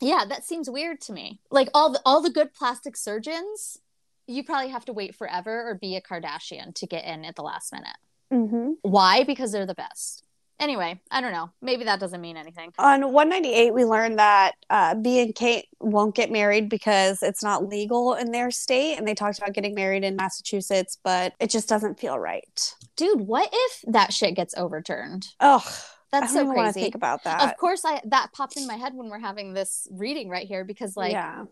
yeah 0.00 0.24
that 0.28 0.44
seems 0.44 0.70
weird 0.70 1.00
to 1.00 1.12
me 1.12 1.40
like 1.50 1.68
all 1.74 1.92
the 1.92 2.00
all 2.04 2.20
the 2.20 2.30
good 2.30 2.52
plastic 2.54 2.96
surgeons 2.96 3.78
you 4.26 4.44
probably 4.44 4.68
have 4.68 4.84
to 4.84 4.92
wait 4.92 5.14
forever 5.14 5.68
or 5.68 5.74
be 5.74 5.96
a 5.96 6.00
kardashian 6.00 6.74
to 6.74 6.86
get 6.86 7.04
in 7.04 7.24
at 7.24 7.34
the 7.36 7.42
last 7.42 7.72
minute 7.72 7.96
mm-hmm. 8.32 8.72
why 8.82 9.24
because 9.24 9.52
they're 9.52 9.66
the 9.66 9.74
best 9.74 10.24
anyway 10.60 10.98
i 11.10 11.20
don't 11.20 11.32
know 11.32 11.50
maybe 11.62 11.84
that 11.84 12.00
doesn't 12.00 12.20
mean 12.20 12.36
anything 12.36 12.72
on 12.78 13.12
198 13.12 13.72
we 13.72 13.84
learned 13.84 14.18
that 14.18 14.52
uh, 14.70 14.94
bea 14.94 15.22
and 15.22 15.34
kate 15.34 15.66
won't 15.80 16.14
get 16.14 16.30
married 16.30 16.68
because 16.68 17.22
it's 17.22 17.42
not 17.42 17.68
legal 17.68 18.14
in 18.14 18.32
their 18.32 18.50
state 18.50 18.96
and 18.96 19.06
they 19.06 19.14
talked 19.14 19.38
about 19.38 19.52
getting 19.52 19.74
married 19.74 20.04
in 20.04 20.16
massachusetts 20.16 20.98
but 21.04 21.32
it 21.40 21.50
just 21.50 21.68
doesn't 21.68 21.98
feel 21.98 22.18
right 22.18 22.74
dude 22.96 23.20
what 23.20 23.48
if 23.52 23.84
that 23.86 24.12
shit 24.12 24.34
gets 24.34 24.54
overturned 24.56 25.26
oh 25.40 25.64
that's 26.10 26.32
so 26.32 26.50
crazy. 26.50 26.80
think 26.80 26.94
about 26.94 27.24
that. 27.24 27.42
Of 27.42 27.56
course, 27.58 27.82
I 27.84 28.00
that 28.06 28.32
popped 28.32 28.56
in 28.56 28.66
my 28.66 28.76
head 28.76 28.94
when 28.94 29.10
we're 29.10 29.18
having 29.18 29.52
this 29.52 29.86
reading 29.90 30.28
right 30.28 30.46
here 30.46 30.64
because, 30.64 30.96
like, 30.96 31.12
yeah. 31.12 31.44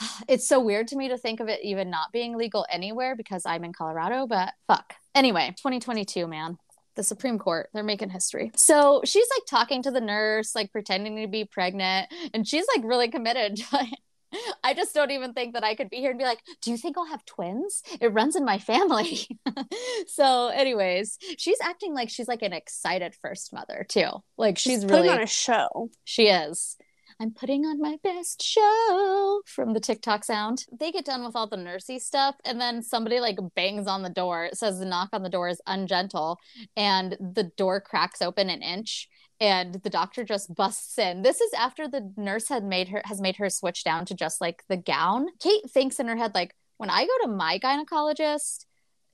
it's 0.28 0.48
so 0.48 0.60
weird 0.60 0.88
to 0.88 0.96
me 0.96 1.08
to 1.08 1.18
think 1.18 1.40
of 1.40 1.48
it 1.48 1.60
even 1.62 1.90
not 1.90 2.10
being 2.12 2.36
legal 2.36 2.64
anywhere 2.70 3.14
because 3.14 3.42
I'm 3.44 3.64
in 3.64 3.72
Colorado. 3.72 4.26
But 4.26 4.54
fuck. 4.66 4.94
Anyway, 5.14 5.48
2022, 5.58 6.26
man. 6.26 6.56
The 6.94 7.02
Supreme 7.02 7.38
Court, 7.38 7.68
they're 7.72 7.82
making 7.82 8.10
history. 8.10 8.52
So 8.56 9.02
she's 9.04 9.26
like 9.36 9.46
talking 9.48 9.82
to 9.82 9.90
the 9.90 10.00
nurse, 10.00 10.54
like 10.54 10.72
pretending 10.72 11.16
to 11.16 11.28
be 11.28 11.44
pregnant, 11.44 12.12
and 12.34 12.46
she's 12.46 12.66
like 12.74 12.84
really 12.84 13.08
committed. 13.08 13.60
I 14.64 14.74
just 14.74 14.94
don't 14.94 15.10
even 15.10 15.34
think 15.34 15.54
that 15.54 15.64
I 15.64 15.74
could 15.74 15.90
be 15.90 15.98
here 15.98 16.10
and 16.10 16.18
be 16.18 16.24
like, 16.24 16.40
do 16.62 16.70
you 16.70 16.76
think 16.76 16.96
I'll 16.96 17.06
have 17.06 17.24
twins? 17.24 17.82
It 18.00 18.12
runs 18.12 18.36
in 18.36 18.44
my 18.44 18.58
family. 18.58 19.26
so, 20.06 20.48
anyways, 20.48 21.18
she's 21.38 21.58
acting 21.62 21.94
like 21.94 22.08
she's 22.08 22.28
like 22.28 22.42
an 22.42 22.52
excited 22.52 23.14
first 23.20 23.52
mother 23.52 23.84
too. 23.88 24.08
Like 24.38 24.58
she's, 24.58 24.82
she's 24.82 24.84
really 24.86 25.08
on 25.08 25.20
a 25.20 25.26
show. 25.26 25.90
She 26.04 26.28
is. 26.28 26.76
I'm 27.22 27.30
putting 27.30 27.64
on 27.64 27.80
my 27.80 27.98
best 28.02 28.42
show 28.42 29.42
from 29.46 29.74
the 29.74 29.80
TikTok 29.80 30.24
sound. 30.24 30.66
They 30.76 30.90
get 30.90 31.04
done 31.04 31.24
with 31.24 31.36
all 31.36 31.46
the 31.46 31.56
nursey 31.56 32.00
stuff, 32.00 32.34
and 32.44 32.60
then 32.60 32.82
somebody 32.82 33.20
like 33.20 33.38
bangs 33.54 33.86
on 33.86 34.02
the 34.02 34.10
door. 34.10 34.46
It 34.46 34.58
says 34.58 34.80
the 34.80 34.86
knock 34.86 35.10
on 35.12 35.22
the 35.22 35.28
door 35.28 35.48
is 35.48 35.60
ungentle, 35.68 36.38
and 36.76 37.12
the 37.20 37.44
door 37.56 37.80
cracks 37.80 38.22
open 38.22 38.50
an 38.50 38.60
inch 38.60 39.08
and 39.40 39.74
the 39.84 39.90
doctor 39.90 40.24
just 40.24 40.52
busts 40.52 40.98
in. 40.98 41.22
This 41.22 41.40
is 41.40 41.52
after 41.54 41.86
the 41.86 42.12
nurse 42.16 42.48
had 42.48 42.64
made 42.64 42.88
her 42.88 43.02
has 43.04 43.20
made 43.20 43.36
her 43.36 43.50
switch 43.50 43.84
down 43.84 44.04
to 44.06 44.14
just 44.14 44.40
like 44.40 44.64
the 44.68 44.76
gown. 44.76 45.28
Kate 45.40 45.70
thinks 45.70 46.00
in 46.00 46.08
her 46.08 46.16
head 46.16 46.34
like 46.34 46.54
when 46.76 46.90
I 46.90 47.06
go 47.06 47.12
to 47.22 47.28
my 47.28 47.60
gynecologist, 47.60 48.66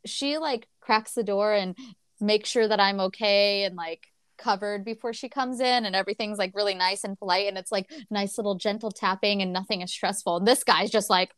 she 0.06 0.38
like 0.38 0.66
cracks 0.80 1.12
the 1.12 1.22
door 1.22 1.52
and 1.52 1.76
makes 2.20 2.48
sure 2.48 2.68
that 2.68 2.80
I'm 2.80 3.00
okay 3.00 3.64
and 3.64 3.76
like 3.76 4.06
covered 4.39 4.84
before 4.84 5.12
she 5.12 5.28
comes 5.28 5.61
in 5.61 5.84
and 5.84 5.95
everything's 5.95 6.39
like 6.39 6.55
really 6.55 6.74
nice 6.74 7.05
and 7.05 7.18
polite 7.18 7.49
and 7.49 7.59
it's 7.59 7.72
like 7.72 7.91
nice 8.11 8.39
little 8.39 8.55
gentle 8.55 8.91
tapping 8.91 9.43
and 9.43 9.53
nothing 9.53 9.82
is 9.82 9.93
stressful. 9.93 10.39
And 10.39 10.47
this 10.47 10.64
guy's 10.64 10.91
just 10.91 11.11
like 11.11 11.34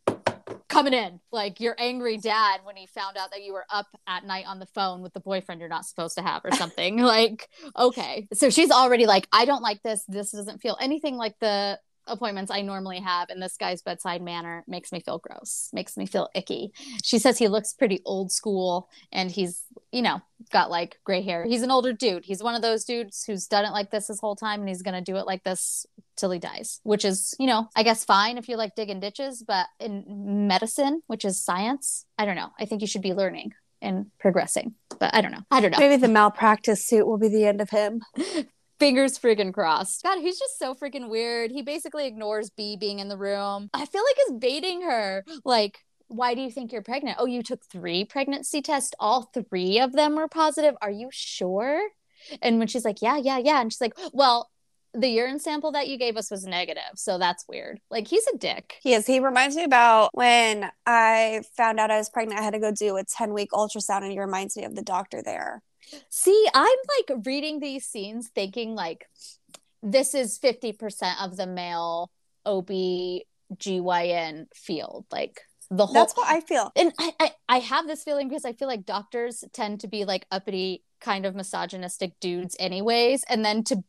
coming 0.69 0.95
in. 0.95 1.21
Like 1.33 1.61
your 1.61 1.75
angry 1.79 2.17
dad 2.17 2.61
when 2.65 2.77
he 2.77 2.87
found 2.87 3.17
out 3.17 3.31
that 3.33 3.43
you 3.43 3.53
were 3.53 3.67
up 3.71 3.87
at 4.07 4.25
night 4.25 4.45
on 4.47 4.59
the 4.59 4.67
phone 4.67 5.03
with 5.03 5.13
the 5.13 5.21
boyfriend 5.21 5.61
you're 5.61 5.69
not 5.69 5.85
supposed 5.85 6.17
to 6.17 6.23
have 6.23 6.43
or 6.45 6.53
something. 6.53 6.99
Like 7.11 7.49
okay. 7.77 8.29
So 8.33 8.51
she's 8.51 8.71
already 8.71 9.05
like 9.07 9.27
i 9.33 9.45
don't 9.45 9.63
like 9.63 9.83
this. 9.83 10.05
This 10.07 10.31
doesn't 10.31 10.61
feel 10.61 10.77
anything 10.81 11.17
like 11.17 11.35
the 11.41 11.79
appointments 12.11 12.51
I 12.51 12.63
normally 12.63 13.01
have, 13.01 13.31
and 13.31 13.43
this 13.43 13.57
guy's 13.57 13.83
bedside 13.83 14.23
manner 14.23 14.65
makes 14.67 14.93
me 14.93 15.01
feel 15.01 15.19
gross, 15.19 15.71
makes 15.73 15.97
me 15.97 16.07
feel 16.07 16.29
icky. 16.35 16.73
She 17.03 17.19
says 17.19 17.39
he 17.39 17.49
looks 17.49 17.73
pretty 17.73 18.01
old 18.05 18.33
school 18.33 18.89
and 19.13 19.31
he's, 19.31 19.63
you 19.93 20.03
know, 20.03 20.21
got 20.51 20.71
like 20.71 20.99
gray 21.05 21.23
hair. 21.23 21.45
He's 21.45 21.63
an 21.63 21.71
older 21.71 21.93
dude. 21.93 22.25
He's 22.25 22.43
one 22.43 22.55
of 22.55 22.63
those 22.63 22.85
dudes 22.85 23.25
who's 23.25 23.47
done 23.47 23.65
it 23.65 23.73
like 23.73 23.91
this 23.91 24.09
his 24.09 24.21
whole 24.21 24.37
time 24.37 24.61
and 24.61 24.69
he's 24.69 24.83
going 24.83 24.95
to 24.95 25.01
do 25.01 25.17
it 25.17 25.27
like 25.27 25.45
this 25.45 25.87
till 26.17 26.31
he 26.31 26.39
dies, 26.39 26.81
which 26.83 27.05
is, 27.05 27.35
you 27.39 27.47
know, 27.47 27.69
I 27.75 27.83
guess 27.83 28.05
fine 28.05 28.39
if 28.39 28.49
you 28.49 28.57
like 28.57 28.75
digging 28.75 29.01
ditches, 29.01 29.43
but 29.47 29.67
in 29.79 30.47
medicine, 30.47 31.03
which 31.07 31.25
is 31.25 31.43
science, 31.43 32.05
I 32.19 32.27
don't 32.27 32.37
know. 32.37 32.51
I 32.59 32.67
think 32.67 32.81
you 32.83 32.87
should 32.87 33.03
be 33.03 33.15
learning 33.15 33.53
and 33.83 34.07
progressing. 34.19 34.75
But 34.99 35.15
I 35.15 35.21
don't 35.21 35.33
know. 35.33 35.43
I 35.51 35.61
don't 35.61 35.71
know. 35.71 35.79
Maybe 35.79 35.97
the 35.97 36.09
malpractice 36.09 36.87
suit 36.87 37.07
will 37.07 37.19
be 37.19 37.29
the 37.29 37.47
end 37.47 37.61
of 37.61 37.71
him. 37.71 38.03
fingers 38.81 39.19
freaking 39.19 39.53
crossed. 39.53 40.03
God, 40.03 40.19
he's 40.19 40.39
just 40.39 40.59
so 40.59 40.75
freaking 40.75 41.09
weird. 41.09 41.53
He 41.53 41.63
basically 41.63 42.07
ignores 42.07 42.51
Bea 42.51 42.77
being 42.77 42.99
in 42.99 43.09
the 43.09 43.17
room. 43.17 43.71
I 43.73 43.87
feel 43.87 44.03
like 44.03 44.17
he's 44.27 44.39
baiting 44.39 44.83
her. 44.83 45.25
Like, 45.45 45.79
why 46.09 46.35
do 46.35 46.41
you 46.41 46.51
think 46.51 46.73
you're 46.73 46.83
pregnant? 46.83 47.19
Oh, 47.21 47.27
you 47.27 47.43
took 47.43 47.65
three 47.65 48.05
pregnancy 48.05 48.63
tests. 48.63 48.93
All 48.99 49.31
three 49.33 49.79
of 49.79 49.93
them 49.93 50.17
were 50.17 50.27
positive. 50.27 50.75
Are 50.83 50.91
you 50.91 51.09
sure? 51.13 51.81
And 52.43 52.59
when 52.59 52.67
she's 52.67 52.85
like, 52.85 53.01
yeah, 53.01 53.17
yeah, 53.17 53.39
yeah. 53.39 53.61
And 53.61 53.73
she's 53.73 53.81
like, 53.81 53.97
well, 54.13 54.51
the 54.93 55.09
urine 55.09 55.39
sample 55.39 55.73
that 55.73 55.89
you 55.89 55.97
gave 55.97 56.17
us 56.17 56.31
was 56.31 56.45
negative. 56.45 56.83
So 56.97 57.19
that's 57.19 57.45
weird. 57.49 57.81
Like 57.91 58.09
he's 58.09 58.27
a 58.35 58.37
dick. 58.37 58.75
He 58.83 58.95
is. 58.95 59.07
He 59.07 59.21
reminds 59.21 59.55
me 59.55 59.65
about 59.65 60.11
when 60.15 60.71
I 60.85 61.43
found 61.57 61.79
out 61.79 61.93
I 61.93 61.99
was 61.99 62.11
pregnant, 62.11 62.41
I 62.41 62.43
had 62.43 62.55
to 62.55 62.59
go 62.59 62.73
do 62.73 62.97
a 62.97 63.05
10 63.05 63.33
week 63.33 63.51
ultrasound 63.53 64.03
and 64.03 64.11
he 64.11 64.19
reminds 64.19 64.57
me 64.57 64.65
of 64.65 64.75
the 64.75 64.83
doctor 64.83 65.23
there. 65.23 65.63
See, 66.09 66.47
I'm 66.55 66.79
like 66.99 67.27
reading 67.27 67.61
these 67.61 67.85
scenes 67.85 68.31
thinking 68.35 68.75
like 68.75 69.07
this 69.83 70.15
is 70.15 70.39
50% 70.39 71.23
of 71.23 71.37
the 71.37 71.47
male 71.47 72.11
OB/GYN 72.47 74.47
field. 74.55 75.07
Like 75.11 75.41
the 75.71 75.87
whole 75.87 75.95
That's 75.95 76.17
what 76.17 76.29
I 76.29 76.41
feel. 76.41 76.73
And 76.77 76.93
I, 76.99 77.13
I, 77.21 77.31
I 77.49 77.59
have 77.61 77.87
this 77.87 78.03
feeling 78.03 78.29
because 78.29 78.45
I 78.45 78.53
feel 78.53 78.69
like 78.69 78.85
doctors 78.85 79.45
tend 79.53 79.81
to 79.81 79.89
be 79.89 80.05
like 80.05 80.27
uppity 80.31 80.83
kind 81.01 81.25
of 81.25 81.35
misogynistic 81.35 82.19
dudes 82.21 82.57
anyways. 82.59 83.25
And 83.29 83.45
then 83.45 83.65
to 83.65 83.83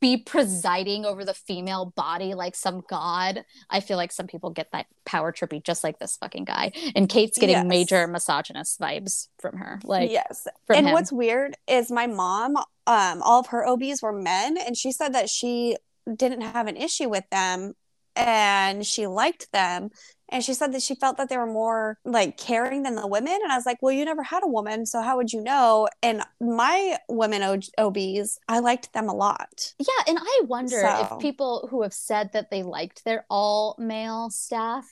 be 0.00 0.16
presiding 0.16 1.04
over 1.04 1.24
the 1.24 1.34
female 1.34 1.92
body 1.96 2.34
like 2.34 2.54
some 2.54 2.82
god. 2.88 3.44
I 3.68 3.80
feel 3.80 3.96
like 3.96 4.12
some 4.12 4.26
people 4.26 4.50
get 4.50 4.70
that 4.72 4.86
power 5.04 5.32
trippy 5.32 5.62
just 5.62 5.82
like 5.82 5.98
this 5.98 6.16
fucking 6.16 6.44
guy. 6.44 6.72
And 6.94 7.08
Kate's 7.08 7.38
getting 7.38 7.56
yes. 7.56 7.66
major 7.66 8.06
misogynist 8.06 8.80
vibes 8.80 9.28
from 9.40 9.56
her. 9.56 9.80
Like 9.84 10.10
Yes. 10.10 10.46
And 10.68 10.86
him. 10.86 10.92
what's 10.92 11.12
weird 11.12 11.56
is 11.66 11.90
my 11.90 12.06
mom, 12.06 12.56
um, 12.86 13.22
all 13.22 13.40
of 13.40 13.48
her 13.48 13.66
OBs 13.66 14.02
were 14.02 14.12
men, 14.12 14.56
and 14.56 14.76
she 14.76 14.92
said 14.92 15.14
that 15.14 15.28
she 15.28 15.76
didn't 16.16 16.40
have 16.40 16.66
an 16.66 16.76
issue 16.76 17.08
with 17.08 17.24
them 17.30 17.74
and 18.16 18.84
she 18.86 19.06
liked 19.06 19.50
them 19.52 19.90
and 20.30 20.44
she 20.44 20.54
said 20.54 20.72
that 20.72 20.82
she 20.82 20.94
felt 20.94 21.16
that 21.16 21.28
they 21.28 21.36
were 21.36 21.46
more 21.46 21.98
like 22.04 22.36
caring 22.36 22.82
than 22.82 22.94
the 22.94 23.06
women 23.06 23.38
and 23.42 23.52
i 23.52 23.56
was 23.56 23.66
like 23.66 23.78
well 23.82 23.92
you 23.92 24.04
never 24.04 24.22
had 24.22 24.42
a 24.42 24.48
woman 24.48 24.86
so 24.86 25.00
how 25.00 25.16
would 25.16 25.32
you 25.32 25.40
know 25.40 25.88
and 26.02 26.22
my 26.40 26.96
women 27.08 27.42
obs 27.78 28.38
i 28.48 28.58
liked 28.58 28.92
them 28.92 29.08
a 29.08 29.14
lot 29.14 29.74
yeah 29.78 30.04
and 30.06 30.18
i 30.20 30.40
wonder 30.44 30.80
so. 30.80 31.08
if 31.12 31.18
people 31.20 31.68
who 31.70 31.82
have 31.82 31.94
said 31.94 32.32
that 32.32 32.50
they 32.50 32.62
liked 32.62 33.04
their 33.04 33.24
all 33.30 33.74
male 33.78 34.30
staff 34.30 34.84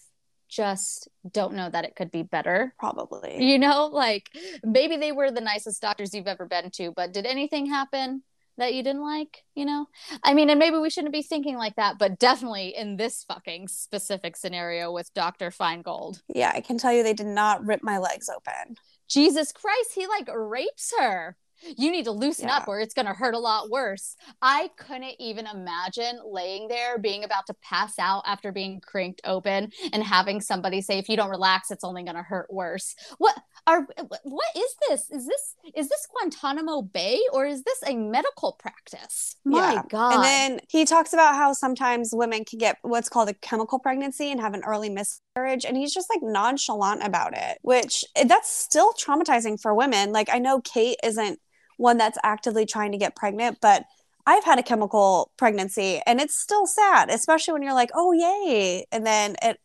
just 0.48 1.08
don't 1.30 1.54
know 1.54 1.68
that 1.68 1.84
it 1.84 1.96
could 1.96 2.10
be 2.10 2.22
better. 2.22 2.72
Probably. 2.78 3.44
You 3.44 3.58
know, 3.58 3.86
like 3.86 4.30
maybe 4.64 4.96
they 4.96 5.12
were 5.12 5.30
the 5.30 5.40
nicest 5.40 5.82
doctors 5.82 6.14
you've 6.14 6.28
ever 6.28 6.46
been 6.46 6.70
to, 6.74 6.92
but 6.92 7.12
did 7.12 7.26
anything 7.26 7.66
happen 7.66 8.22
that 8.59 8.74
you 8.74 8.83
didn't 8.83 9.03
like? 9.03 9.45
You 9.55 9.65
know, 9.65 9.87
I 10.23 10.35
mean, 10.35 10.51
and 10.51 10.59
maybe 10.59 10.78
we 10.78 10.91
shouldn't 10.91 11.12
be 11.12 11.23
thinking 11.23 11.57
like 11.57 11.77
that, 11.77 11.99
but 11.99 12.19
definitely 12.19 12.74
in 12.77 12.97
this 12.97 13.24
fucking 13.24 13.69
specific 13.69 14.37
scenario 14.37 14.93
with 14.93 15.12
Dr. 15.15 15.51
Feingold. 15.51 16.23
Yeah, 16.35 16.53
I 16.55 16.61
can 16.61 16.78
tell 16.78 16.93
you 16.93 17.03
they 17.03 17.15
did 17.15 17.27
not 17.27 17.65
rip 17.65 17.83
my 17.83 17.99
legs 17.99 18.28
open. 18.28 18.77
Jesus 19.09 19.53
Christ, 19.53 19.93
he 19.95 20.07
like 20.07 20.28
rapes 20.35 20.93
her 20.99 21.37
you 21.77 21.91
need 21.91 22.05
to 22.05 22.11
loosen 22.11 22.49
yeah. 22.49 22.59
up 22.59 22.69
or 22.69 22.81
it's 22.81 22.95
going 22.95 23.07
to 23.07 23.12
hurt 23.12 23.35
a 23.35 23.39
lot 23.39 23.70
worse. 23.70 24.16
I 24.43 24.70
couldn't 24.77 25.15
even 25.19 25.47
imagine 25.47 26.20
laying 26.24 26.69
there 26.69 26.99
being 26.99 27.24
about 27.24 27.47
to 27.47 27.55
pass 27.62 27.99
out 27.99 28.23
after 28.27 28.53
being 28.53 28.81
cranked 28.81 29.20
open 29.24 29.70
and 29.93 30.03
having 30.03 30.41
somebody 30.41 30.81
say 30.81 30.99
if 30.99 31.09
you 31.09 31.16
don't 31.16 31.31
relax 31.31 31.70
it's 31.70 31.85
only 31.85 32.03
going 32.03 32.16
to 32.16 32.23
hurt 32.23 32.53
worse. 32.53 32.95
What 33.19 33.37
are 33.66 33.87
what 34.23 34.49
is 34.57 34.77
this? 34.89 35.11
Is 35.11 35.27
this 35.27 35.55
is 35.74 35.89
this 35.89 36.07
Guantanamo 36.12 36.83
Bay 36.83 37.20
or 37.33 37.47
is 37.47 37.62
this 37.62 37.83
a 37.87 37.97
medical 37.97 38.53
practice? 38.53 39.37
My 39.45 39.74
yeah. 39.74 39.83
god. 39.89 40.15
And 40.15 40.24
then 40.24 40.61
he 40.69 40.85
talks 40.85 41.12
about 41.12 41.35
how 41.35 41.53
sometimes 41.53 42.11
women 42.12 42.45
can 42.45 42.59
get 42.59 42.78
what's 42.83 43.09
called 43.09 43.28
a 43.28 43.35
chemical 43.35 43.78
pregnancy 43.78 44.31
and 44.31 44.41
have 44.41 44.55
an 44.55 44.62
early 44.65 44.91
miscarriage 44.91 45.65
and 45.65 45.77
he's 45.77 45.93
just 45.93 46.09
like 46.11 46.23
nonchalant 46.23 47.03
about 47.03 47.37
it, 47.37 47.59
which 47.62 48.05
eh, 48.15 48.24
that's 48.24 48.51
still 48.51 48.93
traumatizing 48.93 49.61
for 49.61 49.74
women. 49.74 50.12
Like 50.12 50.28
I 50.33 50.39
know 50.39 50.61
Kate 50.61 50.99
isn't 51.03 51.39
one 51.77 51.98
that's 51.98 52.19
actively 52.23 52.66
trying 52.66 52.93
to 52.93 52.98
get 52.98 53.16
pregnant, 53.16 53.59
but 53.61 53.85
I've 54.27 54.44
had 54.44 54.59
a 54.59 54.62
chemical 54.62 55.31
pregnancy 55.36 56.01
and 56.07 56.20
it's 56.20 56.39
still 56.39 56.66
sad, 56.66 57.11
especially 57.11 57.53
when 57.53 57.62
you're 57.62 57.74
like, 57.74 57.90
"Oh, 57.94 58.12
yay." 58.12 58.86
And 58.90 59.07
then 59.07 59.36
it 59.43 59.61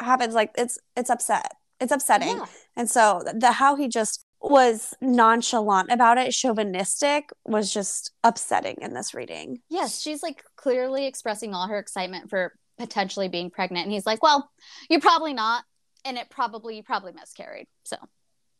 happens 0.00 0.34
like 0.34 0.52
it's 0.56 0.78
it's 0.96 1.10
upset. 1.10 1.52
It's 1.80 1.92
upsetting. 1.92 2.36
Yeah. 2.36 2.46
And 2.76 2.90
so 2.90 3.22
the 3.34 3.52
how 3.52 3.76
he 3.76 3.88
just 3.88 4.24
was 4.40 4.94
nonchalant 5.00 5.90
about 5.90 6.18
it, 6.18 6.32
chauvinistic, 6.32 7.30
was 7.44 7.72
just 7.72 8.12
upsetting 8.22 8.76
in 8.80 8.94
this 8.94 9.14
reading. 9.14 9.60
Yes, 9.68 10.00
she's 10.00 10.22
like 10.22 10.42
clearly 10.56 11.06
expressing 11.06 11.54
all 11.54 11.68
her 11.68 11.78
excitement 11.78 12.30
for 12.30 12.52
potentially 12.78 13.28
being 13.28 13.50
pregnant. 13.50 13.84
And 13.84 13.92
he's 13.92 14.06
like, 14.06 14.22
Well, 14.22 14.50
you're 14.88 15.00
probably 15.00 15.34
not. 15.34 15.64
And 16.04 16.16
it 16.16 16.30
probably, 16.30 16.76
you 16.76 16.82
probably 16.82 17.12
miscarried. 17.12 17.66
So 17.84 17.96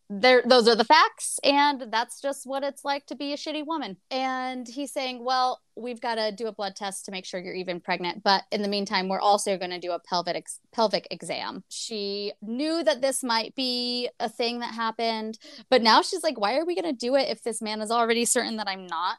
there 0.09 0.43
those 0.47 0.69
are 0.69 0.77
the 0.77 0.85
facts 0.85 1.41
and 1.43 1.87
that's 1.91 2.21
just 2.21 2.47
what 2.47 2.63
it's 2.63 2.85
like 2.85 3.07
to 3.07 3.17
be 3.17 3.33
a 3.33 3.37
shitty 3.37 3.67
woman. 3.67 3.97
And 4.11 4.67
he's 4.67 4.93
saying 4.93 5.25
well 5.25 5.61
we've 5.75 6.01
got 6.01 6.15
to 6.15 6.33
do 6.33 6.47
a 6.47 6.53
blood 6.53 6.77
test 6.77 7.05
to 7.05 7.11
make 7.11 7.25
sure 7.25 7.41
you're 7.41 7.55
even 7.55 7.81
pregnant 7.81 8.23
but 8.23 8.45
in 8.51 8.63
the 8.63 8.69
meantime 8.69 9.09
we're 9.09 9.21
also 9.21 9.59
going 9.59 9.71
to 9.71 9.79
do 9.79 9.93
a 9.93 9.99
pelvic 9.99 10.37
ex- 10.37 10.61
pelvic 10.73 11.07
exam. 11.11 11.65
She 11.69 12.33
knew 12.41 12.85
that 12.85 13.01
this 13.03 13.23
might 13.23 13.55
be 13.55 14.09
a 14.21 14.29
thing 14.29 14.61
that 14.61 14.75
happened 14.75 15.39
but 15.71 15.83
now 15.83 16.03
she's 16.03 16.23
like 16.23 16.39
why 16.39 16.57
are 16.57 16.65
we 16.65 16.75
going 16.75 16.85
to 16.85 17.07
do 17.07 17.17
it 17.17 17.29
if 17.29 17.43
this 17.43 17.61
man 17.61 17.81
is 17.81 17.91
already 17.91 18.25
certain 18.25 18.57
that 18.57 18.69
i'm 18.69 18.87
not 18.87 19.19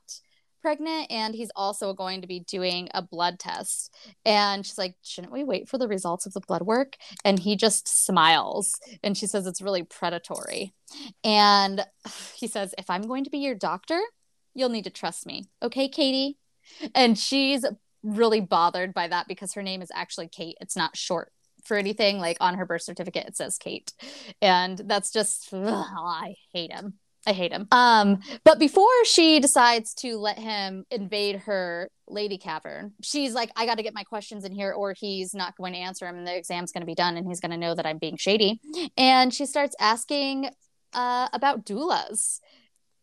pregnant 0.67 1.09
and 1.09 1.33
he's 1.33 1.49
also 1.55 1.93
going 1.93 2.19
to 2.19 2.27
be 2.27 2.41
doing 2.41 2.89
a 2.93 3.01
blood 3.01 3.39
test. 3.39 3.95
And 4.25 4.65
she's 4.65 4.77
like, 4.77 4.95
Shouldn't 5.01 5.31
we 5.31 5.45
wait 5.45 5.69
for 5.69 5.77
the 5.77 5.87
results 5.87 6.25
of 6.25 6.33
the 6.33 6.41
blood 6.41 6.63
work? 6.63 6.97
And 7.23 7.39
he 7.39 7.55
just 7.55 7.87
smiles 8.05 8.77
and 9.01 9.15
she 9.15 9.27
says 9.27 9.47
it's 9.47 9.61
really 9.61 9.83
predatory. 9.83 10.73
And 11.23 11.85
he 12.35 12.47
says, 12.47 12.75
If 12.77 12.89
I'm 12.89 13.03
going 13.03 13.23
to 13.23 13.29
be 13.29 13.37
your 13.37 13.55
doctor, 13.55 13.97
you'll 14.53 14.67
need 14.67 14.83
to 14.83 14.89
trust 14.89 15.25
me. 15.25 15.45
Okay, 15.63 15.87
Katie? 15.87 16.37
And 16.93 17.17
she's 17.17 17.65
really 18.03 18.41
bothered 18.41 18.93
by 18.93 19.07
that 19.07 19.29
because 19.29 19.53
her 19.53 19.63
name 19.63 19.81
is 19.81 19.91
actually 19.95 20.27
Kate. 20.27 20.57
It's 20.59 20.75
not 20.75 20.97
short 20.97 21.31
for 21.63 21.77
anything. 21.77 22.19
Like 22.19 22.35
on 22.41 22.55
her 22.55 22.65
birth 22.65 22.81
certificate, 22.81 23.27
it 23.27 23.37
says 23.37 23.57
Kate. 23.57 23.93
And 24.41 24.77
that's 24.79 25.13
just, 25.13 25.47
ugh, 25.53 25.63
I 25.97 26.35
hate 26.51 26.73
him. 26.73 26.95
I 27.27 27.33
hate 27.33 27.51
him. 27.51 27.67
Um, 27.71 28.19
but 28.45 28.57
before 28.57 28.87
she 29.03 29.39
decides 29.39 29.93
to 29.95 30.17
let 30.17 30.39
him 30.39 30.85
invade 30.89 31.41
her 31.41 31.89
lady 32.07 32.37
cavern, 32.37 32.93
she's 33.03 33.33
like, 33.33 33.51
I 33.57 33.65
got 33.65 33.75
to 33.75 33.83
get 33.83 33.93
my 33.93 34.03
questions 34.03 34.45
in 34.45 34.53
here, 34.53 34.71
or 34.71 34.93
he's 34.93 35.33
not 35.35 35.55
going 35.57 35.73
to 35.73 35.79
answer 35.79 36.07
him, 36.07 36.15
and 36.15 36.25
the 36.25 36.35
exam's 36.35 36.71
going 36.71 36.81
to 36.81 36.87
be 36.87 36.95
done, 36.95 37.17
and 37.17 37.27
he's 37.27 37.41
going 37.41 37.51
to 37.51 37.57
know 37.57 37.75
that 37.75 37.85
I'm 37.85 37.97
being 37.97 38.15
shady. 38.15 38.61
And 38.97 39.33
she 39.33 39.45
starts 39.45 39.75
asking 39.79 40.49
uh, 40.93 41.27
about 41.33 41.65
doulas 41.65 42.39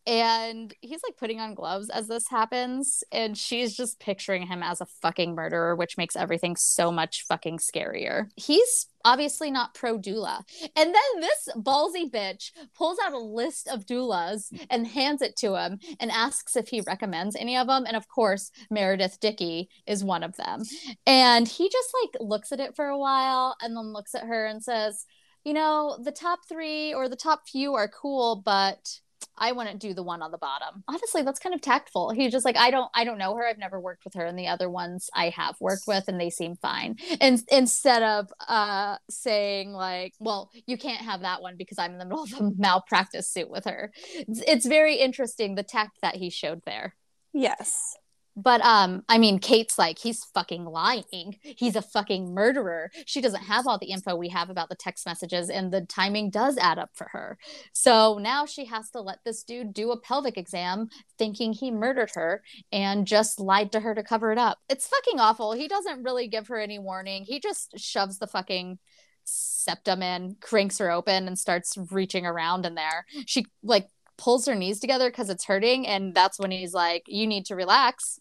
and 0.06 0.74
he's 0.80 1.00
like 1.06 1.16
putting 1.16 1.40
on 1.40 1.54
gloves 1.54 1.88
as 1.90 2.08
this 2.08 2.28
happens 2.28 3.02
and 3.10 3.38
she's 3.38 3.76
just 3.76 4.00
picturing 4.00 4.46
him 4.46 4.62
as 4.62 4.80
a 4.80 4.86
fucking 4.86 5.34
murderer 5.34 5.74
which 5.74 5.96
makes 5.96 6.16
everything 6.16 6.56
so 6.56 6.92
much 6.92 7.24
fucking 7.26 7.58
scarier. 7.58 8.28
He's 8.36 8.86
obviously 9.04 9.50
not 9.50 9.74
pro 9.74 9.98
doula. 9.98 10.42
And 10.76 10.94
then 10.94 11.20
this 11.20 11.48
ballsy 11.56 12.10
bitch 12.10 12.50
pulls 12.74 12.98
out 13.04 13.12
a 13.12 13.18
list 13.18 13.68
of 13.68 13.86
doulas 13.86 14.46
and 14.70 14.86
hands 14.86 15.22
it 15.22 15.36
to 15.36 15.56
him 15.56 15.78
and 16.00 16.10
asks 16.10 16.56
if 16.56 16.68
he 16.68 16.80
recommends 16.80 17.36
any 17.36 17.56
of 17.56 17.66
them 17.66 17.84
and 17.86 17.96
of 17.96 18.08
course 18.08 18.50
meredith 18.70 19.20
dickey 19.20 19.68
is 19.86 20.04
one 20.04 20.22
of 20.22 20.36
them. 20.36 20.62
And 21.06 21.48
he 21.48 21.68
just 21.68 21.94
like 22.02 22.20
looks 22.20 22.52
at 22.52 22.60
it 22.60 22.76
for 22.76 22.86
a 22.86 22.98
while 22.98 23.56
and 23.60 23.76
then 23.76 23.92
looks 23.92 24.14
at 24.14 24.26
her 24.26 24.46
and 24.46 24.62
says 24.62 25.06
you 25.44 25.52
know 25.52 25.98
the 26.02 26.12
top 26.12 26.40
three 26.48 26.94
or 26.94 27.08
the 27.08 27.16
top 27.16 27.46
few 27.46 27.74
are 27.74 27.88
cool 27.88 28.36
but 28.44 29.00
I 29.36 29.52
wouldn't 29.52 29.80
do 29.80 29.94
the 29.94 30.02
one 30.02 30.22
on 30.22 30.30
the 30.30 30.38
bottom. 30.38 30.84
Honestly, 30.88 31.22
that's 31.22 31.38
kind 31.38 31.54
of 31.54 31.60
tactful. 31.60 32.10
He's 32.10 32.32
just 32.32 32.44
like, 32.44 32.56
I 32.56 32.70
don't, 32.70 32.90
I 32.94 33.04
don't 33.04 33.18
know 33.18 33.34
her. 33.36 33.46
I've 33.46 33.58
never 33.58 33.80
worked 33.80 34.04
with 34.04 34.14
her, 34.14 34.24
and 34.24 34.38
the 34.38 34.48
other 34.48 34.70
ones 34.70 35.10
I 35.14 35.30
have 35.30 35.56
worked 35.60 35.84
with, 35.86 36.04
and 36.08 36.20
they 36.20 36.30
seem 36.30 36.56
fine. 36.56 36.96
And 37.20 37.42
instead 37.50 38.02
of 38.02 38.32
uh, 38.48 38.96
saying 39.10 39.72
like, 39.72 40.14
well, 40.20 40.50
you 40.66 40.78
can't 40.78 41.02
have 41.02 41.22
that 41.22 41.42
one 41.42 41.56
because 41.56 41.78
I'm 41.78 41.92
in 41.92 41.98
the 41.98 42.04
middle 42.04 42.24
of 42.24 42.32
a 42.32 42.50
malpractice 42.56 43.28
suit 43.28 43.50
with 43.50 43.64
her. 43.64 43.92
It's, 44.14 44.42
it's 44.46 44.66
very 44.66 44.96
interesting 44.96 45.54
the 45.54 45.62
tact 45.62 46.00
that 46.02 46.16
he 46.16 46.30
showed 46.30 46.62
there. 46.64 46.94
Yes. 47.32 47.96
But 48.36 48.60
um, 48.62 49.04
I 49.08 49.18
mean, 49.18 49.38
Kate's 49.38 49.78
like, 49.78 49.98
he's 49.98 50.24
fucking 50.24 50.64
lying. 50.64 51.38
He's 51.40 51.76
a 51.76 51.82
fucking 51.82 52.34
murderer. 52.34 52.90
She 53.06 53.20
doesn't 53.20 53.44
have 53.44 53.66
all 53.66 53.78
the 53.78 53.90
info 53.90 54.16
we 54.16 54.28
have 54.30 54.50
about 54.50 54.68
the 54.68 54.74
text 54.74 55.06
messages, 55.06 55.50
and 55.50 55.72
the 55.72 55.82
timing 55.82 56.30
does 56.30 56.58
add 56.58 56.78
up 56.78 56.90
for 56.94 57.08
her. 57.12 57.38
So 57.72 58.18
now 58.20 58.44
she 58.44 58.64
has 58.64 58.90
to 58.90 59.00
let 59.00 59.18
this 59.24 59.44
dude 59.44 59.72
do 59.72 59.92
a 59.92 60.00
pelvic 60.00 60.36
exam, 60.36 60.88
thinking 61.16 61.52
he 61.52 61.70
murdered 61.70 62.10
her 62.14 62.42
and 62.72 63.06
just 63.06 63.38
lied 63.38 63.70
to 63.72 63.80
her 63.80 63.94
to 63.94 64.02
cover 64.02 64.32
it 64.32 64.38
up. 64.38 64.58
It's 64.68 64.88
fucking 64.88 65.20
awful. 65.20 65.52
He 65.52 65.68
doesn't 65.68 66.02
really 66.02 66.26
give 66.26 66.48
her 66.48 66.58
any 66.58 66.78
warning. 66.78 67.24
He 67.24 67.38
just 67.38 67.78
shoves 67.78 68.18
the 68.18 68.26
fucking 68.26 68.78
septum 69.24 70.02
in, 70.02 70.36
cranks 70.40 70.78
her 70.78 70.90
open, 70.90 71.28
and 71.28 71.38
starts 71.38 71.76
reaching 71.90 72.26
around 72.26 72.66
in 72.66 72.74
there. 72.74 73.06
She 73.26 73.46
like 73.62 73.88
pulls 74.16 74.46
her 74.46 74.54
knees 74.54 74.80
together 74.80 75.10
because 75.10 75.30
it's 75.30 75.44
hurting, 75.44 75.86
and 75.86 76.14
that's 76.14 76.38
when 76.38 76.50
he's 76.50 76.74
like, 76.74 77.04
"You 77.06 77.26
need 77.26 77.46
to 77.46 77.56
relax." 77.56 78.20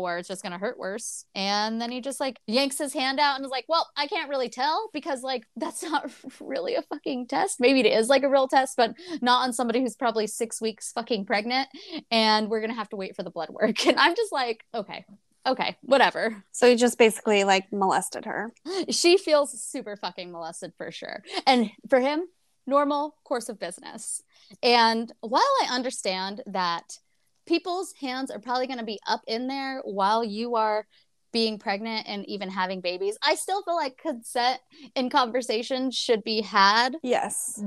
Or 0.00 0.18
it's 0.18 0.28
just 0.28 0.42
going 0.42 0.52
to 0.52 0.58
hurt 0.58 0.78
worse. 0.78 1.24
And 1.34 1.80
then 1.80 1.90
he 1.90 2.00
just 2.00 2.20
like 2.20 2.38
yanks 2.46 2.78
his 2.78 2.92
hand 2.92 3.20
out 3.20 3.36
and 3.36 3.44
is 3.44 3.50
like, 3.50 3.66
well, 3.68 3.88
I 3.96 4.06
can't 4.06 4.28
really 4.28 4.48
tell 4.48 4.90
because 4.92 5.22
like 5.22 5.44
that's 5.56 5.82
not 5.82 6.10
really 6.40 6.74
a 6.74 6.82
fucking 6.82 7.28
test. 7.28 7.60
Maybe 7.60 7.80
it 7.80 7.86
is 7.86 8.08
like 8.08 8.22
a 8.22 8.28
real 8.28 8.48
test, 8.48 8.76
but 8.76 8.94
not 9.20 9.44
on 9.44 9.52
somebody 9.52 9.80
who's 9.80 9.96
probably 9.96 10.26
six 10.26 10.60
weeks 10.60 10.92
fucking 10.92 11.26
pregnant. 11.26 11.68
And 12.10 12.48
we're 12.48 12.60
going 12.60 12.70
to 12.70 12.76
have 12.76 12.88
to 12.90 12.96
wait 12.96 13.16
for 13.16 13.22
the 13.22 13.30
blood 13.30 13.50
work. 13.50 13.84
And 13.94 14.00
I'm 14.00 14.16
just 14.16 14.32
like, 14.32 14.64
okay, 14.74 15.04
okay, 15.46 15.76
whatever. 15.82 16.42
So 16.52 16.68
he 16.68 16.74
just 16.74 16.98
basically 16.98 17.44
like 17.44 17.70
molested 17.70 18.24
her. 18.24 18.52
She 18.88 19.18
feels 19.18 19.62
super 19.62 19.94
fucking 19.94 20.32
molested 20.32 20.72
for 20.76 20.90
sure. 20.90 21.22
And 21.46 21.70
for 21.88 22.00
him, 22.00 22.26
normal 22.66 23.16
course 23.24 23.48
of 23.48 23.58
business. 23.58 24.22
And 24.62 25.12
while 25.20 25.42
I 25.62 25.68
understand 25.70 26.42
that 26.46 26.98
people's 27.46 27.92
hands 28.00 28.30
are 28.30 28.38
probably 28.38 28.66
going 28.66 28.78
to 28.78 28.84
be 28.84 29.00
up 29.06 29.22
in 29.26 29.46
there 29.46 29.80
while 29.84 30.24
you 30.24 30.56
are 30.56 30.86
being 31.32 31.58
pregnant 31.58 32.06
and 32.08 32.24
even 32.26 32.48
having 32.48 32.80
babies. 32.80 33.18
I 33.22 33.34
still 33.34 33.62
feel 33.62 33.74
like 33.76 33.98
consent 33.98 34.60
in 34.94 35.10
conversation 35.10 35.90
should 35.90 36.22
be 36.24 36.40
had. 36.40 36.96
Yes. 37.02 37.62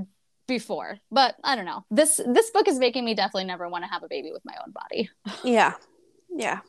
Before, 0.47 0.97
but 1.11 1.35
I 1.43 1.57
don't 1.57 1.65
know. 1.65 1.83
This 1.91 2.21
this 2.25 2.51
book 2.51 2.69
is 2.69 2.79
making 2.79 3.03
me 3.03 3.13
definitely 3.13 3.43
never 3.43 3.67
want 3.67 3.83
to 3.83 3.89
have 3.89 4.03
a 4.03 4.07
baby 4.07 4.31
with 4.31 4.43
my 4.45 4.53
own 4.65 4.71
body. 4.71 5.09
Yeah. 5.43 5.73
Yeah. 6.29 6.59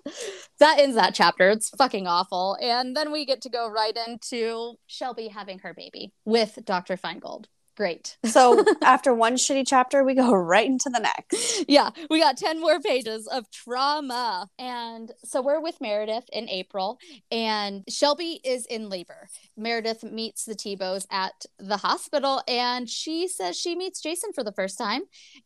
That 0.59 0.81
ends 0.81 0.97
that 0.97 1.15
chapter. 1.15 1.51
It's 1.51 1.69
fucking 1.71 2.07
awful. 2.09 2.57
And 2.61 2.97
then 2.97 3.13
we 3.13 3.25
get 3.25 3.43
to 3.43 3.51
go 3.51 3.71
right 3.71 3.97
into 4.09 4.75
Shelby 4.89 5.29
having 5.29 5.61
her 5.61 5.75
baby 5.75 6.13
with 6.25 6.59
Dr. 6.65 6.97
Feingold. 6.97 7.45
Great. 7.79 8.19
so 8.25 8.65
after 8.83 9.15
one 9.15 9.35
shitty 9.35 9.63
chapter, 9.65 10.03
we 10.03 10.15
go 10.15 10.33
right 10.35 10.67
into 10.67 10.91
the 10.91 10.99
next. 10.99 11.65
Yeah, 11.69 11.91
we 12.11 12.19
got 12.19 12.37
10 12.37 12.61
more 12.61 12.81
pages 12.81 13.29
of 13.29 13.49
trauma. 13.53 14.51
And 14.59 15.13
so 15.25 15.41
we're 15.41 15.61
with 15.61 15.81
Meredith 15.81 16.25
in 16.33 16.49
April, 16.49 16.99
and 17.31 17.85
Shelby 17.89 18.41
is 18.43 18.67
in 18.67 18.89
labor. 18.89 19.29
Meredith 19.57 20.03
meets 20.03 20.45
the 20.45 20.57
Tebows 20.57 21.07
at 21.13 21.47
the 21.61 21.77
hospital, 21.77 22.43
and 22.49 22.91
she 22.91 23.29
says 23.29 23.57
she 23.57 23.77
meets 23.77 24.03
Jason 24.03 24.33
for 24.33 24.43
the 24.43 24.51
first 24.51 24.77
time. 24.77 25.03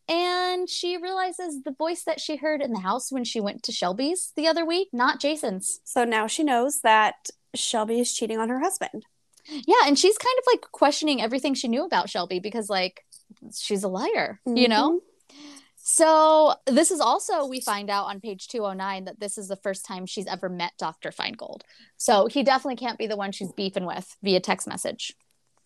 And 0.09 0.67
she 0.67 0.97
realizes 0.97 1.61
the 1.61 1.75
voice 1.77 2.03
that 2.05 2.19
she 2.19 2.37
heard 2.37 2.63
in 2.63 2.73
the 2.73 2.79
house 2.79 3.11
when 3.11 3.25
she 3.25 3.41
went 3.41 3.61
to 3.63 3.71
Shelby's 3.71 4.33
the 4.35 4.47
other 4.47 4.65
week, 4.65 4.87
not 4.91 5.21
Jason's. 5.21 5.81
So 5.83 6.03
now 6.03 6.25
she 6.25 6.43
knows 6.43 6.81
that 6.81 7.29
Shelby 7.53 7.99
is 7.99 8.11
cheating 8.11 8.39
on 8.39 8.49
her 8.49 8.59
husband. 8.59 9.05
Yeah, 9.47 9.85
and 9.85 9.97
she's 9.97 10.17
kind 10.17 10.35
of 10.39 10.43
like 10.53 10.71
questioning 10.71 11.21
everything 11.21 11.53
she 11.53 11.67
knew 11.67 11.85
about 11.85 12.09
Shelby 12.09 12.39
because 12.39 12.69
like 12.69 13.05
she's 13.55 13.83
a 13.83 13.87
liar, 13.87 14.39
mm-hmm. 14.47 14.57
you 14.57 14.67
know? 14.67 15.01
So 15.85 16.55
this 16.65 16.91
is 16.91 17.01
also 17.01 17.45
we 17.45 17.59
find 17.59 17.89
out 17.89 18.05
on 18.05 18.21
page 18.21 18.47
209 18.47 19.05
that 19.05 19.19
this 19.19 19.37
is 19.37 19.49
the 19.49 19.57
first 19.57 19.85
time 19.85 20.05
she's 20.05 20.27
ever 20.27 20.47
met 20.47 20.71
Dr. 20.79 21.11
Feingold. 21.11 21.61
So 21.97 22.27
he 22.27 22.41
definitely 22.41 22.77
can't 22.77 22.97
be 22.97 23.07
the 23.07 23.17
one 23.17 23.33
she's 23.33 23.51
beefing 23.51 23.85
with 23.85 24.15
via 24.23 24.39
text 24.39 24.65
message. 24.65 25.13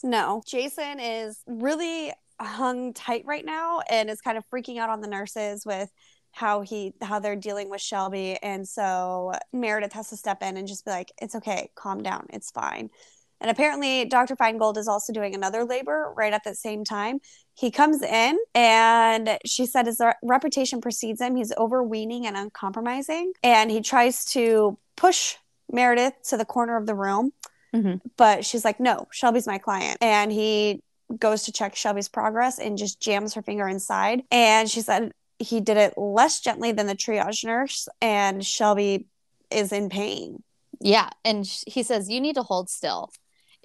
No. 0.04 0.42
Jason 0.48 1.00
is 1.00 1.40
really 1.46 2.14
hung 2.40 2.94
tight 2.94 3.26
right 3.26 3.46
now 3.46 3.82
and 3.90 4.10
is 4.10 4.22
kind 4.22 4.40
of 4.40 4.44
freaking 4.52 4.78
out 4.78 4.90
on 4.90 5.02
the 5.02 5.08
nurses 5.08 5.64
with 5.66 5.90
how 6.32 6.62
he 6.62 6.94
how 7.02 7.20
they're 7.20 7.36
dealing 7.36 7.70
with 7.70 7.82
Shelby 7.82 8.38
and 8.44 8.68
so 8.68 9.34
Meredith 9.54 9.94
has 9.94 10.10
to 10.10 10.18
step 10.18 10.44
in 10.44 10.58
and 10.58 10.68
just 10.68 10.86
be 10.86 10.92
like 10.92 11.12
it's 11.20 11.36
okay 11.36 11.72
calm 11.76 12.04
down 12.04 12.28
it's 12.32 12.52
fine 12.52 12.90
and 13.40 13.52
apparently 13.52 14.06
Dr. 14.06 14.36
Feingold 14.36 14.78
is 14.78 14.88
also 14.88 15.14
doing 15.14 15.36
another 15.36 15.64
labor 15.64 16.14
right 16.16 16.34
at 16.34 16.44
the 16.44 16.56
same 16.56 16.84
time 16.84 17.20
he 17.54 17.72
comes 17.72 18.02
in 18.02 18.38
and 18.54 19.38
she 19.46 19.66
said 19.66 19.86
his 19.86 20.02
reputation 20.24 20.82
precedes 20.82 21.22
him 21.22 21.36
he's 21.36 21.54
overweening 21.58 22.26
and 22.26 22.38
uncompromising 22.38 23.34
and 23.44 23.72
he 23.72 23.82
tries 23.82 24.26
to 24.26 24.78
push 24.96 25.36
Meredith 25.72 26.14
to 26.30 26.38
the 26.38 26.46
corner 26.46 26.78
of 26.78 26.86
the 26.86 26.96
room 26.96 27.34
mm-hmm. 27.74 27.96
but 28.16 28.46
she's 28.46 28.66
like 28.66 28.80
no 28.80 29.08
Shelby's 29.12 29.48
my 29.48 29.58
client 29.58 29.98
and 30.02 30.32
he 30.32 30.82
goes 31.16 31.44
to 31.44 31.52
check 31.52 31.76
Shelby's 31.76 32.10
progress 32.10 32.60
and 32.60 32.78
just 32.78 33.00
jams 33.00 33.34
her 33.34 33.42
finger 33.42 33.68
inside. 33.68 34.24
And 34.32 34.70
she 34.70 34.82
said 34.82 35.12
he 35.40 35.62
did 35.62 35.78
it 35.78 35.98
less 35.98 36.40
gently 36.40 36.72
than 36.72 36.88
the 36.88 36.96
triage 36.96 37.46
nurse, 37.46 37.88
and 38.02 38.46
Shelby 38.46 39.06
is 39.52 39.72
in 39.72 39.90
pain. 39.90 40.44
Yeah. 40.80 41.10
And 41.24 41.46
he 41.68 41.84
says, 41.84 42.10
You 42.10 42.22
need 42.22 42.36
to 42.36 42.44
hold 42.44 42.70
still. 42.70 43.12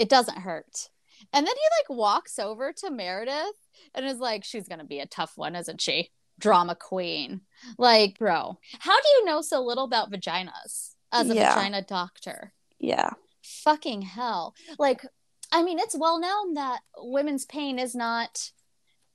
It 0.03 0.09
doesn't 0.09 0.39
hurt. 0.39 0.89
And 1.33 1.47
then 1.47 1.55
he 1.55 1.93
like 1.93 1.97
walks 1.97 2.41
over 2.41 2.73
to 2.73 2.91
Meredith 2.91 3.55
and 3.95 4.05
is 4.05 4.19
like, 4.19 4.43
She's 4.43 4.67
going 4.67 4.81
to 4.81 4.85
be 4.85 4.99
a 4.99 5.07
tough 5.07 5.35
one, 5.37 5.55
isn't 5.55 5.81
she? 5.81 6.11
Drama 6.41 6.75
queen. 6.75 7.43
Like, 7.79 8.19
bro, 8.19 8.59
how 8.81 9.01
do 9.01 9.09
you 9.11 9.25
know 9.25 9.43
so 9.43 9.63
little 9.63 9.85
about 9.85 10.11
vaginas 10.11 10.95
as 11.13 11.31
a 11.31 11.37
yeah. 11.37 11.55
vagina 11.55 11.83
doctor? 11.83 12.53
Yeah. 12.81 13.11
Fucking 13.45 14.03
hell. 14.03 14.57
Like, 14.77 15.07
I 15.53 15.63
mean, 15.63 15.79
it's 15.79 15.97
well 15.97 16.19
known 16.19 16.55
that 16.55 16.81
women's 16.99 17.47
pain 17.47 17.79
is 17.79 17.95
not 17.95 18.51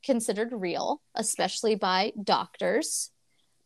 considered 0.05 0.53
real, 0.53 1.01
especially 1.15 1.75
by 1.75 2.13
doctors. 2.23 3.09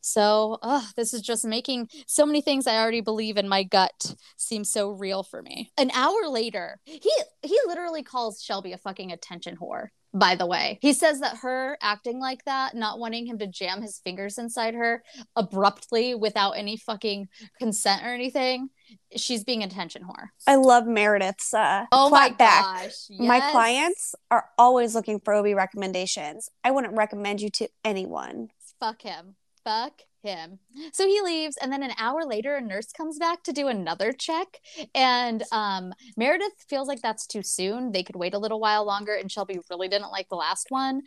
So, 0.02 0.58
oh, 0.62 0.88
this 0.96 1.14
is 1.14 1.22
just 1.22 1.46
making 1.46 1.90
so 2.08 2.26
many 2.26 2.42
things 2.42 2.68
I 2.68 2.78
already 2.78 3.02
believe 3.02 3.38
in 3.38 3.48
my 3.48 3.64
gut 3.64 4.16
seem 4.36 4.64
so 4.64 4.90
real 4.90 5.24
for 5.24 5.42
me. 5.42 5.72
An 5.78 5.92
hour 5.92 6.28
later, 6.28 6.80
he 6.86 7.12
he 7.42 7.58
literally 7.68 8.04
calls 8.04 8.42
Shelby 8.42 8.74
a 8.74 8.78
fucking 8.78 9.12
attention 9.12 9.58
whore. 9.58 9.88
By 10.14 10.36
the 10.36 10.46
way, 10.46 10.78
he 10.82 10.92
says 10.92 11.22
that 11.22 11.38
her 11.38 11.78
acting 11.82 12.20
like 12.20 12.44
that, 12.44 12.76
not 12.76 13.00
wanting 13.00 13.26
him 13.28 13.38
to 13.38 13.48
jam 13.48 13.82
his 13.82 14.02
fingers 14.04 14.38
inside 14.38 14.74
her 14.74 15.04
abruptly 15.38 16.16
without 16.16 16.52
any 16.52 16.76
fucking 16.76 17.30
consent 17.60 18.04
or 18.04 18.10
anything, 18.14 18.70
she's 19.16 19.46
being 19.46 19.64
attention 19.64 20.04
whore. 20.04 20.28
I 20.46 20.56
love 20.56 20.86
Meredith's 20.86 21.54
uh 21.54 21.86
oh 21.94 22.10
my 22.10 22.30
gosh. 22.30 23.06
Yes. 23.08 23.28
My 23.28 23.40
clients 23.52 24.14
are 24.30 24.46
always 24.58 24.96
looking 24.96 25.22
for 25.22 25.34
OB 25.34 25.56
recommendations. 25.56 26.50
I 26.64 26.72
wouldn't 26.72 26.96
recommend 26.98 27.40
you 27.40 27.50
to 27.52 27.70
anyone. 27.86 28.50
Fuck 28.82 29.04
him. 29.04 29.36
Fuck 29.64 30.02
him. 30.24 30.60
So 30.94 31.08
he 31.08 31.22
leaves, 31.22 31.58
and 31.58 31.72
then 31.72 31.84
an 31.84 31.94
hour 31.98 32.26
later, 32.26 32.56
a 32.56 32.62
nurse 32.62 32.92
comes 32.92 33.18
back 33.18 33.44
to 33.44 33.52
do 33.52 33.68
another 33.68 34.12
check. 34.12 34.60
And 34.94 35.44
um, 35.52 35.94
Meredith 36.18 36.66
feels 36.70 36.88
like 36.88 37.02
that's 37.02 37.26
too 37.26 37.44
soon. 37.44 37.92
They 37.92 38.04
could 38.04 38.16
wait 38.16 38.34
a 38.34 38.40
little 38.40 38.60
while 38.60 38.86
longer, 38.86 39.14
and 39.14 39.32
Shelby 39.32 39.60
really 39.70 39.88
didn't 39.88 40.12
like 40.12 40.30
the 40.30 40.36
last 40.36 40.68
one. 40.70 41.02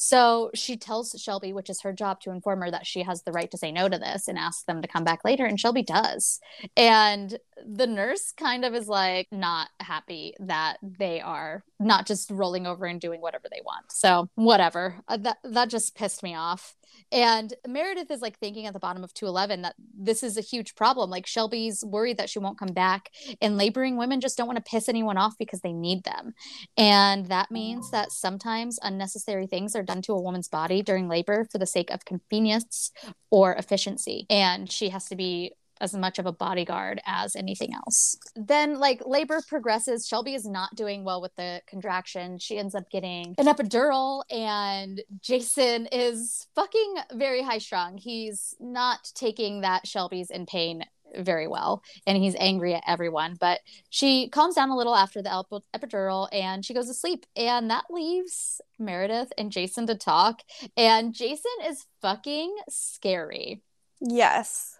So 0.00 0.52
she 0.54 0.76
tells 0.76 1.20
Shelby, 1.20 1.52
which 1.52 1.68
is 1.68 1.80
her 1.80 1.92
job 1.92 2.20
to 2.20 2.30
inform 2.30 2.60
her 2.60 2.70
that 2.70 2.86
she 2.86 3.02
has 3.02 3.24
the 3.24 3.32
right 3.32 3.50
to 3.50 3.58
say 3.58 3.72
no 3.72 3.88
to 3.88 3.98
this 3.98 4.28
and 4.28 4.38
ask 4.38 4.64
them 4.64 4.80
to 4.80 4.86
come 4.86 5.02
back 5.02 5.24
later. 5.24 5.44
And 5.44 5.58
Shelby 5.58 5.82
does. 5.82 6.38
And 6.76 7.36
the 7.66 7.88
nurse 7.88 8.32
kind 8.36 8.64
of 8.64 8.74
is 8.74 8.86
like 8.86 9.26
not 9.32 9.70
happy 9.80 10.34
that 10.38 10.76
they 10.82 11.20
are 11.20 11.64
not 11.80 12.06
just 12.06 12.30
rolling 12.30 12.64
over 12.64 12.86
and 12.86 13.00
doing 13.00 13.20
whatever 13.20 13.48
they 13.50 13.60
want. 13.64 13.90
So 13.90 14.28
whatever. 14.36 15.00
Uh, 15.08 15.16
that 15.16 15.38
that 15.42 15.68
just 15.68 15.96
pissed 15.96 16.22
me 16.22 16.36
off. 16.36 16.76
And 17.10 17.54
Meredith 17.66 18.10
is 18.10 18.20
like 18.20 18.38
thinking 18.38 18.66
at 18.66 18.72
the 18.72 18.78
bottom 18.78 19.04
of 19.04 19.14
211 19.14 19.62
that 19.62 19.74
this 19.96 20.22
is 20.22 20.36
a 20.36 20.42
huge 20.42 20.74
problem. 20.74 21.10
Like 21.10 21.26
Shelby's 21.26 21.84
worried 21.84 22.18
that 22.18 22.30
she 22.30 22.38
won't 22.38 22.58
come 22.58 22.72
back, 22.72 23.10
and 23.40 23.56
laboring 23.56 23.96
women 23.96 24.20
just 24.20 24.36
don't 24.36 24.46
want 24.46 24.56
to 24.56 24.70
piss 24.70 24.88
anyone 24.88 25.16
off 25.16 25.34
because 25.38 25.60
they 25.60 25.72
need 25.72 26.04
them. 26.04 26.34
And 26.76 27.26
that 27.26 27.50
means 27.50 27.90
that 27.90 28.12
sometimes 28.12 28.78
unnecessary 28.82 29.46
things 29.46 29.74
are 29.74 29.82
done 29.82 30.02
to 30.02 30.12
a 30.12 30.20
woman's 30.20 30.48
body 30.48 30.82
during 30.82 31.08
labor 31.08 31.46
for 31.50 31.58
the 31.58 31.66
sake 31.66 31.90
of 31.90 32.04
convenience 32.04 32.90
or 33.30 33.54
efficiency. 33.54 34.26
And 34.30 34.70
she 34.70 34.88
has 34.90 35.06
to 35.06 35.16
be 35.16 35.52
as 35.80 35.94
much 35.94 36.18
of 36.18 36.26
a 36.26 36.32
bodyguard 36.32 37.00
as 37.06 37.36
anything 37.36 37.74
else. 37.74 38.16
Then, 38.34 38.78
like, 38.78 39.02
labor 39.06 39.40
progresses. 39.46 40.06
Shelby 40.06 40.34
is 40.34 40.46
not 40.46 40.74
doing 40.74 41.04
well 41.04 41.20
with 41.20 41.34
the 41.36 41.62
contraction. 41.66 42.38
She 42.38 42.58
ends 42.58 42.74
up 42.74 42.90
getting 42.90 43.34
an 43.38 43.46
epidural, 43.46 44.22
and 44.30 45.00
Jason 45.20 45.86
is 45.86 46.46
fucking 46.54 46.94
very 47.14 47.42
high 47.42 47.58
strung. 47.58 47.98
He's 47.98 48.54
not 48.60 49.10
taking 49.14 49.62
that 49.62 49.86
Shelby's 49.86 50.30
in 50.30 50.46
pain 50.46 50.84
very 51.16 51.46
well 51.46 51.82
and 52.06 52.18
he's 52.18 52.36
angry 52.38 52.74
at 52.74 52.82
everyone 52.86 53.36
but 53.38 53.60
she 53.90 54.28
calms 54.28 54.54
down 54.54 54.70
a 54.70 54.76
little 54.76 54.94
after 54.94 55.22
the 55.22 55.44
epidural 55.74 56.28
and 56.32 56.64
she 56.64 56.74
goes 56.74 56.86
to 56.86 56.94
sleep 56.94 57.26
and 57.36 57.70
that 57.70 57.84
leaves 57.90 58.60
meredith 58.78 59.32
and 59.38 59.50
jason 59.50 59.86
to 59.86 59.94
talk 59.94 60.42
and 60.76 61.14
jason 61.14 61.50
is 61.66 61.86
fucking 62.00 62.54
scary 62.68 63.62
yes 64.00 64.77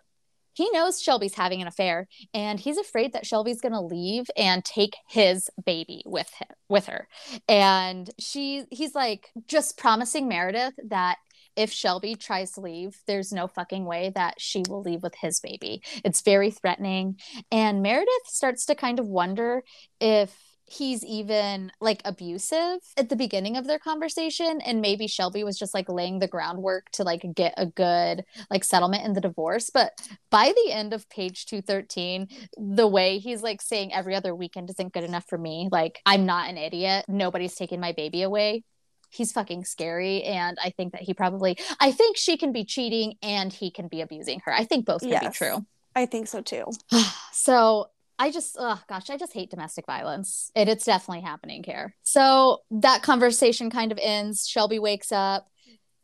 he 0.59 0.69
knows 0.73 1.01
Shelby's 1.01 1.37
having 1.37 1.63
an 1.63 1.69
affair 1.69 2.09
and 2.35 2.59
he's 2.59 2.79
afraid 2.79 3.13
that 3.13 3.25
Shelby's 3.25 3.61
going 3.61 3.75
to 3.75 3.81
leave 3.81 4.27
and 4.37 4.65
take 4.65 4.97
his 5.09 5.49
baby 5.65 6.03
with 6.05 6.29
him 6.35 6.49
with 6.69 6.87
her. 6.87 7.07
And 7.49 8.11
she 8.19 8.65
he's 8.73 8.93
like 8.93 9.31
just 9.47 9.79
promising 9.79 10.27
Meredith 10.27 10.75
that 10.89 11.19
if 11.55 11.71
Shelby 11.71 12.17
tries 12.17 12.51
to 12.53 12.61
leave, 12.61 12.99
there's 13.07 13.33
no 13.33 13.47
fucking 13.47 13.85
way 13.85 14.11
that 14.17 14.41
she 14.41 14.65
will 14.69 14.83
leave 14.83 15.05
with 15.05 15.15
his 15.21 15.39
baby. 15.39 15.81
It's 16.05 16.23
very 16.23 16.51
threatening. 16.51 17.21
And 17.53 17.81
Meredith 17.81 18.27
starts 18.27 18.67
to 18.67 18.75
kind 18.75 18.99
of 18.99 19.07
wonder 19.07 19.63
if 20.01 20.37
he's 20.69 21.05
even 21.05 21.73
like 21.81 22.03
abusive 22.05 22.79
at 22.97 23.09
the 23.09 23.17
beginning 23.17 23.57
of 23.57 23.67
their 23.67 23.79
conversation 23.79 24.61
and 24.61 24.81
maybe 24.81 25.07
Shelby 25.07 25.45
was 25.45 25.59
just 25.59 25.75
like 25.75 25.89
laying 25.89 26.19
the 26.19 26.29
groundwork 26.29 26.91
to 26.93 27.03
like 27.03 27.25
get 27.35 27.55
a 27.57 27.67
good 27.67 28.25
like 28.51 28.65
settlement 28.65 29.05
in 29.05 29.15
the 29.15 29.21
divorce 29.21 29.71
but 29.71 29.93
by 30.31 30.53
the 30.65 30.73
end 30.73 30.93
of 30.93 31.09
page 31.09 31.47
213 31.47 32.29
the 32.57 32.87
way 32.87 33.19
he's 33.19 33.43
like 33.43 33.63
saying 33.63 33.93
every 33.93 34.15
other 34.15 34.35
weekend 34.35 34.71
isn't 34.71 34.93
good 34.93 35.05
enough 35.05 35.25
for 35.29 35.39
me 35.39 35.69
like 35.73 36.01
I'm 36.05 36.27
not 36.27 36.49
an 36.49 36.59
idiot 36.59 37.05
nobody's 37.09 37.55
taking 37.55 37.81
my 37.81 37.93
baby 37.93 38.23
away 38.23 38.63
he's 39.11 39.33
fucking 39.33 39.65
scary 39.65 40.23
and 40.23 40.59
I 40.63 40.71
think 40.71 40.93
that 40.93 41.03
he 41.03 41.15
probably 41.15 41.59
I 41.81 41.93
think 41.93 42.17
she 42.17 42.37
can 42.37 42.53
be 42.53 42.65
cheating 42.65 43.15
and 43.23 43.53
he 43.53 43.71
can 43.71 43.89
be 43.89 44.01
abusing 44.01 44.41
her. 44.45 44.53
I 44.53 44.65
think 44.65 44.87
both 44.87 45.01
can 45.01 45.11
yes, 45.11 45.25
be 45.25 45.31
true. 45.31 45.67
I 45.95 46.07
think 46.07 46.29
so 46.29 46.41
too. 46.41 46.67
So 47.33 47.87
I 48.19 48.31
just, 48.31 48.57
oh 48.59 48.81
gosh, 48.89 49.11
I 49.11 49.17
just 49.17 49.33
hate 49.33 49.51
domestic 49.51 49.87
violence. 49.87 50.51
It, 50.55 50.69
it's 50.69 50.85
definitely 50.85 51.23
happening 51.23 51.63
here. 51.63 51.95
So 52.03 52.63
that 52.71 53.03
conversation 53.03 53.71
kind 53.71 53.93
of 53.93 53.99
ends. 54.01 54.49
Shelby 54.49 54.79
wakes 54.79 55.13
up. 55.13 55.49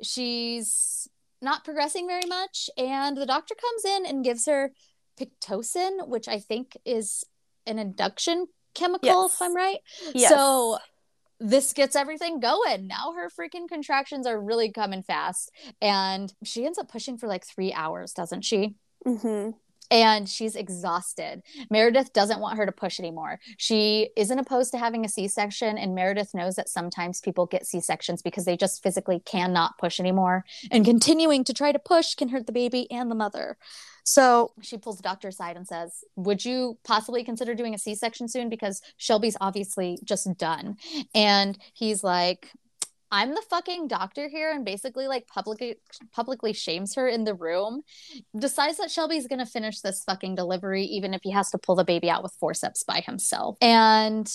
She's 0.03 1.09
not 1.43 1.65
progressing 1.65 2.07
very 2.07 2.27
much. 2.29 2.71
And 2.79 3.17
the 3.17 3.27
doctor 3.27 3.55
comes 3.55 3.85
in 3.85 4.07
and 4.07 4.25
gives 4.25 4.47
her 4.47 4.73
Pitocin, 5.19 6.07
which 6.09 6.29
I 6.29 6.39
think 6.39 6.77
is 6.85 7.25
an 7.67 7.79
induction 7.79 8.47
chemical, 8.75 9.23
yes. 9.23 9.35
if 9.35 9.43
I'm 9.43 9.55
right. 9.55 9.79
Yes. 10.15 10.31
So 10.31 10.79
this 11.41 11.73
gets 11.73 11.97
everything 11.97 12.39
going. 12.39 12.87
Now 12.87 13.13
her 13.17 13.29
freaking 13.29 13.69
contractions 13.69 14.27
are 14.27 14.41
really 14.41 14.71
coming 14.71 15.03
fast. 15.03 15.51
And 15.81 16.33
she 16.45 16.65
ends 16.65 16.79
up 16.79 16.91
pushing 16.91 17.19
for 17.19 17.29
like 17.29 17.45
three 17.45 17.73
hours, 17.73 18.13
doesn't 18.13 18.43
she? 18.43 18.77
Mm-hmm 19.05 19.51
and 19.91 20.29
she's 20.29 20.57
exhausted. 20.57 21.43
Meredith 21.71 22.13
doesn't 22.13 22.41
want 22.41 22.59
her 22.59 22.67
to 22.67 22.73
push 22.73 22.99
anymore. 22.99 23.39
She 23.59 24.11
isn't 24.17 24.39
opposed 24.39 24.73
to 24.73 24.79
having 24.79 25.05
a 25.05 25.09
C 25.09 25.29
section, 25.29 25.79
and 25.79 25.95
Meredith 25.95 26.35
knows 26.35 26.57
that 26.57 26.69
sometimes 26.69 27.21
people 27.21 27.47
get 27.47 27.67
C 27.67 27.81
sections 27.81 28.23
because 28.23 28.45
they 28.45 28.57
just 28.57 28.83
physically 28.83 29.21
cannot 29.21 29.79
push 29.79 30.01
anymore. 30.01 30.45
And 30.71 30.85
continuing 30.85 31.45
to 31.45 31.53
try 31.53 31.73
to 31.73 31.79
push 31.79 32.15
can 32.15 32.29
hurt 32.29 32.47
the 32.47 32.53
baby 32.53 32.91
and 32.91 33.11
the 33.11 33.15
mother. 33.15 33.57
So 34.05 34.53
she 34.61 34.77
pulls 34.77 34.99
the 34.99 35.03
doctor 35.03 35.29
aside 35.29 35.57
and 35.57 35.67
says, 35.67 36.05
Would 36.17 36.45
you 36.45 36.79
possibly 36.85 37.25
consider 37.25 37.55
doing 37.55 37.75
a 37.75 37.79
C 37.79 37.95
section 37.95 38.29
soon? 38.29 38.49
Because 38.49 38.83
Shelby's 38.99 39.37
obviously 39.41 39.99
just 40.05 40.29
done. 40.37 40.77
And 41.15 41.59
he's 41.73 42.05
like, 42.05 42.51
I'm 43.15 43.31
the 43.31 43.45
fucking 43.49 43.87
doctor 43.87 44.29
here 44.29 44.51
and 44.51 44.65
basically 44.65 45.07
like 45.07 45.29
publicly 45.29 45.77
publicly 46.13 46.53
shames 46.53 46.97
her 46.97 47.07
in 47.07 47.23
the 47.23 47.33
room, 47.33 47.83
decides 48.37 48.79
that 48.79 48.91
Shelby's 48.91 49.29
gonna 49.29 49.47
finish 49.47 49.81
this 49.81 50.03
fucking 50.03 50.35
delivery, 50.35 50.83
even 50.83 51.15
if 51.15 51.21
he 51.23 51.31
has 51.31 51.49
to 51.51 51.59
pull 51.59 51.77
the 51.77 51.85
baby 51.85 52.11
out 52.11 52.25
with 52.25 52.35
forceps 52.41 52.83
by 52.83 53.01
himself. 53.07 53.57
And 53.63 54.29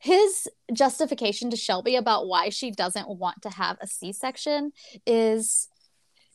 his 0.00 0.48
justification 0.72 1.50
to 1.50 1.58
Shelby 1.58 1.96
about 1.96 2.26
why 2.26 2.48
she 2.48 2.70
doesn't 2.70 3.06
want 3.06 3.42
to 3.42 3.50
have 3.50 3.76
a 3.82 3.86
C 3.86 4.14
section 4.14 4.72
is 5.06 5.68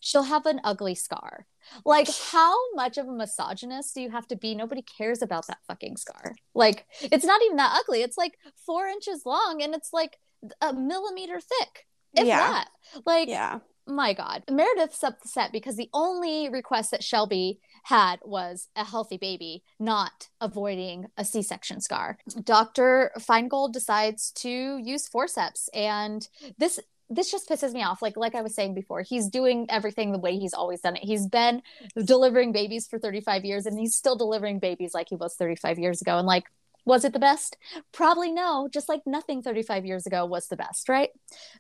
she'll 0.02 0.22
have 0.22 0.46
an 0.46 0.62
ugly 0.64 0.94
scar. 0.94 1.48
Like, 1.84 2.10
how 2.32 2.56
much 2.76 3.00
of 3.00 3.08
a 3.08 3.12
misogynist 3.12 3.96
do 3.96 4.02
you 4.02 4.12
have 4.12 4.28
to 4.28 4.36
be? 4.36 4.54
Nobody 4.54 4.84
cares 4.84 5.24
about 5.24 5.48
that 5.48 5.60
fucking 5.68 5.98
scar. 5.98 6.36
Like, 6.54 6.86
it's 7.02 7.26
not 7.26 7.42
even 7.44 7.58
that 7.58 7.76
ugly. 7.80 8.04
It's 8.04 8.18
like 8.18 8.38
four 8.68 8.88
inches 8.88 9.24
long 9.26 9.64
and 9.64 9.74
it's 9.74 9.90
like 9.92 10.18
a 10.62 10.74
millimeter 10.74 11.40
thick, 11.40 11.88
if 12.16 12.26
yeah. 12.26 12.40
that. 12.40 12.70
Like, 13.06 13.28
yeah 13.28 13.60
my 13.92 14.14
God. 14.14 14.44
Meredith's 14.50 15.04
upset 15.04 15.52
because 15.52 15.76
the 15.76 15.90
only 15.94 16.50
request 16.50 16.92
that 16.92 17.04
Shelby 17.04 17.60
had 17.84 18.20
was 18.24 18.68
a 18.76 18.86
healthy 18.86 19.18
baby, 19.18 19.64
not 19.80 20.30
avoiding 20.40 21.08
a 21.18 21.26
C 21.26 21.42
section 21.42 21.82
scar. 21.82 22.18
Dr. 22.44 23.12
Feingold 23.20 23.74
decides 23.74 24.32
to 24.34 24.50
use 24.50 25.08
forceps. 25.08 25.70
And 25.74 26.28
this 26.58 26.80
this 27.10 27.30
just 27.30 27.50
pisses 27.50 27.74
me 27.74 27.84
off 27.84 28.02
like 28.02 28.16
like 28.16 28.36
i 28.36 28.42
was 28.42 28.56
saying 28.56 28.74
before 28.74 29.02
he's 29.02 29.28
doing 29.28 29.66
everything 29.68 30.14
the 30.14 30.18
way 30.18 30.38
he's 30.38 30.54
always 30.54 30.80
done 30.80 30.96
it 30.96 31.04
he's 31.04 31.28
been 31.28 31.62
delivering 32.06 32.54
babies 32.54 32.88
for 32.88 32.98
35 32.98 33.44
years 33.44 33.66
and 33.66 33.78
he's 33.78 33.94
still 33.94 34.16
delivering 34.16 34.60
babies 34.60 34.94
like 34.94 35.10
he 35.10 35.18
was 35.18 35.36
35 35.36 35.78
years 35.78 36.02
ago 36.02 36.18
and 36.18 36.26
like 36.26 36.46
was 36.86 37.06
it 37.06 37.14
the 37.14 37.20
best? 37.20 37.58
Probably 37.92 38.32
no, 38.32 38.68
just 38.72 38.90
like 38.90 39.02
nothing 39.06 39.42
35 39.42 39.86
years 39.86 40.06
ago 40.06 40.26
was 40.26 40.48
the 40.48 40.58
best, 40.58 40.90
right? 40.90 41.10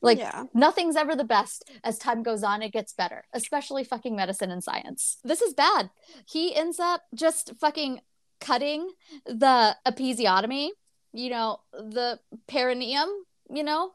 Like 0.02 0.18
yeah. 0.18 0.43
nothing's 0.53 0.95
ever 0.95 1.15
the 1.15 1.23
best. 1.23 1.69
As 1.84 1.98
time 1.98 2.23
goes 2.23 2.43
on, 2.43 2.61
it 2.61 2.73
gets 2.73 2.93
better, 2.93 3.26
especially 3.34 3.84
fucking 3.84 4.15
medicine 4.15 4.52
and 4.52 4.64
science. 4.64 5.18
This 5.23 5.41
is 5.41 5.53
bad. 5.53 5.89
He 6.27 6.56
ends 6.56 6.80
up 6.80 7.03
just 7.14 7.53
fucking 7.60 8.02
cutting 8.39 8.89
the 9.26 9.76
episiotomy, 9.88 10.69
you 11.14 11.30
know, 11.30 11.60
the 11.72 12.19
perineum, 12.48 13.10
you 13.49 13.64
know, 13.64 13.91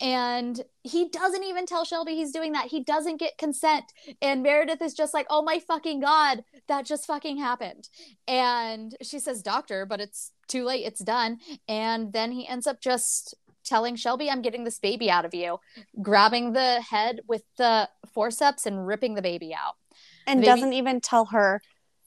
and 0.00 0.60
he 0.82 1.08
doesn't 1.08 1.44
even 1.44 1.66
tell 1.66 1.84
Shelby 1.84 2.14
he's 2.14 2.32
doing 2.32 2.52
that. 2.52 2.66
He 2.66 2.82
doesn't 2.82 3.18
get 3.18 3.36
consent. 3.36 3.84
And 4.22 4.42
Meredith 4.42 4.80
is 4.80 4.94
just 4.94 5.12
like, 5.12 5.26
oh 5.28 5.42
my 5.42 5.58
fucking 5.58 6.00
God, 6.00 6.42
that 6.68 6.86
just 6.86 7.06
fucking 7.06 7.36
happened. 7.36 7.88
And 8.26 8.96
she 9.02 9.18
says, 9.18 9.42
doctor, 9.42 9.84
but 9.84 10.00
it's 10.00 10.32
too 10.48 10.64
late. 10.64 10.86
It's 10.86 11.04
done. 11.04 11.38
And 11.68 12.12
then 12.12 12.32
he 12.32 12.48
ends 12.48 12.66
up 12.66 12.80
just 12.80 13.34
telling 13.62 13.94
Shelby, 13.94 14.30
I'm 14.30 14.42
getting 14.42 14.64
this 14.64 14.78
baby 14.78 15.10
out 15.10 15.24
of 15.24 15.34
you, 15.34 15.60
grabbing 16.00 16.54
the 16.54 16.80
head 16.80 17.20
with 17.28 17.42
the 17.58 17.88
forceps 18.12 18.64
and 18.66 18.86
ripping 18.86 19.14
the 19.14 19.22
baby 19.22 19.54
out. 19.54 19.74
And 20.26 20.42
doesn't 20.42 20.72
even 20.72 21.00
tell 21.00 21.26
her 21.26 21.60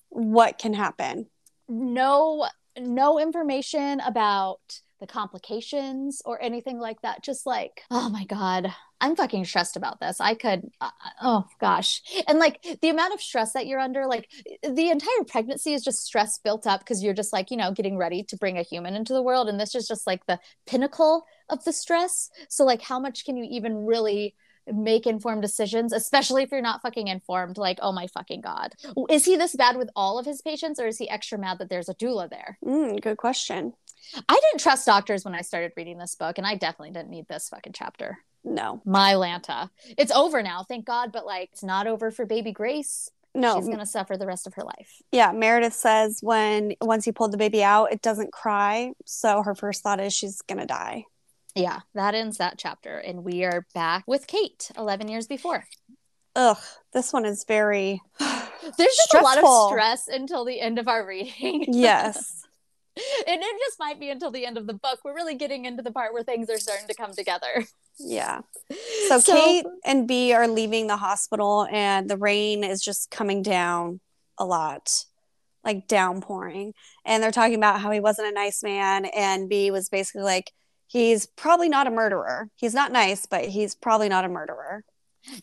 what 0.10 0.58
can 0.58 0.74
happen. 0.74 1.28
No, 1.70 2.48
no 2.78 3.20
information 3.20 4.00
about 4.00 4.82
the 5.04 5.08
complications 5.08 6.22
or 6.24 6.42
anything 6.42 6.80
like 6.80 7.02
that. 7.02 7.22
Just 7.22 7.46
like, 7.46 7.82
oh 7.92 8.10
my 8.10 8.24
God, 8.24 8.74
I'm 9.02 9.18
fucking 9.18 9.44
stressed 9.44 9.76
about 9.76 10.00
this. 10.00 10.22
I 10.22 10.34
could, 10.34 10.72
uh, 10.80 10.90
oh 11.22 11.44
gosh. 11.60 12.02
And 12.26 12.40
like 12.40 12.66
the 12.82 12.88
amount 12.88 13.14
of 13.14 13.20
stress 13.20 13.52
that 13.52 13.68
you're 13.68 13.82
under, 13.82 14.08
like 14.08 14.30
the 14.64 14.90
entire 14.90 15.26
pregnancy 15.28 15.74
is 15.74 15.84
just 15.84 16.06
stress 16.06 16.38
built 16.38 16.66
up 16.66 16.80
because 16.80 17.04
you're 17.04 17.14
just 17.14 17.34
like, 17.34 17.52
you 17.52 17.58
know, 17.58 17.74
getting 17.74 17.98
ready 17.98 18.24
to 18.24 18.38
bring 18.38 18.58
a 18.58 18.64
human 18.64 18.96
into 18.96 19.12
the 19.12 19.22
world. 19.22 19.50
And 19.50 19.60
this 19.60 19.76
is 19.76 19.90
just 19.90 20.08
like 20.08 20.26
the 20.26 20.40
pinnacle 20.66 21.26
of 21.50 21.66
the 21.66 21.74
stress. 21.74 22.30
So, 22.48 22.64
like, 22.64 22.82
how 22.82 22.98
much 22.98 23.26
can 23.26 23.36
you 23.36 23.46
even 23.52 23.86
really? 23.86 24.36
make 24.72 25.06
informed 25.06 25.42
decisions, 25.42 25.92
especially 25.92 26.44
if 26.44 26.52
you're 26.52 26.62
not 26.62 26.82
fucking 26.82 27.10
informed. 27.10 27.58
Like, 27.58 27.80
oh 27.82 27.92
my 27.92 28.08
fucking 28.08 28.40
God. 28.40 28.74
Is 29.10 29.26
he 29.26 29.36
this 29.36 29.56
bad 29.56 29.76
with 29.76 29.90
all 29.94 30.18
of 30.18 30.26
his 30.26 30.42
patients 30.42 30.80
or 30.80 30.88
is 30.88 30.98
he 30.98 31.10
extra 31.10 31.38
mad 31.38 31.60
that 31.60 31.70
there's 31.70 31.90
a 31.90 31.96
doula 31.96 32.30
there? 32.30 32.58
Mm, 32.64 33.02
good 33.02 33.18
question. 33.18 33.74
I 34.30 34.34
didn't 34.34 34.62
trust 34.62 34.86
doctors 34.86 35.26
when 35.26 35.36
I 35.36 35.42
started 35.42 35.74
reading 35.76 35.98
this 35.98 36.16
book, 36.16 36.38
and 36.38 36.48
I 36.48 36.56
definitely 36.56 36.92
didn't 36.92 37.10
need 37.10 37.28
this 37.28 37.50
fucking 37.50 37.74
chapter. 37.74 38.20
No. 38.44 38.82
My 38.86 39.14
Lanta. 39.14 39.70
It's 39.98 40.12
over 40.12 40.44
now, 40.44 40.64
thank 40.64 40.86
God, 40.86 41.12
but 41.12 41.26
like 41.26 41.50
it's 41.54 41.64
not 41.64 41.88
over 41.88 42.12
for 42.12 42.26
baby 42.26 42.52
Grace. 42.52 43.10
No. 43.36 43.56
She's 43.56 43.68
gonna 43.68 43.86
suffer 43.86 44.18
the 44.18 44.28
rest 44.28 44.46
of 44.46 44.54
her 44.56 44.64
life. 44.64 45.02
Yeah, 45.12 45.32
Meredith 45.32 45.74
says 45.74 46.20
when 46.22 46.74
once 46.82 47.08
you 47.08 47.14
pulled 47.14 47.32
the 47.32 47.38
baby 47.38 47.64
out, 47.64 47.92
it 47.92 48.02
doesn't 48.02 48.32
cry. 48.32 48.92
So 49.06 49.42
her 49.44 49.56
first 49.56 49.82
thought 49.82 50.00
is 50.00 50.14
she's 50.14 50.42
gonna 50.42 50.68
die. 50.68 51.06
Yeah, 51.56 51.80
that 51.94 52.16
ends 52.16 52.38
that 52.38 52.56
chapter. 52.58 52.98
And 52.98 53.24
we 53.24 53.44
are 53.44 53.66
back 53.74 54.04
with 54.08 54.28
Kate 54.28 54.72
11 54.78 55.08
years 55.08 55.28
before. 55.28 55.66
Ugh, 56.36 56.58
this 56.94 57.14
one 57.14 57.26
is 57.26 57.44
very. 57.44 58.02
There's 58.20 58.78
just 58.78 59.02
stressful. 59.10 59.44
a 59.44 59.46
lot 59.46 59.66
of 59.66 59.72
stress 59.72 60.08
until 60.08 60.46
the 60.46 60.60
end 60.60 60.80
of 60.80 60.88
our 60.88 61.06
reading. 61.06 61.66
yes. 61.68 62.43
and 63.28 63.42
it 63.42 63.60
just 63.60 63.80
might 63.80 64.00
be 64.00 64.10
until 64.10 64.32
the 64.32 64.46
end 64.46 64.58
of 64.58 64.68
the 64.68 64.74
book. 64.74 65.00
We're 65.04 65.16
really 65.16 65.36
getting 65.36 65.66
into 65.66 65.82
the 65.82 65.92
part 65.92 66.14
where 66.14 66.24
things 66.24 66.50
are 66.50 66.60
starting 66.60 66.88
to 66.88 66.94
come 66.94 67.14
together. 67.14 67.66
Yeah. 68.00 68.42
So, 69.10 69.20
so 69.20 69.34
Kate 69.34 69.66
and 69.86 70.08
Bea 70.08 70.34
are 70.34 70.48
leaving 70.48 70.88
the 70.88 70.98
hospital, 70.98 71.68
and 71.70 72.10
the 72.10 72.18
rain 72.18 72.64
is 72.64 72.82
just 72.82 73.12
coming 73.12 73.44
down 73.44 74.00
a 74.40 74.46
lot, 74.46 75.06
like 75.64 75.88
downpouring. 75.88 76.74
And 77.06 77.22
they're 77.22 77.32
talking 77.32 77.56
about 77.56 77.82
how 77.82 77.92
he 77.92 78.00
wasn't 78.00 78.30
a 78.30 78.32
nice 78.32 78.64
man, 78.64 79.06
and 79.06 79.50
Bea 79.50 79.70
was 79.72 79.90
basically 79.90 80.24
like, 80.24 80.52
he's 80.88 81.26
probably 81.26 81.70
not 81.70 81.86
a 81.86 81.92
murderer. 81.92 82.50
He's 82.56 82.74
not 82.74 82.92
nice, 82.92 83.26
but 83.26 83.46
he's 83.46 83.76
probably 83.76 84.10
not 84.10 84.26
a 84.26 84.30
murderer. 84.30 84.86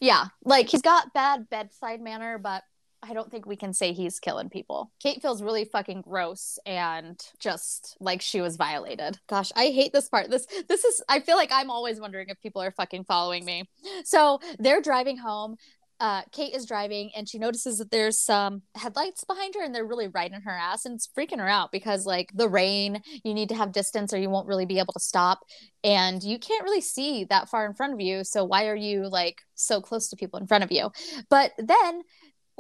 Yeah. 0.01 0.27
Like 0.45 0.69
he's 0.69 0.83
got 0.83 1.13
bad 1.13 1.49
bedside 1.51 2.01
manner, 2.01 2.39
but 2.39 2.63
I 3.03 3.15
don't 3.15 3.31
think 3.31 3.47
we 3.47 3.57
can 3.57 3.73
say 3.73 3.93
he's 3.93 4.21
killing 4.21 4.51
people. 4.51 4.93
Kate 5.01 5.23
feels 5.23 5.43
really 5.43 5.65
fucking 5.65 6.03
gross 6.03 6.59
and 6.67 7.19
just 7.39 7.97
like 7.99 8.21
she 8.21 8.41
was 8.41 8.57
violated. 8.57 9.19
Gosh, 9.29 9.51
I 9.57 9.67
hate 9.67 9.93
this 9.93 10.09
part. 10.09 10.31
This 10.31 10.47
this 10.69 10.85
is 10.85 11.03
I 11.09 11.21
feel 11.21 11.37
like 11.37 11.51
I'm 11.53 11.71
always 11.71 12.01
wondering 12.01 12.29
if 12.29 12.41
people 12.41 12.63
are 12.63 12.71
fucking 12.71 13.05
following 13.05 13.45
me. 13.45 13.69
So, 14.05 14.41
they're 14.59 14.83
driving 14.83 15.17
home. 15.17 15.57
Uh, 15.99 16.23
Kate 16.33 16.55
is 16.55 16.65
driving 16.65 17.11
and 17.15 17.29
she 17.29 17.39
notices 17.39 17.77
that 17.77 17.91
there's 17.91 18.19
some 18.19 18.63
headlights 18.75 19.23
behind 19.25 19.55
her 19.55 19.63
and 19.63 19.75
they're 19.75 19.85
really 19.85 20.09
right 20.09 20.33
in 20.33 20.41
her 20.41 20.51
ass 20.51 20.87
and 20.87 20.95
it's 20.95 21.07
freaking 21.07 21.39
her 21.39 21.49
out 21.49 21.71
because 21.73 22.07
like 22.07 22.31
the 22.35 22.49
rain, 22.49 23.03
you 23.23 23.35
need 23.35 23.51
to 23.51 23.55
have 23.55 23.71
distance 23.71 24.15
or 24.15 24.19
you 24.19 24.31
won't 24.31 24.49
really 24.49 24.65
be 24.65 24.79
able 24.79 24.95
to 24.95 25.01
stop 25.01 25.41
and 25.85 26.23
you 26.23 26.39
can't 26.39 26.65
really 26.65 26.81
see 26.81 27.25
that 27.25 27.51
far 27.51 27.67
in 27.67 27.75
front 27.75 27.93
of 27.93 28.01
you. 28.01 28.25
So 28.25 28.45
why 28.45 28.69
are 28.69 28.77
you 28.77 29.09
like 29.11 29.43
so 29.57 29.83
close 29.83 30.09
to 30.09 30.17
people 30.17 30.41
in 30.41 30.47
front 30.47 30.65
of 30.65 30.73
you? 30.73 30.91
But 31.29 31.53
then 31.59 32.01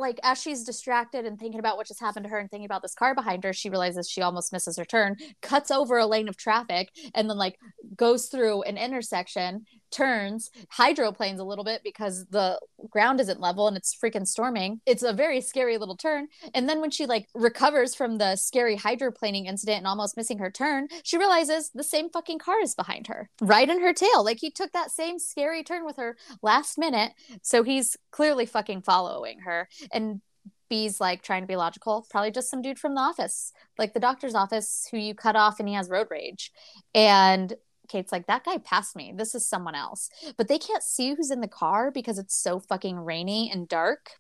like 0.01 0.19
as 0.23 0.41
she's 0.41 0.65
distracted 0.65 1.25
and 1.25 1.39
thinking 1.39 1.61
about 1.61 1.77
what 1.77 1.87
just 1.87 2.01
happened 2.01 2.25
to 2.25 2.31
her 2.31 2.39
and 2.39 2.51
thinking 2.51 2.65
about 2.65 2.83
this 2.83 2.95
car 2.95 3.15
behind 3.15 3.45
her 3.45 3.53
she 3.53 3.71
realizes 3.71 4.09
she 4.09 4.23
almost 4.23 4.53
misses 4.53 4.77
her 4.77 4.85
turn 4.85 5.17
cuts 5.43 5.71
over 5.71 5.99
a 5.99 6.07
lane 6.07 6.29
of 6.29 6.37
traffic 6.37 6.91
and 7.15 7.29
then 7.29 7.37
like 7.37 7.59
goes 7.97 8.27
through 8.27 8.63
an 8.63 8.77
intersection 8.77 9.65
turns 9.91 10.51
hydroplanes 10.71 11.41
a 11.41 11.45
little 11.45 11.65
bit 11.65 11.83
because 11.83 12.27
the 12.27 12.61
ground 12.91 13.21
isn't 13.21 13.41
level 13.41 13.69
and 13.69 13.77
it's 13.77 13.97
freaking 13.97 14.27
storming. 14.27 14.81
It's 14.87 15.03
a 15.03 15.13
very 15.13 15.41
scary 15.41 15.79
little 15.79 15.97
turn. 15.97 16.29
And 16.55 16.69
then 16.69 16.81
when 16.81 16.91
she 16.91 17.07
like 17.07 17.29
recovers 17.35 17.95
from 17.95 18.19
the 18.19 18.37
scary 18.37 18.77
hydroplaning 18.77 19.47
incident 19.47 19.79
and 19.79 19.87
almost 19.87 20.17
missing 20.17 20.39
her 20.39 20.51
turn 20.51 20.89
she 21.03 21.19
realizes 21.19 21.71
the 21.75 21.85
same 21.85 22.11
fucking 22.11 22.39
car 22.39 22.61
is 22.61 22.75
behind 22.75 23.07
her 23.07 23.29
right 23.41 23.69
in 23.69 23.81
her 23.81 23.93
tail. 23.93 24.25
Like 24.25 24.39
he 24.41 24.51
took 24.51 24.73
that 24.73 24.91
same 24.91 25.19
scary 25.19 25.63
turn 25.63 25.85
with 25.85 25.97
her 25.97 26.17
last 26.43 26.79
minute. 26.79 27.13
So 27.43 27.63
he's 27.63 27.97
clearly 28.11 28.47
fucking 28.47 28.83
following 28.83 29.41
her. 29.41 29.69
And 29.93 30.21
Bea's 30.69 31.01
like 31.01 31.23
trying 31.23 31.43
to 31.43 31.49
be 31.49 31.57
logical, 31.57 32.07
probably 32.11 32.31
just 32.31 32.49
some 32.49 32.63
dude 32.63 32.79
from 32.79 32.95
the 32.95 33.01
office, 33.01 33.53
like 33.77 33.93
the 33.93 34.01
doctor's 34.01 34.35
office 34.35 34.87
who 34.91 34.99
you 34.99 35.15
cut 35.15 35.37
off 35.37 35.59
and 35.59 35.69
he 35.69 35.75
has 35.75 35.91
road 35.91 36.07
rage. 36.11 36.53
And 36.95 37.53
Kate's 37.91 38.13
like, 38.13 38.27
that 38.29 38.45
guy 38.45 38.59
passed 38.59 38.95
me. 38.97 39.13
This 39.15 39.35
is 39.35 39.47
someone 39.47 39.75
else. 39.75 40.09
But 40.37 40.49
they 40.49 40.59
can't 40.59 40.83
see 40.83 41.15
who's 41.15 41.31
in 41.31 41.41
the 41.41 41.49
car 41.49 41.91
because 41.91 42.19
it's 42.19 42.35
so 42.35 42.61
fucking 42.61 42.99
rainy 42.99 43.51
and 43.53 43.69
dark. 43.69 44.13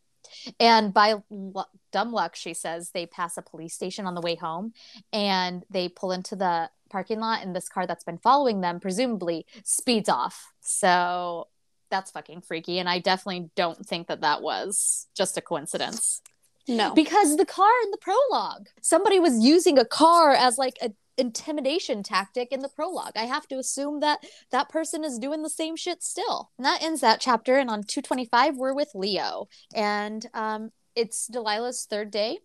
And 0.59 0.92
by 0.92 1.16
l- 1.30 1.70
dumb 1.92 2.12
luck, 2.12 2.36
she 2.36 2.52
says 2.55 2.90
they 2.90 3.06
pass 3.06 3.36
a 3.36 3.42
police 3.42 3.74
station 3.74 4.06
on 4.06 4.14
the 4.14 4.20
way 4.20 4.34
home 4.34 4.72
and 5.12 5.64
they 5.70 5.88
pull 5.88 6.12
into 6.12 6.36
the 6.36 6.70
parking 6.90 7.20
lot, 7.20 7.42
and 7.42 7.55
this 7.55 7.68
car 7.68 7.86
that's 7.86 8.05
been 8.05 8.18
following 8.18 8.60
them, 8.60 8.80
presumably, 8.80 9.47
speeds 9.62 10.09
off. 10.09 10.52
So 10.60 11.47
that's 11.88 12.10
fucking 12.10 12.42
freaky. 12.42 12.78
And 12.80 12.88
I 12.88 12.98
definitely 12.98 13.51
don't 13.55 13.86
think 13.86 14.09
that 14.09 14.22
that 14.22 14.42
was 14.42 15.06
just 15.16 15.38
a 15.38 15.40
coincidence. 15.40 16.20
No. 16.68 16.92
Because 16.94 17.36
the 17.36 17.47
car 17.47 17.70
in 17.84 17.90
the 17.90 17.98
prologue, 17.98 18.68
somebody 18.80 19.18
was 19.18 19.38
using 19.38 19.78
a 19.78 19.84
car 19.84 20.32
as 20.32 20.59
like 20.59 20.78
a 20.82 20.90
intimidation 21.16 22.02
tactic 22.02 22.52
in 22.52 22.60
the 22.60 22.68
prologue. 22.68 23.12
I 23.16 23.24
have 23.24 23.46
to 23.48 23.58
assume 23.58 24.00
that 24.00 24.24
that 24.50 24.68
person 24.68 25.04
is 25.04 25.18
doing 25.18 25.42
the 25.42 25.50
same 25.50 25.76
shit 25.76 26.02
still. 26.02 26.50
And 26.58 26.64
that 26.64 26.82
ends 26.82 27.00
that 27.00 27.20
chapter. 27.20 27.56
And 27.56 27.70
on 27.70 27.82
225, 27.82 28.56
we're 28.56 28.74
with 28.74 28.90
Leo. 28.94 29.48
And 29.74 30.26
um, 30.34 30.70
it's 30.94 31.28
Delilah's 31.28 31.84
third 31.84 32.10
day. 32.10 32.38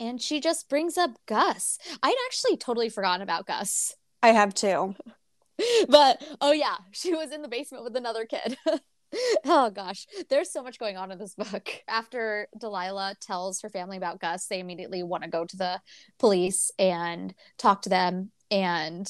And 0.00 0.22
she 0.22 0.40
just 0.40 0.68
brings 0.68 0.96
up 0.96 1.18
Gus. 1.26 1.78
I'd 2.02 2.14
actually 2.26 2.56
totally 2.56 2.88
forgotten 2.88 3.22
about 3.22 3.46
Gus. 3.46 3.94
I 4.22 4.28
have 4.28 4.54
too. 4.54 4.94
but 5.88 6.22
oh, 6.40 6.52
yeah, 6.52 6.76
she 6.92 7.14
was 7.14 7.32
in 7.32 7.42
the 7.42 7.48
basement 7.48 7.84
with 7.84 7.96
another 7.96 8.24
kid. 8.24 8.56
oh 9.44 9.70
gosh, 9.70 10.06
there's 10.28 10.52
so 10.52 10.62
much 10.62 10.78
going 10.78 10.96
on 10.96 11.10
in 11.10 11.18
this 11.18 11.34
book. 11.34 11.68
After 11.88 12.48
Delilah 12.58 13.16
tells 13.20 13.60
her 13.62 13.68
family 13.68 13.96
about 13.96 14.20
Gus, 14.20 14.46
they 14.46 14.60
immediately 14.60 15.02
want 15.02 15.24
to 15.24 15.30
go 15.30 15.44
to 15.44 15.56
the 15.56 15.80
police 16.18 16.70
and 16.78 17.34
talk 17.56 17.82
to 17.82 17.88
them. 17.88 18.30
And 18.50 19.08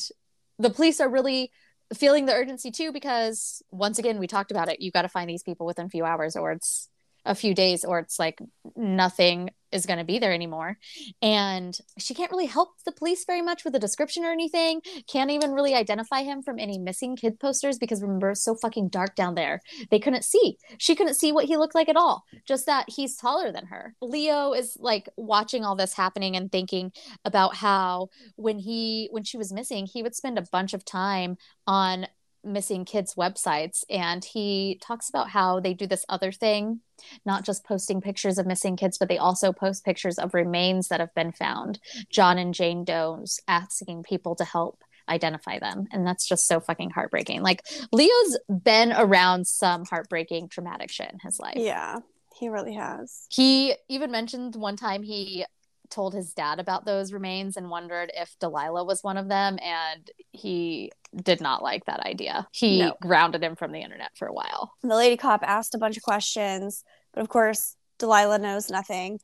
the 0.58 0.70
police 0.70 1.00
are 1.00 1.08
really 1.08 1.50
feeling 1.94 2.26
the 2.26 2.34
urgency 2.34 2.70
too 2.70 2.92
because 2.92 3.62
once 3.70 3.98
again 3.98 4.18
we 4.18 4.26
talked 4.26 4.50
about 4.50 4.68
it 4.68 4.78
You've 4.78 4.92
got 4.92 5.02
to 5.02 5.08
find 5.08 5.30
these 5.30 5.42
people 5.42 5.64
within 5.64 5.86
a 5.86 5.88
few 5.88 6.04
hours 6.04 6.36
or 6.36 6.52
it's 6.52 6.90
a 7.28 7.34
few 7.34 7.54
days 7.54 7.84
or 7.84 7.98
it's 8.00 8.18
like 8.18 8.40
nothing 8.74 9.50
is 9.70 9.86
going 9.86 9.98
to 9.98 10.04
be 10.04 10.18
there 10.18 10.32
anymore. 10.32 10.78
And 11.20 11.78
she 11.98 12.14
can't 12.14 12.30
really 12.30 12.46
help 12.46 12.70
the 12.86 12.92
police 12.92 13.24
very 13.26 13.42
much 13.42 13.64
with 13.64 13.74
a 13.74 13.78
description 13.78 14.24
or 14.24 14.32
anything. 14.32 14.80
Can't 15.06 15.30
even 15.30 15.52
really 15.52 15.74
identify 15.74 16.22
him 16.22 16.42
from 16.42 16.58
any 16.58 16.78
missing 16.78 17.16
kid 17.16 17.38
posters 17.38 17.78
because 17.78 18.02
remember 18.02 18.30
it's 18.30 18.42
so 18.42 18.54
fucking 18.54 18.88
dark 18.88 19.14
down 19.14 19.34
there. 19.34 19.60
They 19.90 19.98
couldn't 19.98 20.24
see. 20.24 20.56
She 20.78 20.94
couldn't 20.94 21.14
see 21.14 21.32
what 21.32 21.44
he 21.44 21.58
looked 21.58 21.74
like 21.74 21.90
at 21.90 21.96
all. 21.96 22.24
Just 22.46 22.64
that 22.64 22.86
he's 22.88 23.16
taller 23.16 23.52
than 23.52 23.66
her. 23.66 23.94
Leo 24.00 24.52
is 24.52 24.76
like 24.80 25.08
watching 25.16 25.64
all 25.64 25.76
this 25.76 25.92
happening 25.92 26.34
and 26.34 26.50
thinking 26.50 26.92
about 27.24 27.56
how 27.56 28.08
when 28.36 28.58
he 28.58 29.08
when 29.10 29.24
she 29.24 29.36
was 29.36 29.52
missing 29.52 29.86
he 29.86 30.02
would 30.02 30.14
spend 30.14 30.38
a 30.38 30.46
bunch 30.50 30.72
of 30.72 30.84
time 30.84 31.36
on 31.66 32.06
missing 32.44 32.84
kids 32.84 33.14
websites 33.14 33.84
and 33.90 34.24
he 34.24 34.78
talks 34.82 35.08
about 35.08 35.30
how 35.30 35.60
they 35.60 35.74
do 35.74 35.86
this 35.86 36.04
other 36.08 36.32
thing 36.32 36.80
not 37.24 37.44
just 37.44 37.64
posting 37.64 38.00
pictures 38.00 38.38
of 38.38 38.46
missing 38.46 38.76
kids 38.76 38.98
but 38.98 39.08
they 39.08 39.18
also 39.18 39.52
post 39.52 39.84
pictures 39.84 40.18
of 40.18 40.34
remains 40.34 40.88
that 40.88 41.00
have 41.00 41.14
been 41.14 41.32
found. 41.32 41.78
John 42.10 42.38
and 42.38 42.54
jane 42.54 42.84
doe's 42.84 43.40
asking 43.48 44.02
people 44.02 44.34
to 44.36 44.44
help 44.44 44.82
identify 45.08 45.58
them 45.58 45.86
and 45.92 46.06
that's 46.06 46.28
just 46.28 46.46
so 46.46 46.60
fucking 46.60 46.90
heartbreaking. 46.90 47.42
Like 47.42 47.62
leo's 47.92 48.38
been 48.48 48.92
around 48.92 49.46
some 49.46 49.84
heartbreaking 49.84 50.48
traumatic 50.48 50.90
shit 50.90 51.10
in 51.10 51.18
his 51.22 51.38
life. 51.38 51.56
Yeah, 51.56 51.96
he 52.38 52.48
really 52.48 52.74
has. 52.74 53.26
he 53.30 53.74
even 53.88 54.10
mentioned 54.10 54.54
one 54.54 54.76
time 54.76 55.02
he 55.02 55.44
told 55.90 56.14
his 56.14 56.32
dad 56.34 56.60
about 56.60 56.84
those 56.84 57.12
remains 57.12 57.56
and 57.56 57.70
wondered 57.70 58.10
if 58.14 58.36
Delilah 58.38 58.84
was 58.84 59.02
one 59.02 59.16
of 59.16 59.28
them 59.28 59.58
and 59.62 60.10
he 60.32 60.92
did 61.14 61.40
not 61.40 61.62
like 61.62 61.84
that 61.86 62.00
idea. 62.00 62.46
He 62.52 62.78
No. 62.80 62.94
grounded 63.00 63.42
him 63.42 63.56
from 63.56 63.72
the 63.72 63.80
internet 63.80 64.10
for 64.16 64.28
a 64.28 64.32
while. 64.32 64.72
The 64.82 64.96
lady 64.96 65.16
cop 65.16 65.42
asked 65.42 65.74
a 65.74 65.78
bunch 65.78 65.96
of 65.96 66.02
questions, 66.02 66.84
but 67.12 67.20
of 67.20 67.28
course, 67.28 67.76
Delilah 67.98 68.38
knows 68.38 68.70
nothing. 68.70 69.20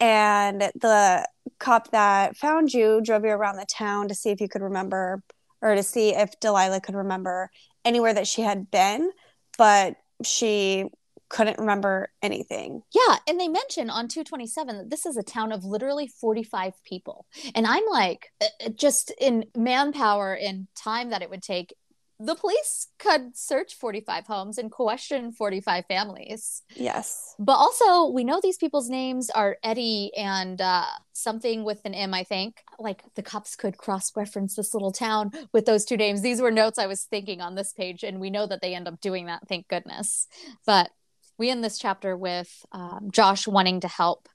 And 0.00 0.60
the 0.60 1.26
cop 1.58 1.90
that 1.90 2.36
found 2.36 2.72
you 2.72 3.00
drove 3.02 3.24
you 3.24 3.30
around 3.30 3.56
the 3.56 3.66
town 3.66 4.08
to 4.08 4.14
see 4.14 4.30
if 4.30 4.40
you 4.40 4.48
could 4.48 4.62
remember 4.62 5.22
or 5.60 5.74
to 5.74 5.82
see 5.82 6.14
if 6.14 6.38
Delilah 6.40 6.80
could 6.80 6.94
remember 6.94 7.50
anywhere 7.84 8.14
that 8.14 8.28
she 8.28 8.42
had 8.42 8.70
been, 8.70 9.10
but 9.56 9.96
she 10.22 10.84
couldn't 11.28 11.58
remember 11.58 12.10
anything. 12.22 12.82
Yeah, 12.94 13.16
and 13.26 13.38
they 13.38 13.48
mention 13.48 13.90
on 13.90 14.08
227 14.08 14.76
that 14.76 14.90
this 14.90 15.06
is 15.06 15.16
a 15.16 15.22
town 15.22 15.52
of 15.52 15.64
literally 15.64 16.06
45 16.06 16.74
people. 16.84 17.26
And 17.54 17.66
I'm 17.66 17.84
like 17.90 18.30
uh, 18.40 18.46
uh, 18.66 18.68
just 18.70 19.12
in 19.20 19.44
manpower 19.56 20.34
and 20.34 20.68
time 20.74 21.10
that 21.10 21.22
it 21.22 21.30
would 21.30 21.42
take 21.42 21.74
the 22.20 22.34
police 22.34 22.88
could 22.98 23.36
search 23.36 23.74
45 23.74 24.26
homes 24.26 24.58
and 24.58 24.72
question 24.72 25.30
45 25.30 25.86
families. 25.86 26.62
Yes. 26.74 27.34
But 27.38 27.52
also, 27.52 28.10
we 28.10 28.24
know 28.24 28.40
these 28.42 28.56
people's 28.56 28.88
names 28.88 29.30
are 29.30 29.56
Eddie 29.62 30.10
and 30.16 30.60
uh, 30.60 30.84
something 31.12 31.62
with 31.62 31.80
an 31.84 31.94
M, 31.94 32.12
I 32.14 32.24
think. 32.24 32.62
Like 32.80 33.02
the 33.14 33.22
cops 33.22 33.54
could 33.54 33.76
cross 33.76 34.16
reference 34.16 34.56
this 34.56 34.74
little 34.74 34.90
town 34.90 35.30
with 35.52 35.64
those 35.64 35.84
two 35.84 35.96
names. 35.96 36.20
These 36.20 36.40
were 36.40 36.50
notes 36.50 36.78
I 36.78 36.86
was 36.86 37.04
thinking 37.04 37.40
on 37.40 37.54
this 37.54 37.72
page, 37.72 38.02
and 38.02 38.18
we 38.18 38.30
know 38.30 38.46
that 38.48 38.62
they 38.62 38.74
end 38.74 38.88
up 38.88 39.00
doing 39.00 39.26
that, 39.26 39.46
thank 39.48 39.68
goodness. 39.68 40.26
But 40.66 40.90
we 41.38 41.50
end 41.50 41.62
this 41.62 41.78
chapter 41.78 42.16
with 42.16 42.66
um, 42.72 43.08
Josh 43.12 43.46
wanting 43.46 43.80
to 43.80 43.88
help 43.88 44.28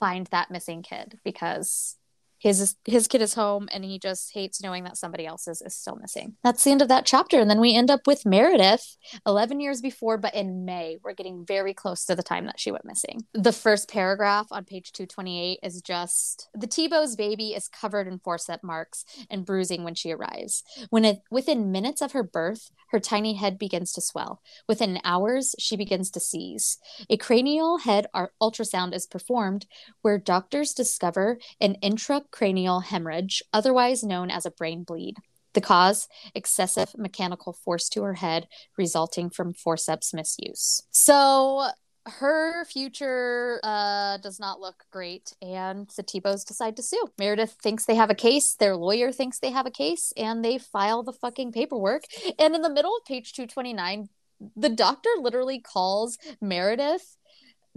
find 0.00 0.26
that 0.28 0.50
missing 0.50 0.82
kid 0.82 1.18
because 1.24 1.96
his 2.38 2.76
his 2.84 3.08
kid 3.08 3.22
is 3.22 3.34
home 3.34 3.68
and 3.72 3.84
he 3.84 3.98
just 3.98 4.32
hates 4.32 4.62
knowing 4.62 4.84
that 4.84 4.96
somebody 4.96 5.26
else's 5.26 5.62
is 5.62 5.74
still 5.74 5.96
missing. 5.96 6.36
That's 6.44 6.62
the 6.64 6.70
end 6.70 6.82
of 6.82 6.88
that 6.88 7.06
chapter 7.06 7.40
and 7.40 7.48
then 7.48 7.60
we 7.60 7.74
end 7.74 7.90
up 7.90 8.06
with 8.06 8.26
Meredith 8.26 8.96
11 9.26 9.60
years 9.60 9.80
before 9.80 10.18
but 10.18 10.34
in 10.34 10.64
May. 10.64 10.98
We're 11.02 11.14
getting 11.14 11.46
very 11.46 11.72
close 11.72 12.04
to 12.06 12.14
the 12.14 12.22
time 12.22 12.46
that 12.46 12.60
she 12.60 12.70
went 12.70 12.84
missing. 12.84 13.26
The 13.32 13.52
first 13.52 13.88
paragraph 13.88 14.48
on 14.50 14.64
page 14.64 14.92
228 14.92 15.60
is 15.62 15.80
just 15.80 16.48
the 16.54 16.66
Tebow's 16.66 17.16
baby 17.16 17.48
is 17.48 17.68
covered 17.68 18.06
in 18.06 18.18
forceps 18.18 18.62
marks 18.62 19.04
and 19.30 19.46
bruising 19.46 19.82
when 19.82 19.94
she 19.94 20.12
arrives. 20.12 20.62
When 20.90 21.04
it, 21.04 21.20
within 21.30 21.72
minutes 21.72 22.02
of 22.02 22.12
her 22.12 22.22
birth, 22.22 22.70
her 22.88 23.00
tiny 23.00 23.34
head 23.34 23.58
begins 23.58 23.92
to 23.92 24.00
swell. 24.00 24.40
Within 24.68 25.00
hours, 25.04 25.54
she 25.58 25.76
begins 25.76 26.10
to 26.12 26.20
seize. 26.20 26.78
A 27.10 27.16
cranial 27.16 27.78
head 27.78 28.06
ultrasound 28.40 28.94
is 28.94 29.06
performed 29.06 29.66
where 30.02 30.18
doctors 30.18 30.72
discover 30.72 31.38
an 31.60 31.76
intracranial 31.82 32.84
hemorrhage, 32.84 33.42
otherwise 33.52 34.02
known 34.02 34.30
as 34.30 34.46
a 34.46 34.50
brain 34.50 34.84
bleed. 34.84 35.16
The 35.54 35.60
cause 35.62 36.06
excessive 36.34 36.94
mechanical 36.98 37.54
force 37.54 37.88
to 37.90 38.02
her 38.02 38.14
head 38.14 38.46
resulting 38.76 39.30
from 39.30 39.54
forceps 39.54 40.12
misuse. 40.12 40.82
So 40.90 41.68
her 42.06 42.64
future 42.64 43.60
uh, 43.62 44.18
does 44.18 44.38
not 44.38 44.60
look 44.60 44.84
great, 44.90 45.32
and 45.42 45.88
the 45.96 46.02
Tebows 46.02 46.46
decide 46.46 46.76
to 46.76 46.82
sue. 46.82 47.08
Meredith 47.18 47.56
thinks 47.62 47.84
they 47.84 47.96
have 47.96 48.10
a 48.10 48.14
case, 48.14 48.54
their 48.54 48.76
lawyer 48.76 49.12
thinks 49.12 49.38
they 49.38 49.50
have 49.50 49.66
a 49.66 49.70
case, 49.70 50.12
and 50.16 50.44
they 50.44 50.58
file 50.58 51.02
the 51.02 51.12
fucking 51.12 51.52
paperwork. 51.52 52.04
And 52.38 52.54
in 52.54 52.62
the 52.62 52.70
middle 52.70 52.96
of 52.96 53.04
page 53.04 53.32
229, 53.32 54.08
the 54.56 54.68
doctor 54.68 55.10
literally 55.18 55.60
calls 55.60 56.18
Meredith 56.40 57.16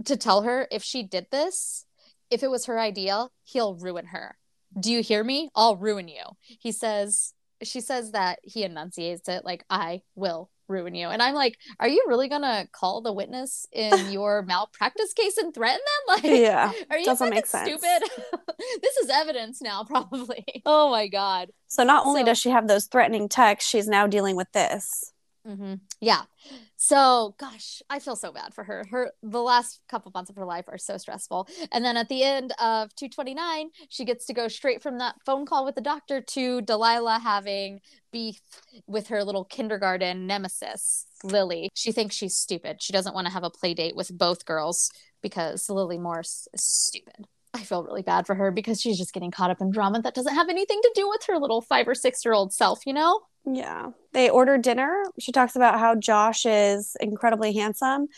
to 0.04 0.16
tell 0.16 0.42
her 0.42 0.68
if 0.70 0.82
she 0.82 1.02
did 1.02 1.26
this, 1.30 1.86
if 2.30 2.42
it 2.42 2.50
was 2.50 2.66
her 2.66 2.78
idea, 2.78 3.28
he'll 3.42 3.74
ruin 3.74 4.06
her. 4.06 4.36
Do 4.78 4.92
you 4.92 5.02
hear 5.02 5.24
me? 5.24 5.50
I'll 5.54 5.76
ruin 5.76 6.08
you. 6.08 6.22
He 6.42 6.70
says, 6.70 7.34
she 7.62 7.80
says 7.80 8.12
that 8.12 8.38
he 8.44 8.62
enunciates 8.62 9.28
it 9.28 9.44
like, 9.44 9.64
I 9.68 10.02
will 10.14 10.50
ruin 10.70 10.94
you. 10.94 11.08
And 11.08 11.20
I'm 11.22 11.34
like, 11.34 11.58
are 11.78 11.88
you 11.88 12.02
really 12.08 12.28
gonna 12.28 12.66
call 12.72 13.02
the 13.02 13.12
witness 13.12 13.66
in 13.72 14.10
your 14.12 14.42
malpractice 14.42 15.12
case 15.12 15.36
and 15.36 15.52
threaten 15.54 15.80
them? 15.80 16.16
Like, 16.22 16.40
Yeah. 16.40 16.72
are 16.90 16.98
you 16.98 17.04
doesn't 17.04 17.26
fucking 17.26 17.34
make 17.34 17.46
sense. 17.46 17.68
stupid? 17.68 18.10
this 18.82 18.96
is 18.96 19.10
evidence 19.10 19.60
now, 19.60 19.84
probably. 19.84 20.44
Oh 20.64 20.90
my 20.90 21.08
god. 21.08 21.50
So 21.68 21.84
not 21.84 22.06
only 22.06 22.22
So- 22.22 22.26
does 22.26 22.38
she 22.38 22.50
have 22.50 22.68
those 22.68 22.86
threatening 22.86 23.28
texts, 23.28 23.68
she's 23.70 23.86
now 23.88 24.06
dealing 24.06 24.36
with 24.36 24.50
this. 24.52 25.12
Hmm 25.50 25.74
Yeah. 26.00 26.22
So, 26.76 27.34
gosh, 27.38 27.82
I 27.90 27.98
feel 27.98 28.14
so 28.16 28.32
bad 28.32 28.54
for 28.54 28.64
her. 28.64 28.84
Her 28.90 29.10
the 29.22 29.42
last 29.42 29.80
couple 29.88 30.12
months 30.14 30.30
of 30.30 30.36
her 30.36 30.44
life 30.44 30.66
are 30.68 30.78
so 30.78 30.96
stressful. 30.96 31.48
And 31.72 31.84
then 31.84 31.96
at 31.96 32.08
the 32.08 32.22
end 32.22 32.52
of 32.60 32.94
229, 32.94 33.70
she 33.88 34.04
gets 34.04 34.26
to 34.26 34.34
go 34.34 34.48
straight 34.48 34.82
from 34.82 34.98
that 34.98 35.16
phone 35.26 35.44
call 35.46 35.64
with 35.64 35.74
the 35.74 35.80
doctor 35.80 36.20
to 36.20 36.60
Delilah 36.62 37.18
having 37.18 37.80
beef 38.12 38.40
with 38.86 39.08
her 39.08 39.24
little 39.24 39.44
kindergarten 39.44 40.26
nemesis, 40.26 41.06
Lily. 41.24 41.68
She 41.74 41.92
thinks 41.92 42.14
she's 42.14 42.36
stupid. 42.36 42.80
She 42.80 42.92
doesn't 42.92 43.14
want 43.14 43.26
to 43.26 43.32
have 43.32 43.44
a 43.44 43.50
play 43.50 43.74
date 43.74 43.96
with 43.96 44.16
both 44.16 44.44
girls 44.44 44.90
because 45.22 45.68
Lily 45.68 45.98
Morse 45.98 46.48
is 46.54 46.64
stupid. 46.64 47.26
I 47.52 47.62
feel 47.62 47.82
really 47.82 48.02
bad 48.02 48.26
for 48.26 48.34
her 48.34 48.50
because 48.50 48.80
she's 48.80 48.98
just 48.98 49.12
getting 49.12 49.30
caught 49.30 49.50
up 49.50 49.60
in 49.60 49.70
drama 49.70 50.00
that 50.02 50.14
doesn't 50.14 50.34
have 50.34 50.48
anything 50.48 50.80
to 50.82 50.92
do 50.94 51.08
with 51.08 51.22
her 51.26 51.38
little 51.38 51.60
five 51.60 51.88
or 51.88 51.94
six 51.94 52.24
year 52.24 52.34
old 52.34 52.52
self, 52.52 52.86
you 52.86 52.92
know? 52.92 53.20
Yeah. 53.44 53.90
They 54.12 54.30
order 54.30 54.58
dinner. 54.58 55.02
She 55.18 55.32
talks 55.32 55.56
about 55.56 55.78
how 55.78 55.94
Josh 55.94 56.46
is 56.46 56.96
incredibly 57.00 57.52
handsome 57.54 58.08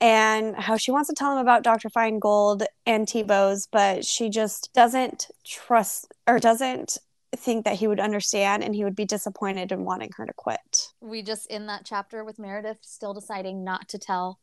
and 0.00 0.56
how 0.56 0.76
she 0.76 0.90
wants 0.90 1.08
to 1.08 1.14
tell 1.14 1.32
him 1.32 1.38
about 1.38 1.62
Dr. 1.62 1.90
Feingold 1.90 2.64
and 2.86 3.06
Tebow's, 3.06 3.68
but 3.70 4.04
she 4.04 4.30
just 4.30 4.70
doesn't 4.74 5.28
trust 5.44 6.12
or 6.26 6.38
doesn't 6.38 6.98
think 7.36 7.64
that 7.64 7.76
he 7.76 7.86
would 7.86 8.00
understand 8.00 8.64
and 8.64 8.74
he 8.74 8.82
would 8.82 8.96
be 8.96 9.04
disappointed 9.04 9.70
in 9.70 9.84
wanting 9.84 10.10
her 10.16 10.26
to 10.26 10.32
quit. 10.32 10.88
we 11.00 11.22
just 11.22 11.46
in 11.46 11.66
that 11.66 11.82
chapter 11.84 12.24
with 12.24 12.38
Meredith 12.40 12.78
still 12.80 13.14
deciding 13.14 13.62
not 13.62 13.88
to 13.88 13.98
tell 13.98 14.40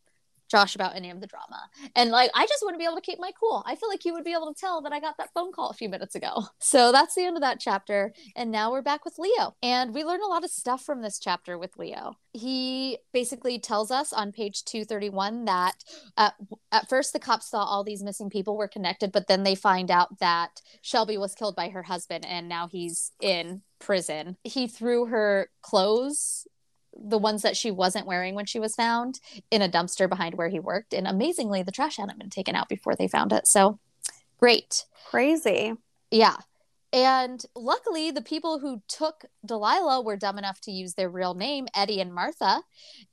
Josh 0.49 0.75
about 0.75 0.95
any 0.95 1.09
of 1.09 1.21
the 1.21 1.27
drama. 1.27 1.69
And 1.95 2.09
like 2.11 2.31
I 2.33 2.45
just 2.45 2.63
want 2.63 2.75
to 2.75 2.77
be 2.77 2.85
able 2.85 2.95
to 2.95 3.01
keep 3.01 3.19
my 3.19 3.31
cool. 3.39 3.63
I 3.65 3.75
feel 3.75 3.89
like 3.89 4.03
he 4.03 4.11
would 4.11 4.23
be 4.23 4.33
able 4.33 4.53
to 4.53 4.59
tell 4.59 4.81
that 4.81 4.93
I 4.93 4.99
got 4.99 5.17
that 5.17 5.33
phone 5.33 5.51
call 5.51 5.69
a 5.69 5.73
few 5.73 5.89
minutes 5.89 6.15
ago. 6.15 6.45
So 6.59 6.91
that's 6.91 7.15
the 7.15 7.23
end 7.23 7.37
of 7.37 7.41
that 7.41 7.59
chapter. 7.59 8.13
And 8.35 8.51
now 8.51 8.71
we're 8.71 8.81
back 8.81 9.05
with 9.05 9.17
Leo. 9.17 9.55
And 9.63 9.93
we 9.93 10.03
learn 10.03 10.21
a 10.21 10.27
lot 10.27 10.43
of 10.43 10.49
stuff 10.49 10.83
from 10.83 11.01
this 11.01 11.17
chapter 11.17 11.57
with 11.57 11.77
Leo. 11.77 12.17
He 12.33 12.97
basically 13.13 13.57
tells 13.57 13.89
us 13.89 14.11
on 14.11 14.31
page 14.31 14.65
231 14.65 15.45
that 15.45 15.83
uh, 16.17 16.27
at, 16.27 16.33
at 16.71 16.89
first 16.89 17.13
the 17.13 17.19
cops 17.19 17.49
thought 17.49 17.67
all 17.67 17.83
these 17.83 18.03
missing 18.03 18.29
people 18.29 18.57
were 18.57 18.67
connected, 18.67 19.11
but 19.11 19.27
then 19.27 19.43
they 19.43 19.55
find 19.55 19.89
out 19.89 20.19
that 20.19 20.61
Shelby 20.81 21.17
was 21.17 21.35
killed 21.35 21.55
by 21.55 21.69
her 21.69 21.83
husband 21.83 22.25
and 22.25 22.49
now 22.49 22.67
he's 22.67 23.11
in 23.21 23.61
prison. 23.79 24.37
He 24.43 24.67
threw 24.67 25.05
her 25.05 25.49
clothes 25.61 26.47
the 26.99 27.17
ones 27.17 27.41
that 27.43 27.57
she 27.57 27.71
wasn't 27.71 28.07
wearing 28.07 28.35
when 28.35 28.45
she 28.45 28.59
was 28.59 28.75
found 28.75 29.19
in 29.51 29.61
a 29.61 29.69
dumpster 29.69 30.09
behind 30.09 30.35
where 30.35 30.49
he 30.49 30.59
worked. 30.59 30.93
And 30.93 31.07
amazingly, 31.07 31.63
the 31.63 31.71
trash 31.71 31.97
hadn't 31.97 32.19
been 32.19 32.29
taken 32.29 32.55
out 32.55 32.69
before 32.69 32.95
they 32.95 33.07
found 33.07 33.31
it. 33.33 33.47
So 33.47 33.79
great. 34.37 34.85
Crazy. 35.09 35.73
Yeah. 36.11 36.37
And 36.93 37.43
luckily, 37.55 38.11
the 38.11 38.21
people 38.21 38.59
who 38.59 38.81
took 38.87 39.25
Delilah 39.45 40.01
were 40.01 40.15
dumb 40.15 40.37
enough 40.37 40.61
to 40.61 40.71
use 40.71 40.93
their 40.93 41.09
real 41.09 41.33
name, 41.33 41.67
Eddie 41.75 41.99
and 41.99 42.13
Martha, 42.13 42.61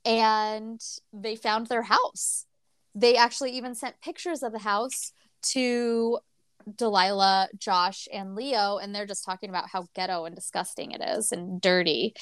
and 0.05 0.81
they 1.11 1.35
found 1.35 1.67
their 1.67 1.83
house. 1.83 2.45
They 2.93 3.17
actually 3.17 3.51
even 3.51 3.75
sent 3.75 4.01
pictures 4.01 4.43
of 4.43 4.53
the 4.53 4.59
house 4.59 5.11
to 5.49 6.19
Delilah, 6.73 7.49
Josh, 7.57 8.07
and 8.11 8.33
Leo, 8.33 8.77
and 8.77 8.95
they're 8.95 9.05
just 9.05 9.25
talking 9.25 9.49
about 9.49 9.69
how 9.69 9.87
ghetto 9.93 10.25
and 10.25 10.35
disgusting 10.35 10.91
it 10.91 11.01
is 11.01 11.31
and 11.31 11.59
dirty. 11.61 12.15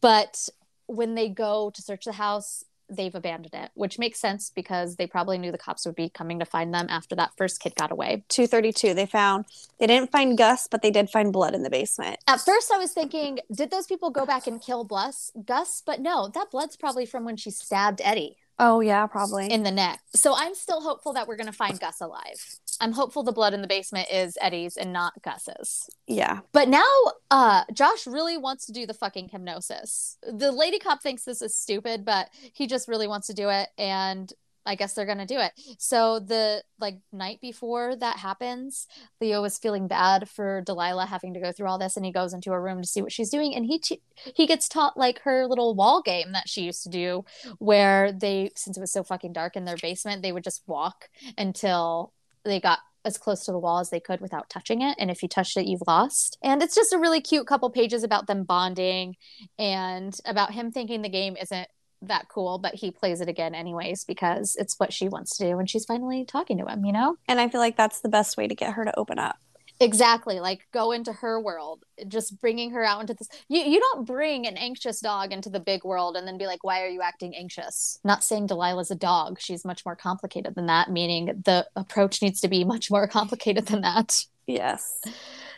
But 0.00 0.48
when 0.90 1.14
they 1.14 1.28
go 1.28 1.70
to 1.70 1.82
search 1.82 2.04
the 2.04 2.12
house, 2.12 2.64
they've 2.88 3.14
abandoned 3.14 3.54
it, 3.54 3.70
which 3.74 3.98
makes 3.98 4.18
sense 4.18 4.50
because 4.54 4.96
they 4.96 5.06
probably 5.06 5.38
knew 5.38 5.52
the 5.52 5.58
cops 5.58 5.86
would 5.86 5.94
be 5.94 6.08
coming 6.08 6.40
to 6.40 6.44
find 6.44 6.74
them 6.74 6.86
after 6.90 7.14
that 7.14 7.30
first 7.36 7.60
kid 7.60 7.74
got 7.76 7.92
away. 7.92 8.24
232 8.28 8.94
they 8.94 9.06
found 9.06 9.44
they 9.78 9.86
didn't 9.86 10.10
find 10.10 10.36
gus 10.36 10.66
but 10.66 10.82
they 10.82 10.90
did 10.90 11.08
find 11.08 11.32
blood 11.32 11.54
in 11.54 11.62
the 11.62 11.70
basement 11.70 12.18
At 12.26 12.40
first, 12.40 12.72
I 12.72 12.78
was 12.78 12.92
thinking, 12.92 13.38
did 13.52 13.70
those 13.70 13.86
people 13.86 14.10
go 14.10 14.26
back 14.26 14.46
and 14.46 14.60
kill 14.60 14.84
Bless, 14.84 15.30
Gus? 15.44 15.82
But 15.84 16.00
no, 16.00 16.28
that 16.34 16.50
blood's 16.50 16.76
probably 16.76 17.06
from 17.06 17.24
when 17.24 17.36
she 17.36 17.50
stabbed 17.50 18.00
Eddie 18.02 18.36
oh 18.58 18.80
yeah 18.80 19.06
probably 19.06 19.46
in 19.50 19.62
the 19.62 19.70
neck. 19.70 20.00
So 20.14 20.34
I'm 20.36 20.54
still 20.54 20.82
hopeful 20.82 21.12
that 21.14 21.26
we're 21.26 21.36
going 21.36 21.46
to 21.46 21.52
find 21.52 21.80
Gus 21.80 22.00
alive. 22.00 22.58
I'm 22.80 22.92
hopeful 22.92 23.22
the 23.22 23.32
blood 23.32 23.54
in 23.54 23.62
the 23.62 23.68
basement 23.68 24.08
is 24.10 24.38
Eddie's 24.40 24.76
and 24.76 24.92
not 24.92 25.12
Gus's. 25.22 25.88
yeah 26.06 26.40
But 26.52 26.68
now 26.68 26.86
uh 27.30 27.64
Josh 27.72 28.06
really 28.06 28.38
wants 28.38 28.66
to 28.66 28.72
do 28.72 28.86
the 28.86 28.94
fucking 28.94 29.28
hypnosis. 29.28 30.18
The 30.22 30.52
lady 30.52 30.78
cop 30.78 31.02
thinks 31.02 31.24
this 31.24 31.42
is 31.42 31.56
stupid, 31.56 32.04
but 32.04 32.30
he 32.52 32.66
just 32.66 32.88
really 32.88 33.06
wants 33.08 33.26
to 33.28 33.34
do 33.34 33.48
it 33.48 33.68
and 33.78 34.32
I 34.66 34.74
guess 34.74 34.92
they're 34.92 35.06
going 35.06 35.18
to 35.18 35.26
do 35.26 35.40
it. 35.40 35.52
So 35.78 36.20
the 36.20 36.62
like 36.78 36.98
night 37.12 37.40
before 37.40 37.96
that 37.96 38.18
happens, 38.18 38.86
Leo 39.20 39.42
is 39.44 39.58
feeling 39.58 39.88
bad 39.88 40.28
for 40.28 40.62
Delilah 40.62 41.06
having 41.06 41.34
to 41.34 41.40
go 41.40 41.50
through 41.50 41.68
all 41.68 41.78
this 41.78 41.96
and 41.96 42.04
he 42.04 42.12
goes 42.12 42.32
into 42.34 42.52
a 42.52 42.60
room 42.60 42.82
to 42.82 42.88
see 42.88 43.02
what 43.02 43.12
she's 43.12 43.30
doing 43.30 43.54
and 43.54 43.64
he 43.66 43.78
t- 43.78 44.02
he 44.34 44.46
gets 44.46 44.68
taught 44.68 44.96
like 44.96 45.20
her 45.22 45.46
little 45.46 45.74
wall 45.74 46.02
game 46.02 46.32
that 46.32 46.48
she 46.48 46.62
used 46.62 46.82
to 46.82 46.90
do 46.90 47.24
where 47.58 48.12
they 48.12 48.50
since 48.54 48.76
it 48.76 48.80
was 48.80 48.92
so 48.92 49.02
fucking 49.02 49.32
dark 49.32 49.56
in 49.56 49.64
their 49.64 49.76
basement, 49.76 50.22
they 50.22 50.32
would 50.32 50.44
just 50.44 50.62
walk 50.66 51.08
until 51.38 52.12
they 52.44 52.60
got 52.60 52.80
as 53.04 53.16
close 53.16 53.44
to 53.44 53.52
the 53.52 53.58
wall 53.58 53.80
as 53.80 53.90
they 53.90 54.00
could 54.00 54.20
without 54.20 54.50
touching 54.50 54.82
it. 54.82 54.96
And 54.98 55.10
if 55.10 55.22
you 55.22 55.28
touched 55.28 55.56
it, 55.56 55.66
you've 55.66 55.82
lost. 55.86 56.36
And 56.42 56.62
it's 56.62 56.74
just 56.74 56.92
a 56.92 56.98
really 56.98 57.20
cute 57.20 57.46
couple 57.46 57.70
pages 57.70 58.02
about 58.02 58.26
them 58.26 58.44
bonding 58.44 59.16
and 59.58 60.14
about 60.26 60.52
him 60.52 60.70
thinking 60.70 61.02
the 61.02 61.08
game 61.08 61.36
isn't 61.40 61.68
that 62.02 62.28
cool, 62.28 62.58
but 62.58 62.74
he 62.74 62.90
plays 62.90 63.20
it 63.20 63.28
again 63.28 63.54
anyways 63.54 64.04
because 64.04 64.56
it's 64.58 64.78
what 64.78 64.92
she 64.92 65.08
wants 65.08 65.36
to 65.36 65.44
do. 65.44 65.58
And 65.58 65.68
she's 65.68 65.84
finally 65.84 66.24
talking 66.24 66.58
to 66.58 66.66
him, 66.66 66.84
you 66.84 66.92
know? 66.92 67.16
and 67.28 67.40
i 67.40 67.48
feel 67.48 67.60
like 67.60 67.76
that's 67.76 68.00
the 68.00 68.08
best 68.08 68.36
way 68.36 68.48
to 68.48 68.54
get 68.54 68.74
her 68.74 68.84
to 68.84 68.98
open 68.98 69.18
up 69.18 69.36
Exactly. 69.80 70.40
Like 70.40 70.66
go 70.72 70.92
into 70.92 71.12
her 71.12 71.40
world, 71.40 71.84
just 72.06 72.38
bringing 72.40 72.70
her 72.72 72.84
out 72.84 73.00
into 73.00 73.14
this. 73.14 73.28
You, 73.48 73.62
you 73.62 73.80
don't 73.80 74.06
bring 74.06 74.46
an 74.46 74.58
anxious 74.58 75.00
dog 75.00 75.32
into 75.32 75.48
the 75.48 75.58
big 75.58 75.84
world 75.84 76.16
and 76.16 76.28
then 76.28 76.36
be 76.36 76.46
like, 76.46 76.62
why 76.62 76.82
are 76.82 76.88
you 76.88 77.00
acting 77.00 77.34
anxious? 77.34 77.98
Not 78.04 78.22
saying 78.22 78.48
Delilah's 78.48 78.90
a 78.90 78.94
dog. 78.94 79.40
She's 79.40 79.64
much 79.64 79.86
more 79.86 79.96
complicated 79.96 80.54
than 80.54 80.66
that, 80.66 80.90
meaning 80.90 81.42
the 81.44 81.66
approach 81.76 82.20
needs 82.20 82.40
to 82.42 82.48
be 82.48 82.62
much 82.62 82.90
more 82.90 83.08
complicated 83.08 83.66
than 83.66 83.80
that. 83.80 84.20
yes 84.46 85.00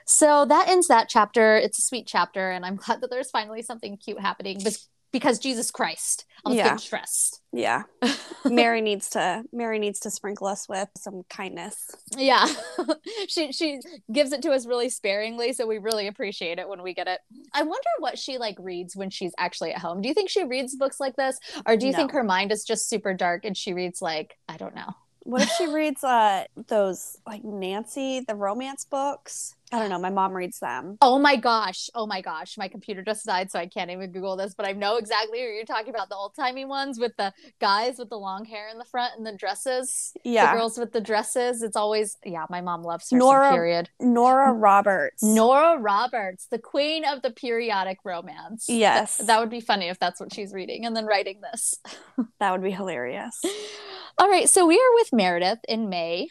So 0.05 0.45
that 0.47 0.69
ends 0.69 0.89
that 0.89 1.09
chapter. 1.09 1.57
It's 1.57 1.79
a 1.79 1.83
sweet 1.83 2.07
chapter, 2.07 2.51
and 2.51 2.65
I'm 2.65 2.77
glad 2.77 3.01
that 3.01 3.11
there's 3.11 3.31
finally 3.31 3.63
something 3.63 3.97
cute 3.97 4.21
happening 4.21 4.61
because, 5.13 5.39
Jesus 5.39 5.71
Christ, 5.71 6.25
I 6.45 6.49
was 6.49 6.57
Yeah. 6.59 6.77
stressed. 6.77 7.41
yeah 7.53 7.83
mary 8.45 8.81
needs 8.81 9.11
to 9.11 9.43
mary 9.53 9.79
needs 9.79 10.01
to 10.01 10.11
sprinkle 10.11 10.47
us 10.47 10.67
with 10.69 10.89
some 10.97 11.23
kindness 11.29 11.77
Yeah, 12.17 12.47
she 13.29 13.53
she 13.53 13.81
gives 14.11 14.33
it 14.33 14.43
to 14.43 14.51
us 14.53 14.67
really 14.67 14.89
sparingly, 14.89 15.53
so 15.53 15.67
we 15.67 15.79
really 15.79 16.07
appreciate 16.09 16.59
it 16.59 16.69
when 16.69 16.83
we 16.83 16.95
get 16.95 17.09
it. 17.09 17.21
I 17.55 17.63
wonder 17.63 17.89
what 17.99 18.19
she 18.19 18.39
like 18.39 18.57
reads 18.59 18.97
when 18.97 19.11
she's 19.11 19.33
actually 19.39 19.73
at 19.73 19.81
home. 19.81 20.01
Do 20.03 20.09
you 20.09 20.15
think 20.15 20.31
she 20.31 20.45
reads 20.45 20.75
books 20.75 20.99
like 20.99 21.17
this, 21.17 21.39
or 21.67 21.77
do 21.77 21.87
you 21.87 21.93
think 21.93 22.11
her 22.13 22.25
mind 22.25 22.51
is 22.53 22.65
just 22.65 22.89
super 22.89 23.15
dark 23.15 23.45
and 23.45 23.57
she 23.57 23.73
reads 23.73 24.01
like 24.03 24.37
I 24.49 24.57
don't 24.57 24.75
know? 24.75 24.95
what 25.25 25.41
if 25.43 25.51
she 25.51 25.69
reads 25.69 26.03
uh 26.03 26.43
those 26.67 27.17
like 27.25 27.45
nancy 27.45 28.25
the 28.27 28.35
romance 28.35 28.85
books 28.85 29.55
i 29.73 29.79
don't 29.79 29.91
know 29.91 29.99
my 29.99 30.11
mom 30.11 30.33
reads 30.33 30.59
them 30.59 30.99
Oh 31.01 31.19
my 31.19 31.37
gosh! 31.37 31.91
Oh 31.95 32.07
my 32.07 32.21
gosh! 32.21 32.57
My 32.57 32.69
computer 32.69 33.03
just 33.03 33.27
died, 33.27 33.51
so 33.51 33.59
I 33.59 33.67
can't 33.67 33.91
even 33.91 34.13
Google 34.13 34.37
this. 34.37 34.55
But 34.55 34.67
I 34.67 34.73
know 34.73 34.97
exactly 34.97 35.41
what 35.41 35.49
you're 35.49 35.65
talking 35.65 35.91
about—the 35.91 36.15
old 36.15 36.35
timey 36.35 36.65
ones 36.65 36.99
with 36.99 37.13
the 37.17 37.33
guys 37.61 37.99
with 37.99 38.09
the 38.09 38.19
long 38.19 38.45
hair 38.45 38.69
in 38.69 38.79
the 38.79 38.85
front 38.85 39.15
and 39.17 39.27
the 39.27 39.37
dresses. 39.37 40.13
yeah 40.25 40.53
the 40.53 40.59
girls 40.59 40.79
with 40.79 40.93
the 40.93 41.01
dresses. 41.01 41.63
It's 41.63 41.77
always 41.77 42.17
yeah. 42.25 42.47
My 42.51 42.61
mom 42.61 42.83
loves 42.83 43.11
her. 43.11 43.17
Nora- 43.17 43.51
period. 43.51 43.91
nora 44.01 44.53
mm. 44.53 44.63
roberts 44.63 45.23
Nora 45.23 45.79
Roberts, 45.79 46.47
the 46.51 46.59
queen 46.59 47.05
of 47.05 47.23
the 47.23 47.31
periodic 47.31 47.99
romance. 48.05 48.67
Yes. 48.69 49.17
That, 49.17 49.27
that 49.27 49.41
would 49.41 49.51
be 49.51 49.61
funny 49.61 49.89
if 49.89 49.99
that's 49.99 50.21
what 50.21 50.33
she's 50.33 50.53
reading 50.53 50.87
and 50.87 50.95
then 50.95 51.07
writing 51.07 51.41
this. 51.53 51.75
that 52.39 52.53
would 52.53 52.63
be 52.63 52.71
hilarious 52.71 53.41
All 54.19 54.29
right, 54.29 54.49
so 54.49 54.67
we 54.67 54.77
are 54.77 54.95
with 54.95 55.13
Meredith 55.13 55.61
in 55.69 55.89
May. 55.89 56.29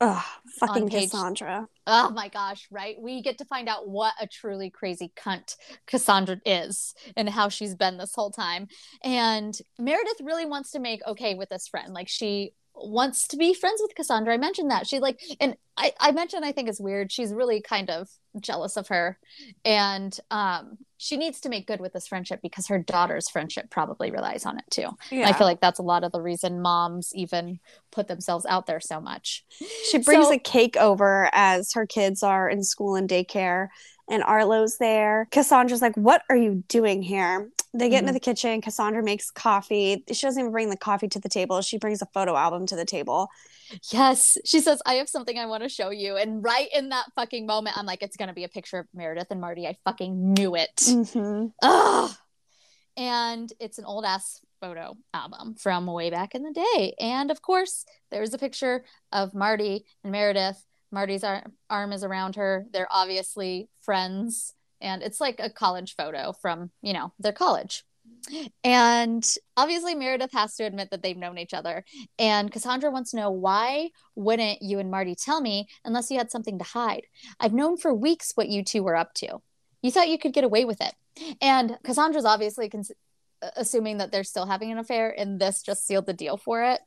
Ugh, 0.00 0.24
fucking 0.58 0.88
page- 0.88 1.10
cassandra 1.10 1.68
Oh 1.86 2.10
my 2.10 2.28
gosh, 2.28 2.66
right? 2.70 2.96
We 3.00 3.20
get 3.20 3.38
to 3.38 3.44
find 3.44 3.68
out 3.68 3.88
what 3.88 4.14
a 4.20 4.26
truly 4.26 4.70
crazy 4.70 5.12
cunt 5.16 5.56
Cassandra 5.86 6.40
is 6.46 6.94
and 7.16 7.28
how 7.28 7.48
she's 7.48 7.74
been 7.74 7.98
this 7.98 8.14
whole 8.14 8.30
time. 8.30 8.68
And 9.02 9.56
Meredith 9.78 10.20
really 10.22 10.46
wants 10.46 10.70
to 10.70 10.78
make 10.78 11.04
okay 11.06 11.34
with 11.34 11.48
this 11.48 11.66
friend. 11.68 11.92
Like 11.92 12.08
she 12.08 12.52
wants 12.74 13.26
to 13.28 13.36
be 13.36 13.54
friends 13.54 13.80
with 13.82 13.94
Cassandra. 13.94 14.32
I 14.32 14.38
mentioned 14.38 14.70
that. 14.70 14.86
She 14.86 15.00
like 15.00 15.20
and 15.40 15.56
I, 15.76 15.92
I 15.98 16.12
mentioned 16.12 16.44
I 16.44 16.52
think 16.52 16.68
it's 16.68 16.80
weird. 16.80 17.10
She's 17.10 17.32
really 17.34 17.60
kind 17.60 17.90
of 17.90 18.08
jealous 18.40 18.76
of 18.76 18.88
her. 18.88 19.18
And 19.64 20.16
um 20.30 20.78
she 21.02 21.16
needs 21.16 21.40
to 21.40 21.48
make 21.48 21.66
good 21.66 21.80
with 21.80 21.94
this 21.94 22.06
friendship 22.06 22.40
because 22.42 22.66
her 22.66 22.78
daughter's 22.78 23.30
friendship 23.30 23.70
probably 23.70 24.10
relies 24.10 24.44
on 24.44 24.58
it 24.58 24.64
too. 24.70 24.86
yeah 25.10 25.26
I 25.28 25.32
feel 25.32 25.46
like 25.46 25.60
that's 25.62 25.78
a 25.78 25.82
lot 25.82 26.04
of 26.04 26.12
the 26.12 26.20
reason 26.20 26.60
moms 26.60 27.12
even 27.14 27.58
put 27.90 28.06
themselves 28.06 28.44
out 28.44 28.66
there 28.66 28.80
so 28.80 29.00
much. 29.00 29.42
She 29.90 29.96
brings 29.98 30.26
So- 30.26 30.34
a 30.34 30.38
cake 30.38 30.76
over 30.76 31.30
as 31.32 31.72
her 31.72 31.86
kids 31.86 32.22
are 32.22 32.48
in 32.50 32.62
school 32.62 32.96
and 32.96 33.08
daycare, 33.08 33.68
and 34.10 34.22
Arlo's 34.24 34.76
there. 34.76 35.26
Cassandra's 35.30 35.80
like, 35.80 35.96
What 35.96 36.22
are 36.28 36.36
you 36.36 36.64
doing 36.68 37.02
here? 37.02 37.48
They 37.72 37.88
get 37.88 38.00
into 38.00 38.10
Mhm. 38.10 38.14
the 38.14 38.20
kitchen. 38.20 38.60
Cassandra 38.60 39.02
makes 39.02 39.30
coffee. 39.30 40.04
She 40.12 40.26
doesn't 40.26 40.40
even 40.40 40.50
bring 40.52 40.70
the 40.70 40.76
coffee 40.76 41.06
to 41.08 41.20
the 41.20 41.28
table. 41.28 41.60
She 41.62 41.78
brings 41.78 42.02
a 42.02 42.06
photo 42.06 42.36
album 42.36 42.66
to 42.66 42.76
the 42.76 42.84
table. 42.84 43.28
Yes. 43.92 44.36
She 44.44 44.60
says, 44.60 44.82
I 44.84 44.94
have 44.94 45.08
something 45.08 45.38
I 45.38 45.46
want 45.46 45.62
to 45.62 45.68
show 45.68 45.90
you. 45.90 46.16
And 46.16 46.42
right 46.42 46.68
in 46.74 46.88
that 46.88 47.06
fucking 47.14 47.46
moment, 47.46 47.78
I'm 47.78 47.86
like, 47.86 48.02
it's 48.02 48.16
going 48.16 48.26
to 48.28 48.34
be 48.34 48.42
a 48.42 48.48
picture 48.48 48.78
of 48.78 48.88
Meredith 48.92 49.28
and 49.30 49.40
Marty. 49.40 49.68
I 49.68 49.76
fucking 49.84 50.32
knew 50.34 50.56
it. 50.56 50.74
Mm-hmm. 50.76 51.46
Ugh. 51.62 52.10
And 52.96 53.52
it's 53.60 53.78
an 53.78 53.84
old 53.84 54.04
ass 54.04 54.40
photo 54.60 54.96
album 55.14 55.54
from 55.54 55.86
way 55.86 56.10
back 56.10 56.34
in 56.34 56.42
the 56.42 56.52
day. 56.52 56.94
And 57.00 57.30
of 57.30 57.40
course, 57.40 57.84
there's 58.10 58.34
a 58.34 58.38
picture 58.38 58.84
of 59.12 59.32
Marty 59.34 59.84
and 60.02 60.12
Meredith. 60.12 60.62
Marty's 60.90 61.22
ar- 61.22 61.46
arm 61.70 61.92
is 61.92 62.02
around 62.02 62.34
her. 62.34 62.66
They're 62.72 62.88
obviously 62.90 63.68
friends. 63.80 64.54
And 64.80 65.02
it's 65.02 65.20
like 65.20 65.40
a 65.40 65.50
college 65.50 65.94
photo 65.96 66.32
from, 66.32 66.70
you 66.82 66.92
know, 66.92 67.12
their 67.18 67.32
college. 67.32 67.84
And 68.64 69.26
obviously, 69.56 69.94
Meredith 69.94 70.32
has 70.32 70.54
to 70.56 70.64
admit 70.64 70.90
that 70.90 71.02
they've 71.02 71.16
known 71.16 71.38
each 71.38 71.54
other. 71.54 71.84
And 72.18 72.50
Cassandra 72.50 72.90
wants 72.90 73.12
to 73.12 73.16
know 73.16 73.30
why 73.30 73.90
wouldn't 74.14 74.62
you 74.62 74.78
and 74.78 74.90
Marty 74.90 75.14
tell 75.14 75.40
me 75.40 75.68
unless 75.84 76.10
you 76.10 76.18
had 76.18 76.30
something 76.30 76.58
to 76.58 76.64
hide? 76.64 77.06
I've 77.38 77.54
known 77.54 77.76
for 77.76 77.94
weeks 77.94 78.32
what 78.34 78.48
you 78.48 78.64
two 78.64 78.82
were 78.82 78.96
up 78.96 79.14
to. 79.14 79.38
You 79.82 79.90
thought 79.90 80.08
you 80.08 80.18
could 80.18 80.34
get 80.34 80.44
away 80.44 80.64
with 80.64 80.80
it. 80.80 80.94
And 81.40 81.78
Cassandra's 81.84 82.24
obviously 82.24 82.70
assuming 83.56 83.98
that 83.98 84.12
they're 84.12 84.24
still 84.24 84.46
having 84.46 84.70
an 84.70 84.78
affair, 84.78 85.14
and 85.16 85.40
this 85.40 85.62
just 85.62 85.86
sealed 85.86 86.06
the 86.06 86.12
deal 86.12 86.36
for 86.36 86.62
it. 86.62 86.80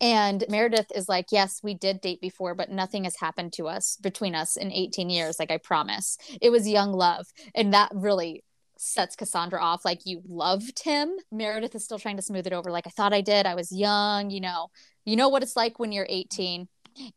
And 0.00 0.44
Meredith 0.48 0.92
is 0.94 1.08
like, 1.08 1.26
Yes, 1.30 1.60
we 1.62 1.74
did 1.74 2.00
date 2.00 2.20
before, 2.20 2.54
but 2.54 2.70
nothing 2.70 3.04
has 3.04 3.16
happened 3.16 3.52
to 3.54 3.68
us 3.68 3.96
between 3.96 4.34
us 4.34 4.56
in 4.56 4.72
18 4.72 5.10
years. 5.10 5.38
Like, 5.38 5.50
I 5.50 5.58
promise. 5.58 6.18
It 6.40 6.50
was 6.50 6.68
young 6.68 6.92
love. 6.92 7.26
And 7.54 7.72
that 7.74 7.90
really 7.94 8.44
sets 8.76 9.16
Cassandra 9.16 9.62
off. 9.62 9.84
Like, 9.84 10.00
you 10.04 10.22
loved 10.26 10.82
him. 10.82 11.16
Meredith 11.30 11.74
is 11.74 11.84
still 11.84 11.98
trying 11.98 12.16
to 12.16 12.22
smooth 12.22 12.46
it 12.46 12.52
over. 12.52 12.70
Like, 12.70 12.86
I 12.86 12.90
thought 12.90 13.12
I 13.12 13.20
did. 13.20 13.46
I 13.46 13.54
was 13.54 13.72
young. 13.72 14.30
You 14.30 14.40
know, 14.40 14.70
you 15.04 15.16
know 15.16 15.28
what 15.28 15.42
it's 15.42 15.56
like 15.56 15.78
when 15.78 15.92
you're 15.92 16.06
18. 16.08 16.68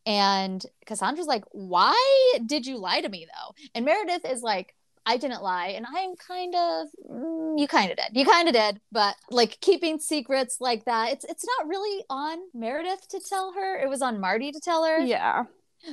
And 0.06 0.64
Cassandra's 0.86 1.26
like, 1.26 1.44
Why 1.52 2.34
did 2.46 2.66
you 2.66 2.78
lie 2.78 3.00
to 3.00 3.08
me, 3.08 3.26
though? 3.26 3.54
And 3.74 3.84
Meredith 3.84 4.24
is 4.30 4.42
like, 4.42 4.74
I 5.06 5.16
didn't 5.16 5.42
lie, 5.42 5.68
and 5.68 5.86
I'm 5.86 6.16
kind 6.16 6.54
of 6.54 6.88
mm, 7.10 7.58
you 7.58 7.68
kind 7.68 7.90
of 7.90 7.96
did. 7.96 8.06
You 8.12 8.24
kind 8.24 8.48
of 8.48 8.54
did, 8.54 8.80
but 8.90 9.16
like 9.30 9.60
keeping 9.60 9.98
secrets 9.98 10.58
like 10.60 10.84
that, 10.86 11.12
it's 11.12 11.24
it's 11.24 11.44
not 11.58 11.68
really 11.68 12.04
on 12.08 12.38
Meredith 12.54 13.08
to 13.08 13.20
tell 13.20 13.52
her. 13.52 13.78
It 13.78 13.88
was 13.88 14.02
on 14.02 14.20
Marty 14.20 14.50
to 14.52 14.60
tell 14.60 14.84
her. 14.84 15.00
Yeah. 15.00 15.44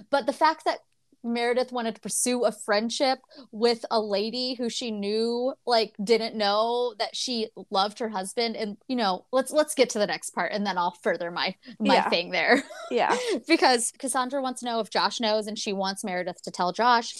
But 0.09 0.25
the 0.25 0.33
fact 0.33 0.63
that 0.65 0.79
Meredith 1.23 1.71
wanted 1.71 1.95
to 1.95 2.01
pursue 2.01 2.45
a 2.45 2.51
friendship 2.51 3.19
with 3.51 3.85
a 3.91 3.99
lady 3.99 4.55
who 4.55 4.69
she 4.69 4.91
knew 4.91 5.53
like 5.65 5.93
didn't 6.03 6.35
know 6.35 6.93
that 6.99 7.15
she 7.15 7.49
loved 7.69 7.99
her 7.99 8.09
husband 8.09 8.55
and 8.55 8.77
you 8.87 8.95
know 8.95 9.25
let's 9.31 9.51
let's 9.51 9.75
get 9.75 9.89
to 9.91 9.99
the 9.99 10.07
next 10.07 10.31
part 10.31 10.51
and 10.51 10.65
then 10.65 10.77
I'll 10.77 10.97
further 11.03 11.31
my 11.31 11.55
my 11.79 11.95
Yeah. 11.95 12.09
thing 12.09 12.31
there 12.31 12.63
Yeah. 12.89 13.17
because 13.47 13.91
Cassandra 13.99 14.41
wants 14.41 14.61
to 14.61 14.65
know 14.65 14.79
if 14.79 14.89
Josh 14.89 15.19
knows 15.19 15.47
and 15.47 15.57
she 15.57 15.73
wants 15.73 16.03
Meredith 16.03 16.41
to 16.43 16.51
tell 16.51 16.71
Josh. 16.73 17.13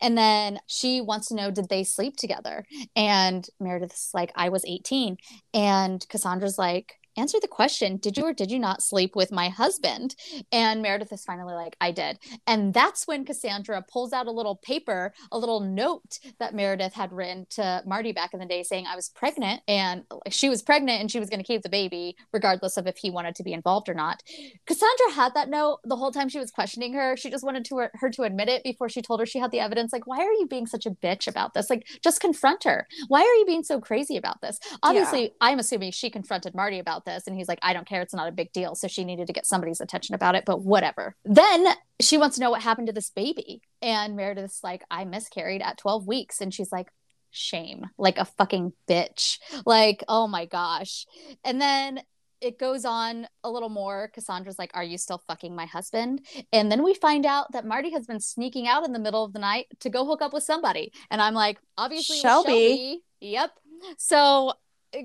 And 0.00 0.16
then 0.16 0.58
she 0.66 1.00
wants 1.00 1.28
to 1.28 1.34
know 1.34 1.50
did 1.50 1.68
they 1.68 1.84
sleep 1.84 2.16
together? 2.16 2.64
And 2.94 3.46
Meredith's 3.60 4.10
like, 4.14 4.32
I 4.36 4.48
was 4.50 4.64
18. 4.64 5.16
And 5.54 6.06
Cassandra's 6.08 6.58
like, 6.58 6.94
answer 7.16 7.38
the 7.40 7.48
question 7.48 7.96
did 7.96 8.16
you 8.16 8.24
or 8.24 8.32
did 8.32 8.50
you 8.50 8.58
not 8.58 8.82
sleep 8.82 9.16
with 9.16 9.32
my 9.32 9.48
husband? 9.48 10.14
And 10.52 10.82
meredith 10.82 11.12
is 11.12 11.24
finally 11.24 11.54
like 11.54 11.76
i 11.80 11.90
did. 11.90 12.18
And 12.46 12.74
that's 12.74 13.06
when 13.06 13.24
cassandra 13.24 13.84
pulls 13.90 14.12
out 14.12 14.26
a 14.26 14.30
little 14.30 14.56
paper 14.56 15.12
a 15.32 15.38
little 15.38 15.60
note 15.60 16.18
that 16.38 16.54
meredith 16.54 16.94
had 16.94 17.12
written 17.12 17.46
to 17.50 17.82
marty 17.86 18.12
back 18.12 18.32
in 18.32 18.40
the 18.40 18.46
day 18.46 18.62
saying 18.62 18.86
i 18.86 18.96
was 18.96 19.08
pregnant 19.08 19.62
and 19.68 20.04
she 20.30 20.48
was 20.48 20.62
pregnant 20.62 21.00
and 21.00 21.10
she 21.10 21.20
was 21.20 21.30
going 21.30 21.40
to 21.40 21.46
keep 21.46 21.62
the 21.62 21.68
baby 21.68 22.16
regardless 22.32 22.76
of 22.76 22.86
if 22.86 22.96
he 22.96 23.10
wanted 23.10 23.34
to 23.34 23.42
be 23.42 23.52
involved 23.52 23.88
or 23.88 23.94
not. 23.94 24.22
Cassandra 24.66 25.12
had 25.12 25.34
that 25.34 25.48
note 25.48 25.78
the 25.84 25.96
whole 25.96 26.12
time 26.12 26.28
she 26.28 26.38
was 26.38 26.50
questioning 26.50 26.94
her. 26.94 27.16
She 27.16 27.30
just 27.30 27.44
wanted 27.44 27.64
to 27.66 27.88
her, 27.94 28.10
to 28.10 28.22
admit 28.22 28.48
it 28.48 28.62
before 28.62 28.88
she 28.88 29.02
told 29.02 29.20
her 29.20 29.26
she 29.26 29.38
had 29.38 29.50
the 29.50 29.60
evidence 29.60 29.92
like 29.92 30.06
why 30.06 30.18
are 30.18 30.32
you 30.32 30.46
being 30.48 30.66
such 30.66 30.86
a 30.86 30.90
bitch 30.90 31.26
about 31.26 31.54
this? 31.54 31.70
Like 31.70 31.86
just 32.02 32.20
confront 32.20 32.64
her. 32.64 32.86
Why 33.08 33.20
are 33.20 33.34
you 33.34 33.46
being 33.46 33.64
so 33.64 33.80
crazy 33.80 34.16
about 34.16 34.40
this? 34.40 34.58
Obviously 34.82 35.22
yeah. 35.22 35.28
i'm 35.40 35.58
assuming 35.58 35.90
she 35.90 36.10
confronted 36.10 36.54
marty 36.54 36.78
about 36.78 37.04
this 37.06 37.26
and 37.26 37.36
he's 37.36 37.48
like 37.48 37.58
i 37.62 37.72
don't 37.72 37.86
care 37.86 38.02
it's 38.02 38.14
not 38.14 38.28
a 38.28 38.32
big 38.32 38.52
deal 38.52 38.74
so 38.74 38.86
she 38.86 39.04
needed 39.04 39.26
to 39.26 39.32
get 39.32 39.46
somebody's 39.46 39.80
attention 39.80 40.14
about 40.14 40.34
it 40.34 40.44
but 40.44 40.62
whatever 40.62 41.16
then 41.24 41.66
she 42.00 42.18
wants 42.18 42.36
to 42.36 42.42
know 42.42 42.50
what 42.50 42.60
happened 42.60 42.86
to 42.86 42.92
this 42.92 43.10
baby 43.10 43.62
and 43.80 44.14
meredith's 44.14 44.62
like 44.62 44.82
i 44.90 45.04
miscarried 45.04 45.62
at 45.62 45.78
12 45.78 46.06
weeks 46.06 46.40
and 46.42 46.52
she's 46.52 46.70
like 46.70 46.88
shame 47.30 47.86
like 47.96 48.18
a 48.18 48.24
fucking 48.24 48.72
bitch 48.88 49.38
like 49.64 50.04
oh 50.08 50.26
my 50.26 50.44
gosh 50.44 51.06
and 51.44 51.60
then 51.60 52.00
it 52.40 52.58
goes 52.58 52.84
on 52.84 53.26
a 53.44 53.50
little 53.50 53.68
more. 53.68 54.10
Cassandra's 54.12 54.58
like, 54.58 54.70
Are 54.74 54.84
you 54.84 54.98
still 54.98 55.22
fucking 55.26 55.54
my 55.54 55.66
husband? 55.66 56.26
And 56.52 56.70
then 56.70 56.82
we 56.82 56.94
find 56.94 57.24
out 57.24 57.52
that 57.52 57.66
Marty 57.66 57.90
has 57.92 58.06
been 58.06 58.20
sneaking 58.20 58.68
out 58.68 58.84
in 58.84 58.92
the 58.92 58.98
middle 58.98 59.24
of 59.24 59.32
the 59.32 59.38
night 59.38 59.66
to 59.80 59.90
go 59.90 60.04
hook 60.04 60.22
up 60.22 60.32
with 60.32 60.42
somebody. 60.42 60.92
And 61.10 61.20
I'm 61.20 61.34
like, 61.34 61.58
Obviously, 61.78 62.18
Shelby. 62.18 62.50
Shelby. 62.50 63.00
Yep. 63.20 63.50
So 63.98 64.52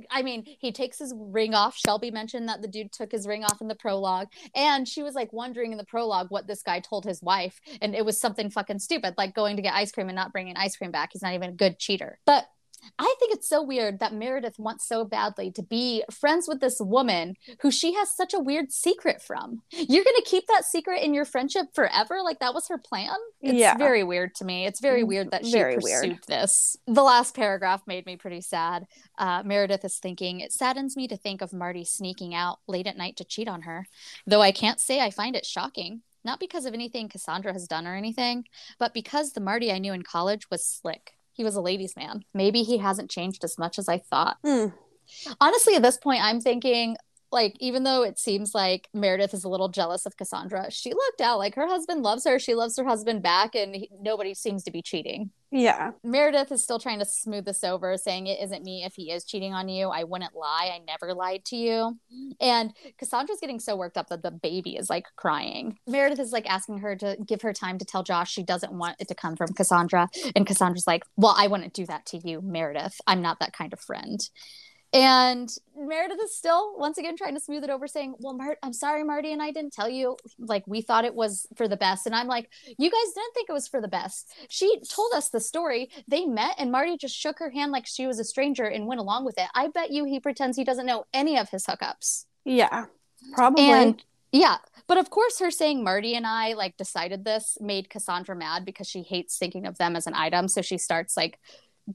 I 0.09 0.21
mean, 0.21 0.43
he 0.45 0.71
takes 0.71 0.99
his 0.99 1.13
ring 1.15 1.53
off. 1.53 1.77
Shelby 1.77 2.11
mentioned 2.11 2.47
that 2.49 2.61
the 2.61 2.67
dude 2.67 2.91
took 2.91 3.11
his 3.11 3.27
ring 3.27 3.43
off 3.43 3.61
in 3.61 3.67
the 3.67 3.75
prologue. 3.75 4.27
And 4.55 4.87
she 4.87 5.03
was 5.03 5.15
like 5.15 5.33
wondering 5.33 5.71
in 5.71 5.77
the 5.77 5.85
prologue 5.85 6.27
what 6.29 6.47
this 6.47 6.63
guy 6.63 6.79
told 6.79 7.05
his 7.05 7.21
wife. 7.21 7.59
And 7.81 7.95
it 7.95 8.05
was 8.05 8.19
something 8.19 8.49
fucking 8.49 8.79
stupid, 8.79 9.15
like 9.17 9.35
going 9.35 9.55
to 9.55 9.61
get 9.61 9.73
ice 9.73 9.91
cream 9.91 10.09
and 10.09 10.15
not 10.15 10.31
bringing 10.31 10.55
ice 10.57 10.75
cream 10.75 10.91
back. 10.91 11.09
He's 11.13 11.21
not 11.21 11.33
even 11.33 11.51
a 11.51 11.53
good 11.53 11.79
cheater. 11.79 12.19
But 12.25 12.45
I 12.97 13.15
think 13.19 13.33
it's 13.33 13.47
so 13.47 13.61
weird 13.61 13.99
that 13.99 14.13
Meredith 14.13 14.57
wants 14.57 14.87
so 14.87 15.05
badly 15.05 15.51
to 15.51 15.63
be 15.63 16.03
friends 16.11 16.47
with 16.47 16.59
this 16.59 16.77
woman 16.79 17.35
who 17.61 17.71
she 17.71 17.93
has 17.93 18.15
such 18.15 18.33
a 18.33 18.39
weird 18.39 18.71
secret 18.71 19.21
from. 19.21 19.61
You're 19.71 20.03
going 20.03 20.15
to 20.17 20.25
keep 20.25 20.47
that 20.47 20.65
secret 20.65 21.03
in 21.03 21.13
your 21.13 21.25
friendship 21.25 21.67
forever? 21.73 22.21
Like 22.23 22.39
that 22.39 22.53
was 22.53 22.67
her 22.69 22.77
plan? 22.77 23.15
It's 23.41 23.53
yeah. 23.53 23.77
very 23.77 24.03
weird 24.03 24.35
to 24.35 24.45
me. 24.45 24.65
It's 24.65 24.79
very 24.79 25.03
weird 25.03 25.31
that 25.31 25.45
she 25.45 25.51
very 25.51 25.75
pursued 25.75 26.01
weird. 26.01 26.23
this. 26.27 26.75
The 26.87 27.03
last 27.03 27.35
paragraph 27.35 27.81
made 27.85 28.05
me 28.05 28.15
pretty 28.15 28.41
sad. 28.41 28.85
Uh, 29.17 29.43
Meredith 29.43 29.85
is 29.85 29.97
thinking, 29.97 30.39
It 30.39 30.51
saddens 30.51 30.95
me 30.95 31.07
to 31.07 31.17
think 31.17 31.41
of 31.41 31.53
Marty 31.53 31.85
sneaking 31.85 32.33
out 32.33 32.59
late 32.67 32.87
at 32.87 32.97
night 32.97 33.17
to 33.17 33.25
cheat 33.25 33.47
on 33.47 33.63
her, 33.63 33.85
though 34.25 34.41
I 34.41 34.51
can't 34.51 34.79
say 34.79 34.99
I 34.99 35.11
find 35.11 35.35
it 35.35 35.45
shocking. 35.45 36.01
Not 36.23 36.39
because 36.39 36.65
of 36.65 36.75
anything 36.75 37.09
Cassandra 37.09 37.51
has 37.51 37.67
done 37.67 37.87
or 37.87 37.95
anything, 37.95 38.45
but 38.77 38.93
because 38.93 39.31
the 39.31 39.41
Marty 39.41 39.71
I 39.71 39.79
knew 39.79 39.93
in 39.93 40.03
college 40.03 40.49
was 40.51 40.63
slick 40.63 41.13
he 41.41 41.43
was 41.43 41.55
a 41.55 41.61
ladies' 41.61 41.95
man. 41.95 42.23
Maybe 42.35 42.61
he 42.61 42.77
hasn't 42.77 43.09
changed 43.09 43.43
as 43.43 43.57
much 43.57 43.79
as 43.79 43.89
I 43.89 43.97
thought. 43.97 44.37
Mm. 44.45 44.73
Honestly, 45.39 45.73
at 45.73 45.81
this 45.81 45.97
point, 45.97 46.23
I'm 46.23 46.39
thinking, 46.39 46.97
like, 47.31 47.55
even 47.59 47.83
though 47.83 48.03
it 48.03 48.19
seems 48.19 48.53
like 48.53 48.87
Meredith 48.93 49.33
is 49.33 49.43
a 49.43 49.49
little 49.49 49.67
jealous 49.67 50.05
of 50.05 50.15
Cassandra, 50.15 50.69
she 50.69 50.93
looked 50.93 51.19
out 51.19 51.39
like 51.39 51.55
her 51.55 51.65
husband 51.65 52.03
loves 52.03 52.25
her. 52.25 52.37
She 52.37 52.53
loves 52.53 52.77
her 52.77 52.85
husband 52.85 53.23
back, 53.23 53.55
and 53.55 53.75
he, 53.75 53.89
nobody 53.99 54.35
seems 54.35 54.63
to 54.65 54.71
be 54.71 54.83
cheating. 54.83 55.31
Yeah. 55.51 55.91
Meredith 56.03 56.51
is 56.51 56.63
still 56.63 56.79
trying 56.79 56.99
to 56.99 57.05
smooth 57.05 57.43
this 57.43 57.63
over, 57.63 57.97
saying 57.97 58.27
it 58.27 58.39
isn't 58.41 58.63
me 58.63 58.83
if 58.85 58.95
he 58.95 59.11
is 59.11 59.25
cheating 59.25 59.53
on 59.53 59.67
you. 59.67 59.89
I 59.89 60.05
wouldn't 60.05 60.33
lie. 60.33 60.71
I 60.73 60.79
never 60.87 61.13
lied 61.13 61.43
to 61.45 61.57
you. 61.57 61.97
And 62.39 62.73
Cassandra's 62.97 63.39
getting 63.41 63.59
so 63.59 63.75
worked 63.75 63.97
up 63.97 64.07
that 64.07 64.23
the 64.23 64.31
baby 64.31 64.77
is 64.77 64.89
like 64.89 65.07
crying. 65.17 65.77
Meredith 65.85 66.19
is 66.19 66.31
like 66.31 66.49
asking 66.49 66.77
her 66.79 66.95
to 66.95 67.17
give 67.25 67.41
her 67.41 67.51
time 67.51 67.77
to 67.79 67.85
tell 67.85 68.01
Josh 68.01 68.31
she 68.31 68.43
doesn't 68.43 68.71
want 68.71 68.95
it 68.99 69.09
to 69.09 69.15
come 69.15 69.35
from 69.35 69.53
Cassandra. 69.53 70.07
And 70.35 70.47
Cassandra's 70.47 70.87
like, 70.87 71.03
Well, 71.17 71.35
I 71.37 71.47
wouldn't 71.47 71.73
do 71.73 71.85
that 71.85 72.05
to 72.07 72.17
you, 72.17 72.41
Meredith. 72.41 73.01
I'm 73.05 73.21
not 73.21 73.39
that 73.41 73.51
kind 73.51 73.73
of 73.73 73.79
friend. 73.81 74.21
And 74.93 75.49
Meredith 75.77 76.19
is 76.21 76.35
still 76.35 76.77
once 76.77 76.97
again 76.97 77.15
trying 77.15 77.33
to 77.35 77.39
smooth 77.39 77.63
it 77.63 77.69
over, 77.69 77.87
saying, 77.87 78.15
Well, 78.19 78.33
Mart, 78.33 78.57
I'm 78.61 78.73
sorry, 78.73 79.03
Marty, 79.03 79.31
and 79.31 79.41
I 79.41 79.51
didn't 79.51 79.71
tell 79.71 79.87
you. 79.87 80.17
Like, 80.37 80.63
we 80.67 80.81
thought 80.81 81.05
it 81.05 81.15
was 81.15 81.47
for 81.55 81.67
the 81.67 81.77
best. 81.77 82.05
And 82.05 82.13
I'm 82.13 82.27
like, 82.27 82.49
You 82.77 82.91
guys 82.91 83.13
didn't 83.13 83.33
think 83.33 83.49
it 83.49 83.53
was 83.53 83.69
for 83.69 83.79
the 83.79 83.87
best. 83.87 84.33
She 84.49 84.81
told 84.89 85.13
us 85.13 85.29
the 85.29 85.39
story. 85.39 85.89
They 86.09 86.25
met, 86.25 86.55
and 86.57 86.71
Marty 86.71 86.97
just 86.97 87.15
shook 87.15 87.39
her 87.39 87.49
hand 87.49 87.71
like 87.71 87.87
she 87.87 88.05
was 88.05 88.19
a 88.19 88.25
stranger 88.25 88.65
and 88.65 88.85
went 88.85 88.99
along 88.99 89.23
with 89.23 89.37
it. 89.37 89.47
I 89.55 89.69
bet 89.69 89.91
you 89.91 90.03
he 90.03 90.19
pretends 90.19 90.57
he 90.57 90.65
doesn't 90.65 90.85
know 90.85 91.05
any 91.13 91.37
of 91.37 91.49
his 91.49 91.65
hookups. 91.65 92.25
Yeah, 92.43 92.85
probably. 93.33 93.63
And 93.63 94.03
yeah. 94.33 94.57
But 94.87 94.97
of 94.97 95.09
course, 95.09 95.39
her 95.39 95.51
saying 95.51 95.85
Marty 95.85 96.15
and 96.15 96.27
I 96.27 96.53
like 96.53 96.75
decided 96.75 97.23
this 97.23 97.57
made 97.61 97.89
Cassandra 97.89 98.35
mad 98.35 98.65
because 98.65 98.89
she 98.89 99.03
hates 99.03 99.37
thinking 99.37 99.65
of 99.65 99.77
them 99.77 99.95
as 99.95 100.05
an 100.05 100.15
item. 100.15 100.49
So 100.49 100.61
she 100.61 100.77
starts 100.77 101.15
like 101.15 101.39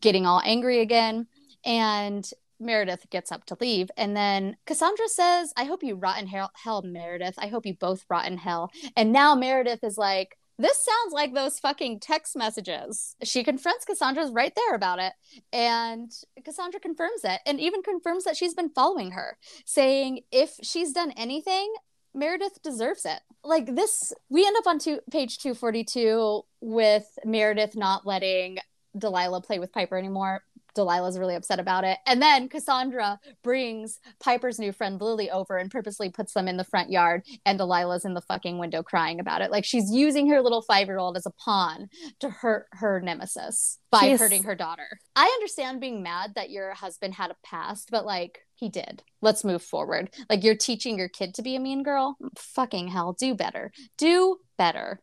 getting 0.01 0.25
all 0.25 0.41
angry 0.45 0.81
again. 0.81 1.27
And 1.65 2.27
Meredith 2.59 3.09
gets 3.11 3.33
up 3.33 3.45
to 3.47 3.57
leave. 3.61 3.91
And 3.97 4.17
then 4.17 4.57
Cassandra 4.67 5.09
says, 5.09 5.53
I 5.57 5.65
hope 5.65 5.83
you 5.83 5.95
rot 5.95 6.21
in 6.21 6.27
hell, 6.27 6.51
hell, 6.55 6.83
Meredith. 6.83 7.35
I 7.39 7.49
hope 7.49 7.67
you 7.67 7.75
both 7.75 8.05
rot 8.09 8.27
in 8.27 8.39
hell. 8.39 8.71
And 8.97 9.13
now 9.13 9.35
Meredith 9.35 9.85
is 9.85 9.99
like, 9.99 10.37
this 10.59 10.83
sounds 10.83 11.13
like 11.13 11.35
those 11.35 11.59
fucking 11.59 12.01
text 12.01 12.35
messages. 12.35 13.15
She 13.23 13.45
confronts 13.45 13.85
Cassandra's 13.85 14.31
right 14.31 14.55
there 14.55 14.75
about 14.75 14.99
it. 14.99 15.13
And 15.53 16.11
Cassandra 16.45 16.81
confirms 16.81 17.25
it 17.25 17.41
and 17.45 17.61
even 17.61 17.83
confirms 17.83 18.25
that 18.25 18.37
she's 18.37 18.55
been 18.55 18.71
following 18.71 19.11
her, 19.11 19.37
saying 19.67 20.21
if 20.33 20.55
she's 20.63 20.93
done 20.93 21.13
anything, 21.13 21.73
Meredith 22.15 22.63
deserves 22.63 23.05
it. 23.05 23.21
Like 23.45 23.75
this, 23.75 24.15
we 24.31 24.47
end 24.47 24.57
up 24.57 24.67
on 24.67 24.79
two, 24.79 25.01
page 25.11 25.39
242 25.39 26.43
with 26.63 27.07
Meredith 27.25 27.77
not 27.77 28.07
letting 28.07 28.57
Delilah 28.97 29.43
play 29.43 29.59
with 29.59 29.73
Piper 29.73 29.99
anymore. 29.99 30.43
Delilah's 30.77 31.19
really 31.19 31.35
upset 31.35 31.59
about 31.59 31.85
it. 31.85 31.99
And 32.07 32.23
then 32.23 32.49
Cassandra 32.49 33.19
brings 33.43 33.99
Piper's 34.21 34.59
new 34.59 34.73
friend 34.73 35.01
Lily 35.01 35.31
over 35.31 35.57
and 35.57 35.71
purposely 35.71 36.11
puts 36.11 36.35
them 36.35 36.47
in 36.47 36.57
the 36.57 36.65
front 36.65 36.91
yard. 36.91 37.23
And 37.45 37.59
Delilah's 37.59 38.05
in 38.05 38.15
the 38.15 38.21
fucking 38.21 38.59
window 38.59 38.83
crying 38.83 39.19
about 39.19 39.43
it. 39.43 39.51
Like 39.51 39.65
she's 39.65 39.91
using 39.91 40.29
her 40.31 40.41
little 40.41 40.63
five 40.63 40.87
year 40.87 40.99
old 40.99 41.17
as 41.17 41.27
a 41.27 41.33
pawn 41.33 41.89
to 42.21 42.31
hurt 42.31 42.67
her 42.73 43.01
nemesis 43.01 43.79
by 43.91 44.17
hurting 44.17 44.45
her 44.45 44.55
daughter. 44.55 45.01
I 45.17 45.25
understand 45.25 45.81
being 45.81 46.03
mad 46.03 46.33
that 46.37 46.51
your 46.51 46.75
husband 46.75 47.15
had 47.15 47.31
a 47.31 47.37
past, 47.45 47.89
but 47.91 48.05
like, 48.05 48.41
he 48.55 48.69
did. 48.71 49.03
Let's 49.21 49.45
move 49.45 49.63
forward. 49.63 50.11
Like 50.31 50.43
you're 50.43 50.57
teaching 50.57 50.99
your 50.99 51.09
kid 51.09 51.35
to 51.35 51.43
be 51.43 51.57
a 51.57 51.61
mean 51.61 51.83
girl. 51.83 52.17
Fucking 52.39 52.89
hell, 52.89 53.15
do 53.19 53.35
better. 53.35 53.71
Do 53.99 54.39
better. 54.57 55.01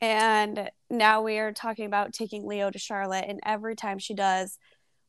And 0.00 0.70
now 0.90 1.22
we 1.22 1.38
are 1.38 1.52
talking 1.52 1.86
about 1.86 2.12
taking 2.12 2.46
Leo 2.46 2.70
to 2.70 2.78
Charlotte, 2.78 3.24
and 3.28 3.40
every 3.44 3.76
time 3.76 3.98
she 3.98 4.14
does, 4.14 4.58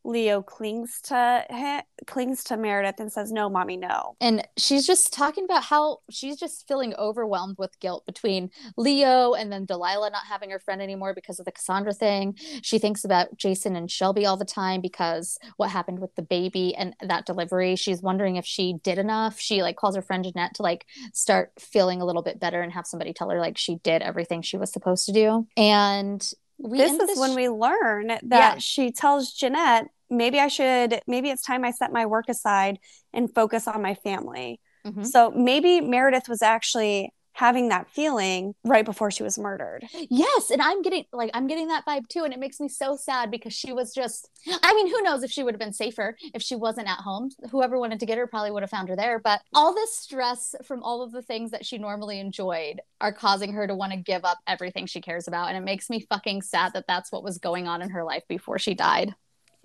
Leo 0.07 0.41
clings 0.41 1.01
to 1.03 1.45
him, 1.49 1.81
clings 2.07 2.41
to 2.45 2.55
Meredith 2.55 2.99
and 2.99 3.11
says, 3.11 3.29
"No, 3.29 3.49
mommy, 3.49 3.75
no." 3.75 4.15
And 4.21 4.47
she's 4.55 4.87
just 4.87 5.11
talking 5.11 5.43
about 5.43 5.65
how 5.65 5.99
she's 6.09 6.37
just 6.37 6.65
feeling 6.65 6.95
overwhelmed 6.95 7.57
with 7.57 7.77
guilt 7.81 8.05
between 8.05 8.49
Leo 8.77 9.33
and 9.33 9.51
then 9.51 9.65
Delilah 9.65 10.09
not 10.09 10.25
having 10.25 10.49
her 10.49 10.59
friend 10.59 10.81
anymore 10.81 11.13
because 11.13 11.39
of 11.39 11.45
the 11.45 11.51
Cassandra 11.51 11.93
thing. 11.93 12.35
She 12.61 12.79
thinks 12.79 13.03
about 13.03 13.37
Jason 13.37 13.75
and 13.75 13.91
Shelby 13.91 14.25
all 14.25 14.37
the 14.37 14.45
time 14.45 14.79
because 14.79 15.37
what 15.57 15.71
happened 15.71 15.99
with 15.99 16.15
the 16.15 16.21
baby 16.21 16.73
and 16.73 16.95
that 17.01 17.25
delivery. 17.25 17.75
She's 17.75 18.01
wondering 18.01 18.37
if 18.37 18.45
she 18.45 18.75
did 18.83 18.97
enough. 18.97 19.39
She 19.39 19.61
like 19.61 19.75
calls 19.75 19.97
her 19.97 20.01
friend 20.01 20.23
Jeanette 20.23 20.53
to 20.55 20.61
like 20.61 20.85
start 21.13 21.51
feeling 21.59 22.01
a 22.01 22.05
little 22.05 22.23
bit 22.23 22.39
better 22.39 22.61
and 22.61 22.71
have 22.71 22.87
somebody 22.87 23.11
tell 23.11 23.29
her 23.29 23.41
like 23.41 23.57
she 23.57 23.75
did 23.83 24.01
everything 24.01 24.41
she 24.41 24.55
was 24.55 24.71
supposed 24.71 25.05
to 25.07 25.11
do. 25.11 25.47
And 25.57 26.25
we 26.57 26.77
this 26.77 26.93
is 26.93 26.97
this 26.97 27.19
when 27.19 27.35
we 27.35 27.49
learn 27.49 28.07
that 28.07 28.23
yeah. 28.23 28.57
she 28.57 28.91
tells 28.91 29.33
Jeanette 29.33 29.89
maybe 30.09 30.39
I 30.39 30.47
should, 30.47 31.01
maybe 31.07 31.29
it's 31.29 31.41
time 31.41 31.63
I 31.63 31.71
set 31.71 31.91
my 31.91 32.05
work 32.05 32.29
aside 32.29 32.79
and 33.13 33.33
focus 33.33 33.67
on 33.67 33.81
my 33.81 33.95
family. 33.95 34.59
Mm-hmm. 34.85 35.03
So 35.03 35.31
maybe 35.31 35.81
Meredith 35.81 36.29
was 36.29 36.41
actually 36.41 37.11
having 37.37 37.69
that 37.69 37.87
feeling 37.91 38.55
right 38.63 38.83
before 38.83 39.11
she 39.11 39.21
was 39.21 39.37
murdered. 39.37 39.85
Yes, 40.09 40.49
and 40.49 40.59
I'm 40.59 40.81
getting 40.81 41.05
like 41.13 41.29
I'm 41.35 41.45
getting 41.45 41.67
that 41.67 41.85
vibe 41.85 42.07
too 42.07 42.23
and 42.23 42.33
it 42.33 42.39
makes 42.39 42.59
me 42.59 42.67
so 42.67 42.95
sad 42.95 43.29
because 43.29 43.53
she 43.53 43.71
was 43.73 43.93
just 43.93 44.27
I 44.63 44.73
mean, 44.73 44.89
who 44.89 45.03
knows 45.03 45.21
if 45.21 45.29
she 45.29 45.43
would 45.43 45.53
have 45.53 45.59
been 45.59 45.71
safer 45.71 46.17
if 46.33 46.41
she 46.41 46.55
wasn't 46.55 46.89
at 46.89 46.97
home. 46.97 47.29
Whoever 47.51 47.79
wanted 47.79 47.99
to 47.99 48.07
get 48.07 48.17
her 48.17 48.25
probably 48.25 48.49
would 48.49 48.63
have 48.63 48.71
found 48.71 48.89
her 48.89 48.95
there, 48.95 49.19
but 49.19 49.41
all 49.53 49.75
this 49.75 49.95
stress 49.95 50.55
from 50.63 50.81
all 50.81 51.03
of 51.03 51.11
the 51.11 51.21
things 51.21 51.51
that 51.51 51.63
she 51.63 51.77
normally 51.77 52.19
enjoyed 52.19 52.81
are 52.99 53.13
causing 53.13 53.53
her 53.53 53.67
to 53.67 53.75
want 53.75 53.91
to 53.91 53.99
give 53.99 54.25
up 54.25 54.39
everything 54.47 54.87
she 54.87 54.99
cares 54.99 55.27
about 55.27 55.49
and 55.49 55.57
it 55.57 55.63
makes 55.63 55.91
me 55.91 55.99
fucking 55.99 56.41
sad 56.41 56.73
that 56.73 56.87
that's 56.87 57.11
what 57.11 57.23
was 57.23 57.37
going 57.37 57.67
on 57.67 57.83
in 57.83 57.91
her 57.91 58.03
life 58.03 58.23
before 58.27 58.57
she 58.57 58.73
died. 58.73 59.13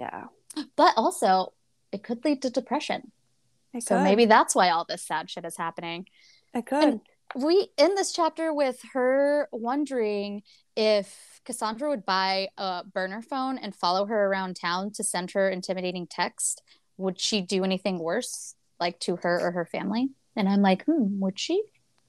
Yeah. 0.03 0.25
But 0.77 0.95
also, 0.97 1.53
it 1.93 2.03
could 2.03 2.25
lead 2.25 2.43
to 2.43 2.51
depression. 2.51 3.13
It 3.73 3.85
so 3.85 3.97
could. 3.97 4.05
maybe 4.05 4.27
that's 4.27 4.55
why 4.55 4.71
all 4.71 4.85
this 4.87 5.03
sad 5.03 5.31
shit 5.31 5.45
is 5.45 5.57
happening. 5.57 6.07
It 6.55 6.67
could. 6.67 6.85
And 6.85 7.01
we 7.35 7.69
end 7.79 7.97
this 7.97 8.13
chapter 8.13 8.53
with 8.53 8.83
her 8.93 9.49
wondering 9.53 10.43
if 10.77 11.41
Cassandra 11.45 11.89
would 11.89 12.05
buy 12.05 12.49
a 12.59 12.85
burner 12.85 13.23
phone 13.23 13.57
and 13.59 13.75
follow 13.75 14.05
her 14.07 14.27
around 14.27 14.57
town 14.57 14.91
to 14.93 15.05
send 15.05 15.31
her 15.31 15.49
intimidating 15.49 16.07
text. 16.07 16.63
Would 16.99 17.19
she 17.19 17.41
do 17.41 17.65
anything 17.65 17.99
worse? 17.99 18.55
like 18.83 18.99
to 19.01 19.17
her 19.17 19.41
or 19.41 19.53
her 19.53 19.65
family. 19.65 20.11
And 20.37 20.49
I'm 20.49 20.61
like, 20.61 20.85
hmm, 20.85 21.21
would 21.21 21.39
she? 21.39 21.63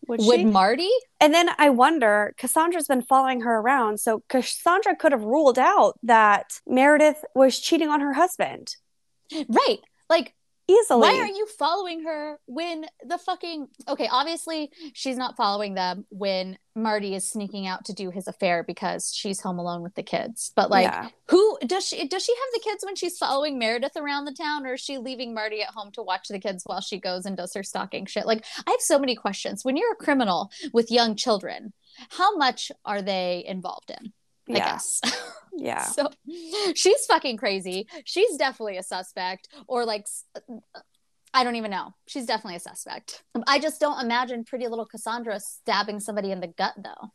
Would, 0.07 0.19
Would 0.21 0.39
she? 0.39 0.45
Marty? 0.45 0.89
And 1.19 1.34
then 1.34 1.49
I 1.57 1.69
wonder, 1.69 2.34
Cassandra's 2.38 2.88
been 2.88 3.01
following 3.01 3.41
her 3.41 3.57
around. 3.57 3.99
So 3.99 4.23
Cassandra 4.30 4.95
could 4.95 5.11
have 5.11 5.23
ruled 5.23 5.57
out 5.57 5.97
that 6.03 6.59
Meredith 6.67 7.23
was 7.34 7.59
cheating 7.59 7.89
on 7.89 8.01
her 8.01 8.13
husband 8.13 8.75
Right. 9.47 9.80
Like, 10.09 10.34
easily. 10.68 11.02
why 11.02 11.19
are 11.19 11.27
you 11.27 11.48
following 11.57 12.03
her 12.03 12.40
when 12.45 12.85
the 13.06 13.18
fucking 13.18 13.68
okay, 13.88 14.07
obviously 14.11 14.72
she's 14.94 15.18
not 15.18 15.35
following 15.35 15.73
them 15.73 16.06
when 16.10 16.57
Marty 16.76 17.14
is 17.14 17.30
sneaking 17.30 17.68
out 17.68 17.85
to 17.85 17.94
do 17.94 18.10
his 18.10 18.27
affair 18.27 18.64
because 18.64 19.14
she's 19.14 19.40
home 19.41 19.60
alone 19.60 19.81
with 19.81 19.94
the 19.95 20.03
kids. 20.03 20.52
But 20.56 20.72
like 20.72 20.85
Yeah. 20.85 21.10
who 21.30 21.57
does 21.65 21.88
she 21.88 22.07
does 22.07 22.23
she 22.23 22.34
have 22.34 22.53
the 22.53 22.69
kids 22.69 22.84
when 22.85 22.95
she's 22.95 23.18
following 23.18 23.60
Meredith 23.60 23.95
around 23.95 24.26
the 24.26 24.34
town 24.34 24.65
or 24.65 24.73
is 24.73 24.81
she 24.81 24.98
leaving 24.98 25.34
Marty 25.34 25.61
at 25.61 25.69
home 25.69 25.91
to 25.94 26.02
watch 26.03 26.27
the 26.30 26.40
kids 26.40 26.64
while 26.65 26.81
she 26.81 26.99
goes 26.99 27.26
and 27.26 27.38
does 27.38 27.53
her 27.53 27.64
stalking 27.64 28.06
shit? 28.06 28.26
Like 28.26 28.45
I 28.65 28.72
have 28.72 28.81
so 28.81 28.98
many 28.99 29.15
questions. 29.15 29.64
When 29.64 29.77
you're 29.77 29.94
a 29.94 29.95
criminal 29.95 30.49
with 30.73 30.91
young 30.91 31.15
children, 31.15 31.73
how 32.10 32.35
much 32.38 32.72
are 32.85 33.02
they 33.02 33.44
involved 33.48 33.91
in? 33.91 34.14
I 34.49 34.53
yeah. 34.53 34.71
guess. 34.71 35.01
Yeah. 35.55 35.83
So 35.83 36.09
she's 36.73 37.05
fucking 37.05 37.37
crazy. 37.37 37.87
She's 38.05 38.37
definitely 38.37 38.77
a 38.77 38.81
suspect, 38.81 39.49
or 39.67 39.85
like, 39.85 40.07
uh, 40.35 40.39
uh, 40.73 40.79
I 41.31 41.43
don't 41.43 41.57
even 41.57 41.69
know. 41.69 41.93
She's 42.07 42.25
definitely 42.25 42.55
a 42.55 42.59
suspect. 42.59 43.23
I 43.45 43.59
just 43.59 43.79
don't 43.79 44.03
imagine 44.03 44.45
pretty 44.45 44.67
little 44.67 44.87
Cassandra 44.87 45.39
stabbing 45.39 45.99
somebody 45.99 46.31
in 46.31 46.39
the 46.39 46.47
gut, 46.47 46.73
though. 46.77 47.11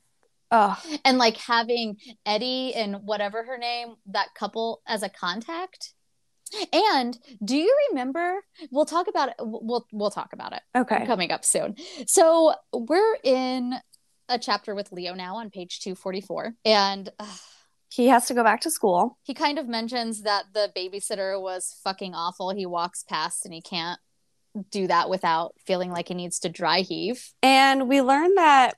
Oh, 0.50 0.80
And 1.04 1.18
like 1.18 1.36
having 1.36 1.96
Eddie 2.24 2.74
and 2.74 3.04
whatever 3.04 3.44
her 3.44 3.58
name, 3.58 3.96
that 4.06 4.28
couple 4.34 4.82
as 4.86 5.02
a 5.02 5.08
contact. 5.08 5.92
And 6.72 7.18
do 7.44 7.56
you 7.56 7.76
remember? 7.90 8.36
We'll 8.70 8.86
talk 8.86 9.08
about 9.08 9.28
it. 9.28 9.34
We'll 9.40 9.86
we'll 9.92 10.10
talk 10.10 10.32
about 10.32 10.54
it 10.54 10.62
okay. 10.74 11.04
coming 11.04 11.30
up 11.30 11.44
soon. 11.44 11.76
So 12.06 12.54
we're 12.72 13.16
in 13.22 13.74
a 14.28 14.38
chapter 14.38 14.74
with 14.74 14.92
Leo 14.92 15.14
now 15.14 15.36
on 15.36 15.50
page 15.50 15.80
two 15.80 15.94
forty 15.94 16.20
four, 16.20 16.54
and. 16.64 17.10
uh, 17.18 17.26
He 17.90 18.08
has 18.08 18.26
to 18.26 18.34
go 18.34 18.44
back 18.44 18.60
to 18.62 18.70
school. 18.70 19.18
he 19.22 19.32
kind 19.32 19.58
of 19.58 19.66
mentions 19.66 20.20
that 20.22 20.44
the 20.52 20.70
babysitter 20.76 21.40
was 21.40 21.74
fucking 21.82 22.14
awful. 22.14 22.50
He 22.50 22.66
walks 22.66 23.02
past 23.02 23.46
and 23.46 23.54
he 23.54 23.62
can't 23.62 23.98
do 24.70 24.86
that 24.88 25.08
without 25.08 25.54
feeling 25.66 25.90
like 25.90 26.08
he 26.08 26.14
needs 26.14 26.38
to 26.40 26.50
dry 26.50 26.80
heave. 26.80 27.32
And 27.42 27.88
we 27.88 28.02
learn 28.02 28.34
that 28.34 28.76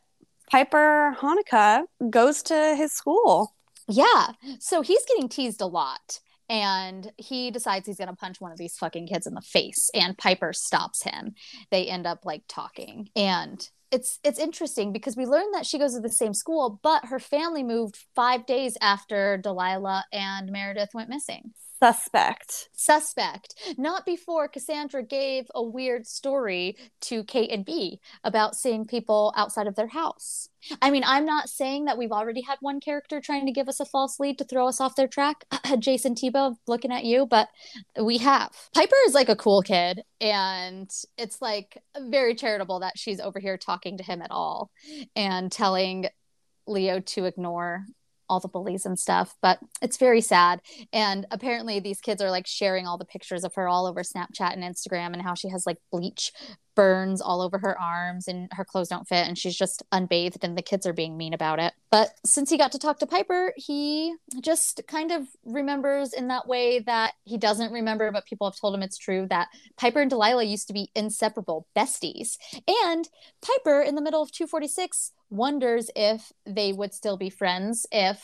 Piper 0.48 1.16
Hanukkah 1.18 1.82
goes 2.08 2.42
to 2.44 2.76
his 2.76 2.92
school. 2.92 3.54
Yeah. 3.88 4.28
So 4.60 4.80
he's 4.80 5.04
getting 5.06 5.28
teased 5.28 5.60
a 5.60 5.66
lot. 5.66 6.20
And 6.48 7.10
he 7.16 7.50
decides 7.50 7.86
he's 7.86 7.96
going 7.98 8.08
to 8.08 8.14
punch 8.16 8.40
one 8.40 8.52
of 8.52 8.58
these 8.58 8.76
fucking 8.76 9.08
kids 9.08 9.26
in 9.26 9.34
the 9.34 9.40
face. 9.40 9.90
And 9.92 10.16
Piper 10.18 10.52
stops 10.52 11.02
him. 11.02 11.34
They 11.72 11.86
end 11.86 12.06
up 12.06 12.24
like 12.24 12.42
talking. 12.48 13.08
And 13.16 13.68
it's 13.90 14.18
it's 14.22 14.38
interesting 14.38 14.92
because 14.92 15.16
we 15.16 15.26
learned 15.26 15.54
that 15.54 15.66
she 15.66 15.78
goes 15.78 15.94
to 15.94 16.00
the 16.00 16.08
same 16.08 16.34
school, 16.34 16.78
but 16.82 17.06
her 17.06 17.18
family 17.18 17.62
moved 17.62 17.98
five 18.14 18.46
days 18.46 18.76
after 18.80 19.36
Delilah 19.36 20.04
and 20.12 20.50
Meredith 20.50 20.90
went 20.94 21.08
missing. 21.08 21.52
Suspect. 21.82 22.68
suspect, 22.72 23.54
not 23.78 24.04
before 24.04 24.48
Cassandra 24.48 25.02
gave 25.02 25.46
a 25.54 25.62
weird 25.62 26.06
story 26.06 26.76
to 27.00 27.24
Kate 27.24 27.50
and 27.50 27.64
Bea 27.64 27.98
about 28.22 28.54
seeing 28.54 28.84
people 28.84 29.32
outside 29.34 29.66
of 29.66 29.76
their 29.76 29.88
house. 29.88 30.50
I 30.82 30.90
mean, 30.90 31.04
I'm 31.06 31.24
not 31.24 31.48
saying 31.48 31.86
that 31.86 31.96
we've 31.96 32.12
already 32.12 32.42
had 32.42 32.58
one 32.60 32.80
character 32.80 33.18
trying 33.18 33.46
to 33.46 33.52
give 33.52 33.66
us 33.66 33.80
a 33.80 33.86
false 33.86 34.20
lead 34.20 34.36
to 34.38 34.44
throw 34.44 34.68
us 34.68 34.78
off 34.78 34.94
their 34.94 35.08
track. 35.08 35.44
Jason 35.78 36.14
Tebow 36.14 36.56
looking 36.66 36.92
at 36.92 37.04
you, 37.04 37.26
but 37.26 37.48
we 37.98 38.18
have. 38.18 38.50
Piper 38.74 38.96
is 39.06 39.14
like 39.14 39.30
a 39.30 39.36
cool 39.36 39.62
kid, 39.62 40.02
and 40.20 40.90
it's 41.16 41.40
like 41.40 41.78
very 41.98 42.34
charitable 42.34 42.80
that 42.80 42.98
she's 42.98 43.20
over 43.20 43.40
here 43.40 43.56
talking 43.56 43.96
to 43.96 44.04
him 44.04 44.20
at 44.20 44.30
all 44.30 44.70
and 45.16 45.50
telling 45.50 46.08
Leo 46.66 47.00
to 47.00 47.24
ignore 47.24 47.86
all 48.30 48.40
the 48.40 48.48
bullies 48.48 48.86
and 48.86 48.98
stuff, 48.98 49.36
but 49.42 49.58
it's 49.82 49.96
very 49.96 50.20
sad. 50.20 50.62
And 50.92 51.26
apparently, 51.30 51.80
these 51.80 52.00
kids 52.00 52.22
are 52.22 52.30
like 52.30 52.46
sharing 52.46 52.86
all 52.86 52.96
the 52.96 53.04
pictures 53.04 53.44
of 53.44 53.54
her 53.56 53.68
all 53.68 53.86
over 53.86 54.02
Snapchat 54.02 54.54
and 54.54 54.62
Instagram 54.62 55.12
and 55.12 55.20
how 55.20 55.34
she 55.34 55.48
has 55.48 55.66
like 55.66 55.78
bleach 55.90 56.32
burns 56.74 57.20
all 57.20 57.42
over 57.42 57.58
her 57.58 57.78
arms 57.78 58.28
and 58.28 58.48
her 58.52 58.64
clothes 58.64 58.88
don't 58.88 59.06
fit 59.06 59.26
and 59.26 59.36
she's 59.36 59.56
just 59.56 59.82
unbathed 59.92 60.44
and 60.44 60.56
the 60.56 60.62
kids 60.62 60.86
are 60.86 60.92
being 60.92 61.16
mean 61.16 61.34
about 61.34 61.58
it. 61.58 61.74
But 61.90 62.10
since 62.24 62.48
he 62.48 62.56
got 62.56 62.72
to 62.72 62.78
talk 62.78 63.00
to 63.00 63.06
Piper, 63.06 63.52
he 63.56 64.14
just 64.40 64.80
kind 64.86 65.10
of 65.10 65.26
remembers 65.44 66.12
in 66.12 66.28
that 66.28 66.46
way 66.46 66.78
that 66.80 67.12
he 67.24 67.36
doesn't 67.36 67.72
remember, 67.72 68.10
but 68.12 68.24
people 68.24 68.48
have 68.48 68.58
told 68.58 68.74
him 68.74 68.82
it's 68.82 68.96
true 68.96 69.26
that 69.28 69.48
Piper 69.76 70.00
and 70.00 70.08
Delilah 70.08 70.44
used 70.44 70.68
to 70.68 70.72
be 70.72 70.90
inseparable 70.94 71.66
besties. 71.76 72.38
And 72.66 73.08
Piper, 73.42 73.82
in 73.82 73.94
the 73.94 74.02
middle 74.02 74.22
of 74.22 74.32
246, 74.32 75.12
wonders 75.30 75.90
if 75.96 76.32
they 76.44 76.72
would 76.72 76.92
still 76.92 77.16
be 77.16 77.30
friends 77.30 77.86
if 77.90 78.22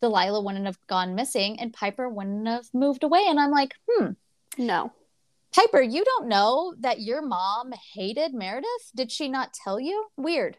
Delilah 0.00 0.40
wouldn't 0.40 0.66
have 0.66 0.78
gone 0.86 1.14
missing 1.14 1.58
and 1.58 1.72
Piper 1.72 2.08
wouldn't 2.08 2.46
have 2.46 2.68
moved 2.72 3.02
away. 3.02 3.24
And 3.28 3.38
I'm 3.38 3.50
like, 3.50 3.74
hmm, 3.90 4.12
No. 4.56 4.92
Piper, 5.54 5.80
you 5.80 6.04
don't 6.04 6.28
know 6.28 6.74
that 6.80 7.00
your 7.00 7.22
mom 7.22 7.72
hated 7.94 8.34
Meredith? 8.34 8.92
Did 8.94 9.10
she 9.10 9.28
not 9.28 9.54
tell 9.54 9.80
you? 9.80 10.06
Weird. 10.16 10.58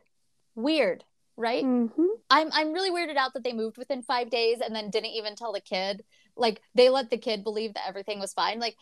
Weird, 0.56 1.04
right? 1.38 1.64
Mm-hmm. 1.64 2.06
I'm 2.30 2.50
I'm 2.52 2.74
really 2.74 2.90
weirded 2.90 3.16
out 3.16 3.34
that 3.36 3.44
they 3.44 3.54
moved 3.54 3.78
within 3.78 4.02
5 4.02 4.30
days 4.30 4.58
and 4.66 4.76
then 4.76 4.90
didn't 4.90 5.12
even 5.12 5.36
tell 5.36 5.54
the 5.54 5.62
kid. 5.62 6.04
Like 6.40 6.62
they 6.76 6.90
let 6.90 7.10
the 7.10 7.18
kid 7.18 7.44
believe 7.44 7.74
that 7.74 7.88
everything 7.88 8.20
was 8.20 8.34
fine. 8.34 8.60
Like 8.60 8.76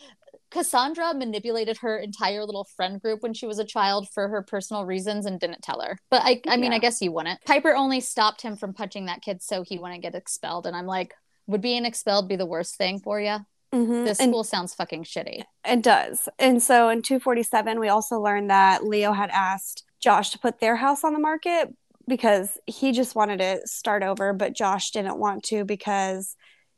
Cassandra 0.49 1.13
manipulated 1.13 1.77
her 1.77 1.97
entire 1.97 2.45
little 2.45 2.63
friend 2.63 3.01
group 3.01 3.21
when 3.21 3.33
she 3.33 3.45
was 3.45 3.59
a 3.59 3.65
child 3.65 4.07
for 4.13 4.27
her 4.29 4.41
personal 4.41 4.85
reasons 4.85 5.25
and 5.25 5.39
didn't 5.39 5.61
tell 5.61 5.81
her. 5.81 5.97
But 6.09 6.21
I 6.23 6.41
I 6.47 6.57
mean, 6.57 6.71
Yeah. 6.71 6.77
I 6.77 6.79
guess 6.79 7.01
you 7.01 7.11
wouldn't. 7.11 7.43
Piper 7.45 7.75
only 7.75 7.99
stopped 7.99 8.41
him 8.41 8.55
from 8.55 8.73
punching 8.73 9.07
that 9.07 9.21
kid 9.21 9.41
so 9.41 9.63
he 9.63 9.77
wouldn't 9.77 10.01
get 10.01 10.15
expelled 10.15 10.65
and 10.65 10.75
I'm 10.75 10.85
like, 10.87 11.13
would 11.47 11.61
being 11.61 11.85
expelled 11.85 12.27
be 12.29 12.35
the 12.35 12.45
worst 12.45 12.75
thing 12.77 12.99
for 12.99 13.19
you? 13.19 13.37
Mm-hmm. 13.73 14.05
This 14.05 14.19
and 14.21 14.31
school 14.31 14.45
sounds 14.45 14.73
fucking 14.73 15.03
shitty. 15.03 15.43
it 15.65 15.81
does. 15.81 16.29
And 16.39 16.63
so 16.63 16.87
in 16.87 17.01
247, 17.01 17.79
we 17.79 17.89
also 17.89 18.17
learned 18.19 18.49
that 18.49 18.85
Leo 18.85 19.11
had 19.11 19.29
asked 19.31 19.83
Josh 19.99 20.29
to 20.29 20.39
put 20.39 20.59
their 20.59 20.77
house 20.77 21.03
on 21.03 21.11
the 21.11 21.19
market 21.19 21.73
because 22.07 22.57
he 22.65 22.93
just 22.93 23.15
wanted 23.15 23.39
to 23.39 23.59
start 23.67 24.03
over, 24.03 24.31
but 24.31 24.55
Josh 24.55 24.91
didn't 24.91 25.17
want 25.17 25.43
to 25.45 25.65
because 25.65 26.37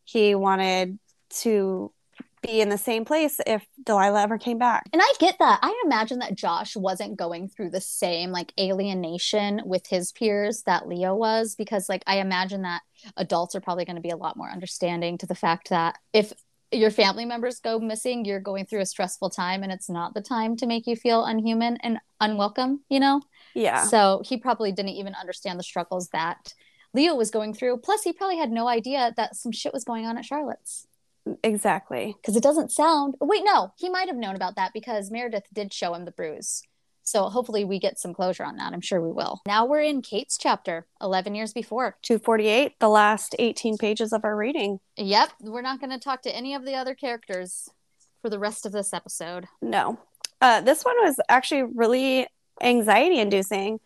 he 0.09 0.33
wanted 0.33 0.97
to 1.29 1.91
be 2.41 2.61
in 2.61 2.69
the 2.69 2.77
same 2.77 3.05
place 3.05 3.39
if 3.45 3.65
Delilah 3.83 4.23
ever 4.23 4.37
came 4.37 4.57
back. 4.57 4.89
And 4.93 5.01
I 5.01 5.13
get 5.19 5.35
that. 5.39 5.59
I 5.61 5.81
imagine 5.85 6.19
that 6.19 6.35
Josh 6.35 6.75
wasn't 6.75 7.17
going 7.17 7.49
through 7.49 7.71
the 7.71 7.81
same 7.81 8.31
like 8.31 8.53
alienation 8.59 9.61
with 9.65 9.85
his 9.87 10.11
peers 10.13 10.63
that 10.63 10.87
Leo 10.87 11.15
was 11.15 11.55
because 11.55 11.89
like 11.89 12.03
I 12.07 12.19
imagine 12.19 12.61
that 12.63 12.81
adults 13.17 13.55
are 13.55 13.61
probably 13.61 13.85
going 13.85 13.97
to 13.97 14.01
be 14.01 14.09
a 14.09 14.17
lot 14.17 14.37
more 14.37 14.49
understanding 14.49 15.17
to 15.17 15.27
the 15.27 15.35
fact 15.35 15.69
that 15.69 15.97
if 16.13 16.33
your 16.71 16.91
family 16.91 17.25
members 17.25 17.59
go 17.59 17.77
missing, 17.77 18.25
you're 18.25 18.39
going 18.39 18.65
through 18.65 18.81
a 18.81 18.85
stressful 18.85 19.29
time 19.29 19.63
and 19.63 19.71
it's 19.71 19.89
not 19.89 20.13
the 20.13 20.21
time 20.21 20.55
to 20.57 20.65
make 20.65 20.87
you 20.87 20.95
feel 20.95 21.25
unhuman 21.25 21.77
and 21.81 21.99
unwelcome, 22.21 22.81
you 22.89 22.99
know? 22.99 23.21
Yeah. 23.53 23.83
So 23.83 24.21
he 24.23 24.37
probably 24.37 24.71
didn't 24.71 24.91
even 24.91 25.13
understand 25.15 25.59
the 25.59 25.63
struggles 25.63 26.09
that 26.09 26.53
Leo 26.93 27.15
was 27.15 27.31
going 27.31 27.53
through. 27.53 27.77
Plus, 27.77 28.03
he 28.03 28.13
probably 28.13 28.37
had 28.37 28.51
no 28.51 28.67
idea 28.67 29.13
that 29.15 29.35
some 29.35 29.51
shit 29.51 29.73
was 29.73 29.83
going 29.83 30.05
on 30.05 30.17
at 30.17 30.25
Charlotte's 30.25 30.87
Exactly. 31.43 32.15
because 32.19 32.35
it 32.35 32.41
doesn't 32.43 32.71
sound 32.71 33.13
wait 33.21 33.43
no 33.43 33.71
he 33.77 33.87
might 33.89 34.07
have 34.07 34.17
known 34.17 34.35
about 34.35 34.55
that 34.55 34.73
because 34.73 35.11
meredith 35.11 35.43
did 35.53 35.71
show 35.71 35.93
him 35.93 36.05
the 36.05 36.11
bruise 36.11 36.63
so 37.03 37.23
hopefully 37.25 37.63
we 37.63 37.77
get 37.77 37.99
some 37.99 38.15
closure 38.15 38.43
on 38.43 38.55
that 38.55 38.73
i'm 38.73 38.81
sure 38.81 38.99
we 38.99 39.11
will 39.11 39.39
now 39.45 39.63
we're 39.65 39.81
in 39.81 40.01
kate's 40.01 40.37
chapter 40.39 40.87
11 41.01 41.35
years 41.35 41.53
before 41.53 41.97
248, 42.01 42.79
the 42.79 42.89
last 42.89 43.35
18 43.37 43.77
pages 43.77 44.11
of 44.11 44.23
our 44.25 44.35
reading. 44.35 44.79
yep 44.97 45.29
we're 45.41 45.61
not 45.61 45.79
going 45.79 45.91
to 45.91 45.99
talk 45.99 46.23
to 46.23 46.35
any 46.35 46.55
of 46.55 46.65
the 46.65 46.73
other 46.73 46.95
characters 46.95 47.69
for 48.23 48.29
the 48.29 48.39
rest 48.39 48.65
of 48.65 48.71
this 48.71 48.91
episode 48.93 49.45
No. 49.61 49.99
Uh, 50.41 50.61
this 50.61 50.83
one 50.83 50.95
was 51.03 51.19
actually 51.27 51.63
really 51.63 52.25
anxiety 52.61 53.19
inducing. 53.19 53.79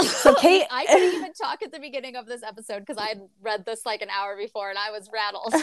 So 0.00 0.34
Kate 0.40 0.64
i 0.70 0.84
couldn't 0.86 1.14
even 1.14 1.32
talk 1.42 1.62
at 1.62 1.72
the 1.72 1.78
beginning 1.80 2.16
of 2.16 2.26
this 2.26 2.42
episode 2.42 2.80
because 2.80 2.98
i 2.98 3.08
had 3.08 3.20
read 3.40 3.64
this 3.64 3.86
like 3.86 4.02
an 4.02 4.08
hour 4.10 4.36
before 4.36 4.68
and 4.70 4.78
i 4.78 4.90
was 4.90 5.08
rattled. 5.12 5.54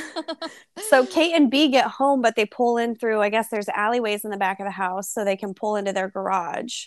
So 0.90 1.06
Kate 1.06 1.34
and 1.34 1.50
Bea 1.50 1.70
get 1.70 1.88
home, 1.88 2.22
but 2.22 2.36
they 2.36 2.46
pull 2.46 2.78
in 2.78 2.96
through, 2.96 3.22
I 3.22 3.30
guess 3.30 3.50
there's 3.50 3.70
alleyways 3.70 4.26
in 4.26 4.32
the 4.32 4.38
back 4.38 4.60
of 4.60 4.66
the 4.66 4.72
house 4.72 5.10
so 5.10 5.24
they 5.26 5.38
can 5.38 5.54
pull 5.54 5.76
into 5.76 5.92
their 5.94 6.08
garage. 6.10 6.86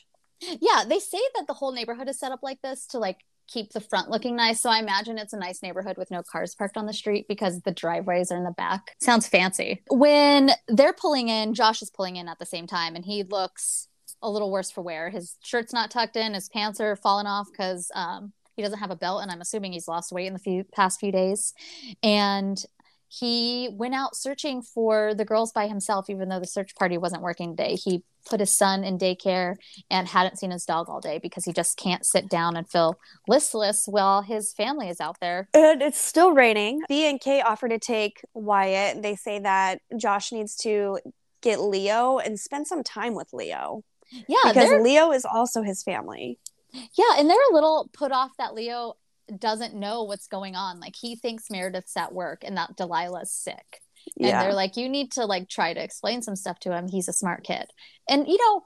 yeah 0.61 0.85
they 0.87 0.99
say 0.99 1.21
that 1.35 1.47
the 1.47 1.55
whole 1.55 1.73
neighborhood 1.73 2.09
is 2.09 2.19
set 2.19 2.31
up 2.33 2.41
like 2.43 2.61
this 2.63 2.87
to 2.89 2.99
like 2.99 3.19
keep 3.49 3.73
the 3.73 3.81
front 3.81 4.11
looking 4.11 4.35
nice 4.37 4.61
so 4.61 4.69
i 4.69 4.79
imagine 4.81 5.19
it's 5.19 5.33
a 5.33 5.39
nice 5.39 5.63
neighborhood 5.63 5.97
with 5.97 6.11
no 6.11 6.23
cars 6.23 6.55
parked 6.55 6.77
on 6.77 6.87
the 6.87 6.93
street 6.93 7.27
because 7.29 7.61
the 7.63 7.71
driveways 7.73 8.31
are 8.33 8.37
in 8.37 8.45
the 8.45 8.51
back. 8.51 8.95
Sounds 9.01 9.29
fancy. 9.29 9.83
When 9.89 10.51
they're 10.69 10.93
pulling 10.93 11.29
in 11.29 11.55
josh 11.55 11.81
is 11.81 11.91
pulling 11.91 12.17
in 12.17 12.29
at 12.29 12.39
the 12.39 12.47
same 12.47 12.67
time 12.67 12.97
and 12.97 13.05
he 13.05 13.23
looks 13.23 13.89
a 14.23 14.31
little 14.31 14.51
worse 14.51 14.71
for 14.71 14.83
wear 14.83 15.11
his 15.11 15.37
shirt's 15.43 15.73
not 15.73 15.91
tucked 15.91 16.17
in 16.17 16.35
his 16.35 16.49
pants 16.49 16.81
are 16.81 16.97
falling 16.97 17.27
off 17.27 17.49
because 17.51 17.91
um, 17.95 18.33
he 18.57 18.63
doesn't 18.63 18.79
have 18.79 18.91
a 18.91 18.97
belt 18.97 19.23
and 19.23 19.31
i'm 19.31 19.41
assuming 19.41 19.73
he's 19.73 19.89
lost 19.89 20.13
weight 20.13 20.27
in 20.27 20.33
the 20.33 20.39
few 20.39 20.65
past 20.75 21.01
few 21.01 21.13
days 21.13 21.55
and 22.03 22.65
he 23.09 23.69
went 23.73 23.95
out 23.95 24.17
searching 24.17 24.63
for 24.63 25.15
the 25.15 25.25
girls 25.25 25.53
by 25.53 25.69
himself, 25.69 26.11
even 26.11 26.29
though 26.29 26.41
the 26.41 26.47
search 26.47 26.75
party 26.75 26.99
wasn't 26.99 27.23
working 27.23 27.57
today. 27.57 27.77
He 27.77 28.03
put 28.29 28.41
his 28.41 28.51
son 28.51 28.83
in 28.83 28.99
daycare 28.99 29.57
and 29.91 30.09
hadn't 30.09 30.39
seen 30.39 30.51
his 30.51 30.65
dog 30.65 30.89
all 30.89 31.01
day 31.01 31.19
because 31.19 31.45
he 31.45 31.53
just 31.53 31.79
can't 31.79 32.05
sit 32.05 32.29
down 32.29 32.57
and 32.57 32.69
feel 32.69 32.99
listless 33.29 33.85
while 33.87 34.23
his 34.23 34.53
family 34.53 34.89
is 34.89 35.01
out 35.01 35.21
there. 35.21 35.49
And 35.55 35.81
it's 35.81 36.01
still 36.01 36.33
raining. 36.33 36.83
Bea 36.89 37.09
and 37.09 37.21
K 37.21 37.41
offer 37.41 37.69
to 37.69 37.79
take 37.79 38.21
Wyatt. 38.35 39.03
They 39.03 39.15
say 39.15 39.39
that 39.39 39.81
Josh 39.97 40.33
needs 40.33 40.57
to 40.57 40.99
get 41.41 41.61
Leo 41.61 42.19
and 42.19 42.41
spend 42.41 42.67
some 42.67 42.83
time 42.83 43.15
with 43.15 43.33
Leo. 43.33 43.83
Yeah, 44.11 44.37
because 44.45 44.69
they're, 44.71 44.83
Leo 44.83 45.13
is 45.13 45.25
also 45.25 45.63
his 45.63 45.83
family. 45.83 46.39
yeah, 46.73 47.15
and 47.19 47.29
they're 47.29 47.51
a 47.51 47.55
little 47.55 47.91
put 47.93 48.13
off 48.13 48.33
that 48.39 48.55
Leo 48.55 48.95
doesn't 49.39 49.75
know 49.75 50.05
what's 50.05 50.29
going 50.29 50.55
on. 50.55 50.79
Like 50.81 50.95
he 50.97 51.17
thinks 51.17 51.51
Meredith's 51.51 51.97
at 51.97 52.13
work 52.15 52.43
and 52.45 52.57
that 52.57 52.77
Delilah's 52.77 53.33
sick. 53.33 53.81
And 54.17 54.29
Yeah. 54.29 54.43
they're 54.45 54.55
like, 54.55 54.77
you 54.77 54.89
need 54.89 55.13
to 55.13 55.25
like 55.27 55.49
try 55.49 55.75
to 55.75 55.83
explain 55.83 56.23
some 56.23 56.37
stuff 56.37 56.61
to 56.61 56.73
him. 56.73 56.87
He's 56.89 57.09
a 57.09 57.13
smart 57.13 57.43
kid. 57.43 57.67
And 58.09 58.29
you 58.29 58.39
know, 58.39 58.63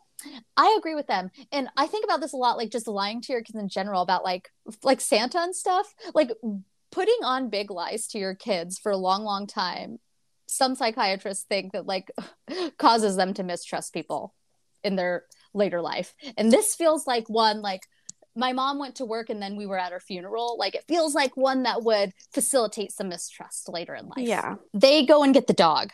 I 0.58 0.76
agree 0.78 0.94
with 0.94 1.06
them. 1.06 1.30
And 1.50 1.68
I 1.78 1.86
think 1.86 2.04
about 2.04 2.20
this 2.20 2.34
a 2.34 2.36
lot, 2.36 2.58
like 2.58 2.70
just 2.70 2.86
lying 2.86 3.22
to 3.22 3.32
your 3.32 3.42
kids 3.42 3.58
in 3.58 3.70
general 3.70 4.02
about 4.02 4.22
like 4.22 4.50
like 4.82 5.00
Santa 5.00 5.38
and 5.38 5.56
stuff. 5.56 5.94
Like 6.14 6.30
putting 6.92 7.18
on 7.24 7.48
big 7.48 7.70
lies 7.70 8.06
to 8.08 8.18
your 8.18 8.34
kids 8.34 8.78
for 8.78 8.92
a 8.92 8.98
long, 8.98 9.24
long 9.24 9.46
time. 9.46 9.98
Some 10.46 10.74
psychiatrists 10.74 11.44
think 11.44 11.72
that 11.72 11.86
like 11.86 12.10
causes 12.78 13.16
them 13.16 13.32
to 13.34 13.42
mistrust 13.42 13.94
people 13.94 14.34
in 14.84 14.96
their 14.96 15.24
later 15.54 15.80
life. 15.80 16.14
And 16.36 16.52
this 16.52 16.74
feels 16.74 17.06
like 17.06 17.28
one 17.28 17.60
like 17.62 17.82
my 18.36 18.52
mom 18.52 18.78
went 18.78 18.94
to 18.96 19.04
work 19.04 19.28
and 19.28 19.42
then 19.42 19.56
we 19.56 19.66
were 19.66 19.78
at 19.78 19.92
her 19.92 20.00
funeral. 20.00 20.56
Like 20.58 20.74
it 20.74 20.84
feels 20.86 21.14
like 21.14 21.36
one 21.36 21.64
that 21.64 21.82
would 21.82 22.12
facilitate 22.32 22.92
some 22.92 23.08
mistrust 23.08 23.68
later 23.68 23.94
in 23.94 24.06
life 24.06 24.18
Yeah. 24.18 24.54
they 24.72 25.04
go 25.04 25.22
and 25.24 25.34
get 25.34 25.46
the 25.48 25.52
dog 25.52 25.90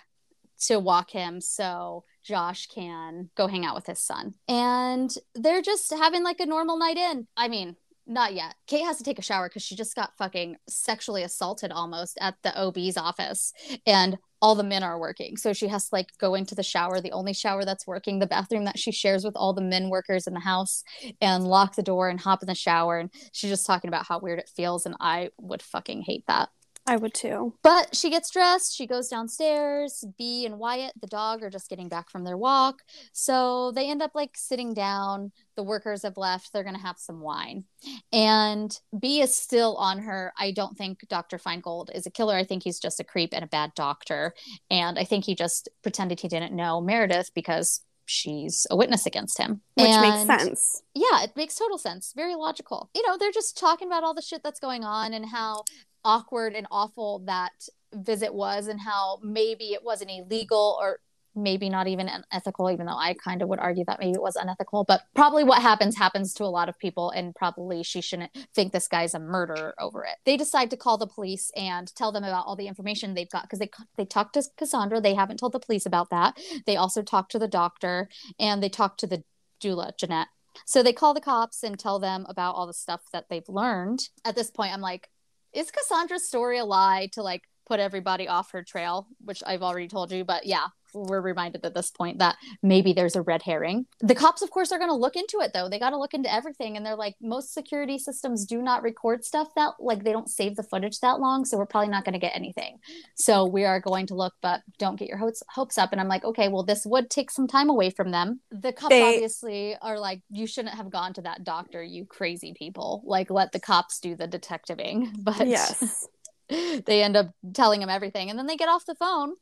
to 0.66 0.78
walk 0.78 1.10
him 1.10 1.40
so 1.40 2.04
Josh 2.24 2.66
can 2.66 3.30
go 3.36 3.46
hang 3.46 3.64
out 3.64 3.74
with 3.74 3.86
his 3.86 4.00
son. 4.00 4.34
And 4.48 5.12
they're 5.34 5.62
just 5.62 5.90
having 5.92 6.22
like 6.24 6.40
a 6.40 6.46
normal 6.46 6.78
night 6.78 6.96
in. 6.98 7.26
I 7.36 7.48
mean, 7.48 7.76
not 8.06 8.34
yet. 8.34 8.54
Kate 8.66 8.84
has 8.84 8.98
to 8.98 9.04
take 9.04 9.18
a 9.18 9.22
shower 9.22 9.48
because 9.48 9.62
she 9.62 9.74
just 9.74 9.96
got 9.96 10.16
fucking 10.16 10.56
sexually 10.68 11.22
assaulted 11.24 11.72
almost 11.72 12.16
at 12.20 12.36
the 12.42 12.56
OB's 12.58 12.96
office. 12.96 13.52
And 13.86 14.18
all 14.42 14.54
the 14.54 14.62
men 14.62 14.82
are 14.82 14.98
working. 14.98 15.36
So 15.36 15.52
she 15.52 15.68
has 15.68 15.88
to 15.88 15.94
like 15.94 16.08
go 16.18 16.34
into 16.34 16.54
the 16.54 16.62
shower, 16.62 17.00
the 17.00 17.12
only 17.12 17.32
shower 17.32 17.64
that's 17.64 17.86
working, 17.86 18.18
the 18.18 18.26
bathroom 18.26 18.64
that 18.64 18.78
she 18.78 18.92
shares 18.92 19.24
with 19.24 19.36
all 19.36 19.52
the 19.52 19.62
men 19.62 19.88
workers 19.88 20.26
in 20.26 20.34
the 20.34 20.40
house, 20.40 20.84
and 21.20 21.44
lock 21.44 21.74
the 21.76 21.82
door 21.82 22.08
and 22.08 22.20
hop 22.20 22.42
in 22.42 22.46
the 22.46 22.54
shower. 22.54 22.98
And 22.98 23.10
she's 23.32 23.50
just 23.50 23.66
talking 23.66 23.88
about 23.88 24.06
how 24.06 24.18
weird 24.18 24.38
it 24.38 24.50
feels. 24.54 24.86
And 24.86 24.94
I 25.00 25.30
would 25.38 25.62
fucking 25.62 26.02
hate 26.02 26.24
that. 26.28 26.50
I 26.88 26.96
would 26.96 27.14
too. 27.14 27.54
But 27.62 27.96
she 27.96 28.10
gets 28.10 28.30
dressed, 28.30 28.74
she 28.76 28.86
goes 28.86 29.08
downstairs. 29.08 30.04
Bea 30.16 30.46
and 30.46 30.58
Wyatt, 30.58 30.92
the 31.00 31.08
dog, 31.08 31.42
are 31.42 31.50
just 31.50 31.68
getting 31.68 31.88
back 31.88 32.08
from 32.10 32.22
their 32.24 32.36
walk. 32.36 32.82
So 33.12 33.72
they 33.72 33.90
end 33.90 34.02
up 34.02 34.12
like 34.14 34.30
sitting 34.36 34.72
down. 34.72 35.32
The 35.56 35.62
workers 35.64 36.02
have 36.02 36.16
left. 36.16 36.52
They're 36.52 36.62
going 36.62 36.76
to 36.76 36.80
have 36.82 36.98
some 36.98 37.20
wine. 37.20 37.64
And 38.12 38.78
Bea 38.98 39.22
is 39.22 39.34
still 39.36 39.74
on 39.76 39.98
her. 40.00 40.32
I 40.38 40.52
don't 40.52 40.76
think 40.76 41.00
Dr. 41.08 41.38
Feingold 41.38 41.94
is 41.94 42.06
a 42.06 42.10
killer. 42.10 42.36
I 42.36 42.44
think 42.44 42.62
he's 42.62 42.78
just 42.78 43.00
a 43.00 43.04
creep 43.04 43.30
and 43.32 43.42
a 43.42 43.48
bad 43.48 43.72
doctor. 43.74 44.34
And 44.70 44.98
I 44.98 45.04
think 45.04 45.24
he 45.24 45.34
just 45.34 45.68
pretended 45.82 46.20
he 46.20 46.28
didn't 46.28 46.54
know 46.54 46.80
Meredith 46.80 47.30
because 47.34 47.80
she's 48.08 48.66
a 48.70 48.76
witness 48.76 49.06
against 49.06 49.38
him. 49.38 49.62
Which 49.74 49.88
And- 49.88 50.02
makes 50.28 50.44
sense. 50.44 50.82
yeah, 50.94 51.24
it 51.24 51.34
makes 51.36 51.56
total 51.56 51.78
sense. 51.78 52.12
Very 52.14 52.36
logical. 52.36 52.90
You 52.94 53.04
know, 53.06 53.16
they're 53.18 53.32
just 53.32 53.58
talking 53.58 53.88
about 53.88 54.04
all 54.04 54.14
the 54.14 54.22
shit 54.22 54.42
that's 54.44 54.60
going 54.60 54.84
on 54.84 55.12
and 55.12 55.26
how 55.26 55.64
awkward 56.06 56.54
and 56.54 56.66
awful 56.70 57.18
that 57.26 57.68
visit 57.92 58.32
was 58.32 58.68
and 58.68 58.80
how 58.80 59.18
maybe 59.22 59.72
it 59.72 59.84
wasn't 59.84 60.10
illegal 60.10 60.78
or 60.80 61.00
maybe 61.34 61.68
not 61.68 61.86
even 61.86 62.08
unethical, 62.08 62.70
even 62.70 62.86
though 62.86 62.96
I 62.96 63.14
kind 63.14 63.42
of 63.42 63.48
would 63.50 63.58
argue 63.58 63.84
that 63.86 64.00
maybe 64.00 64.12
it 64.12 64.22
was 64.22 64.36
unethical. 64.36 64.84
But 64.84 65.02
probably 65.14 65.44
what 65.44 65.60
happens 65.60 65.96
happens 65.96 66.32
to 66.34 66.44
a 66.44 66.46
lot 66.46 66.70
of 66.70 66.78
people, 66.78 67.10
and 67.10 67.34
probably 67.34 67.82
she 67.82 68.00
shouldn't 68.00 68.30
think 68.54 68.72
this 68.72 68.88
guy's 68.88 69.12
a 69.12 69.18
murderer 69.18 69.74
over 69.78 70.04
it. 70.04 70.16
They 70.24 70.38
decide 70.38 70.70
to 70.70 70.76
call 70.76 70.96
the 70.96 71.06
police 71.06 71.50
and 71.54 71.94
tell 71.94 72.10
them 72.10 72.24
about 72.24 72.46
all 72.46 72.56
the 72.56 72.68
information 72.68 73.12
they've 73.12 73.28
got 73.28 73.42
because 73.42 73.58
they 73.58 73.70
they 73.96 74.06
talked 74.06 74.34
to 74.34 74.44
Cassandra. 74.56 75.00
They 75.00 75.14
haven't 75.14 75.38
told 75.38 75.52
the 75.52 75.60
police 75.60 75.84
about 75.84 76.08
that. 76.10 76.38
They 76.64 76.76
also 76.76 77.02
talked 77.02 77.32
to 77.32 77.38
the 77.38 77.48
doctor 77.48 78.08
and 78.40 78.62
they 78.62 78.70
talked 78.70 79.00
to 79.00 79.06
the 79.06 79.22
doula 79.62 79.96
Jeanette. 79.98 80.28
So 80.64 80.82
they 80.82 80.94
call 80.94 81.12
the 81.12 81.20
cops 81.20 81.62
and 81.62 81.78
tell 81.78 81.98
them 81.98 82.24
about 82.30 82.54
all 82.54 82.66
the 82.66 82.72
stuff 82.72 83.02
that 83.12 83.26
they've 83.28 83.48
learned. 83.48 84.08
At 84.24 84.36
this 84.36 84.50
point, 84.50 84.72
I'm 84.72 84.80
like, 84.80 85.10
is 85.56 85.70
Cassandra's 85.70 86.28
story 86.28 86.58
a 86.58 86.64
lie 86.64 87.08
to 87.12 87.22
like 87.22 87.42
put 87.66 87.80
everybody 87.80 88.28
off 88.28 88.52
her 88.52 88.62
trail? 88.62 89.08
Which 89.24 89.42
I've 89.46 89.62
already 89.62 89.88
told 89.88 90.12
you, 90.12 90.24
but 90.24 90.46
yeah, 90.46 90.66
we're 90.94 91.20
reminded 91.20 91.64
at 91.64 91.74
this 91.74 91.90
point 91.90 92.18
that 92.18 92.36
maybe 92.62 92.92
there's 92.92 93.16
a 93.16 93.22
red 93.22 93.42
herring. 93.42 93.86
The 94.00 94.14
cops, 94.14 94.42
of 94.42 94.50
course, 94.50 94.72
are 94.72 94.78
going 94.78 94.90
to 94.90 94.94
look 94.96 95.16
into 95.16 95.40
it 95.40 95.52
though. 95.52 95.68
They 95.68 95.78
got 95.78 95.90
to 95.90 95.98
look 95.98 96.14
into 96.14 96.32
everything. 96.32 96.76
And 96.76 96.84
they're 96.84 96.96
like, 96.96 97.14
most 97.20 97.52
security 97.52 97.98
systems 97.98 98.44
do 98.46 98.62
not 98.62 98.82
record 98.82 99.24
stuff 99.24 99.48
that, 99.56 99.74
like, 99.80 100.04
they 100.04 100.12
don't 100.12 100.30
save 100.30 100.56
the 100.56 100.62
footage 100.62 101.00
that 101.00 101.20
long. 101.20 101.44
So 101.44 101.56
we're 101.58 101.66
probably 101.66 101.88
not 101.90 102.04
going 102.04 102.14
to 102.14 102.18
get 102.18 102.34
anything. 102.34 102.78
So 103.14 103.46
we 103.46 103.64
are 103.64 103.80
going 103.80 104.06
to 104.08 104.14
look, 104.14 104.34
but 104.42 104.62
don't 104.78 104.98
get 104.98 105.08
your 105.08 105.18
hopes, 105.18 105.42
hopes 105.48 105.78
up. 105.78 105.92
And 105.92 106.00
I'm 106.00 106.08
like, 106.08 106.24
okay, 106.24 106.48
well, 106.48 106.62
this 106.62 106.84
would 106.86 107.10
take 107.10 107.30
some 107.30 107.46
time 107.46 107.68
away 107.68 107.90
from 107.90 108.10
them. 108.10 108.40
The 108.50 108.72
cops 108.72 108.90
They- 108.90 109.02
obviously 109.14 109.76
are 109.80 109.98
like, 109.98 110.22
you 110.30 110.46
shouldn't 110.46 110.74
have 110.74 110.90
gone 110.90 111.12
to 111.14 111.22
that 111.22 111.44
doctor, 111.44 111.82
you 111.82 112.04
crazy 112.06 112.54
people. 112.56 113.02
Like, 113.04 113.30
let 113.30 113.52
the 113.52 113.60
cops 113.60 114.00
do 114.00 114.14
the 114.16 114.26
detectiving. 114.26 115.12
But 115.26 115.46
Yes. 115.46 116.06
they 116.48 117.02
end 117.02 117.16
up 117.16 117.30
telling 117.54 117.82
him 117.82 117.88
everything. 117.88 118.30
And 118.30 118.38
then 118.38 118.46
they 118.46 118.56
get 118.56 118.68
off 118.68 118.86
the 118.86 118.94
phone 118.94 119.34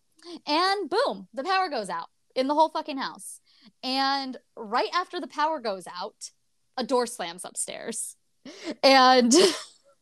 and 0.46 0.90
boom, 0.90 1.28
the 1.34 1.44
power 1.44 1.68
goes 1.68 1.88
out 1.88 2.09
in 2.34 2.48
the 2.48 2.55
whole 2.55 2.68
fucking 2.68 2.98
house. 2.98 3.40
And 3.82 4.36
right 4.56 4.90
after 4.94 5.20
the 5.20 5.26
power 5.26 5.60
goes 5.60 5.86
out, 5.86 6.30
a 6.76 6.84
door 6.84 7.06
slams 7.06 7.44
upstairs. 7.44 8.16
And 8.82 9.32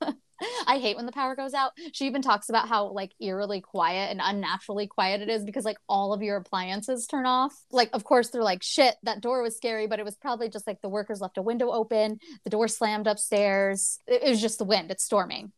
I 0.66 0.78
hate 0.78 0.97
when 0.97 1.07
the 1.07 1.12
power 1.12 1.36
goes 1.36 1.55
out. 1.55 1.73
She 1.93 2.07
even 2.07 2.23
talks 2.23 2.49
about 2.49 2.69
how 2.69 2.89
like 2.89 3.12
eerily 3.20 3.61
quiet 3.61 4.11
and 4.11 4.20
unnaturally 4.23 4.86
quiet 4.86 5.20
it 5.20 5.28
is 5.28 5.44
because 5.44 5.65
like 5.65 5.77
all 5.89 6.12
of 6.12 6.23
your 6.23 6.36
appliances 6.36 7.07
turn 7.07 7.27
off. 7.27 7.55
Like 7.70 7.90
of 7.93 8.05
course 8.05 8.31
they're 8.31 8.43
like 8.43 8.62
shit, 8.62 8.97
that 9.03 9.20
door 9.20 9.43
was 9.43 9.57
scary, 9.57 9.86
but 9.86 9.99
it 9.99 10.05
was 10.05 10.16
probably 10.16 10.49
just 10.49 10.66
like 10.66 10.81
the 10.81 10.89
workers 10.89 11.20
left 11.20 11.39
a 11.39 11.43
window 11.43 11.70
open, 11.70 12.19
the 12.44 12.51
door 12.51 12.69
slammed 12.69 13.07
upstairs. 13.07 13.99
It, 14.07 14.23
it 14.23 14.31
was 14.31 14.40
just 14.40 14.59
the 14.59 14.65
wind, 14.65 14.90
it's 14.90 15.05
storming. 15.05 15.53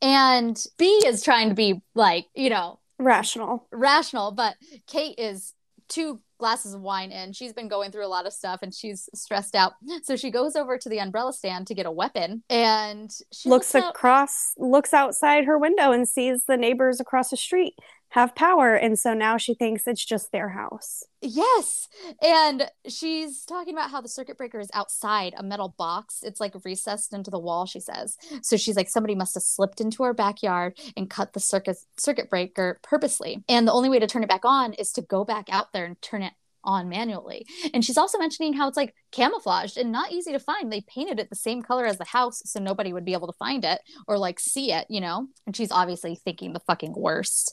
And 0.00 0.62
Bea 0.78 1.02
is 1.06 1.22
trying 1.22 1.48
to 1.48 1.54
be 1.54 1.82
like, 1.94 2.26
you 2.34 2.50
know, 2.50 2.78
Rational. 2.98 3.66
rational, 3.72 4.32
but 4.32 4.56
Kate 4.86 5.18
is 5.18 5.52
two 5.88 6.20
glasses 6.38 6.74
of 6.74 6.80
wine 6.80 7.12
in. 7.12 7.32
She's 7.32 7.52
been 7.52 7.68
going 7.68 7.90
through 7.90 8.04
a 8.04 8.08
lot 8.08 8.26
of 8.26 8.32
stuff 8.32 8.60
and 8.62 8.74
she's 8.74 9.08
stressed 9.14 9.54
out. 9.54 9.74
So 10.02 10.16
she 10.16 10.30
goes 10.30 10.56
over 10.56 10.76
to 10.78 10.88
the 10.88 10.98
umbrella 10.98 11.32
stand 11.32 11.66
to 11.68 11.74
get 11.74 11.86
a 11.86 11.90
weapon 11.90 12.42
and 12.50 13.10
she 13.32 13.48
looks 13.48 13.72
looks, 13.72 13.86
out- 13.86 13.90
across 13.94 14.52
looks 14.58 14.92
outside 14.92 15.44
her 15.44 15.58
window 15.58 15.92
and 15.92 16.08
sees 16.08 16.44
the 16.46 16.56
neighbors 16.56 17.00
across 17.00 17.30
the 17.30 17.36
street 17.36 17.74
have 18.16 18.34
power 18.34 18.74
and 18.74 18.98
so 18.98 19.14
now 19.14 19.36
she 19.36 19.54
thinks 19.54 19.86
it's 19.86 20.04
just 20.04 20.32
their 20.32 20.48
house 20.48 21.04
Yes. 21.22 21.88
And 22.22 22.70
she's 22.86 23.44
talking 23.44 23.74
about 23.74 23.90
how 23.90 24.00
the 24.00 24.08
circuit 24.08 24.36
breaker 24.36 24.60
is 24.60 24.70
outside 24.74 25.34
a 25.36 25.42
metal 25.42 25.74
box. 25.76 26.20
It's 26.22 26.40
like 26.40 26.54
recessed 26.64 27.12
into 27.12 27.30
the 27.30 27.38
wall, 27.38 27.66
she 27.66 27.80
says. 27.80 28.16
So 28.42 28.56
she's 28.56 28.76
like, 28.76 28.88
somebody 28.88 29.14
must 29.14 29.34
have 29.34 29.42
slipped 29.42 29.80
into 29.80 30.02
our 30.02 30.14
backyard 30.14 30.78
and 30.96 31.10
cut 31.10 31.32
the 31.32 31.40
circuit 31.40 31.78
circuit 31.98 32.30
breaker 32.30 32.78
purposely. 32.82 33.42
And 33.48 33.66
the 33.66 33.72
only 33.72 33.88
way 33.88 33.98
to 33.98 34.06
turn 34.06 34.22
it 34.22 34.28
back 34.28 34.44
on 34.44 34.74
is 34.74 34.92
to 34.92 35.02
go 35.02 35.24
back 35.24 35.48
out 35.50 35.72
there 35.72 35.86
and 35.86 36.00
turn 36.02 36.22
it 36.22 36.34
on 36.62 36.88
manually. 36.88 37.46
And 37.72 37.84
she's 37.84 37.96
also 37.96 38.18
mentioning 38.18 38.52
how 38.52 38.68
it's 38.68 38.76
like 38.76 38.94
camouflaged 39.12 39.76
and 39.76 39.92
not 39.92 40.12
easy 40.12 40.32
to 40.32 40.38
find. 40.38 40.72
They 40.72 40.82
painted 40.82 41.18
it 41.18 41.30
the 41.30 41.36
same 41.36 41.62
color 41.62 41.86
as 41.86 41.98
the 41.98 42.04
house 42.04 42.42
so 42.44 42.60
nobody 42.60 42.92
would 42.92 43.04
be 43.04 43.12
able 43.12 43.26
to 43.26 43.38
find 43.38 43.64
it 43.64 43.80
or 44.06 44.18
like 44.18 44.40
see 44.40 44.72
it, 44.72 44.86
you 44.88 45.00
know? 45.00 45.26
And 45.46 45.56
she's 45.56 45.72
obviously 45.72 46.16
thinking 46.16 46.52
the 46.52 46.60
fucking 46.60 46.94
worst. 46.96 47.52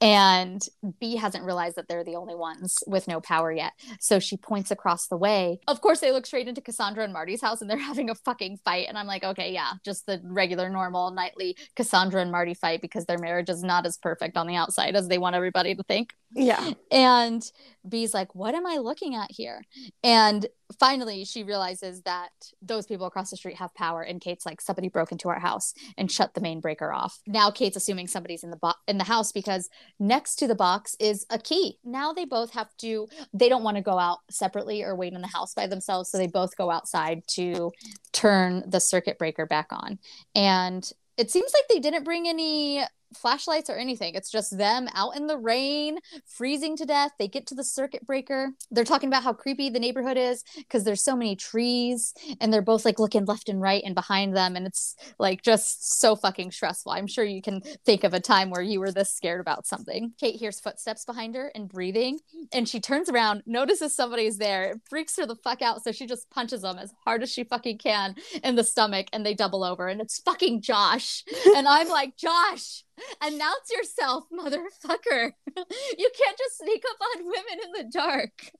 And 0.00 0.62
Bea 1.00 1.16
hasn't 1.16 1.44
realized 1.44 1.76
that 1.76 1.88
they're 1.88 2.04
the 2.04 2.16
only 2.16 2.34
ones 2.34 2.78
with 2.86 3.08
no 3.08 3.20
power 3.20 3.52
yet. 3.52 3.72
So 4.00 4.18
she 4.18 4.36
points 4.36 4.70
across 4.70 5.06
the 5.08 5.16
way. 5.16 5.60
Of 5.68 5.80
course, 5.80 6.00
they 6.00 6.12
look 6.12 6.26
straight 6.26 6.48
into 6.48 6.60
Cassandra 6.60 7.04
and 7.04 7.12
Marty's 7.12 7.42
house 7.42 7.60
and 7.60 7.70
they're 7.70 7.78
having 7.92 8.10
a 8.10 8.14
fucking 8.14 8.58
fight. 8.64 8.86
And 8.88 8.96
I'm 8.96 9.06
like, 9.06 9.24
okay, 9.24 9.52
yeah, 9.52 9.72
just 9.84 10.06
the 10.06 10.20
regular, 10.24 10.68
normal, 10.68 11.10
nightly 11.10 11.56
Cassandra 11.76 12.22
and 12.22 12.32
Marty 12.32 12.54
fight 12.54 12.80
because 12.80 13.06
their 13.06 13.18
marriage 13.18 13.48
is 13.48 13.62
not 13.62 13.86
as 13.86 13.98
perfect 13.98 14.36
on 14.36 14.46
the 14.46 14.56
outside 14.56 14.96
as 14.96 15.08
they 15.08 15.18
want 15.18 15.36
everybody 15.36 15.74
to 15.74 15.82
think. 15.82 16.14
yeah 16.34 16.72
And 16.90 17.42
Bea's 17.88 18.14
like, 18.14 18.34
what 18.34 18.54
am 18.54 18.66
I 18.66 18.76
looking 18.76 19.14
at 19.14 19.30
here? 19.30 19.62
And 20.02 20.46
finally, 20.78 21.24
she 21.24 21.42
realizes 21.42 22.02
that 22.02 22.30
those 22.60 22.86
people 22.86 23.06
across 23.06 23.30
the 23.30 23.36
street 23.36 23.56
have 23.56 23.74
power. 23.74 24.02
And 24.02 24.20
Kate's 24.20 24.46
like, 24.46 24.60
somebody 24.60 24.88
broke 24.88 25.12
into 25.12 25.28
our 25.28 25.40
house 25.40 25.74
and 25.96 26.10
shut 26.10 26.34
the 26.34 26.40
main 26.40 26.60
breaker 26.60 26.92
off. 26.92 27.18
Now 27.26 27.50
Kate's 27.50 27.76
assuming 27.76 28.08
somebody's 28.08 28.44
in 28.44 28.50
the 28.50 28.74
in 28.86 28.98
the 28.98 29.04
house 29.04 29.32
because 29.32 29.68
next 29.98 30.36
to 30.36 30.46
the 30.46 30.54
box 30.54 30.96
is 31.00 31.26
a 31.30 31.38
key. 31.38 31.78
Now 31.84 32.12
they 32.12 32.24
both 32.24 32.52
have 32.52 32.76
to. 32.78 33.08
They 33.32 33.48
don't 33.48 33.64
want 33.64 33.76
to 33.76 33.82
go 33.82 33.98
out 33.98 34.18
separately 34.30 34.82
or 34.82 34.94
wait 34.94 35.12
in 35.12 35.20
the 35.20 35.26
house 35.28 35.54
by 35.54 35.66
themselves, 35.66 36.10
so 36.10 36.18
they 36.18 36.26
both 36.26 36.56
go 36.56 36.70
outside 36.70 37.22
to 37.28 37.72
turn 38.12 38.64
the 38.68 38.80
circuit 38.80 39.18
breaker 39.18 39.46
back 39.46 39.68
on. 39.70 39.98
And 40.34 40.88
it 41.16 41.30
seems 41.30 41.52
like 41.52 41.64
they 41.68 41.78
didn't 41.78 42.04
bring 42.04 42.28
any 42.28 42.84
flashlights 43.16 43.70
or 43.70 43.76
anything. 43.76 44.14
It's 44.14 44.30
just 44.30 44.56
them 44.56 44.88
out 44.94 45.16
in 45.16 45.26
the 45.26 45.38
rain, 45.38 45.98
freezing 46.26 46.76
to 46.76 46.84
death. 46.84 47.12
They 47.18 47.28
get 47.28 47.46
to 47.48 47.54
the 47.54 47.64
circuit 47.64 48.06
breaker. 48.06 48.50
They're 48.70 48.84
talking 48.84 49.08
about 49.08 49.22
how 49.22 49.32
creepy 49.32 49.70
the 49.70 49.80
neighborhood 49.80 50.16
is 50.16 50.44
because 50.56 50.84
there's 50.84 51.04
so 51.04 51.16
many 51.16 51.36
trees 51.36 52.14
and 52.40 52.52
they're 52.52 52.62
both 52.62 52.84
like 52.84 52.98
looking 52.98 53.24
left 53.24 53.48
and 53.48 53.60
right 53.60 53.82
and 53.84 53.94
behind 53.94 54.36
them. 54.36 54.56
And 54.56 54.66
it's 54.66 54.96
like 55.18 55.42
just 55.42 56.00
so 56.00 56.16
fucking 56.16 56.50
stressful. 56.50 56.92
I'm 56.92 57.06
sure 57.06 57.24
you 57.24 57.42
can 57.42 57.60
think 57.84 58.04
of 58.04 58.14
a 58.14 58.20
time 58.20 58.50
where 58.50 58.62
you 58.62 58.80
were 58.80 58.92
this 58.92 59.10
scared 59.10 59.40
about 59.40 59.66
something. 59.66 60.12
Kate 60.18 60.36
hears 60.36 60.60
footsteps 60.60 61.04
behind 61.04 61.34
her 61.34 61.50
and 61.54 61.68
breathing, 61.68 62.20
and 62.52 62.68
she 62.68 62.80
turns 62.80 63.08
around, 63.08 63.42
notices 63.46 63.94
somebody's 63.94 64.38
there, 64.38 64.72
it 64.72 64.80
freaks 64.88 65.16
her 65.16 65.26
the 65.26 65.36
fuck 65.36 65.62
out. 65.62 65.82
So 65.82 65.92
she 65.92 66.06
just 66.06 66.30
punches 66.30 66.62
them 66.62 66.78
as 66.78 66.92
hard 67.04 67.22
as 67.22 67.30
she 67.30 67.44
fucking 67.44 67.78
can 67.78 68.16
in 68.42 68.56
the 68.56 68.64
stomach 68.64 69.08
and 69.12 69.24
they 69.24 69.34
double 69.34 69.64
over. 69.64 69.88
And 69.88 70.00
it's 70.00 70.20
fucking 70.20 70.62
Josh. 70.62 71.24
and 71.56 71.68
I'm 71.68 71.88
like, 71.88 72.16
Josh, 72.16 72.84
announce 73.22 73.70
yourself, 73.70 74.24
motherfucker. 74.32 75.32
you 75.56 76.10
can't 76.18 76.38
just 76.38 76.58
sneak 76.58 76.82
up 76.90 76.96
on 77.16 77.24
women 77.24 77.64
in 77.64 77.72
the 77.72 77.90
dark. 77.92 78.52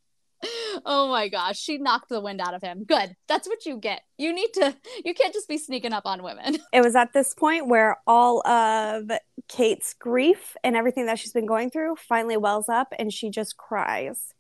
Oh 0.84 1.08
my 1.08 1.28
gosh, 1.28 1.58
she 1.60 1.78
knocked 1.78 2.08
the 2.08 2.20
wind 2.20 2.40
out 2.40 2.54
of 2.54 2.62
him. 2.62 2.82
Good. 2.84 3.14
That's 3.28 3.46
what 3.46 3.64
you 3.64 3.76
get. 3.76 4.02
You 4.18 4.32
need 4.32 4.52
to, 4.54 4.74
you 5.04 5.14
can't 5.14 5.32
just 5.32 5.48
be 5.48 5.56
sneaking 5.56 5.92
up 5.92 6.04
on 6.04 6.22
women. 6.22 6.58
It 6.72 6.82
was 6.82 6.96
at 6.96 7.12
this 7.12 7.32
point 7.34 7.68
where 7.68 7.98
all 8.06 8.44
of 8.46 9.10
Kate's 9.48 9.94
grief 9.94 10.56
and 10.64 10.74
everything 10.74 11.06
that 11.06 11.18
she's 11.18 11.32
been 11.32 11.46
going 11.46 11.70
through 11.70 11.96
finally 11.96 12.36
wells 12.36 12.68
up 12.68 12.92
and 12.98 13.12
she 13.12 13.30
just 13.30 13.56
cries. 13.56 14.34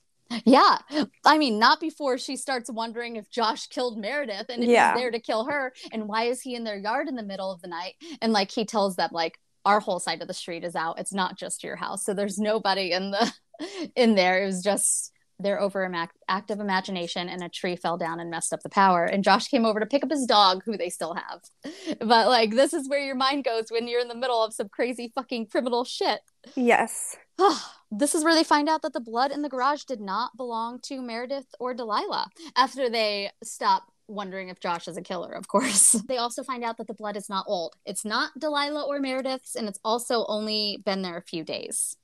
Yeah. 0.44 0.78
I 1.24 1.36
mean, 1.38 1.58
not 1.58 1.78
before 1.78 2.16
she 2.18 2.36
starts 2.36 2.70
wondering 2.70 3.16
if 3.16 3.30
Josh 3.30 3.66
killed 3.66 3.98
Meredith 3.98 4.46
and 4.48 4.62
if 4.64 4.68
Yeah. 4.70 4.94
he's 4.94 5.02
there 5.02 5.10
to 5.10 5.20
kill 5.20 5.44
her. 5.44 5.72
And 5.92 6.08
why 6.08 6.24
is 6.24 6.40
he 6.40 6.54
in 6.54 6.64
their 6.64 6.78
yard 6.78 7.06
in 7.08 7.16
the 7.16 7.22
middle 7.22 7.52
of 7.52 7.60
the 7.60 7.68
night? 7.68 7.94
And 8.22 8.32
like 8.32 8.50
he 8.50 8.64
tells 8.64 8.96
them, 8.96 9.10
like, 9.12 9.38
our 9.64 9.80
whole 9.80 10.00
side 10.00 10.22
of 10.22 10.28
the 10.28 10.34
street 10.34 10.64
is 10.64 10.76
out. 10.76 10.98
It's 10.98 11.12
not 11.12 11.38
just 11.38 11.64
your 11.64 11.76
house. 11.76 12.04
So 12.04 12.14
there's 12.14 12.38
nobody 12.38 12.92
in 12.92 13.10
the 13.10 13.32
in 13.96 14.14
there. 14.14 14.42
It 14.42 14.46
was 14.46 14.62
just 14.62 15.12
their 15.42 15.60
over 15.60 15.90
active 16.28 16.60
imagination 16.60 17.28
and 17.28 17.42
a 17.42 17.48
tree 17.48 17.76
fell 17.76 17.96
down 17.96 18.20
and 18.20 18.30
messed 18.30 18.52
up 18.52 18.62
the 18.62 18.68
power. 18.68 19.04
And 19.04 19.24
Josh 19.24 19.48
came 19.48 19.64
over 19.64 19.80
to 19.80 19.86
pick 19.86 20.04
up 20.04 20.10
his 20.10 20.24
dog, 20.24 20.62
who 20.64 20.76
they 20.76 20.88
still 20.88 21.14
have. 21.14 21.40
But 22.00 22.28
like 22.28 22.50
this 22.50 22.72
is 22.72 22.88
where 22.88 23.04
your 23.04 23.14
mind 23.14 23.44
goes 23.44 23.66
when 23.68 23.88
you're 23.88 24.00
in 24.00 24.08
the 24.08 24.14
middle 24.14 24.42
of 24.42 24.54
some 24.54 24.68
crazy 24.68 25.12
fucking 25.14 25.46
criminal 25.46 25.84
shit. 25.84 26.20
Yes. 26.54 27.16
Ah, 27.40 27.80
this 27.90 28.14
is 28.14 28.24
where 28.24 28.34
they 28.34 28.44
find 28.44 28.68
out 28.68 28.82
that 28.82 28.92
the 28.92 29.00
blood 29.00 29.30
in 29.30 29.42
the 29.42 29.48
garage 29.48 29.84
did 29.84 30.00
not 30.00 30.36
belong 30.36 30.80
to 30.84 31.00
Meredith 31.00 31.46
or 31.58 31.74
Delilah 31.74 32.28
after 32.56 32.88
they 32.88 33.30
stop 33.42 33.84
wondering 34.08 34.48
if 34.48 34.60
Josh 34.60 34.88
is 34.88 34.96
a 34.96 35.02
killer, 35.02 35.32
of 35.32 35.48
course. 35.48 35.92
they 36.08 36.18
also 36.18 36.42
find 36.42 36.64
out 36.64 36.78
that 36.78 36.86
the 36.86 36.94
blood 36.94 37.16
is 37.16 37.28
not 37.28 37.44
old. 37.48 37.76
It's 37.84 38.04
not 38.04 38.38
Delilah 38.38 38.82
or 38.82 39.00
Meredith's, 39.00 39.54
and 39.54 39.68
it's 39.68 39.80
also 39.84 40.24
only 40.26 40.78
been 40.84 41.02
there 41.02 41.16
a 41.16 41.22
few 41.22 41.44
days, 41.44 41.96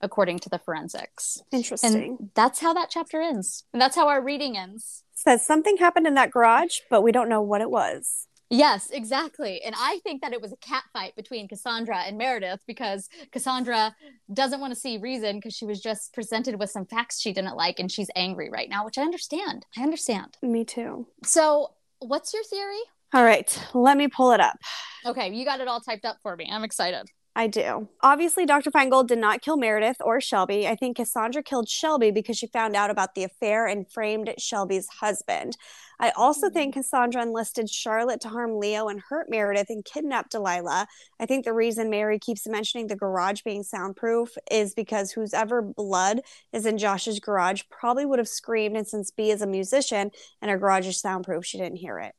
according 0.00 0.40
to 0.40 0.48
the 0.48 0.58
forensics. 0.58 1.42
Interesting. 1.52 1.94
And 1.94 2.30
that's 2.34 2.60
how 2.60 2.74
that 2.74 2.90
chapter 2.90 3.20
ends. 3.20 3.64
And 3.72 3.80
that's 3.80 3.96
how 3.96 4.08
our 4.08 4.22
reading 4.22 4.56
ends. 4.56 5.04
Says 5.14 5.46
something 5.46 5.78
happened 5.78 6.06
in 6.06 6.14
that 6.14 6.30
garage, 6.30 6.80
but 6.90 7.02
we 7.02 7.12
don't 7.12 7.28
know 7.28 7.42
what 7.42 7.60
it 7.60 7.70
was. 7.70 8.26
Yes, 8.50 8.90
exactly. 8.90 9.60
And 9.62 9.74
I 9.76 9.98
think 10.04 10.22
that 10.22 10.32
it 10.32 10.40
was 10.40 10.52
a 10.52 10.56
cat 10.56 10.84
fight 10.92 11.16
between 11.16 11.48
Cassandra 11.48 11.98
and 11.98 12.16
Meredith 12.16 12.60
because 12.66 13.08
Cassandra 13.32 13.94
doesn't 14.32 14.60
want 14.60 14.72
to 14.72 14.78
see 14.78 14.98
reason 14.98 15.36
because 15.36 15.54
she 15.54 15.64
was 15.64 15.80
just 15.80 16.14
presented 16.14 16.58
with 16.58 16.70
some 16.70 16.86
facts 16.86 17.20
she 17.20 17.32
didn't 17.32 17.56
like 17.56 17.80
and 17.80 17.90
she's 17.90 18.10
angry 18.14 18.48
right 18.48 18.68
now, 18.68 18.84
which 18.84 18.98
I 18.98 19.02
understand. 19.02 19.66
I 19.76 19.82
understand. 19.82 20.36
Me 20.42 20.64
too. 20.64 21.06
So, 21.24 21.70
what's 21.98 22.32
your 22.32 22.44
theory? 22.44 22.78
All 23.12 23.24
right, 23.24 23.66
let 23.74 23.96
me 23.96 24.08
pull 24.08 24.32
it 24.32 24.40
up. 24.40 24.58
Okay, 25.04 25.32
you 25.32 25.44
got 25.44 25.60
it 25.60 25.68
all 25.68 25.80
typed 25.80 26.04
up 26.04 26.18
for 26.22 26.36
me. 26.36 26.48
I'm 26.50 26.64
excited. 26.64 27.08
I 27.38 27.48
do. 27.48 27.86
Obviously, 28.00 28.46
Dr. 28.46 28.70
Feingold 28.70 29.08
did 29.08 29.18
not 29.18 29.42
kill 29.42 29.58
Meredith 29.58 29.98
or 30.00 30.22
Shelby. 30.22 30.66
I 30.66 30.74
think 30.74 30.96
Cassandra 30.96 31.42
killed 31.42 31.68
Shelby 31.68 32.10
because 32.10 32.38
she 32.38 32.46
found 32.46 32.74
out 32.74 32.88
about 32.88 33.14
the 33.14 33.24
affair 33.24 33.66
and 33.66 33.86
framed 33.92 34.32
Shelby's 34.38 34.88
husband. 34.88 35.58
I 36.00 36.12
also 36.16 36.48
think 36.48 36.72
mm. 36.72 36.78
Cassandra 36.78 37.20
enlisted 37.20 37.68
Charlotte 37.68 38.22
to 38.22 38.30
harm 38.30 38.58
Leo 38.58 38.88
and 38.88 39.02
hurt 39.06 39.28
Meredith 39.28 39.68
and 39.68 39.84
kidnap 39.84 40.30
Delilah. 40.30 40.86
I 41.20 41.26
think 41.26 41.44
the 41.44 41.52
reason 41.52 41.90
Mary 41.90 42.18
keeps 42.18 42.46
mentioning 42.46 42.86
the 42.86 42.96
garage 42.96 43.42
being 43.42 43.62
soundproof 43.62 44.34
is 44.50 44.72
because 44.72 45.12
whose 45.12 45.34
ever 45.34 45.60
blood 45.60 46.22
is 46.54 46.64
in 46.64 46.78
Josh's 46.78 47.20
garage 47.20 47.64
probably 47.70 48.06
would 48.06 48.18
have 48.18 48.28
screamed. 48.28 48.78
And 48.78 48.88
since 48.88 49.10
Bea 49.10 49.32
is 49.32 49.42
a 49.42 49.46
musician 49.46 50.10
and 50.40 50.50
her 50.50 50.58
garage 50.58 50.86
is 50.86 50.98
soundproof, 50.98 51.44
she 51.44 51.58
didn't 51.58 51.76
hear 51.76 51.98
it. 51.98 52.14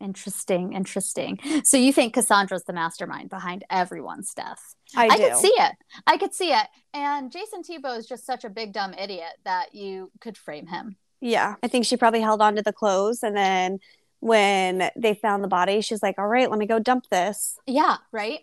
Interesting, 0.00 0.72
interesting. 0.72 1.38
So 1.64 1.76
you 1.76 1.92
think 1.92 2.14
Cassandra's 2.14 2.64
the 2.64 2.72
mastermind 2.72 3.28
behind 3.28 3.64
everyone's 3.70 4.32
death? 4.32 4.74
I, 4.96 5.08
I 5.08 5.16
could 5.18 5.36
see 5.36 5.52
it. 5.56 5.72
I 6.06 6.16
could 6.16 6.34
see 6.34 6.52
it. 6.52 6.66
And 6.94 7.30
Jason 7.30 7.62
Tebow 7.62 7.98
is 7.98 8.06
just 8.06 8.24
such 8.24 8.44
a 8.44 8.50
big 8.50 8.72
dumb 8.72 8.94
idiot 8.94 9.32
that 9.44 9.74
you 9.74 10.10
could 10.20 10.38
frame 10.38 10.66
him. 10.66 10.96
Yeah. 11.20 11.56
I 11.62 11.68
think 11.68 11.84
she 11.84 11.96
probably 11.96 12.22
held 12.22 12.40
on 12.40 12.56
to 12.56 12.62
the 12.62 12.72
clothes 12.72 13.22
and 13.22 13.36
then 13.36 13.78
when 14.20 14.90
they 14.96 15.14
found 15.14 15.42
the 15.42 15.48
body, 15.48 15.80
she's 15.80 16.02
like, 16.02 16.18
All 16.18 16.28
right, 16.28 16.50
let 16.50 16.58
me 16.58 16.66
go 16.66 16.78
dump 16.78 17.04
this. 17.10 17.56
Yeah, 17.66 17.96
right? 18.12 18.40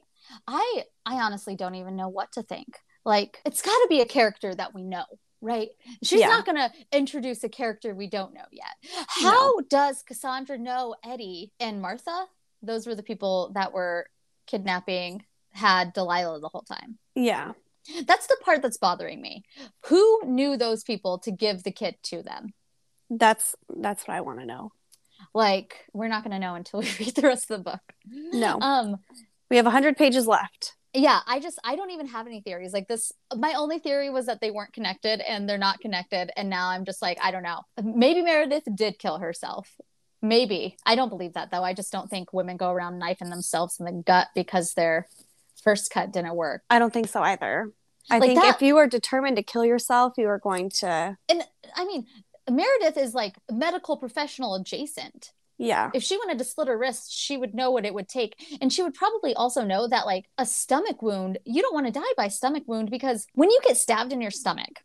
I 0.48 0.84
I 1.06 1.16
honestly 1.16 1.56
don't 1.56 1.76
even 1.76 1.96
know 1.96 2.10
what 2.10 2.34
to 2.34 2.44
think. 2.44 2.80
Like 3.06 3.40
it's 3.46 3.62
got 3.62 3.72
to 3.72 3.88
be 3.90 4.02
a 4.02 4.06
character 4.06 4.54
that 4.54 4.74
we 4.74 4.84
know, 4.84 5.06
right? 5.42 5.70
She's 6.04 6.20
Yeah. 6.20 6.28
not 6.30 6.46
going 6.46 6.58
to 6.58 6.72
introduce 6.92 7.44
a 7.44 7.50
character 7.50 7.94
we 7.94 8.08
don't 8.08 8.34
know 8.34 8.46
yet. 8.52 8.74
How 9.08 9.60
does 9.62 10.02
Cassandra 10.04 10.58
know 10.58 10.96
Eddie 11.04 11.52
and 11.60 11.82
Martha? 11.82 12.26
Those 12.62 12.88
were 12.88 12.96
the 12.96 13.04
people 13.04 13.52
that 13.54 13.74
were 13.74 14.08
kidnapping 14.48 15.26
had 15.52 15.94
Delilah 15.94 16.40
the 16.40 16.50
whole 16.50 16.62
time. 16.64 16.98
Yeah. 17.16 17.54
That's 18.06 18.28
the 18.28 18.38
part 18.44 18.62
that's 18.62 18.78
bothering 18.78 19.22
me. 19.22 19.44
Who 19.86 20.22
knew 20.26 20.58
those 20.58 20.84
people 20.84 21.20
to 21.20 21.32
give 21.32 21.64
the 21.64 21.72
kid 21.72 21.96
to 22.04 22.22
them? 22.22 22.54
That's 23.10 23.56
that's 23.78 24.08
what 24.08 24.16
I 24.18 24.22
want 24.22 24.40
to 24.40 24.46
know. 24.46 24.72
Like, 25.34 25.86
we're 25.94 26.08
not 26.10 26.24
going 26.24 26.34
to 26.34 26.40
know 26.40 26.56
until 26.56 26.82
we 26.82 26.90
read 27.00 27.16
the 27.16 27.22
rest 27.24 27.50
of 27.50 27.58
the 27.64 27.72
book. 27.72 27.82
No. 28.06 28.60
Um, 28.60 28.98
We 29.50 29.56
have 29.58 29.66
100 29.66 29.96
pages 29.98 30.28
left. 30.28 30.76
Yeah, 30.98 31.20
I 31.28 31.40
just 31.40 31.60
I 31.64 31.76
don't 31.76 31.92
even 31.92 32.08
have 32.08 32.26
any 32.28 32.42
theories. 32.42 32.74
Like 32.74 32.88
this 32.88 33.12
my 33.36 33.54
only 33.54 33.80
theory 33.80 34.10
was 34.10 34.26
that 34.26 34.42
they 34.42 34.52
weren't 34.52 34.74
connected 34.74 35.22
and 35.22 35.48
they're 35.48 35.58
not 35.58 35.80
connected 35.80 36.32
and 36.36 36.50
now 36.50 36.70
I'm 36.70 36.86
just 36.86 37.02
like 37.02 37.18
I 37.22 37.32
don't 37.32 37.44
know. 37.44 37.62
Maybe 37.82 38.22
Meredith 38.22 38.64
did 38.74 38.98
kill 38.98 39.20
herself. 39.20 39.76
Maybe. 40.22 40.78
I 40.86 40.96
don't 40.96 41.10
believe 41.10 41.34
that 41.34 41.52
though. 41.52 41.64
I 41.64 41.74
just 41.74 41.92
don't 41.92 42.10
think 42.10 42.34
women 42.34 42.58
go 42.58 42.72
around 42.72 42.98
knifing 42.98 43.30
themselves 43.30 43.80
in 43.80 43.86
the 43.86 43.92
gut 43.92 44.28
because 44.34 44.74
their 44.74 45.08
first 45.64 45.92
cut 45.92 46.12
didn't 46.12 46.36
work. 46.36 46.64
I 46.70 46.80
don't 46.80 46.92
think 46.92 47.08
so 47.08 47.22
either. 47.22 47.72
I 48.10 48.18
Like 48.18 48.30
think 48.30 48.42
that- 48.42 48.56
if 48.56 48.62
you 48.62 48.78
are 48.78 48.88
determined 48.88 49.36
to 49.38 49.44
kill 49.44 49.66
yourself, 49.66 50.14
you 50.18 50.28
are 50.28 50.40
going 50.40 50.70
to, 50.82 51.18
And 51.30 51.44
I 51.76 51.86
mean, 51.86 52.08
Meredith 52.50 52.98
is 52.98 53.14
like 53.14 53.36
medical 53.52 53.98
professional 53.98 54.56
adjacent. 54.56 55.34
Yeah, 55.58 55.90
if 55.94 56.04
she 56.04 56.18
wanted 56.18 56.38
to 56.38 56.44
slit 56.44 56.68
her 56.68 56.78
wrist, 56.78 57.12
she 57.12 57.38
would 57.38 57.54
know 57.54 57.72
what 57.72 57.86
it 57.86 57.94
would 57.94 58.08
take. 58.08 58.36
And 58.62 58.72
she 58.72 58.84
would 58.84 58.94
probably 58.94 59.34
also 59.34 59.64
know 59.64 59.88
that, 59.88 60.06
like, 60.06 60.26
a 60.38 60.46
stomach 60.46 61.02
wound, 61.02 61.40
you 61.46 61.62
don't 61.62 61.74
want 61.74 61.88
to 61.88 61.92
die 61.92 62.14
by 62.16 62.28
stomach 62.28 62.64
wound 62.68 62.92
because 62.92 63.26
when 63.34 63.50
you 63.50 63.60
get 63.66 63.78
stabbed 63.78 64.14
in 64.14 64.22
your 64.22 64.32
stomach, 64.32 64.84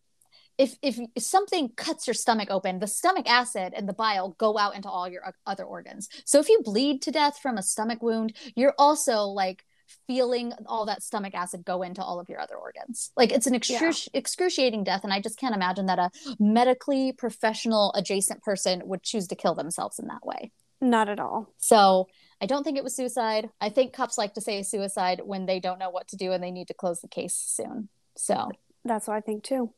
if, 0.59 0.77
if 0.83 0.99
something 1.19 1.71
cuts 1.77 2.07
your 2.07 2.15
stomach 2.15 2.51
open, 2.51 2.79
the 2.79 2.87
stomach 2.87 3.29
acid 3.29 3.73
and 3.75 3.89
the 3.89 3.95
bile 3.95 4.37
go 4.39 4.59
out 4.59 4.75
into 4.75 4.89
all 4.89 5.09
your 5.09 5.23
other 5.47 5.65
organs. 5.65 6.09
So 6.25 6.41
if 6.41 6.49
you 6.49 6.61
bleed 6.63 7.03
to 7.03 7.11
death 7.11 7.39
from 7.39 7.59
a 7.59 7.63
stomach 7.63 8.03
wound, 8.03 8.35
you're 8.55 8.75
also 8.79 9.23
like 9.23 9.65
feeling 10.07 10.53
all 10.67 10.87
that 10.87 11.03
stomach 11.03 11.35
acid 11.35 11.65
go 11.65 11.83
into 11.83 12.03
all 12.03 12.21
of 12.21 12.29
your 12.29 12.41
other 12.41 12.57
organs. 12.57 13.11
Like 13.17 13.33
it's 13.33 13.47
an 13.47 13.55
excruci- 13.55 14.09
excruciating 14.15 14.85
death. 14.85 15.05
And 15.05 15.13
I 15.13 15.21
just 15.21 15.39
can't 15.39 15.55
imagine 15.55 15.87
that 15.87 15.99
a 15.99 16.11
medically 16.39 17.13
professional 17.13 17.93
adjacent 17.95 18.43
person 18.43 18.83
would 18.87 19.03
choose 19.03 19.29
to 19.29 19.35
kill 19.35 19.55
themselves 19.55 19.99
in 19.99 20.07
that 20.09 20.25
way. 20.25 20.53
Not 20.83 21.09
at 21.09 21.21
all. 21.21 21.53
So 21.59 22.09
I 22.41 22.47
don't 22.47 22.65
think 22.65 22.77
it 22.77 22.85
was 22.85 22.95
suicide. 22.95 23.51
I 23.61 23.69
think 23.69 23.93
cops 23.93 24.19
like 24.19 24.35
to 24.35 24.41
say 24.41 24.63
suicide 24.63 25.23
when 25.25 25.47
they 25.47 25.61
don't 25.61 25.79
know 25.79 25.91
what 25.91 26.09
to 26.09 26.17
do 26.17 26.33
and 26.33 26.43
they 26.43 26.51
need 26.51 26.69
to 26.69 26.75
close 26.75 27.01
the 27.01 27.09
case 27.09 27.35
soon. 27.35 27.89
So 28.17 28.51
That's 28.85 29.07
what 29.07 29.17
I 29.17 29.21
think 29.21 29.45
too. 29.45 29.73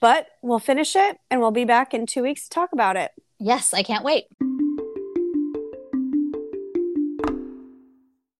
But 0.00 0.28
we'll 0.42 0.58
finish 0.58 0.94
it 0.94 1.18
and 1.30 1.40
we'll 1.40 1.50
be 1.50 1.64
back 1.64 1.94
in 1.94 2.06
two 2.06 2.22
weeks 2.22 2.44
to 2.44 2.50
talk 2.50 2.72
about 2.72 2.96
it. 2.96 3.12
yes, 3.38 3.72
I 3.72 3.82
can't 3.82 4.04
wait. 4.04 4.26